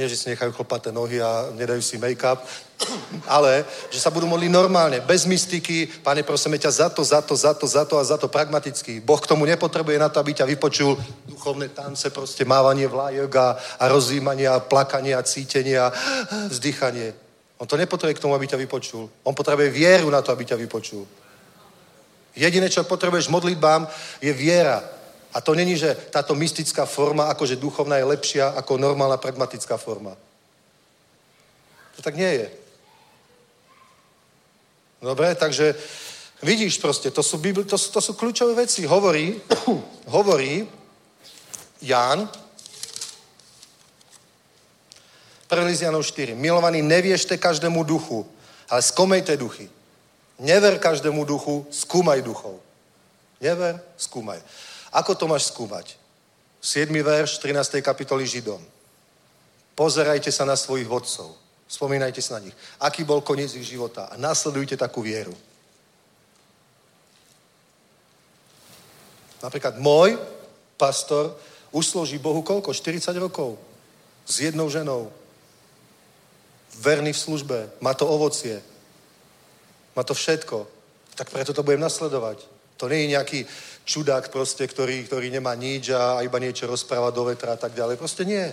Nie, 0.00 0.08
že 0.08 0.16
si 0.16 0.32
nechajú 0.32 0.56
chlpaté 0.56 0.88
nohy 0.88 1.20
a 1.20 1.52
nedajú 1.52 1.84
si 1.84 2.00
make-up, 2.00 2.40
ale 3.28 3.68
že 3.92 4.00
sa 4.00 4.08
budú 4.08 4.24
modliť 4.24 4.48
normálne, 4.48 5.04
bez 5.04 5.28
mystiky. 5.28 5.84
Pane, 6.00 6.24
prosíme 6.24 6.56
ťa 6.56 6.70
za 6.72 6.88
to, 6.88 7.04
za 7.04 7.20
to, 7.20 7.36
za 7.36 7.52
to, 7.52 7.68
za 7.68 7.84
to 7.84 7.94
a 8.00 8.04
za 8.08 8.16
to 8.16 8.32
pragmaticky. 8.32 9.04
Boh 9.04 9.20
k 9.20 9.28
tomu 9.28 9.44
nepotrebuje 9.44 10.00
na 10.00 10.08
to, 10.08 10.16
aby 10.24 10.32
ťa 10.32 10.48
vypočul 10.48 10.96
duchovné 11.28 11.68
tance, 11.76 12.08
proste 12.08 12.48
mávanie 12.48 12.88
vlájok 12.88 13.28
a, 13.36 13.60
a 13.76 13.84
rozjímanie 13.92 14.48
a 14.48 14.64
plakanie 14.64 15.12
a 15.12 15.20
cítenie 15.20 15.76
a 15.76 15.92
vzdychanie. 16.48 17.12
On 17.60 17.68
to 17.68 17.76
nepotrebuje 17.76 18.16
k 18.16 18.24
tomu, 18.24 18.32
aby 18.32 18.48
ťa 18.48 18.56
vypočul. 18.56 19.04
On 19.28 19.36
potrebuje 19.36 19.68
vieru 19.68 20.08
na 20.08 20.24
to, 20.24 20.32
aby 20.32 20.48
ťa 20.48 20.56
vypočul. 20.56 21.04
Jediné, 22.32 22.72
čo 22.72 22.88
potrebuješ 22.88 23.28
modlitbám, 23.28 23.84
je 24.24 24.32
viera. 24.32 24.80
A 25.32 25.40
to 25.40 25.54
není, 25.54 25.76
že 25.76 25.94
táto 26.10 26.34
mystická 26.34 26.84
forma, 26.84 27.30
akože 27.30 27.56
duchovná 27.56 27.96
je 27.96 28.04
lepšia 28.04 28.50
ako 28.58 28.78
normálna 28.78 29.16
pragmatická 29.16 29.76
forma. 29.76 30.16
To 31.96 32.02
tak 32.02 32.16
nie 32.16 32.32
je. 32.34 32.48
Dobre, 35.00 35.34
takže 35.34 35.74
vidíš 36.42 36.78
proste, 36.78 37.10
to 37.10 37.22
sú, 37.22 37.38
Bibli, 37.38 37.64
to, 37.64 37.78
to 37.78 38.00
sú 38.00 38.12
kľúčové 38.12 38.54
veci. 38.54 38.84
Hovorí, 38.84 39.38
hovorí 40.16 40.68
Ján, 41.80 42.28
1. 45.50 45.66
Lizianov 45.66 46.06
4. 46.06 46.38
Milovaní, 46.38 46.78
neviešte 46.78 47.34
každému 47.34 47.82
duchu, 47.82 48.22
ale 48.70 48.82
skomejte 48.82 49.34
duchy. 49.34 49.66
Never 50.38 50.78
každému 50.78 51.24
duchu, 51.26 51.66
skúmaj 51.70 52.22
duchov. 52.22 52.62
Never, 53.42 53.82
skúmaj. 53.96 54.38
Ako 54.90 55.14
to 55.14 55.30
máš 55.30 55.50
skúmať? 55.54 55.94
7. 56.60 56.90
verš 56.92 57.38
13. 57.38 57.80
kapitoly 57.80 58.26
Židom. 58.26 58.60
Pozerajte 59.78 60.28
sa 60.28 60.44
na 60.44 60.58
svojich 60.58 60.84
vodcov. 60.84 61.32
Spomínajte 61.70 62.18
sa 62.18 62.36
na 62.36 62.50
nich. 62.50 62.56
Aký 62.82 63.06
bol 63.06 63.22
koniec 63.22 63.54
ich 63.54 63.64
života. 63.64 64.10
A 64.10 64.18
nasledujte 64.18 64.76
takú 64.76 65.00
vieru. 65.00 65.32
Napríklad 69.40 69.80
môj 69.80 70.20
pastor 70.76 71.32
uslúži 71.72 72.20
Bohu 72.20 72.42
koľko? 72.42 72.74
40 72.74 73.16
rokov. 73.16 73.56
S 74.26 74.44
jednou 74.44 74.68
ženou. 74.68 75.08
Verný 76.76 77.14
v 77.14 77.22
službe. 77.24 77.58
Má 77.80 77.94
to 77.94 78.04
ovocie. 78.04 78.60
Má 79.96 80.02
to 80.04 80.12
všetko. 80.12 80.68
Tak 81.14 81.30
preto 81.30 81.54
to 81.54 81.64
budem 81.64 81.80
nasledovať. 81.80 82.44
To 82.76 82.88
nie 82.88 83.04
je 83.04 83.12
nejaký 83.16 83.40
čudák 83.90 84.30
proste, 84.30 84.62
ktorý, 84.62 85.02
ktorý 85.02 85.34
nemá 85.34 85.58
nič 85.58 85.90
a 85.90 86.22
iba 86.22 86.38
niečo 86.38 86.70
rozpráva 86.70 87.10
do 87.10 87.26
vetra 87.26 87.58
a 87.58 87.58
tak 87.58 87.74
ďalej. 87.74 87.98
Proste 87.98 88.22
nie. 88.22 88.46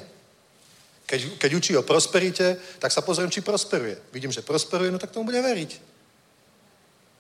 Keď, 1.06 1.38
keď 1.38 1.52
učí 1.54 1.78
o 1.78 1.86
prosperite, 1.86 2.58
tak 2.82 2.90
sa 2.90 3.06
pozriem, 3.06 3.30
či 3.30 3.46
prosperuje. 3.46 4.02
Vidím, 4.10 4.34
že 4.34 4.42
prosperuje, 4.42 4.90
no 4.90 4.98
tak 4.98 5.14
tomu 5.14 5.30
budem 5.30 5.46
veriť. 5.46 5.72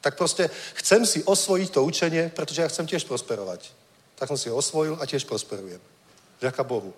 Tak 0.02 0.18
proste 0.18 0.50
chcem 0.82 1.06
si 1.06 1.22
osvojiť 1.24 1.70
to 1.70 1.86
učenie, 1.86 2.24
pretože 2.34 2.62
ja 2.62 2.68
chcem 2.68 2.90
tiež 2.90 3.06
prosperovať. 3.06 3.70
Tak 4.18 4.28
som 4.28 4.38
si 4.38 4.50
ho 4.50 4.58
osvojil 4.58 4.98
a 4.98 5.06
tiež 5.06 5.30
prosperujem. 5.30 5.80
Ďaká 6.42 6.66
Bohu. 6.66 6.94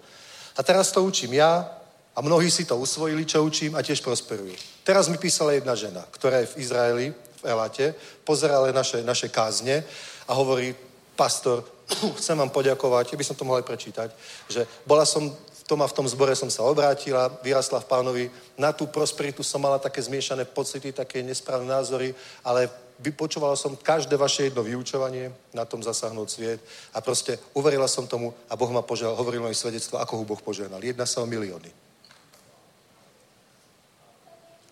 A 0.56 0.64
teraz 0.64 0.92
to 0.92 1.04
učím 1.04 1.36
ja 1.36 1.68
a 2.16 2.20
mnohí 2.22 2.52
si 2.52 2.66
to 2.66 2.80
usvojili, 2.80 3.28
čo 3.28 3.44
učím 3.44 3.76
a 3.76 3.84
tiež 3.84 4.02
prosperujú. 4.02 4.56
Teraz 4.84 5.12
mi 5.12 5.20
písala 5.20 5.52
jedna 5.52 5.76
žena, 5.76 6.04
ktorá 6.12 6.42
je 6.42 6.52
v 6.52 6.58
Izraeli, 6.58 7.08
v 7.14 7.44
Elate, 7.44 7.96
pozerala 8.26 8.72
naše, 8.72 9.04
naše 9.04 9.30
kázne 9.30 9.84
a 10.28 10.34
hovorí, 10.34 10.76
pastor, 11.20 11.68
chcem 12.20 12.40
vám 12.40 12.48
poďakovať, 12.48 13.20
by 13.20 13.26
som 13.28 13.36
to 13.36 13.44
mohol 13.44 13.60
aj 13.60 13.68
prečítať, 13.68 14.10
že 14.48 14.64
bola 14.88 15.04
som 15.04 15.28
v 15.28 15.64
tom 15.68 15.84
a 15.84 15.92
v 15.92 15.96
tom 16.00 16.08
zbore 16.08 16.32
som 16.40 16.48
sa 16.48 16.64
obrátila, 16.64 17.28
vyrastla 17.44 17.84
v 17.84 17.90
pánovi, 17.92 18.26
na 18.56 18.72
tú 18.72 18.88
prosperitu 18.88 19.44
som 19.44 19.60
mala 19.60 19.76
také 19.76 20.00
zmiešané 20.00 20.48
pocity, 20.48 20.96
také 20.96 21.20
nesprávne 21.20 21.68
názory, 21.68 22.16
ale 22.48 22.72
vypočúvala 23.04 23.60
som 23.60 23.76
každé 23.76 24.16
vaše 24.18 24.48
jedno 24.48 24.64
vyučovanie, 24.64 25.32
na 25.54 25.68
tom 25.68 25.84
zasahnúť 25.84 26.28
sviet 26.32 26.60
a 26.96 27.04
proste 27.04 27.36
uverila 27.54 27.88
som 27.88 28.08
tomu 28.08 28.32
a 28.48 28.56
Boh 28.56 28.72
ma 28.72 28.82
požehnal, 28.82 29.20
hovoril 29.20 29.44
moje 29.44 29.60
svedectvo, 29.60 30.00
ako 30.00 30.24
ho 30.24 30.24
Boh 30.24 30.42
požehnal. 30.42 30.80
Jedna 30.80 31.04
sa 31.04 31.22
o 31.22 31.30
milióny. 31.30 31.70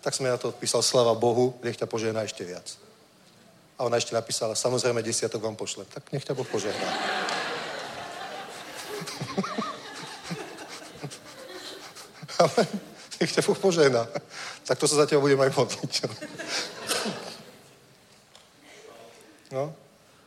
Tak 0.02 0.14
som 0.14 0.24
ja 0.24 0.34
na 0.34 0.40
to 0.40 0.54
písal, 0.54 0.80
slava 0.80 1.12
Bohu, 1.14 1.58
nech 1.60 1.76
ťa 1.76 1.90
požehná 1.90 2.24
ešte 2.24 2.40
viac. 2.40 2.87
A 3.78 3.86
ona 3.86 3.94
ešte 3.96 4.10
napísala, 4.10 4.58
samozrejme 4.58 5.06
desiatok 5.06 5.42
vám 5.42 5.54
pošle. 5.54 5.84
Tak 5.86 6.10
nech 6.10 6.26
ťa 6.26 6.34
Boh 6.34 6.48
požehná. 6.50 6.82
Ale 12.42 12.66
nech 13.22 13.30
ťa 13.30 13.46
Boh 13.46 13.58
požehná. 13.58 14.02
Tak 14.66 14.82
to 14.82 14.90
sa 14.90 14.98
za 15.02 15.06
teba 15.06 15.22
budem 15.22 15.40
aj 15.40 15.54
modliť. 15.54 15.92
No, 19.48 19.72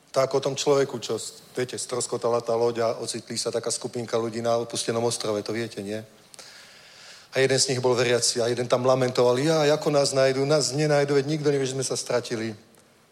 tak 0.09 0.33
o 0.33 0.41
tom 0.41 0.57
človeku, 0.57 0.97
čo, 0.97 1.21
viete, 1.53 1.77
stroskotala 1.77 2.41
tá 2.41 2.57
loď 2.57 2.81
a 2.81 2.97
ocitli 2.97 3.37
sa 3.37 3.53
taká 3.53 3.69
skupinka 3.69 4.17
ľudí 4.17 4.41
na 4.41 4.57
opustenom 4.57 5.05
ostrove, 5.05 5.45
to 5.45 5.53
viete, 5.53 5.77
nie? 5.77 6.01
A 7.31 7.39
jeden 7.39 7.59
z 7.59 7.69
nich 7.69 7.79
bol 7.79 7.93
veriaci 7.93 8.41
a 8.41 8.49
jeden 8.49 8.65
tam 8.65 8.81
lamentoval, 8.81 9.37
ja, 9.37 9.61
ako 9.77 9.93
nás 9.93 10.09
nájdu, 10.11 10.41
nás 10.41 10.73
nenajdu, 10.73 11.15
veď 11.15 11.25
nikto 11.29 11.53
nevie, 11.53 11.69
že 11.69 11.77
sme 11.77 11.85
sa 11.85 11.93
stratili. 11.93 12.57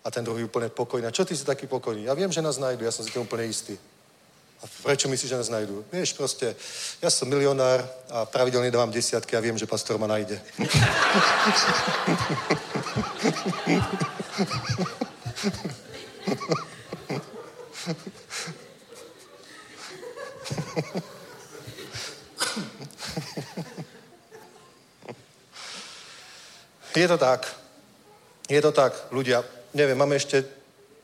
A 0.03 0.11
ten 0.11 0.23
druhý 0.23 0.43
úplne 0.47 0.69
pokojný. 0.71 1.07
A 1.07 1.15
čo 1.15 1.25
ty 1.25 1.35
si 1.35 1.43
taký 1.43 1.67
pokojný? 1.67 2.07
Ja 2.07 2.13
viem, 2.15 2.31
že 2.31 2.41
nás 2.41 2.57
nájdu, 2.57 2.85
ja 2.87 2.91
som 2.91 3.03
si 3.03 3.11
tým 3.11 3.27
úplne 3.27 3.45
istý. 3.45 3.75
A 4.59 4.67
prečo 4.83 5.07
myslíš, 5.07 5.31
že 5.31 5.39
nás 5.39 5.47
nájdu? 5.47 5.85
Vieš, 5.91 6.13
proste, 6.13 6.55
ja 6.99 7.07
som 7.07 7.31
milionár 7.31 7.79
a 8.11 8.27
pravidelne 8.27 8.71
dávam 8.71 8.91
desiatky 8.91 9.35
a 9.35 9.39
viem, 9.39 9.55
že 9.55 9.63
pastor 9.63 9.95
ma 9.95 10.07
nájde. 10.07 10.35
Je 26.95 27.07
to 27.07 27.17
tak. 27.17 27.47
Je 28.49 28.59
to 28.61 28.71
tak, 28.75 28.91
ľudia. 29.15 29.58
Neviem, 29.73 29.97
máme 29.97 30.17
ešte 30.17 30.41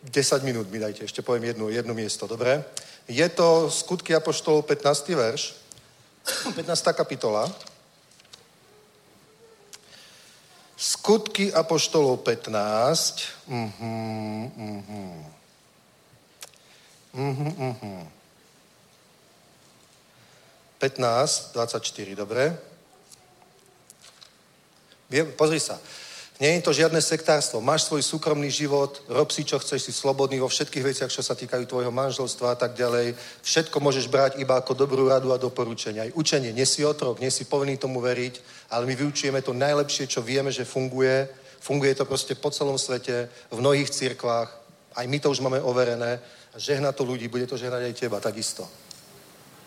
10 0.09 0.41
minút, 0.41 0.65
mi 0.73 0.81
dajte, 0.81 1.05
ešte 1.05 1.21
poviem 1.21 1.53
jedno, 1.53 1.69
jedno 1.69 1.93
miesto, 1.93 2.25
dobre? 2.25 2.65
Je 3.05 3.25
to 3.29 3.69
Skutky 3.69 4.17
Apoštolov 4.17 4.65
15. 4.65 5.13
verš, 5.13 5.53
15. 6.57 6.65
kapitola. 6.97 7.45
Skutky 10.77 11.53
Apoštolov 11.53 12.25
15. 12.25 13.47
Mhm, 13.47 14.51
mhm. 14.57 15.05
Mhm, 17.13 17.49
mhm. 17.53 17.97
15, 20.79 21.53
24, 21.53 22.15
dobre? 22.15 22.57
Pozri 25.37 25.61
sa. 25.61 25.79
Nie 26.35 26.59
je 26.59 26.67
to 26.67 26.75
žiadne 26.75 26.99
sektárstvo. 26.99 27.63
Máš 27.63 27.87
svoj 27.87 28.03
súkromný 28.03 28.51
život, 28.51 28.99
rob 29.07 29.31
si, 29.31 29.47
čo 29.47 29.55
chceš, 29.55 29.87
si 29.87 29.95
slobodný 29.95 30.43
vo 30.43 30.51
všetkých 30.51 30.83
veciach, 30.83 31.07
čo 31.07 31.23
sa 31.23 31.31
týkajú 31.31 31.63
tvojho 31.63 31.95
manželstva 31.95 32.51
a 32.51 32.57
tak 32.59 32.75
ďalej. 32.75 33.15
Všetko 33.39 33.79
môžeš 33.79 34.11
brať 34.11 34.43
iba 34.43 34.59
ako 34.59 34.75
dobrú 34.75 35.07
radu 35.07 35.31
a 35.31 35.39
doporučenia. 35.39 36.03
Aj 36.03 36.11
učenie. 36.11 36.51
Nie 36.51 36.67
si 36.67 36.83
otrok, 36.83 37.23
nie 37.23 37.31
si 37.31 37.47
povinný 37.47 37.79
tomu 37.79 38.03
veriť, 38.03 38.67
ale 38.75 38.83
my 38.83 38.99
vyučujeme 38.99 39.39
to 39.39 39.55
najlepšie, 39.55 40.11
čo 40.11 40.19
vieme, 40.19 40.51
že 40.51 40.67
funguje. 40.67 41.31
Funguje 41.63 41.95
to 41.95 42.03
proste 42.03 42.35
po 42.35 42.51
celom 42.51 42.75
svete, 42.75 43.31
v 43.47 43.57
mnohých 43.63 43.87
cirkvách. 43.87 44.51
Aj 44.91 45.07
my 45.07 45.17
to 45.23 45.31
už 45.31 45.39
máme 45.39 45.63
overené. 45.63 46.19
A 46.51 46.59
žehna 46.59 46.91
to 46.91 47.07
ľudí, 47.07 47.31
bude 47.31 47.47
to 47.47 47.55
žehnať 47.55 47.79
aj 47.87 47.95
teba, 47.95 48.19
takisto. 48.19 48.67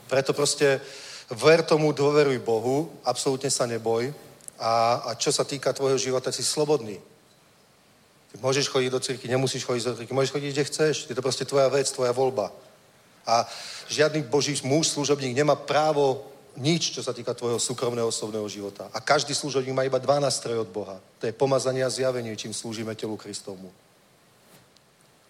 Preto 0.04 0.36
proste 0.36 0.84
ver 1.32 1.64
tomu, 1.64 1.96
dôveruj 1.96 2.44
Bohu, 2.44 2.92
absolútne 3.08 3.48
sa 3.48 3.64
neboj. 3.64 4.27
A, 4.59 5.02
a 5.06 5.10
čo 5.14 5.32
sa 5.32 5.47
týka 5.47 5.72
tvojho 5.72 5.98
života, 5.98 6.35
si 6.35 6.43
slobodný. 6.43 6.98
Ty 8.32 8.35
môžeš 8.43 8.68
chodiť 8.68 8.90
do 8.90 9.01
cirky, 9.01 9.24
nemusíš 9.28 9.64
chodiť 9.64 9.85
do 9.85 9.97
cirky, 9.97 10.12
môžeš 10.12 10.32
chodiť, 10.35 10.51
kde 10.52 10.68
chceš. 10.68 10.94
Je 11.09 11.14
to 11.14 11.22
proste 11.22 11.48
tvoja 11.48 11.68
vec, 11.70 11.89
tvoja 11.90 12.12
voľba. 12.12 12.52
A 13.28 13.48
žiadny 13.89 14.22
boží 14.22 14.56
muž, 14.64 14.89
služobník 14.89 15.36
nemá 15.36 15.56
právo 15.56 16.24
nič, 16.56 16.90
čo 16.90 17.02
sa 17.02 17.12
týka 17.12 17.35
tvojho 17.35 17.59
súkromného 17.59 18.09
osobného 18.09 18.48
života. 18.48 18.90
A 18.93 19.01
každý 19.01 19.35
služobník 19.35 19.74
má 19.74 19.85
iba 19.86 19.98
dva 20.02 20.18
nástroje 20.20 20.59
od 20.59 20.68
Boha. 20.68 20.98
To 21.22 21.26
je 21.26 21.32
pomazanie 21.32 21.85
a 21.85 21.90
zjavenie, 21.90 22.36
čím 22.36 22.55
slúžime 22.55 22.94
telu 22.94 23.16
Kristovmu. 23.16 23.70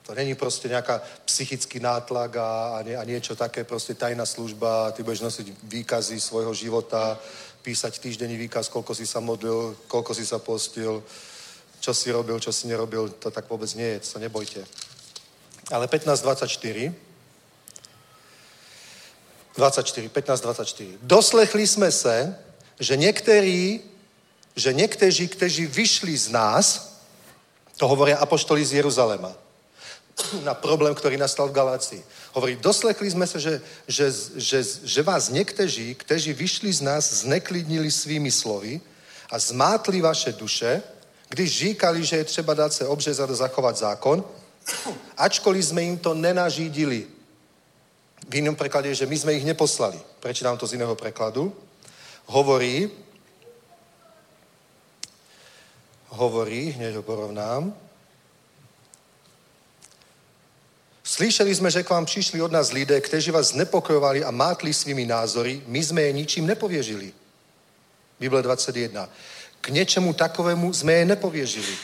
To 0.09 0.15
není 0.17 0.35
proste 0.35 0.73
nejaká 0.73 1.05
psychický 1.29 1.85
nátlak 1.85 2.41
a, 2.41 2.81
a, 2.81 2.83
nie, 2.83 2.97
a 2.97 3.05
niečo 3.05 3.37
také, 3.37 3.65
proste 3.65 3.93
tajná 3.93 4.25
služba, 4.25 4.93
ty 4.97 5.05
budeš 5.05 5.21
nosiť 5.21 5.47
výkazy 5.69 6.17
svojho 6.17 6.55
života, 6.57 7.21
písať 7.63 7.99
týždenní 7.99 8.37
výkaz, 8.37 8.69
koľko 8.69 8.95
si 8.95 9.07
sa 9.07 9.21
modlil, 9.21 9.77
koľko 9.89 10.15
si 10.15 10.27
sa 10.27 10.39
postil, 10.39 11.03
čo 11.81 11.95
si 11.95 12.11
robil, 12.11 12.41
čo 12.41 12.53
si 12.53 12.67
nerobil, 12.67 13.09
to 13.19 13.31
tak 13.31 13.47
vôbec 13.49 13.71
nie 13.75 13.99
je, 13.99 13.99
to 14.13 14.19
nebojte. 14.19 14.65
Ale 15.71 15.87
15.24 15.87 17.09
24, 19.59 20.09
15.24. 20.09 21.03
Doslechli 21.03 21.67
sme 21.67 21.91
se, 21.91 22.31
že 22.79 22.95
niektorí, 22.95 23.83
že 24.55 24.71
niekteří, 24.71 25.29
kteří 25.29 25.67
vyšli 25.67 26.15
z 26.15 26.31
nás, 26.31 26.95
to 27.75 27.91
hovoria 27.91 28.23
apoštoli 28.23 28.63
z 28.65 28.73
Jeruzalema, 28.83 29.35
na 30.43 30.55
problém, 30.55 30.95
ktorý 30.95 31.17
nastal 31.17 31.49
v 31.49 31.57
Galácii. 31.57 32.03
Hovorí, 32.35 32.57
doslechli 32.57 33.11
sme 33.11 33.27
sa, 33.27 33.39
že, 33.39 33.61
že, 33.87 34.11
že, 34.37 34.59
že 34.85 35.01
vás 35.03 35.31
niekteří, 35.31 35.95
kteří 35.95 36.33
vyšli 36.33 36.73
z 36.73 36.81
nás, 36.81 37.25
zneklidnili 37.25 37.91
svými 37.91 38.31
slovy 38.31 38.81
a 39.31 39.39
zmátli 39.39 40.01
vaše 40.01 40.33
duše, 40.33 40.83
když 41.29 41.59
říkali, 41.59 42.05
že 42.05 42.17
je 42.17 42.25
třeba 42.25 42.55
dát 42.55 42.73
se 42.73 42.87
obřezat 42.87 43.31
a 43.31 43.35
zachovat 43.35 43.77
zákon, 43.77 44.25
ačkoliv 45.17 45.65
sme 45.65 45.83
im 45.83 45.97
to 45.97 46.13
nenažídili. 46.13 47.09
V 48.29 48.33
inom 48.45 48.53
preklade 48.53 48.93
že 48.93 49.09
my 49.09 49.17
sme 49.17 49.37
ich 49.41 49.49
neposlali. 49.49 49.97
Prečítam 50.21 50.61
to 50.61 50.69
z 50.69 50.77
iného 50.77 50.93
prekladu. 50.93 51.49
Hovorí, 52.29 52.93
hovorí, 56.13 56.77
hneď 56.77 57.01
ho 57.01 57.03
porovnám, 57.03 57.73
Slyšeli 61.09 61.49
sme, 61.57 61.73
že 61.73 61.81
k 61.81 61.91
vám 61.91 62.05
přišli 62.05 62.37
od 62.37 62.53
nás 62.53 62.69
lidé, 62.69 63.01
kteří 63.01 63.31
vás 63.31 63.57
znepokojovali 63.57 64.25
a 64.25 64.31
mátli 64.31 64.75
svými 64.75 65.09
názory, 65.09 65.65
my 65.65 65.81
sme 65.81 66.03
je 66.05 66.13
ničím 66.13 66.45
nepoviežili. 66.45 67.17
Bible 68.21 68.43
21. 68.43 69.09
K 69.61 69.69
něčemu 69.69 70.13
takovému 70.13 70.69
sme 70.69 70.93
je 70.93 71.05
nepoviežili. 71.05 71.75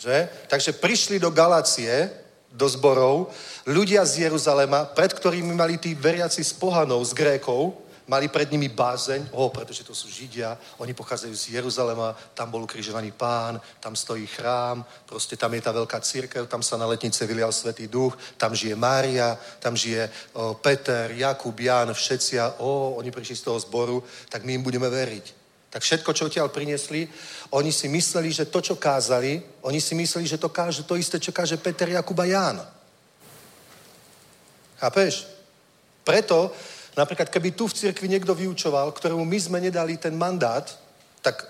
Že? 0.00 0.28
Takže 0.48 0.72
prišli 0.72 1.20
do 1.20 1.28
Galácie, 1.28 2.08
do 2.48 2.64
zborov, 2.64 3.28
ľudia 3.68 4.08
z 4.08 4.24
Jeruzalema, 4.24 4.88
pred 4.88 5.12
ktorými 5.12 5.52
mali 5.52 5.76
tí 5.76 5.92
veriaci 5.92 6.40
z 6.40 6.52
pohanov, 6.56 7.04
z 7.04 7.12
Grékov, 7.12 7.76
mali 8.06 8.28
pred 8.28 8.50
nimi 8.50 8.68
bázeň, 8.68 9.28
o, 9.32 9.48
pretože 9.48 9.84
to 9.84 9.94
sú 9.94 10.08
Židia, 10.08 10.58
oni 10.78 10.94
pochádzajú 10.94 11.34
z 11.34 11.48
Jeruzalema, 11.48 12.16
tam 12.34 12.50
bol 12.50 12.62
ukrižovaný 12.62 13.12
pán, 13.12 13.60
tam 13.80 13.96
stojí 13.96 14.26
chrám, 14.26 14.84
proste 15.06 15.36
tam 15.36 15.54
je 15.54 15.60
tá 15.60 15.72
veľká 15.72 16.00
církev, 16.00 16.46
tam 16.46 16.62
sa 16.62 16.76
na 16.76 16.86
letnice 16.86 17.26
vylial 17.26 17.52
Svetý 17.52 17.88
duch, 17.88 18.18
tam 18.36 18.54
žije 18.54 18.76
Mária, 18.76 19.38
tam 19.60 19.76
žije 19.76 20.10
o, 20.32 20.54
Peter, 20.54 21.10
Jakub, 21.10 21.60
Jan, 21.60 21.94
všetci 21.94 22.40
a 22.40 22.54
o, 22.58 22.94
oni 22.98 23.10
prišli 23.10 23.36
z 23.36 23.42
toho 23.42 23.58
zboru, 23.60 24.02
tak 24.28 24.44
my 24.44 24.54
im 24.54 24.62
budeme 24.62 24.90
veriť. 24.90 25.42
Tak 25.72 25.82
všetko, 25.82 26.12
čo 26.12 26.26
odtiaľ 26.28 26.52
priniesli, 26.52 27.08
oni 27.56 27.72
si 27.72 27.88
mysleli, 27.88 28.28
že 28.28 28.44
to, 28.44 28.60
čo 28.60 28.76
kázali, 28.76 29.40
oni 29.64 29.80
si 29.80 29.96
mysleli, 29.96 30.28
že 30.28 30.36
to 30.36 30.52
káže 30.52 30.84
to 30.84 31.00
isté, 31.00 31.16
čo 31.16 31.32
káže 31.32 31.56
Peter, 31.56 31.88
Jakub 31.88 32.20
a 32.20 32.28
Ján. 32.28 32.60
Chápeš? 34.76 35.24
Preto, 36.04 36.52
napríklad, 36.96 37.28
keby 37.28 37.56
tu 37.56 37.68
v 37.68 37.76
cirkvi 37.76 38.08
niekto 38.08 38.34
vyučoval, 38.34 38.92
ktorému 38.92 39.24
my 39.24 39.38
sme 39.40 39.58
nedali 39.60 39.96
ten 39.96 40.16
mandát, 40.16 40.64
tak 41.22 41.48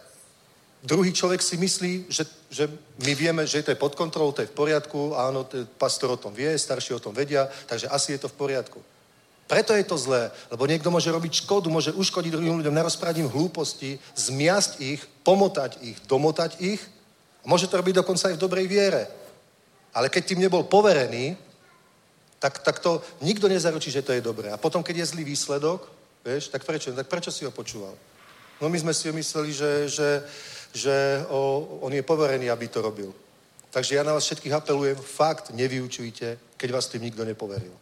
druhý 0.82 1.12
človek 1.12 1.42
si 1.42 1.56
myslí, 1.56 1.92
že, 2.10 2.26
že 2.50 2.64
my 3.06 3.12
vieme, 3.14 3.46
že 3.46 3.62
to 3.62 3.70
je 3.70 3.78
pod 3.78 3.94
kontrolou, 3.94 4.34
to 4.34 4.42
je 4.42 4.50
v 4.50 4.58
poriadku, 4.58 5.14
áno, 5.14 5.46
pastor 5.78 6.14
o 6.14 6.20
tom 6.20 6.34
vie, 6.34 6.50
starší 6.58 6.94
o 6.94 7.02
tom 7.02 7.14
vedia, 7.14 7.48
takže 7.66 7.88
asi 7.88 8.12
je 8.12 8.26
to 8.26 8.28
v 8.28 8.38
poriadku. 8.38 8.82
Preto 9.46 9.76
je 9.76 9.84
to 9.84 10.00
zlé, 10.00 10.32
lebo 10.48 10.64
niekto 10.64 10.88
môže 10.88 11.12
robiť 11.12 11.44
škodu, 11.44 11.68
môže 11.68 11.92
uškodiť 11.92 12.32
druhým 12.32 12.64
ľuďom, 12.64 12.72
narozprávať 12.72 13.20
im 13.20 13.28
hlúposti, 13.28 14.00
zmiasť 14.16 14.80
ich, 14.80 15.00
pomotať 15.26 15.76
ich, 15.84 15.98
domotať 16.08 16.56
ich. 16.62 16.80
A 17.42 17.50
môže 17.50 17.68
to 17.68 17.76
robiť 17.76 18.00
dokonca 18.00 18.32
aj 18.32 18.38
v 18.38 18.42
dobrej 18.42 18.66
viere. 18.70 19.12
Ale 19.92 20.08
keď 20.08 20.32
tým 20.32 20.40
nebol 20.40 20.64
poverený, 20.64 21.36
tak, 22.42 22.58
tak 22.58 22.78
to 22.82 22.98
nikto 23.22 23.46
nezaručí, 23.46 23.94
že 23.94 24.02
to 24.02 24.10
je 24.10 24.20
dobré. 24.20 24.50
A 24.50 24.58
potom, 24.58 24.82
keď 24.82 24.96
je 24.96 25.06
zlý 25.14 25.24
výsledok, 25.24 25.86
vieš, 26.26 26.50
tak 26.50 26.66
prečo? 26.66 26.90
Tak 26.90 27.06
prečo 27.06 27.30
si 27.30 27.46
ho 27.46 27.54
počúval? 27.54 27.94
No 28.58 28.66
my 28.66 28.78
sme 28.78 28.90
si 28.94 29.06
mysleli, 29.14 29.54
že, 29.54 29.88
že, 29.88 30.10
že 30.74 30.94
o, 31.30 31.78
on 31.86 31.94
je 31.94 32.02
poverený, 32.02 32.50
aby 32.50 32.66
to 32.66 32.82
robil. 32.82 33.14
Takže 33.70 33.94
ja 33.94 34.02
na 34.02 34.18
vás 34.18 34.26
všetkých 34.26 34.58
apelujem, 34.58 34.98
fakt 34.98 35.54
nevyučujte, 35.54 36.58
keď 36.58 36.68
vás 36.70 36.90
tým 36.90 37.06
nikto 37.06 37.22
nepoveril. 37.24 37.72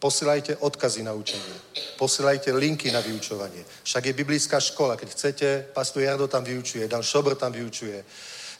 Posílajte 0.00 0.56
odkazy 0.56 1.04
na 1.04 1.12
učenie. 1.12 1.54
Posílajte 2.00 2.52
linky 2.52 2.88
na 2.88 3.04
vyučovanie. 3.04 3.64
Však 3.84 4.06
je 4.06 4.12
biblická 4.16 4.60
škola. 4.60 4.96
Keď 4.96 5.08
chcete, 5.12 5.48
pastor 5.76 6.02
Jardo 6.02 6.24
tam 6.24 6.40
vyučuje, 6.44 6.88
Dan 6.88 7.04
Šobr 7.04 7.36
tam 7.36 7.52
vyučuje, 7.52 8.00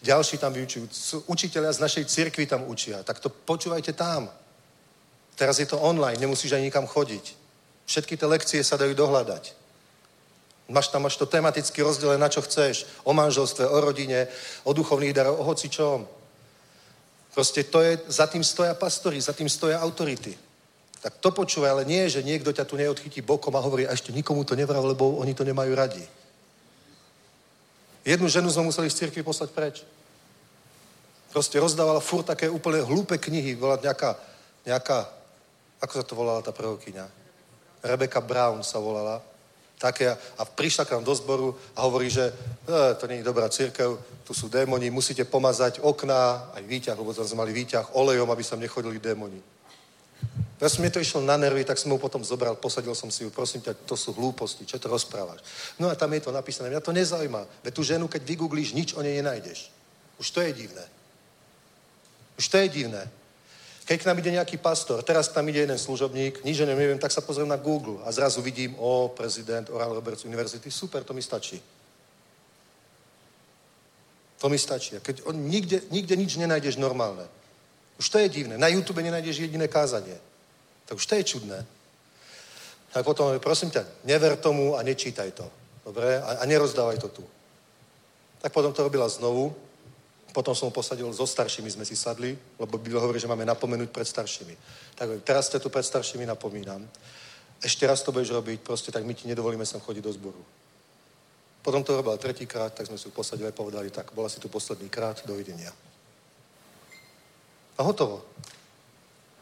ďalší 0.05 0.37
tam 0.37 0.53
vyučujú, 0.53 0.85
učiteľia 1.27 1.73
z 1.73 1.81
našej 1.81 2.05
cirkvi 2.05 2.45
tam 2.45 2.69
učia. 2.69 3.01
Tak 3.03 3.25
to 3.25 3.33
počúvajte 3.33 3.93
tam. 3.97 4.29
Teraz 5.41 5.57
je 5.57 5.65
to 5.65 5.81
online, 5.81 6.21
nemusíš 6.21 6.53
ani 6.53 6.69
nikam 6.69 6.85
chodiť. 6.85 7.33
Všetky 7.89 8.21
tie 8.21 8.29
lekcie 8.29 8.61
sa 8.61 8.77
dajú 8.77 8.93
dohľadať. 8.93 9.57
Máš 10.69 10.93
tam 10.93 11.09
máš 11.09 11.17
to 11.17 11.25
tematicky 11.25 11.81
rozdelené, 11.81 12.21
na 12.21 12.29
čo 12.29 12.45
chceš. 12.45 12.85
O 13.09 13.17
manželstve, 13.17 13.65
o 13.65 13.81
rodine, 13.81 14.29
o 14.69 14.77
duchovných 14.77 15.17
daroch, 15.17 15.41
o 15.41 15.49
hoci 15.49 15.73
čom. 15.73 16.05
Proste 17.33 17.65
to 17.65 17.81
je, 17.81 17.97
za 18.13 18.29
tým 18.29 18.45
stoja 18.45 18.77
pastory, 18.77 19.17
za 19.17 19.33
tým 19.33 19.49
stoja 19.49 19.81
autority. 19.81 20.37
Tak 21.01 21.25
to 21.25 21.33
počúvaj, 21.33 21.73
ale 21.73 21.89
nie, 21.89 22.05
že 22.13 22.21
niekto 22.21 22.53
ťa 22.53 22.69
tu 22.69 22.77
neodchytí 22.77 23.25
bokom 23.25 23.57
a 23.57 23.65
hovorí, 23.65 23.89
a 23.89 23.97
ešte 23.97 24.13
nikomu 24.13 24.45
to 24.45 24.53
nevral, 24.53 24.85
lebo 24.85 25.17
oni 25.25 25.33
to 25.33 25.49
nemajú 25.49 25.73
radi. 25.73 26.05
Jednu 28.05 28.29
ženu 28.29 28.53
sme 28.53 28.69
museli 28.69 28.93
z 28.93 29.09
cirkvi 29.09 29.25
poslať 29.25 29.51
preč. 29.57 29.77
Proste 31.33 31.57
rozdávala 31.57 32.05
furt 32.05 32.29
také 32.29 32.45
úplne 32.45 32.85
hlúpe 32.85 33.17
knihy, 33.17 33.57
bola 33.57 33.81
nejaká, 33.81 34.21
nejaká, 34.69 35.20
ako 35.81 35.93
sa 35.97 36.05
to 36.05 36.15
volala 36.15 36.45
tá 36.45 36.53
prorokyňa? 36.53 37.09
Rebecca 37.83 38.21
Brown 38.21 38.61
sa 38.63 38.79
volala. 38.79 39.25
Také, 39.81 40.13
a 40.13 40.45
prišla 40.45 40.85
k 40.85 40.93
nám 40.93 41.09
do 41.09 41.15
zboru 41.17 41.57
a 41.73 41.81
hovorí, 41.89 42.13
že 42.13 42.29
e, 42.29 42.33
to 43.01 43.09
nie 43.09 43.25
je 43.25 43.29
dobrá 43.33 43.49
církev, 43.49 43.97
tu 44.29 44.37
sú 44.37 44.53
démoni, 44.53 44.93
musíte 44.93 45.25
pomazať 45.25 45.81
okná, 45.81 46.53
aj 46.53 46.63
výťah, 46.69 46.99
lebo 47.01 47.17
tam 47.17 47.25
sme 47.25 47.49
mali 47.49 47.57
výťah 47.57 47.97
olejom, 47.97 48.29
aby 48.29 48.45
sa 48.45 48.61
nechodili 48.61 49.01
démoni. 49.01 49.41
Ja 50.61 50.69
som 50.69 50.85
mi 50.85 50.93
to 50.93 51.01
išlo 51.01 51.25
na 51.25 51.41
nervy, 51.41 51.65
tak 51.65 51.81
som 51.81 51.89
ho 51.89 51.97
potom 51.97 52.21
zobral, 52.21 52.61
posadil 52.61 52.93
som 52.93 53.09
si 53.09 53.25
ju, 53.25 53.33
prosím 53.33 53.65
ťa, 53.65 53.73
to 53.89 53.97
sú 53.97 54.13
hlúposti, 54.13 54.69
čo 54.69 54.77
to 54.77 54.93
rozprávaš? 54.93 55.41
No 55.81 55.89
a 55.89 55.97
tam 55.97 56.13
je 56.13 56.29
to 56.29 56.37
napísané, 56.37 56.69
mňa 56.69 56.85
to 56.85 56.93
nezaujíma. 56.93 57.65
Veď 57.65 57.73
tú 57.73 57.81
ženu, 57.81 58.05
keď 58.05 58.21
vygooglíš, 58.29 58.77
nič 58.77 58.93
o 58.93 59.01
nej 59.01 59.17
nenájdeš. 59.17 59.73
Už 60.21 60.29
to 60.29 60.45
je 60.45 60.53
divné. 60.53 60.85
Už 62.37 62.45
to 62.53 62.61
je 62.61 62.69
divné. 62.69 63.09
Keď 63.91 63.99
k 64.03 64.07
nám 64.07 64.23
ide 64.23 64.31
nejaký 64.39 64.63
pastor, 64.63 65.03
teraz 65.03 65.27
k 65.27 65.43
nám 65.43 65.51
ide 65.51 65.67
jeden 65.67 65.75
služobník, 65.75 66.47
nič 66.47 66.63
o 66.63 66.67
neviem, 66.67 66.95
tak 66.95 67.11
sa 67.11 67.27
pozriem 67.27 67.51
na 67.51 67.59
Google 67.59 67.99
a 68.07 68.15
zrazu 68.15 68.39
vidím, 68.39 68.79
o, 68.79 69.11
prezident 69.11 69.67
Oral 69.67 69.91
Roberts 69.91 70.23
University, 70.23 70.71
super, 70.71 71.03
to 71.03 71.11
mi 71.11 71.19
stačí. 71.19 71.59
To 74.39 74.47
mi 74.47 74.63
stačí. 74.63 74.95
Keď 75.03 75.27
on, 75.27 75.35
nikde, 75.43 75.83
nikde 75.91 76.15
nič 76.15 76.39
nenájdeš 76.39 76.79
normálne. 76.79 77.27
Už 77.99 78.07
to 78.15 78.23
je 78.23 78.31
divné. 78.31 78.55
Na 78.55 78.71
YouTube 78.71 79.03
nenájdeš 79.03 79.43
jediné 79.43 79.67
kázanie. 79.67 80.15
Tak 80.87 80.95
už 80.95 81.07
to 81.07 81.15
je 81.19 81.25
čudné. 81.25 81.59
Tak 82.95 83.03
potom, 83.03 83.35
prosím 83.43 83.75
ťa, 83.75 84.07
never 84.07 84.39
tomu 84.39 84.79
a 84.79 84.87
nečítaj 84.87 85.35
to. 85.35 85.51
Dobre? 85.83 86.23
A, 86.23 86.39
a 86.39 86.45
nerozdávaj 86.47 86.99
to 87.03 87.09
tu. 87.11 87.27
Tak 88.39 88.55
potom 88.55 88.71
to 88.71 88.87
robila 88.87 89.11
znovu. 89.11 89.51
Potom 90.31 90.55
som 90.55 90.71
ho 90.71 90.75
posadil 90.75 91.11
so 91.11 91.27
staršími, 91.27 91.71
sme 91.71 91.85
si 91.85 91.99
sadli, 91.99 92.39
lebo 92.59 92.79
Biblia 92.79 93.03
hovorí, 93.03 93.19
že 93.19 93.27
máme 93.27 93.43
napomenúť 93.43 93.91
pred 93.91 94.07
staršími. 94.07 94.55
Tak 94.95 95.27
teraz 95.27 95.51
ste 95.51 95.59
tu 95.59 95.67
pred 95.71 95.83
staršími 95.83 96.23
napomínam. 96.23 96.87
Ešte 97.61 97.87
raz 97.87 98.03
to 98.07 98.15
budeš 98.15 98.31
robiť, 98.31 98.63
proste 98.63 98.95
tak 98.95 99.03
my 99.05 99.13
ti 99.15 99.27
nedovolíme 99.27 99.67
sem 99.67 99.83
chodiť 99.83 100.03
do 100.03 100.13
zboru. 100.15 100.43
Potom 101.63 101.85
to 101.85 101.97
robila 101.97 102.17
tretíkrát, 102.17 102.73
tak 102.73 102.87
sme 102.87 102.97
si 102.97 103.05
ju 103.05 103.13
posadili 103.13 103.49
a 103.49 103.53
povedali, 103.53 103.91
tak 103.91 104.15
bola 104.15 104.29
si 104.29 104.41
tu 104.41 104.49
posledný 104.49 104.89
krát, 104.89 105.21
dovidenia. 105.27 105.73
A 107.77 107.83
hotovo. 107.83 108.25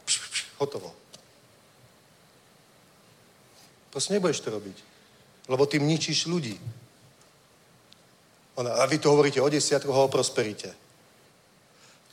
Pš, 0.02 0.16
pš, 0.19 0.40
hotovo. 0.59 0.94
Proste 3.90 4.15
nebudeš 4.15 4.40
to 4.40 4.51
robiť. 4.51 4.78
Lebo 5.48 5.66
tým 5.66 5.86
ničíš 5.86 6.27
ľudí. 6.27 6.59
Ona, 8.59 8.74
a 8.74 8.86
vy 8.90 8.98
tu 8.98 9.06
hovoríte 9.06 9.39
o 9.39 9.47
desiatkoch 9.47 9.94
a 9.94 10.02
o 10.02 10.10
prosperite. 10.10 10.74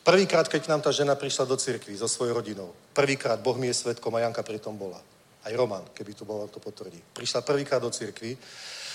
Prvýkrát, 0.06 0.46
keď 0.46 0.62
k 0.62 0.70
nám 0.70 0.86
tá 0.86 0.94
žena 0.94 1.18
prišla 1.18 1.50
do 1.50 1.58
cirkvi 1.58 1.98
so 1.98 2.06
svojou 2.06 2.38
rodinou, 2.38 2.70
prvýkrát 2.94 3.42
Boh 3.42 3.58
mi 3.58 3.74
je 3.74 3.82
svetkom 3.82 4.14
a 4.14 4.22
Janka 4.22 4.46
pri 4.46 4.62
tom 4.62 4.78
bola. 4.78 5.02
Aj 5.42 5.54
Roman, 5.58 5.82
keby 5.98 6.14
tu 6.14 6.22
bol, 6.22 6.46
to 6.46 6.62
potvrdí. 6.62 7.02
Prišla 7.18 7.42
prvýkrát 7.42 7.82
do 7.82 7.90
cirkvi 7.90 8.38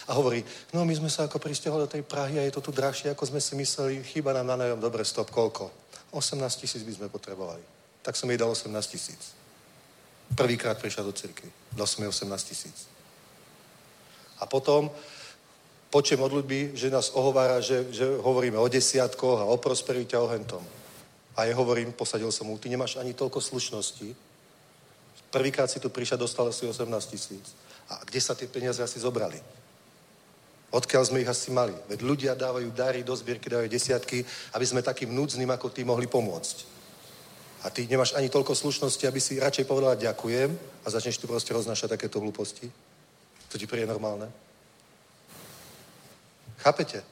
a 0.07 0.15
hovorí, 0.15 0.47
no 0.71 0.87
my 0.87 0.95
sme 0.95 1.11
sa 1.11 1.27
ako 1.27 1.43
pristiahli 1.43 1.83
do 1.83 1.91
tej 1.91 2.07
Prahy 2.07 2.39
a 2.39 2.47
je 2.47 2.55
to 2.55 2.63
tu 2.63 2.71
drahšie, 2.71 3.11
ako 3.11 3.27
sme 3.27 3.43
si 3.43 3.59
mysleli, 3.59 4.07
chýba 4.07 4.31
nám 4.31 4.55
na 4.55 4.57
najom, 4.63 4.79
dobre, 4.79 5.03
stop, 5.03 5.35
koľko? 5.35 5.75
18 6.15 6.39
tisíc 6.63 6.83
by 6.87 6.93
sme 6.95 7.07
potrebovali. 7.11 7.63
Tak 8.07 8.15
som 8.15 8.31
jej 8.31 8.39
dal 8.39 8.55
18 8.55 8.71
tisíc. 8.87 9.35
Prvýkrát 10.39 10.79
prišla 10.79 11.03
do 11.03 11.11
cirkvi. 11.11 11.51
Dal 11.75 11.91
som 11.91 12.07
jej 12.07 12.11
18 12.11 12.31
tisíc. 12.47 12.87
A 14.39 14.47
potom 14.47 14.95
počujem 15.91 16.23
modlitby, 16.23 16.79
že 16.79 16.91
nás 16.91 17.11
ohovára, 17.11 17.59
že, 17.61 17.91
že 17.91 18.07
hovoríme 18.07 18.59
o 18.59 18.71
desiatkoch 18.71 19.43
a 19.43 19.51
o 19.51 19.59
prosperite 19.59 20.15
a 20.17 20.23
o 20.23 20.31
hentom. 20.31 20.63
A 21.37 21.45
ja 21.45 21.55
hovorím, 21.59 21.93
posadil 21.93 22.31
som 22.33 22.47
mu, 22.47 22.59
ty 22.59 22.71
nemáš 22.71 22.97
ani 22.97 23.15
toľko 23.15 23.43
slušnosti. 23.43 24.15
Prvýkrát 25.31 25.71
si 25.71 25.79
tu 25.79 25.91
prišiel, 25.91 26.19
dostal 26.19 26.51
si 26.55 26.67
18 26.67 26.87
tisíc. 27.11 27.55
A 27.91 28.03
kde 28.07 28.21
sa 28.23 28.35
tie 28.35 28.47
peniaze 28.47 28.83
asi 28.83 28.99
zobrali? 29.03 29.39
Odkiaľ 30.71 31.03
sme 31.03 31.21
ich 31.23 31.31
asi 31.31 31.51
mali? 31.51 31.75
Veď 31.91 31.99
ľudia 32.07 32.33
dávajú 32.39 32.71
dary 32.71 33.03
do 33.03 33.15
zbierky, 33.15 33.51
dávajú 33.51 33.67
desiatky, 33.67 34.23
aby 34.55 34.65
sme 34.67 34.87
takým 34.87 35.11
núdznym 35.11 35.51
ako 35.51 35.75
ty 35.75 35.83
mohli 35.83 36.07
pomôcť. 36.07 36.57
A 37.63 37.71
ty 37.71 37.91
nemáš 37.91 38.15
ani 38.15 38.31
toľko 38.31 38.55
slušnosti, 38.55 39.05
aby 39.07 39.21
si 39.21 39.43
radšej 39.43 39.67
povedala 39.67 39.99
ďakujem 39.99 40.55
a 40.85 40.87
začneš 40.87 41.19
tu 41.19 41.27
proste 41.27 41.51
roznášať 41.51 41.99
takéto 41.99 42.23
hlúposti. 42.23 42.71
To 43.51 43.59
ti 43.59 43.67
príde 43.67 43.91
normálne? 43.91 44.31
Chápete? 46.61 47.03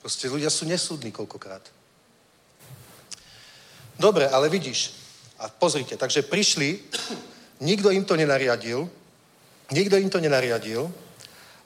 Proste 0.00 0.28
ľudia 0.28 0.50
sú 0.52 0.68
nesúdni 0.68 1.10
koľkokrát. 1.10 1.64
Dobre, 3.98 4.28
ale 4.28 4.50
vidíš. 4.50 4.94
A 5.38 5.48
pozrite, 5.48 5.96
takže 5.96 6.22
prišli, 6.22 6.78
nikto 7.60 7.90
im 7.90 8.04
to 8.04 8.14
nenariadil, 8.14 8.86
nikto 9.70 9.96
im 9.98 10.10
to 10.10 10.20
nenariadil 10.20 10.92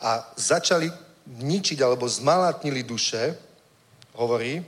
a 0.01 0.25
začali 0.37 0.89
ničiť 1.29 1.79
alebo 1.85 2.09
zmalátnili 2.09 2.83
duše, 2.83 3.37
hovorí, 4.17 4.65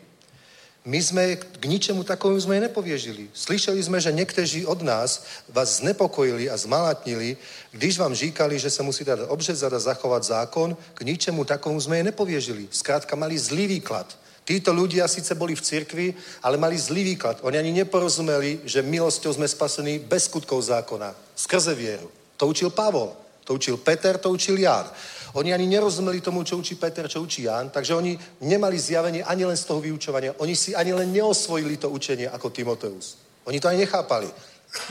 my 0.91 0.99
sme 0.99 1.39
k 1.39 1.65
ničemu 1.71 2.03
takovému 2.03 2.43
sme 2.43 2.59
nepoviežili. 2.59 3.31
Slyšeli 3.31 3.79
sme, 3.79 4.03
že 4.03 4.11
niekteří 4.11 4.67
od 4.67 4.83
nás 4.83 5.23
vás 5.47 5.79
znepokojili 5.79 6.51
a 6.51 6.59
zmalátnili, 6.59 7.39
když 7.71 7.99
vám 7.99 8.11
říkali, 8.11 8.59
že 8.59 8.75
sa 8.75 8.83
musíte 8.83 9.15
obřezať 9.15 9.71
a 9.71 9.79
zachovať 9.79 10.23
zákon, 10.27 10.75
k 10.75 11.01
ničemu 11.07 11.47
takovému 11.47 11.79
sme 11.79 12.03
je 12.03 12.09
nepoviežili. 12.11 12.67
Skrátka 12.75 13.15
mali 13.15 13.39
zlý 13.39 13.79
výklad. 13.79 14.19
Títo 14.43 14.75
ľudia 14.75 15.07
síce 15.07 15.31
boli 15.39 15.55
v 15.55 15.63
cirkvi, 15.63 16.07
ale 16.43 16.59
mali 16.59 16.75
zlý 16.75 17.15
výklad. 17.15 17.39
Oni 17.47 17.55
ani 17.55 17.71
neporozumeli, 17.71 18.67
že 18.67 18.83
milosťou 18.83 19.39
sme 19.39 19.47
spasení 19.47 20.03
bez 20.03 20.27
skutkov 20.27 20.59
zákona, 20.67 21.15
skrze 21.39 21.71
vieru. 21.71 22.11
To 22.35 22.51
učil 22.51 22.75
Pavol. 22.75 23.15
To 23.45 23.55
učil 23.55 23.77
Peter, 23.77 24.19
to 24.19 24.31
učil 24.31 24.59
Ján. 24.59 24.91
Oni 25.33 25.55
ani 25.55 25.67
nerozumeli 25.67 26.21
tomu, 26.21 26.43
čo 26.43 26.57
učí 26.57 26.75
Peter, 26.75 27.09
čo 27.09 27.23
učí 27.23 27.43
Ján, 27.43 27.71
takže 27.71 27.95
oni 27.95 28.19
nemali 28.41 28.79
zjavenie 28.79 29.25
ani 29.25 29.45
len 29.45 29.57
z 29.57 29.65
toho 29.65 29.81
vyučovania. 29.81 30.35
Oni 30.39 30.57
si 30.57 30.75
ani 30.75 30.93
len 30.93 31.13
neosvojili 31.13 31.77
to 31.77 31.91
učenie 31.91 32.29
ako 32.29 32.51
Timoteus. 32.51 33.17
Oni 33.47 33.61
to 33.61 33.69
ani 33.69 33.79
nechápali. 33.79 34.27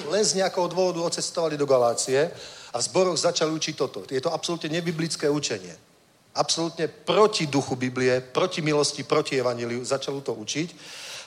Len 0.08 0.24
z 0.26 0.44
nejakého 0.44 0.68
dôvodu 0.68 1.00
ocestovali 1.04 1.58
do 1.58 1.68
Galácie 1.68 2.32
a 2.74 2.78
v 2.80 2.84
zboroch 2.84 3.20
začali 3.20 3.52
učiť 3.52 3.76
toto. 3.76 4.04
Je 4.08 4.22
to 4.22 4.32
absolútne 4.32 4.72
nebiblické 4.72 5.28
učenie. 5.30 5.76
Absolútne 6.36 6.88
proti 6.88 7.48
duchu 7.48 7.76
Biblie, 7.76 8.22
proti 8.22 8.62
milosti, 8.62 9.04
proti 9.04 9.40
evaníliu. 9.40 9.84
Začali 9.84 10.22
to 10.22 10.36
učiť 10.36 10.68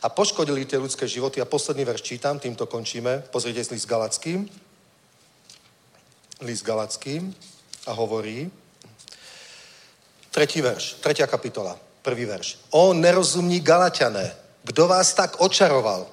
a 0.02 0.08
poškodili 0.08 0.64
tie 0.64 0.80
ľudské 0.80 1.04
životy. 1.08 1.40
A 1.40 1.48
posledný 1.48 1.84
verš 1.84 2.02
čítam, 2.02 2.38
týmto 2.38 2.66
končíme. 2.66 3.24
Pozrite 3.28 3.64
si 3.64 3.74
list 3.74 3.88
Galackým. 3.88 4.48
List 6.42 6.64
Galackým 6.64 7.34
a 7.86 7.92
hovorí, 7.92 8.50
tretí 10.30 10.62
verš, 10.62 10.92
tretia 11.00 11.26
kapitola, 11.26 11.78
prvý 12.02 12.24
verš. 12.24 12.58
O 12.70 12.92
nerozumní 12.92 13.60
Galatiané, 13.60 14.36
kdo 14.64 14.88
vás 14.88 15.14
tak 15.14 15.40
očaroval? 15.40 16.06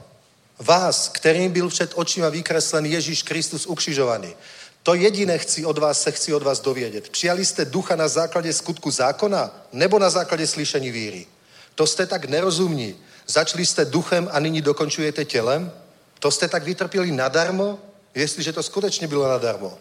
Vás, 0.59 1.09
kterým 1.09 1.51
byl 1.51 1.69
před 1.69 1.91
očima 1.95 2.29
vykreslen 2.29 2.85
Ježíš 2.85 3.23
Kristus 3.23 3.65
ukřižovaný. 3.65 4.35
To 4.83 4.93
jediné 4.93 5.37
chci 5.37 5.65
od 5.65 5.77
vás, 5.77 6.01
se 6.01 6.11
chci 6.11 6.33
od 6.33 6.43
vás 6.43 6.59
dovědět. 6.59 7.09
Přijali 7.09 7.45
jste 7.45 7.65
ducha 7.65 7.95
na 7.95 8.07
základě 8.07 8.53
skutku 8.53 8.91
zákona 8.91 9.65
nebo 9.73 9.99
na 9.99 10.09
základě 10.09 10.47
slyšení 10.47 10.91
víry? 10.91 11.25
To 11.75 11.87
jste 11.87 12.05
tak 12.05 12.25
nerozumní. 12.25 12.95
Začali 13.27 13.65
jste 13.65 13.85
duchem 13.85 14.29
a 14.31 14.39
nyní 14.39 14.61
dokončujete 14.61 15.25
tělem? 15.25 15.71
To 16.19 16.31
jste 16.31 16.47
tak 16.47 16.63
vytrpěli 16.63 17.11
nadarmo, 17.11 17.79
jestliže 18.15 18.53
to 18.53 18.63
skutečně 18.63 19.07
bylo 19.07 19.27
nadarmo. 19.27 19.77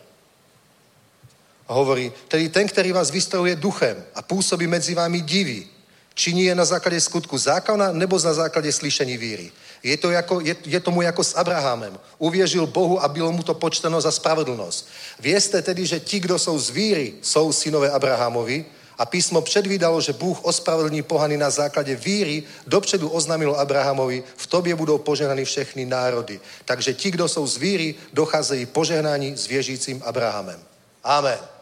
Hovorí, 1.68 2.12
tedy 2.28 2.48
ten, 2.48 2.68
který 2.68 2.92
vás 2.92 3.10
vystavuje 3.10 3.56
duchem 3.56 4.04
a 4.14 4.22
působí 4.22 4.66
mezi 4.66 4.94
vámi 4.94 5.20
diví, 5.20 5.66
činí 6.14 6.44
je 6.44 6.54
na 6.54 6.64
základě 6.64 7.00
skutku 7.00 7.38
zákona 7.38 7.92
nebo 7.92 8.18
na 8.18 8.34
základě 8.34 8.72
slyšení 8.72 9.16
víry. 9.16 9.52
Je, 9.82 9.96
to 9.96 10.10
jako, 10.10 10.40
je, 10.40 10.56
je 10.64 10.80
tomu 10.80 11.02
jako 11.02 11.24
s 11.24 11.36
Abrahamem. 11.36 11.98
Uvěřil 12.18 12.66
Bohu 12.66 13.02
a 13.02 13.08
bylo 13.08 13.32
mu 13.32 13.42
to 13.42 13.54
počteno 13.54 14.00
za 14.00 14.10
spravedlnost. 14.10 14.88
Vězte 15.20 15.62
tedy, 15.62 15.86
že 15.86 16.00
ti, 16.00 16.20
kdo 16.20 16.38
jsou 16.38 16.58
z 16.58 16.70
víry, 16.70 17.14
jsou 17.22 17.52
synové 17.52 17.90
Abrahamovi 17.90 18.64
a 18.98 19.06
písmo 19.06 19.40
předvídalo, 19.40 20.00
že 20.00 20.12
Bůh 20.12 20.44
ospravedlní 20.44 21.02
pohany 21.02 21.36
na 21.36 21.50
základě 21.50 21.96
víry, 21.96 22.42
dopředu 22.66 23.08
oznámilo 23.08 23.58
Abrahamovi, 23.58 24.22
v 24.36 24.46
tobě 24.46 24.74
budou 24.74 24.98
požehnaní 24.98 25.44
všechny 25.44 25.86
národy. 25.86 26.40
Takže 26.64 26.94
ti, 26.94 27.10
kdo 27.10 27.28
jsou 27.28 27.46
z 27.46 27.56
víry, 27.56 27.94
docházejí 28.12 28.66
požehnání 28.66 29.36
s 29.36 29.46
věřícím 29.46 30.02
Abrahamem. 30.04 30.60
Amen. 31.04 31.57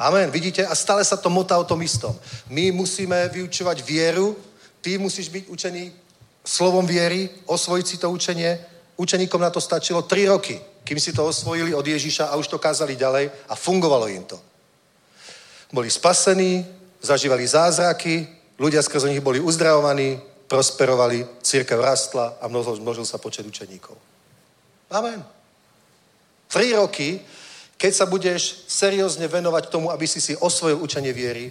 Amen. 0.00 0.32
Vidíte? 0.32 0.64
A 0.64 0.72
stále 0.72 1.04
sa 1.04 1.20
to 1.20 1.28
motá 1.28 1.60
o 1.60 1.68
tom 1.68 1.84
istom. 1.84 2.16
My 2.48 2.72
musíme 2.72 3.28
vyučovať 3.28 3.84
vieru, 3.84 4.32
ty 4.80 4.96
musíš 4.96 5.28
byť 5.28 5.44
učený 5.48 5.92
slovom 6.40 6.88
viery, 6.88 7.28
osvojiť 7.44 7.86
si 7.86 7.96
to 8.00 8.08
učenie. 8.08 8.56
Učeníkom 8.96 9.40
na 9.40 9.52
to 9.52 9.60
stačilo 9.60 10.02
tri 10.02 10.24
roky, 10.24 10.56
kým 10.84 11.00
si 11.00 11.12
to 11.12 11.28
osvojili 11.28 11.76
od 11.76 11.86
Ježíša 11.86 12.32
a 12.32 12.36
už 12.40 12.48
to 12.48 12.58
kázali 12.58 12.96
ďalej 12.96 13.28
a 13.48 13.54
fungovalo 13.54 14.08
im 14.08 14.24
to. 14.24 14.40
Boli 15.72 15.92
spasení, 15.92 16.64
zažívali 17.04 17.46
zázraky, 17.46 18.28
ľudia 18.56 18.82
skrze 18.82 19.12
nich 19.12 19.20
boli 19.20 19.40
uzdravovaní, 19.40 20.20
prosperovali, 20.48 21.26
církev 21.44 21.80
rastla 21.80 22.40
a 22.40 22.48
množil, 22.48 22.80
množil 22.80 23.04
sa 23.04 23.20
počet 23.20 23.46
učeníkov. 23.46 23.94
Amen. 24.90 25.22
Tri 26.50 26.72
roky, 26.74 27.20
keď 27.80 27.92
sa 27.96 28.04
budeš 28.04 28.68
seriózne 28.68 29.24
venovať 29.24 29.72
tomu, 29.72 29.88
aby 29.88 30.04
si 30.04 30.20
si 30.20 30.36
osvojil 30.36 30.76
učenie 30.84 31.16
viery, 31.16 31.48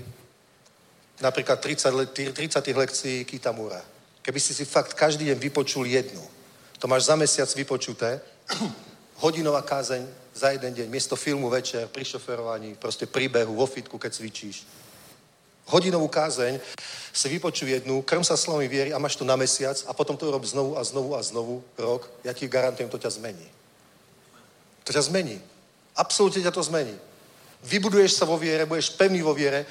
napríklad 1.18 1.58
30, 1.58 1.90
let, 1.98 2.10
30 2.14 2.38
lekcií 2.70 3.26
Kitamura, 3.26 3.82
keby 4.22 4.38
si 4.38 4.54
si 4.54 4.62
fakt 4.62 4.94
každý 4.94 5.34
deň 5.34 5.42
vypočul 5.42 5.90
jednu, 5.90 6.22
to 6.78 6.86
máš 6.86 7.10
za 7.10 7.18
mesiac 7.18 7.50
vypočuté, 7.58 8.22
hodinová 9.26 9.66
kázeň 9.66 10.06
za 10.38 10.54
jeden 10.54 10.70
deň, 10.70 10.88
miesto 10.94 11.18
filmu 11.18 11.50
večer, 11.50 11.90
pri 11.90 12.06
šoferovaní, 12.06 12.78
proste 12.78 13.10
príbehu, 13.10 13.58
vo 13.58 13.66
fitku, 13.66 13.98
keď 13.98 14.14
cvičíš. 14.14 14.70
Hodinovú 15.66 16.14
kázeň 16.14 16.62
si 17.10 17.28
vypočuj 17.30 17.74
jednu, 17.74 18.06
krm 18.06 18.22
sa 18.22 18.38
slovami 18.38 18.70
viery 18.70 18.94
a 18.94 19.02
máš 19.02 19.18
to 19.18 19.26
na 19.26 19.34
mesiac 19.34 19.82
a 19.90 19.98
potom 19.98 20.14
to 20.14 20.30
rob 20.30 20.46
znovu 20.46 20.78
a 20.78 20.86
znovu 20.86 21.18
a 21.18 21.22
znovu 21.26 21.66
rok. 21.74 22.06
Ja 22.22 22.38
ti 22.38 22.46
garantujem, 22.46 22.90
to 22.90 23.02
ťa 23.02 23.18
zmení. 23.18 23.50
To 24.86 24.94
ťa 24.94 25.10
zmení. 25.10 25.42
Absolútne 25.96 26.44
ťa 26.44 26.54
to 26.54 26.64
zmení. 26.64 26.96
Vybuduješ 27.64 28.16
sa 28.16 28.26
vo 28.26 28.40
viere, 28.40 28.66
budeš 28.66 28.96
pevný 28.96 29.20
vo 29.20 29.36
viere, 29.36 29.66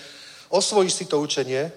osvojíš 0.48 0.92
si 0.92 1.04
to 1.04 1.20
učenie. 1.20 1.72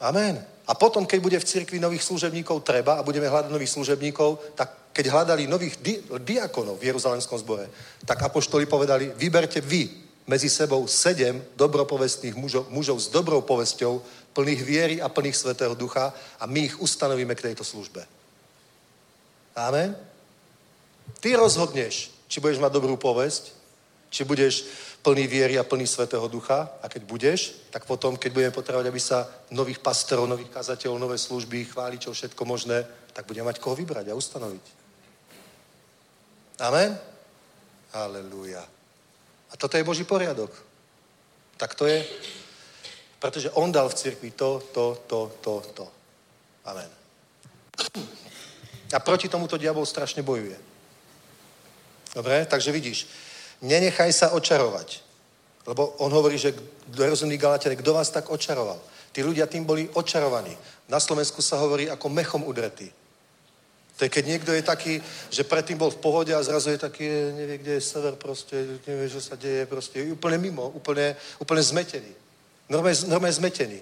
Amen. 0.00 0.38
A 0.68 0.76
potom, 0.76 1.08
keď 1.08 1.18
bude 1.20 1.38
v 1.40 1.48
cirkvi 1.48 1.80
nových 1.80 2.04
služebníkov 2.04 2.60
treba 2.60 3.00
a 3.00 3.06
budeme 3.06 3.24
hľadať 3.24 3.48
nových 3.48 3.72
služebníkov, 3.72 4.52
tak 4.52 4.92
keď 4.92 5.04
hľadali 5.08 5.48
nových 5.48 5.80
di- 5.80 6.02
diakonov 6.20 6.76
v 6.76 6.92
Jeruzalemskom 6.92 7.40
zbore, 7.40 7.72
tak 8.04 8.20
apoštoli 8.20 8.68
povedali, 8.68 9.08
vyberte 9.16 9.64
vy 9.64 9.88
medzi 10.28 10.52
sebou 10.52 10.84
sedem 10.84 11.40
dobropovestných 11.56 12.36
mužov, 12.36 12.68
mužov 12.68 13.00
s 13.00 13.08
dobrou 13.08 13.40
povesťou, 13.40 14.04
plných 14.36 14.62
viery 14.62 14.96
a 15.00 15.08
plných 15.08 15.40
svetého 15.40 15.72
ducha 15.72 16.12
a 16.36 16.44
my 16.44 16.68
ich 16.68 16.76
ustanovíme 16.76 17.32
k 17.32 17.48
tejto 17.48 17.64
službe. 17.64 18.04
Amen? 19.56 19.96
Ty 21.18 21.40
rozhodneš, 21.40 22.12
či 22.28 22.44
budeš 22.44 22.60
mať 22.60 22.76
dobrú 22.76 23.00
povesť, 23.00 23.57
či 24.10 24.24
budeš 24.24 24.64
plný 25.02 25.26
viery 25.26 25.58
a 25.58 25.64
plný 25.64 25.86
svetého 25.86 26.28
ducha 26.28 26.80
a 26.82 26.88
keď 26.88 27.02
budeš, 27.04 27.40
tak 27.70 27.84
potom, 27.84 28.16
keď 28.16 28.32
budeme 28.32 28.52
potrebovať, 28.52 28.86
aby 28.88 29.00
sa 29.00 29.28
nových 29.50 29.78
pastorov, 29.78 30.28
nových 30.28 30.50
kazateľov, 30.50 30.98
nové 30.98 31.18
služby, 31.18 31.64
chváličov, 31.64 32.12
všetko 32.12 32.42
možné, 32.44 32.84
tak 33.12 33.26
budeme 33.26 33.46
mať 33.46 33.58
koho 33.58 33.76
vybrať 33.76 34.08
a 34.08 34.18
ustanoviť. 34.18 34.64
Amen? 36.58 36.98
Halelúja. 37.94 38.64
A 39.48 39.54
toto 39.56 39.76
je 39.76 39.86
Boží 39.86 40.04
poriadok. 40.04 40.50
Tak 41.56 41.74
to 41.74 41.86
je, 41.86 42.04
pretože 43.18 43.50
On 43.54 43.72
dal 43.72 43.88
v 43.88 43.94
cirkvi 43.94 44.30
to, 44.30 44.62
to, 44.74 45.02
to, 45.06 45.32
to, 45.40 45.54
to. 45.74 45.86
Amen. 46.66 46.90
A 48.92 48.98
proti 49.00 49.28
tomuto 49.28 49.56
diabol 49.56 49.86
strašne 49.86 50.22
bojuje. 50.22 50.56
Dobre? 52.14 52.46
Takže 52.46 52.72
vidíš, 52.72 53.06
nenechaj 53.62 54.12
sa 54.12 54.26
očarovať. 54.34 55.02
Lebo 55.68 56.00
on 56.00 56.12
hovorí, 56.12 56.38
že 56.38 56.56
rozumný 56.96 57.36
Galatiane, 57.36 57.76
kto 57.76 57.92
vás 57.92 58.08
tak 58.08 58.30
očaroval? 58.30 58.80
Tí 59.12 59.20
ľudia 59.20 59.46
tým 59.46 59.64
boli 59.64 59.88
očarovaní. 59.92 60.56
Na 60.88 61.00
Slovensku 61.00 61.42
sa 61.42 61.60
hovorí 61.60 61.90
ako 61.90 62.08
mechom 62.08 62.44
udretý. 62.44 62.88
To 63.98 64.06
je, 64.06 64.14
keď 64.14 64.24
niekto 64.26 64.50
je 64.54 64.62
taký, 64.62 65.02
že 65.26 65.42
predtým 65.42 65.74
bol 65.74 65.90
v 65.90 65.98
pohode 65.98 66.30
a 66.30 66.42
zrazu 66.42 66.70
je 66.70 66.78
taký, 66.78 67.02
nevie, 67.34 67.58
kde 67.58 67.72
je 67.76 67.82
sever 67.82 68.14
proste, 68.14 68.78
nevie, 68.86 69.10
čo 69.10 69.18
sa 69.18 69.34
deje, 69.34 69.66
proste 69.66 70.06
úplne 70.06 70.38
mimo, 70.38 70.70
úplne, 70.70 71.18
úplne 71.42 71.62
zmetený. 71.62 72.14
Normálne, 72.70 72.94
normálne 73.10 73.34
zmetený. 73.34 73.80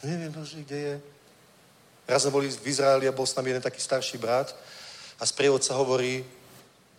Neviem, 0.00 0.32
bože, 0.32 0.64
kde 0.64 0.78
je. 0.80 0.94
Raz 2.08 2.24
sme 2.24 2.32
boli 2.32 2.48
v 2.48 2.66
Izraeli 2.68 3.04
a 3.04 3.12
bol 3.12 3.28
s 3.28 3.36
nami 3.36 3.52
jeden 3.52 3.64
taký 3.64 3.80
starší 3.80 4.16
brat 4.16 4.56
a 5.20 5.24
sprievodca 5.28 5.76
hovorí, 5.76 6.24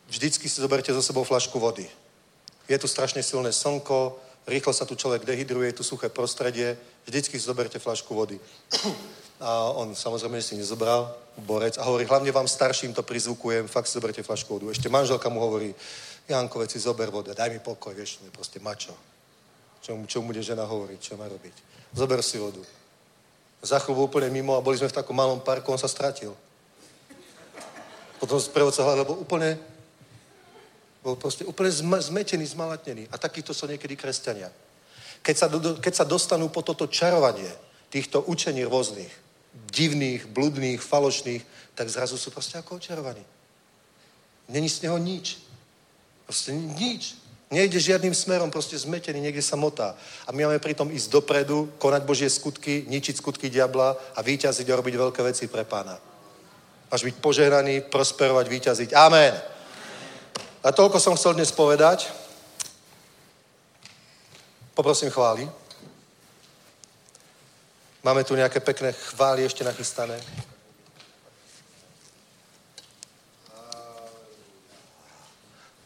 vždycky 0.10 0.49
si 0.49 0.61
zoberte 0.61 0.94
so 0.94 1.02
sebou 1.02 1.23
flašku 1.23 1.60
vody. 1.60 1.90
Je 2.69 2.77
tu 2.77 2.88
strašne 2.88 3.23
silné 3.23 3.53
slnko, 3.53 4.18
rýchlo 4.48 4.73
sa 4.73 4.86
tu 4.86 4.95
človek 4.95 5.26
dehydruje, 5.26 5.69
je 5.69 5.77
tu 5.77 5.84
suché 5.84 6.10
prostredie, 6.10 6.77
vždycky 7.06 7.40
si 7.40 7.45
zoberte 7.45 7.80
flašku 7.80 8.15
vody. 8.15 8.40
A 9.36 9.68
on 9.76 9.91
samozrejme 9.91 10.40
si 10.40 10.56
nezobral, 10.56 11.11
borec, 11.44 11.76
a 11.76 11.84
hovorí, 11.84 12.07
hlavne 12.07 12.32
vám 12.32 12.48
starším 12.48 12.95
to 12.95 13.03
prizvukujem, 13.03 13.68
fakt 13.68 13.91
si 13.91 13.99
zoberte 13.99 14.23
flašku 14.23 14.48
vodu. 14.48 14.72
Ešte 14.72 14.88
manželka 14.88 15.27
mu 15.27 15.44
hovorí, 15.44 15.76
Janko, 16.23 16.64
veď 16.64 16.72
si 16.72 16.80
zober 16.80 17.11
vodu, 17.11 17.36
daj 17.36 17.52
mi 17.52 17.60
pokoj, 17.60 17.91
vieš, 17.91 18.23
to 18.23 18.26
je 18.26 18.32
proste 18.32 18.64
mačo. 18.64 18.95
Čo, 19.84 19.99
čo 20.07 20.23
mu 20.23 20.32
bude 20.32 20.40
žena 20.40 20.64
hovoriť, 20.64 20.99
čo 21.03 21.19
má 21.19 21.27
robiť. 21.27 21.52
Zober 21.91 22.23
si 22.23 22.40
vodu. 22.40 22.64
Za 23.60 23.84
chvíľu 23.84 24.07
úplne 24.07 24.32
mimo 24.32 24.56
a 24.56 24.64
boli 24.64 24.80
sme 24.80 24.88
v 24.88 24.98
takom 25.03 25.19
malom 25.19 25.44
parku, 25.44 25.68
on 25.68 25.84
sa 25.84 25.91
stratil. 25.91 26.32
Potom 28.23 28.40
sprievodca 28.40 28.88
hľadal, 28.88 29.03
lebo 29.03 29.19
úplne 29.19 29.60
bol 31.06 31.14
proste 31.14 31.45
úplne 31.45 31.69
zmetený, 32.02 32.49
zmalatnený. 32.49 33.06
A 33.14 33.22
takýto 33.22 33.53
sú 33.53 33.69
niekedy 33.69 33.94
kresťania. 33.94 34.49
Keď 35.22 35.36
sa, 35.38 35.45
do, 35.45 35.77
keď 35.77 35.94
sa 36.02 36.06
dostanú 36.06 36.49
po 36.49 36.65
toto 36.65 36.90
čarovanie 36.90 37.53
týchto 37.94 38.26
učení 38.26 38.65
rôznych, 38.65 39.14
divných, 39.69 40.26
bludných, 40.26 40.82
falošných, 40.82 41.45
tak 41.77 41.94
zrazu 41.94 42.18
sú 42.18 42.34
proste 42.34 42.57
ako 42.57 42.82
očarovaní. 42.82 43.22
Není 44.49 44.65
z 44.65 44.90
neho 44.90 44.98
nič. 44.98 45.38
Proste 46.26 46.57
nič. 46.57 47.22
Nejde 47.53 47.77
žiadnym 47.77 48.18
smerom, 48.18 48.49
proste 48.49 48.73
zmetený, 48.73 49.22
niekde 49.22 49.45
sa 49.45 49.53
motá. 49.53 49.94
A 50.26 50.34
my 50.34 50.49
máme 50.49 50.57
pritom 50.57 50.90
ísť 50.90 51.14
dopredu, 51.14 51.69
konať 51.77 52.02
Božie 52.02 52.30
skutky, 52.34 52.90
ničiť 52.90 53.22
skutky 53.22 53.53
diabla 53.53 53.94
a 54.18 54.19
výťaziť 54.26 54.65
a 54.73 54.77
robiť 54.82 54.95
veľké 54.98 55.22
veci 55.22 55.45
pre 55.45 55.61
pána. 55.61 56.02
Máš 56.90 57.06
byť 57.06 57.15
požehnaný, 57.22 57.86
prosperovať, 57.94 58.45
výťaziť. 58.49 58.90
Amen. 58.98 59.55
A 60.66 60.74
toľko 60.74 60.98
som 60.98 61.14
chcel 61.14 61.38
dnes 61.38 61.54
povedať. 61.54 62.10
Poprosím 64.74 65.14
chváli. 65.14 65.46
Máme 68.02 68.26
tu 68.26 68.34
nejaké 68.34 68.58
pekné 68.66 68.90
chvály 68.90 69.46
ešte 69.46 69.62
nachystané. 69.62 70.18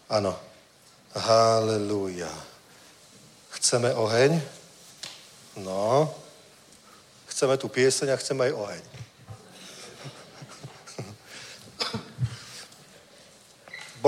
Áno. 0.08 0.40
Halelúja. 1.12 2.32
Chceme 3.60 3.92
oheň? 3.92 4.40
No. 5.60 6.08
Chceme 7.28 7.60
tu 7.60 7.68
pieseň 7.68 8.16
a 8.16 8.20
chceme 8.20 8.48
aj 8.48 8.54
oheň. 8.56 8.99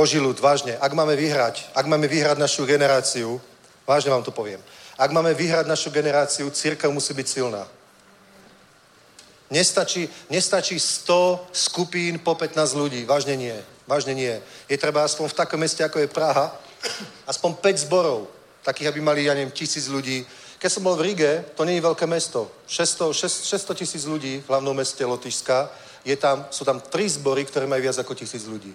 Boží 0.02 0.18
ľud, 0.18 0.34
vážne, 0.42 0.74
ak 0.82 0.98
máme 0.98 1.14
vyhrať, 1.14 1.78
ak 1.78 1.86
máme 1.86 2.10
vyhrať 2.10 2.42
našu 2.42 2.66
generáciu, 2.66 3.38
vážne 3.86 4.10
vám 4.10 4.26
to 4.26 4.34
poviem, 4.34 4.58
ak 4.98 5.14
máme 5.14 5.30
vyhrať 5.38 5.70
našu 5.70 5.94
generáciu, 5.94 6.50
církev 6.50 6.90
musí 6.90 7.14
byť 7.14 7.28
silná. 7.30 7.70
Nestačí, 9.54 10.10
nestačí 10.26 10.82
100 10.82 11.54
skupín 11.54 12.18
po 12.18 12.34
15 12.34 12.74
ľudí. 12.74 13.06
Vážne 13.06 13.38
nie. 13.38 13.54
Vážne 13.86 14.18
nie. 14.18 14.42
Je 14.66 14.74
treba 14.74 15.06
aspoň 15.06 15.30
v 15.30 15.38
takom 15.38 15.62
meste, 15.62 15.86
ako 15.86 16.02
je 16.02 16.10
Praha, 16.10 16.50
aspoň 17.30 17.62
5 17.62 17.86
zborov, 17.86 18.26
takých, 18.66 18.90
aby 18.90 19.06
mali, 19.06 19.30
ja 19.30 19.38
neviem, 19.38 19.54
tisíc 19.54 19.86
ľudí. 19.86 20.26
Keď 20.58 20.70
som 20.72 20.82
bol 20.82 20.98
v 20.98 21.14
Rige, 21.14 21.46
to 21.54 21.62
nie 21.62 21.78
je 21.78 21.86
veľké 21.86 22.10
mesto. 22.10 22.50
600, 22.66 23.14
600 23.14 23.78
tisíc 23.78 24.10
ľudí 24.10 24.42
v 24.42 24.50
hlavnom 24.50 24.74
meste 24.74 25.06
Lotyšska. 25.06 25.70
Je 26.02 26.18
tam, 26.18 26.50
sú 26.50 26.66
tam 26.66 26.82
tri 26.82 27.06
zbory, 27.06 27.46
ktoré 27.46 27.70
majú 27.70 27.86
viac 27.86 28.02
ako 28.02 28.18
tisíc 28.18 28.50
ľudí. 28.50 28.74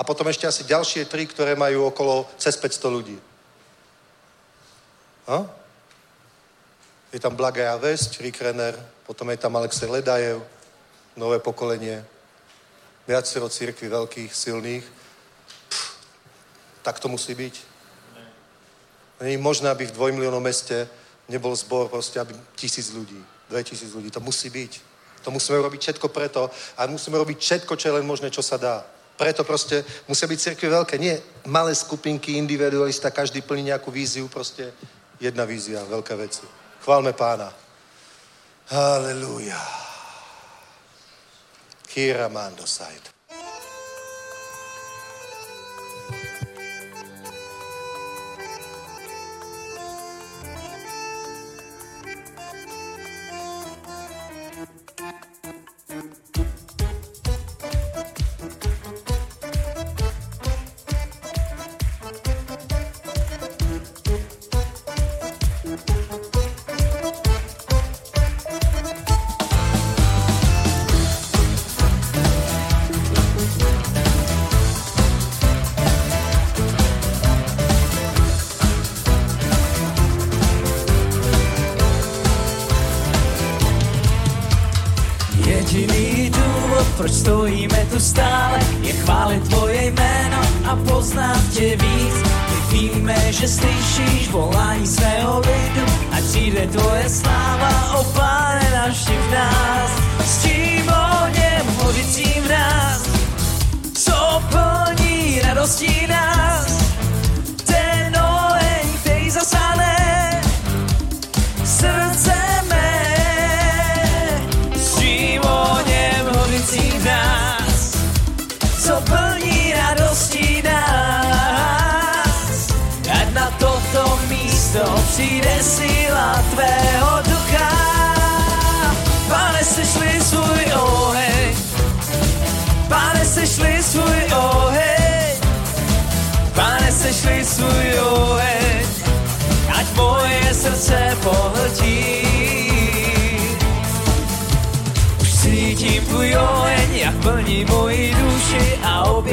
A 0.00 0.04
potom 0.04 0.24
ešte 0.32 0.48
asi 0.48 0.64
ďalšie 0.64 1.04
tri, 1.04 1.28
ktoré 1.28 1.52
majú 1.52 1.92
okolo 1.92 2.24
cez 2.40 2.56
500 2.56 2.88
ľudí. 2.88 3.20
Ha? 5.28 5.44
Je 7.12 7.20
tam 7.20 7.36
Blagaja 7.36 7.76
Vesť, 7.76 8.24
Rick 8.24 8.40
Renner, 8.40 8.72
potom 9.04 9.28
je 9.28 9.36
tam 9.36 9.52
Alexej 9.60 9.92
Ledajev, 9.92 10.40
nové 11.20 11.36
pokolenie, 11.36 12.00
viacero 13.04 13.52
církví 13.52 13.92
veľkých, 13.92 14.32
silných. 14.32 14.84
Pff, 15.68 15.92
tak 16.80 16.96
to 16.96 17.12
musí 17.12 17.34
byť. 17.36 17.54
Není 19.20 19.36
možné, 19.36 19.68
aby 19.68 19.84
v 19.84 19.92
dvojmiliónom 20.00 20.40
meste 20.40 20.88
nebol 21.28 21.52
zbor 21.52 21.92
proste, 21.92 22.16
aby 22.16 22.32
tisíc 22.56 22.88
ľudí, 22.88 23.20
dve 23.52 23.60
tisíc 23.68 23.92
ľudí. 23.92 24.08
To 24.10 24.24
musí 24.24 24.48
byť. 24.48 24.80
To 25.28 25.30
musíme 25.30 25.60
robiť 25.60 25.80
všetko 25.80 26.08
preto 26.08 26.48
a 26.80 26.86
musíme 26.88 27.20
robiť 27.20 27.36
všetko, 27.38 27.76
čo 27.76 27.88
je 27.88 27.96
len 28.00 28.06
možné, 28.08 28.32
čo 28.32 28.40
sa 28.40 28.56
dá. 28.56 28.80
Preto 29.20 29.44
proste 29.44 29.84
musia 30.08 30.24
byť 30.24 30.38
cirkvi 30.40 30.72
veľké. 30.72 30.96
Nie 30.96 31.20
malé 31.44 31.76
skupinky, 31.76 32.40
individualista, 32.40 33.12
každý 33.12 33.44
plní 33.44 33.68
nejakú 33.68 33.92
víziu, 33.92 34.32
proste 34.32 34.72
jedna 35.20 35.44
vízia, 35.44 35.84
veľké 35.84 36.16
veci. 36.16 36.48
Chválme 36.80 37.12
pána. 37.12 37.52
Halleluja. 38.72 39.60
Kira 41.84 42.32
mando 42.32 42.64
side. 42.64 43.19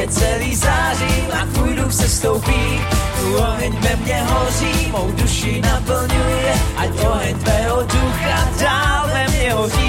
Celý 0.09 0.55
září 0.55 1.15
a 1.41 1.45
tvůj 1.53 1.75
duch 1.75 1.93
se 1.93 2.09
stoupí. 2.09 2.81
Tvůj 3.19 3.35
oheň 3.35 3.73
ve 3.79 3.95
mně 3.95 4.21
hoří, 4.23 4.91
mou 4.91 5.11
duši 5.11 5.61
naplňuje, 5.61 6.53
ať 6.77 6.89
oheň 7.05 7.35
tvého 7.39 7.81
ducha 7.81 8.49
dál 8.59 9.07
ve 9.13 9.27
mně 9.27 9.53
hoří. 9.53 9.86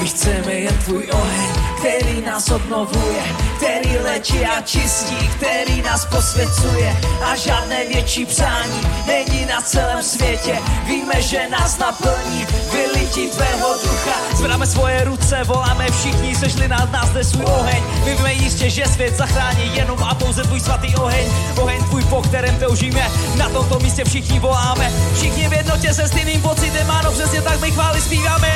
My 0.00 0.08
chceme 0.08 0.52
jen 0.52 0.76
tvůj 0.84 1.08
oheň, 1.12 1.50
který 1.78 2.11
nás 2.22 2.50
obnovuje, 2.50 3.22
který 3.56 3.98
léčí 3.98 4.46
a 4.46 4.60
čistí, 4.60 5.28
který 5.36 5.82
nás 5.82 6.04
posvěcuje 6.04 6.96
a 7.24 7.36
žádné 7.36 7.86
větší 7.86 8.26
přání 8.26 8.80
není 9.06 9.46
na 9.46 9.60
celém 9.60 10.02
světě. 10.02 10.58
Víme, 10.86 11.22
že 11.22 11.48
nás 11.50 11.78
naplní, 11.78 12.46
vylití 12.72 13.28
tvého 13.28 13.74
ducha. 13.82 14.16
Zvedáme 14.36 14.66
svoje 14.66 15.04
ruce, 15.04 15.44
voláme 15.44 15.90
všichni, 15.90 16.34
sešli 16.34 16.68
nad 16.68 16.92
nás 16.92 17.08
zde 17.08 17.24
svůj 17.24 17.44
oheň. 17.44 17.82
My 18.04 18.14
víme 18.14 18.32
jistě, 18.32 18.70
že 18.70 18.86
svět 18.86 19.16
zachrání 19.16 19.76
jenom 19.76 20.02
a 20.02 20.14
pouze 20.14 20.42
tvůj 20.42 20.60
svatý 20.60 20.96
oheň. 20.96 21.26
Oheň 21.56 21.84
tvůj, 21.84 22.04
po 22.04 22.22
kterém 22.22 22.58
toužíme, 22.58 23.10
na 23.36 23.48
tomto 23.48 23.78
místě 23.78 24.04
všichni 24.04 24.38
voláme. 24.38 24.92
Všichni 25.16 25.48
v 25.48 25.52
jednotě 25.52 25.94
se 25.94 26.08
stejným 26.08 26.42
pocitem, 26.42 26.90
ano, 26.90 27.12
přesně 27.12 27.42
tak 27.42 27.60
my 27.60 27.70
chvály 27.70 28.00
zpíváme. 28.00 28.48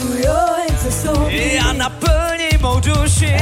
Tvůj 0.00 0.22
oheň 0.28 0.78
se 0.82 0.92
stoupí, 0.92 1.54
Já 1.54 1.72
naplní 1.72 2.25
mou 2.66 2.80
duši, 2.80 3.36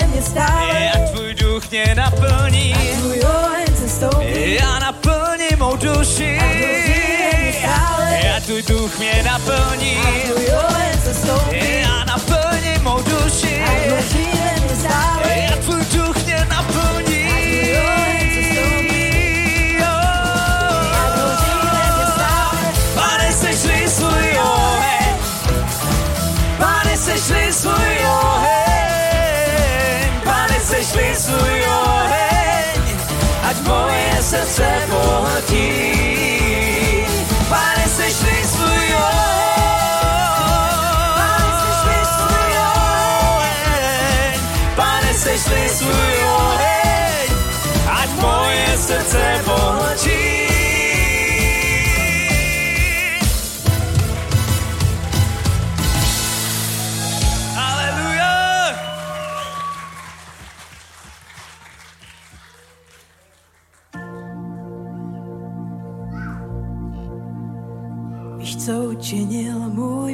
ve 0.00 0.06
mě 0.06 0.22
stále. 0.22 0.80
jak 0.94 1.10
tvůj 1.10 1.34
duch 1.34 1.70
mě 1.70 1.94
naplní. 1.94 2.74
Tvůj 2.98 3.20
oheň 3.20 3.76
se 3.76 3.88
stoupí, 3.88 4.54
Já 4.54 4.78
naplním 4.78 5.58
mou 5.58 5.76
duši, 5.76 6.38
já 8.24 8.40
tvůj 8.40 8.62
duch 8.62 8.98
mě 8.98 9.22
naplní. 9.24 9.96
tvůj 10.24 10.46
oheň 10.68 11.00
se 11.04 11.14
stoupí, 11.14 11.80
Já 11.80 12.04
naplním 12.04 12.82
mou 12.82 13.02
duši, 13.02 13.62
mě 14.66 14.76
stále. 14.80 15.38
já 15.50 15.56
tvůj 15.56 15.84
duch 15.94 16.15
ať 33.66 33.74
moje 33.74 34.10
srdce 34.22 34.68
pohltí. 34.90 35.70
Pane, 37.50 37.84
sešli 37.86 38.38
svůj 38.44 38.94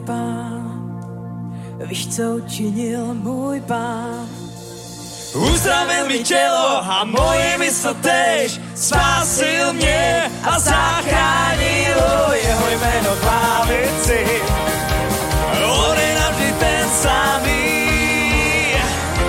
pán, 0.06 1.00
víš, 1.84 2.16
co 2.16 2.22
učinil 2.22 3.14
můj 3.14 3.60
pán. 3.60 4.28
Uzdravil 5.34 6.06
mi 6.06 6.18
tělo 6.18 6.84
a 6.84 7.04
moje 7.04 7.58
mysl 7.58 7.94
tež, 7.94 8.60
spásil 8.74 9.72
mě 9.72 10.30
a 10.44 10.58
zachránil 10.58 11.96
jeho 12.32 12.66
jméno 12.70 13.10
chválici. 13.20 14.26
On 15.62 15.96
je 15.98 16.20
navždy 16.20 16.54
ten 16.58 16.88
samý, 16.88 17.88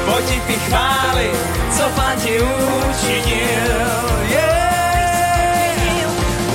pojď 0.06 0.26
ty 0.48 0.54
chvály, 0.54 1.32
co 1.78 1.84
pán 1.96 2.18
ti 2.20 2.42
učinil. 2.42 4.04
Yeah. 4.30 4.64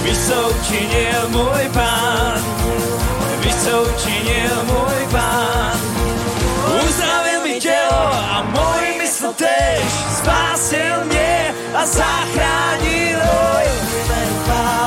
Víš, 0.03 0.19
co 0.29 0.49
učinil 0.49 1.29
můj 1.29 1.69
pán, 1.73 2.41
učinil 3.75 4.65
můj 4.65 5.07
pán. 5.13 5.81
Uzdravil 6.89 7.41
mi 7.43 7.61
tělo 7.61 8.13
a 8.13 8.43
můj 8.43 8.99
mysl 8.99 9.33
tež, 9.33 9.85
spásil 10.19 11.05
mě 11.05 11.55
a 11.75 11.87
zachránil 11.87 13.19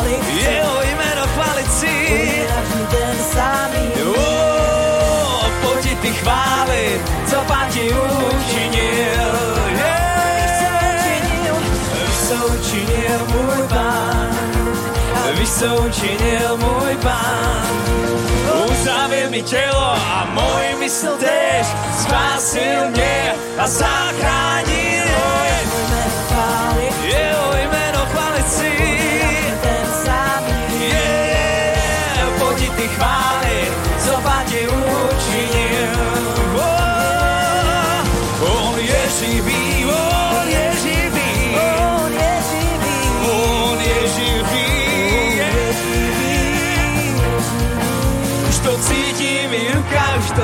Jméno 0.02 0.52
jeho 0.52 0.82
jméno 0.82 1.28
chválici. 1.34 2.48
navždy 2.49 2.88
ten 2.91 3.16
samý. 3.34 4.03
Oh, 4.18 5.49
pojď 5.62 5.99
ty 6.02 6.08
chvály, 6.08 7.02
co 7.30 7.36
pán 7.48 7.68
ti 7.70 7.91
učinil. 7.91 9.32
Yeah. 9.76 11.06
Víš, 11.94 12.18
co 12.28 12.48
učinil 12.48 13.20
můj 13.28 13.68
pán, 13.70 14.30
víš, 15.40 15.49
co 15.49 15.76
učinil 15.76 16.58
můj 16.58 16.98
pán. 17.02 18.31
Uzdravil 18.82 19.30
mi 19.30 19.41
tělo 19.44 19.94
a 19.94 20.28
můj 20.34 20.80
mysl 20.80 21.18
tež, 21.20 21.68
spásil 22.02 22.90
mě 22.90 23.34
a 23.58 23.68
zachránil 23.68 25.01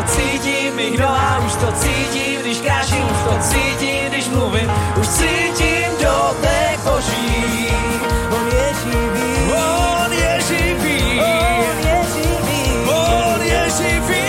v 0.08 0.76
mých 0.76 1.00
nohách, 1.00 1.46
už 1.46 1.56
to 1.56 1.72
cítím, 1.72 2.42
když 2.42 2.58
kráčím, 2.58 3.04
už 3.12 3.18
to 3.30 3.38
cítím, 3.42 4.06
když 4.10 4.28
mluvím, 4.30 4.72
už 5.00 5.08
cítím 5.08 5.90
dotek 6.02 6.80
Boží. 6.84 7.68
on 8.32 8.52
je 8.52 8.70
živý, 8.84 9.40
On 9.52 10.12
je 10.12 10.40
živý, 10.48 11.20
on 11.20 11.78
je 11.88 12.04
živý. 12.16 12.90
on 12.90 13.42
je 13.42 13.64
živý. 13.78 14.28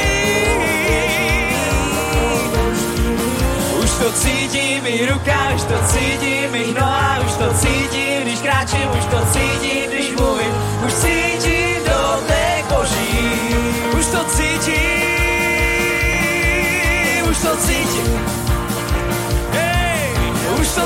Už 3.83 3.91
to 3.91 4.13
cítím 4.13 4.81
v 4.81 4.83
mých 4.83 5.11
rukách, 5.11 5.55
už 5.55 5.63
to 5.63 5.79
cítím 5.87 6.49
v 6.49 6.53
mých 6.53 6.75
nohách, 6.75 7.27
už 7.27 7.33
to 7.33 7.55
cítím, 7.55 8.23
když 8.23 8.41
kráčím, 8.41 8.89
už 8.99 9.05
to 9.05 9.19
cítím, 9.33 9.38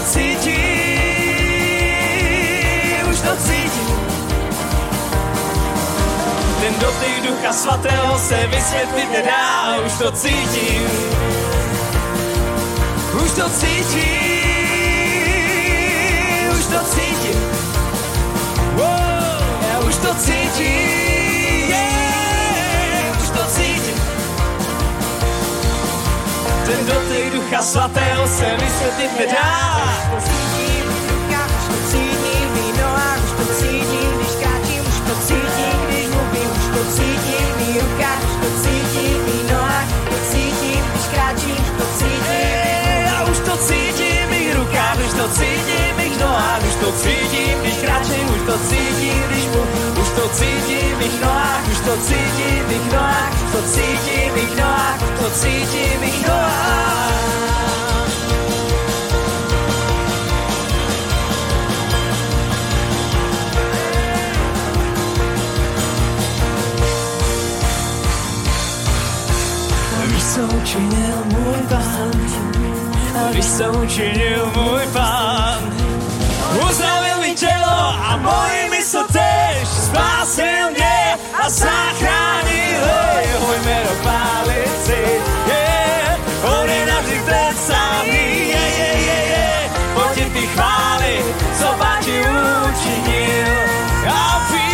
cítím, 0.07 0.63
už 3.11 3.21
to 3.21 3.37
cítím. 3.37 3.97
Ten 6.61 6.75
dotyk 6.81 7.23
ducha 7.27 7.53
svatého 7.53 8.19
se 8.19 8.47
vysvětlit 8.47 9.13
nedá, 9.13 9.77
už 9.87 9.93
to 9.99 10.13
cítím. 10.13 10.89
Už 13.25 13.33
to 13.33 13.51
cítím, 13.51 14.03
už 16.59 16.67
to 16.67 16.79
cítím. 16.95 17.41
Wow, 18.75 19.63
já 19.73 19.79
už 19.89 19.97
to 19.97 20.15
cítím, 20.15 21.12
Ten 26.73 26.87
dotyk 26.87 27.33
ducha 27.33 27.63
svatého 27.63 28.27
se 28.29 28.57
vysvětlit 28.57 29.19
nedá. 29.19 29.81
To 30.11 30.17
cítím 30.21 30.85
už 30.89 31.01
to 31.69 31.77
cítím 31.91 32.49
v 32.49 32.55
mých 32.55 32.81
nohách, 32.81 33.19
už 33.25 33.31
to 33.31 33.55
cítím, 33.55 34.11
když 34.17 34.33
kráčím, 34.41 34.83
už 34.89 35.01
to 35.07 35.15
cítím, 35.27 35.79
když 35.89 36.07
mluvím, 36.07 36.51
už 36.51 36.67
to 36.77 36.85
cítím 36.97 37.53
rukách, 37.81 38.23
už 38.25 38.37
to 38.41 38.49
cítím 38.63 39.19
v 39.21 39.25
mých 39.27 39.53
nohách, 39.53 39.89
to 40.11 40.17
cítím, 40.31 40.85
když 40.93 41.07
kráčím, 41.13 41.57
už 41.63 41.71
to 41.79 41.85
cítím. 41.99 42.43
Já 43.07 43.25
už 43.25 43.39
to 43.39 43.57
cítím 43.57 44.29
mých 44.31 44.55
už 45.07 45.13
to 45.13 45.29
cítím 45.29 45.97
mých 45.97 46.21
nohách, 46.21 46.63
už 46.69 46.75
to 46.75 46.93
cítím, 46.93 47.22
už 47.22 47.22
to 48.53 48.59
cítím, 48.59 49.23
když 49.29 49.45
mluvím, 49.45 50.03
už 50.03 50.09
to 50.09 50.29
cítím 50.29 50.95
v 50.95 50.99
mých 50.99 51.21
nohách, 51.21 51.69
už 51.73 51.81
to 51.81 51.97
cítím 51.97 52.65
v 52.65 52.69
mých 52.69 52.93
nohách, 52.93 53.53
to 53.53 53.63
cítím 53.63 54.31
v 54.31 54.35
mých 54.35 54.57
nohách, 54.57 54.99
to 55.19 55.31
cítím 55.31 55.99
v 55.99 56.01
mých 56.01 56.27
nohách. 56.29 57.13
Víš, 70.07 70.25
co 70.35 70.41
učinil 70.41 71.17
můj 71.25 71.59
pán, 71.69 72.11
víš, 73.33 73.47
co 73.47 73.73
učinil 73.73 74.53
můj 74.55 74.87
pán. 74.93 75.73
Uzdravil 76.69 77.02
telo 77.43 77.79
a 77.99 78.17
moje 78.23 78.71
mysl 78.71 79.03
tež 79.11 79.67
spásil 79.67 80.71
mne 80.71 81.19
a 81.35 81.45
zachránil, 81.51 82.83
hej, 82.87 83.27
môj 83.43 83.59
mero 83.67 83.95
pálici, 84.07 85.03
yeah. 85.51 86.15
on 86.47 86.67
je 86.71 86.83
navždy 86.87 87.19
ten 87.27 87.53
samý, 87.59 88.27
je, 88.55 88.65
je, 88.79 88.91
je, 88.95 89.19
je, 89.35 89.51
poďte 89.91 90.25
ty 90.31 90.43
chváli, 90.55 91.15
co 91.59 91.69
pán 91.83 91.99
ti 92.07 92.15
učinil, 92.23 93.51
a 94.07 94.23
pí, 94.47 94.71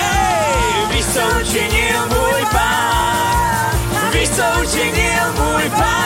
hej, 0.00 0.72
víš, 0.96 1.06
co 1.12 1.22
učinil 1.44 2.00
môj 2.08 2.42
pán, 2.48 3.72
víš, 4.16 4.28
co 4.40 4.46
učinil 4.64 5.24
môj 5.36 5.68
pán, 5.76 5.99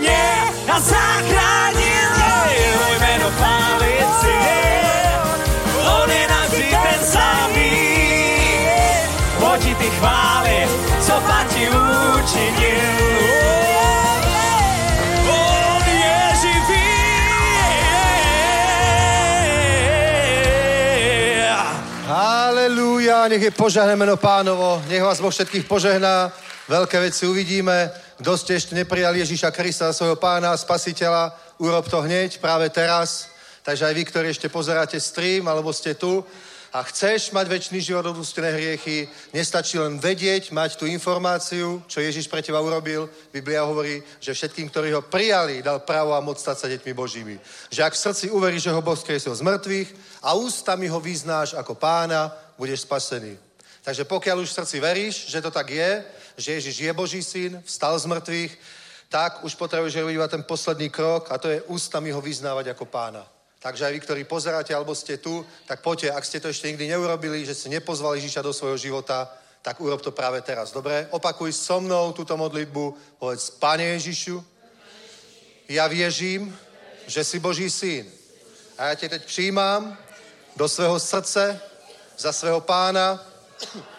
mě 0.00 0.22
a 0.68 0.80
zachránil 0.80 2.08
mě. 2.16 2.54
Jeho 2.58 2.94
jméno 2.98 3.30
chválit 3.30 4.08
si 4.20 4.38
on 6.02 6.10
je 6.10 6.28
navždy 6.28 6.68
ten 6.70 7.06
samý. 7.06 7.70
Pojď 9.38 9.78
ty 9.78 9.90
chvály, 9.90 10.68
co 11.00 11.12
ti 11.54 11.68
učinil. 11.68 12.98
Je. 13.22 13.58
Halelúja, 22.08 23.28
nech 23.28 23.42
je 23.42 23.50
požehné 23.50 23.96
meno 23.96 24.16
pánovo, 24.16 24.82
nech 24.88 25.02
vás 25.02 25.20
Boh 25.20 25.32
všetkých 25.32 25.64
požehná, 25.64 26.32
veľké 26.68 27.00
veci 27.00 27.24
uvidíme. 27.24 27.90
Kto 28.20 28.36
ste 28.36 28.60
ešte 28.60 28.76
neprijali 28.76 29.24
Ježíša 29.24 29.50
Krista, 29.50 29.90
svojho 29.90 30.20
pána 30.20 30.52
spasiteľa, 30.54 31.32
urob 31.58 31.88
to 31.88 32.04
hneď, 32.04 32.38
práve 32.38 32.68
teraz. 32.68 33.32
Takže 33.64 33.88
aj 33.88 33.94
vy, 33.96 34.02
ktorí 34.04 34.26
ešte 34.28 34.52
pozeráte 34.52 35.00
stream, 35.00 35.48
alebo 35.48 35.72
ste 35.72 35.96
tu 35.96 36.24
a 36.68 36.84
chceš 36.84 37.32
mať 37.32 37.48
väčší 37.48 37.80
život, 37.80 38.12
odpustené 38.12 38.52
hriechy, 38.52 39.08
nestačí 39.32 39.80
len 39.80 39.96
vedieť, 39.96 40.52
mať 40.52 40.76
tú 40.76 40.84
informáciu, 40.84 41.80
čo 41.88 42.04
Ježíš 42.04 42.28
pre 42.28 42.44
teba 42.44 42.60
urobil. 42.60 43.08
Biblia 43.32 43.64
hovorí, 43.64 44.04
že 44.20 44.36
všetkým, 44.36 44.68
ktorí 44.68 44.92
ho 44.92 45.00
prijali, 45.00 45.64
dal 45.64 45.80
právo 45.80 46.12
a 46.12 46.20
moc 46.20 46.36
stať 46.36 46.56
sa 46.60 46.68
deťmi 46.68 46.92
Božími. 46.92 47.40
Že 47.72 47.84
ak 47.88 47.96
v 47.96 48.02
srdci 48.04 48.24
uveríš, 48.28 48.68
že 48.68 48.74
ho 48.76 48.84
Boh 48.84 48.98
skriesil 49.00 49.32
z 49.32 49.40
mŕtvych 49.40 49.88
a 50.20 50.36
ústami 50.36 50.92
ho 50.92 51.00
vyznáš 51.00 51.56
ako 51.56 51.72
pána, 51.72 52.36
budeš 52.60 52.84
spasený. 52.84 53.40
Takže 53.80 54.04
pokiaľ 54.04 54.44
už 54.44 54.52
v 54.52 54.58
srdci 54.60 54.76
veríš, 54.84 55.14
že 55.32 55.40
to 55.40 55.48
tak 55.48 55.72
je, 55.72 56.04
že 56.38 56.52
Ježiš 56.52 56.80
je 56.80 56.92
Boží 56.92 57.22
syn, 57.22 57.62
vstal 57.66 57.98
z 57.98 58.06
mŕtvych, 58.06 58.52
tak 59.08 59.44
už 59.44 59.54
potrebuješ 59.54 59.98
robiť 59.98 60.14
iba 60.14 60.28
ten 60.28 60.42
posledný 60.42 60.88
krok 60.90 61.32
a 61.32 61.38
to 61.38 61.48
je 61.48 61.62
ústami 61.66 62.14
ho 62.14 62.20
vyznávať 62.20 62.70
ako 62.72 62.84
pána. 62.86 63.26
Takže 63.58 63.84
aj 63.84 63.92
vy, 63.92 64.00
ktorí 64.00 64.22
pozeráte 64.24 64.70
alebo 64.70 64.94
ste 64.94 65.18
tu, 65.18 65.42
tak 65.66 65.82
poďte, 65.82 66.14
ak 66.14 66.24
ste 66.24 66.40
to 66.40 66.48
ešte 66.48 66.70
nikdy 66.70 66.94
neurobili, 66.94 67.42
že 67.42 67.54
ste 67.54 67.68
nepozvali 67.74 68.22
Ježiša 68.22 68.46
do 68.46 68.54
svojho 68.54 68.78
života, 68.78 69.26
tak 69.62 69.80
urob 69.80 69.98
to 69.98 70.14
práve 70.14 70.38
teraz. 70.46 70.70
Dobre? 70.70 71.10
Opakuj 71.10 71.52
so 71.52 71.80
mnou 71.82 72.12
túto 72.12 72.36
modlitbu. 72.36 73.18
Povedz, 73.18 73.50
Pane 73.50 73.98
Ježišu, 73.98 74.44
ja 75.68 75.86
věřím, 75.86 76.58
že 77.06 77.24
si 77.24 77.38
Boží 77.38 77.70
syn. 77.70 78.06
A 78.78 78.84
já 78.84 78.94
tě 78.94 79.08
teď 79.08 79.24
přijímám 79.24 79.98
do 80.56 80.68
svého 80.68 81.00
srdce 81.00 81.60
za 82.18 82.32
svého 82.32 82.60
pána 82.60 83.26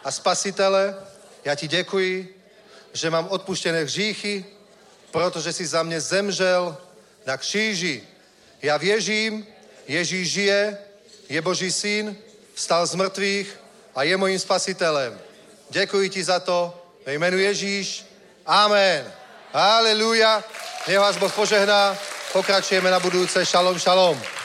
a 0.03 0.11
spasitele. 0.11 0.95
Já 1.45 1.55
ti 1.55 1.67
děkuji, 1.67 2.41
že 2.93 3.09
mám 3.09 3.27
odpuštěné 3.29 3.83
hříchy, 3.83 4.45
protože 5.11 5.53
si 5.53 5.67
za 5.67 5.83
mě 5.83 6.01
zemřel 6.01 6.77
na 7.25 7.37
kříži. 7.37 8.03
Já 8.61 8.77
věřím, 8.77 9.47
Ježíš 9.87 10.31
žije, 10.31 10.77
je 11.29 11.41
Boží 11.41 11.71
syn, 11.71 12.17
vstal 12.53 12.85
z 12.85 12.95
mrtvých 12.95 13.59
a 13.95 14.03
je 14.03 14.17
mojím 14.17 14.39
spasitelem. 14.39 15.19
Děkuji 15.69 16.09
ti 16.09 16.23
za 16.23 16.39
to, 16.39 16.85
ve 17.05 17.13
jménu 17.13 17.37
Ježíš. 17.37 18.05
Amen. 18.45 19.13
Haleluja. 19.53 20.43
Nech 20.87 20.99
vás 20.99 21.17
Boh 21.17 21.33
požehná. 21.33 21.97
Pokračujeme 22.33 22.91
na 22.91 22.99
budúce. 22.99 23.45
Šalom, 23.45 23.79
šalom. 23.79 24.38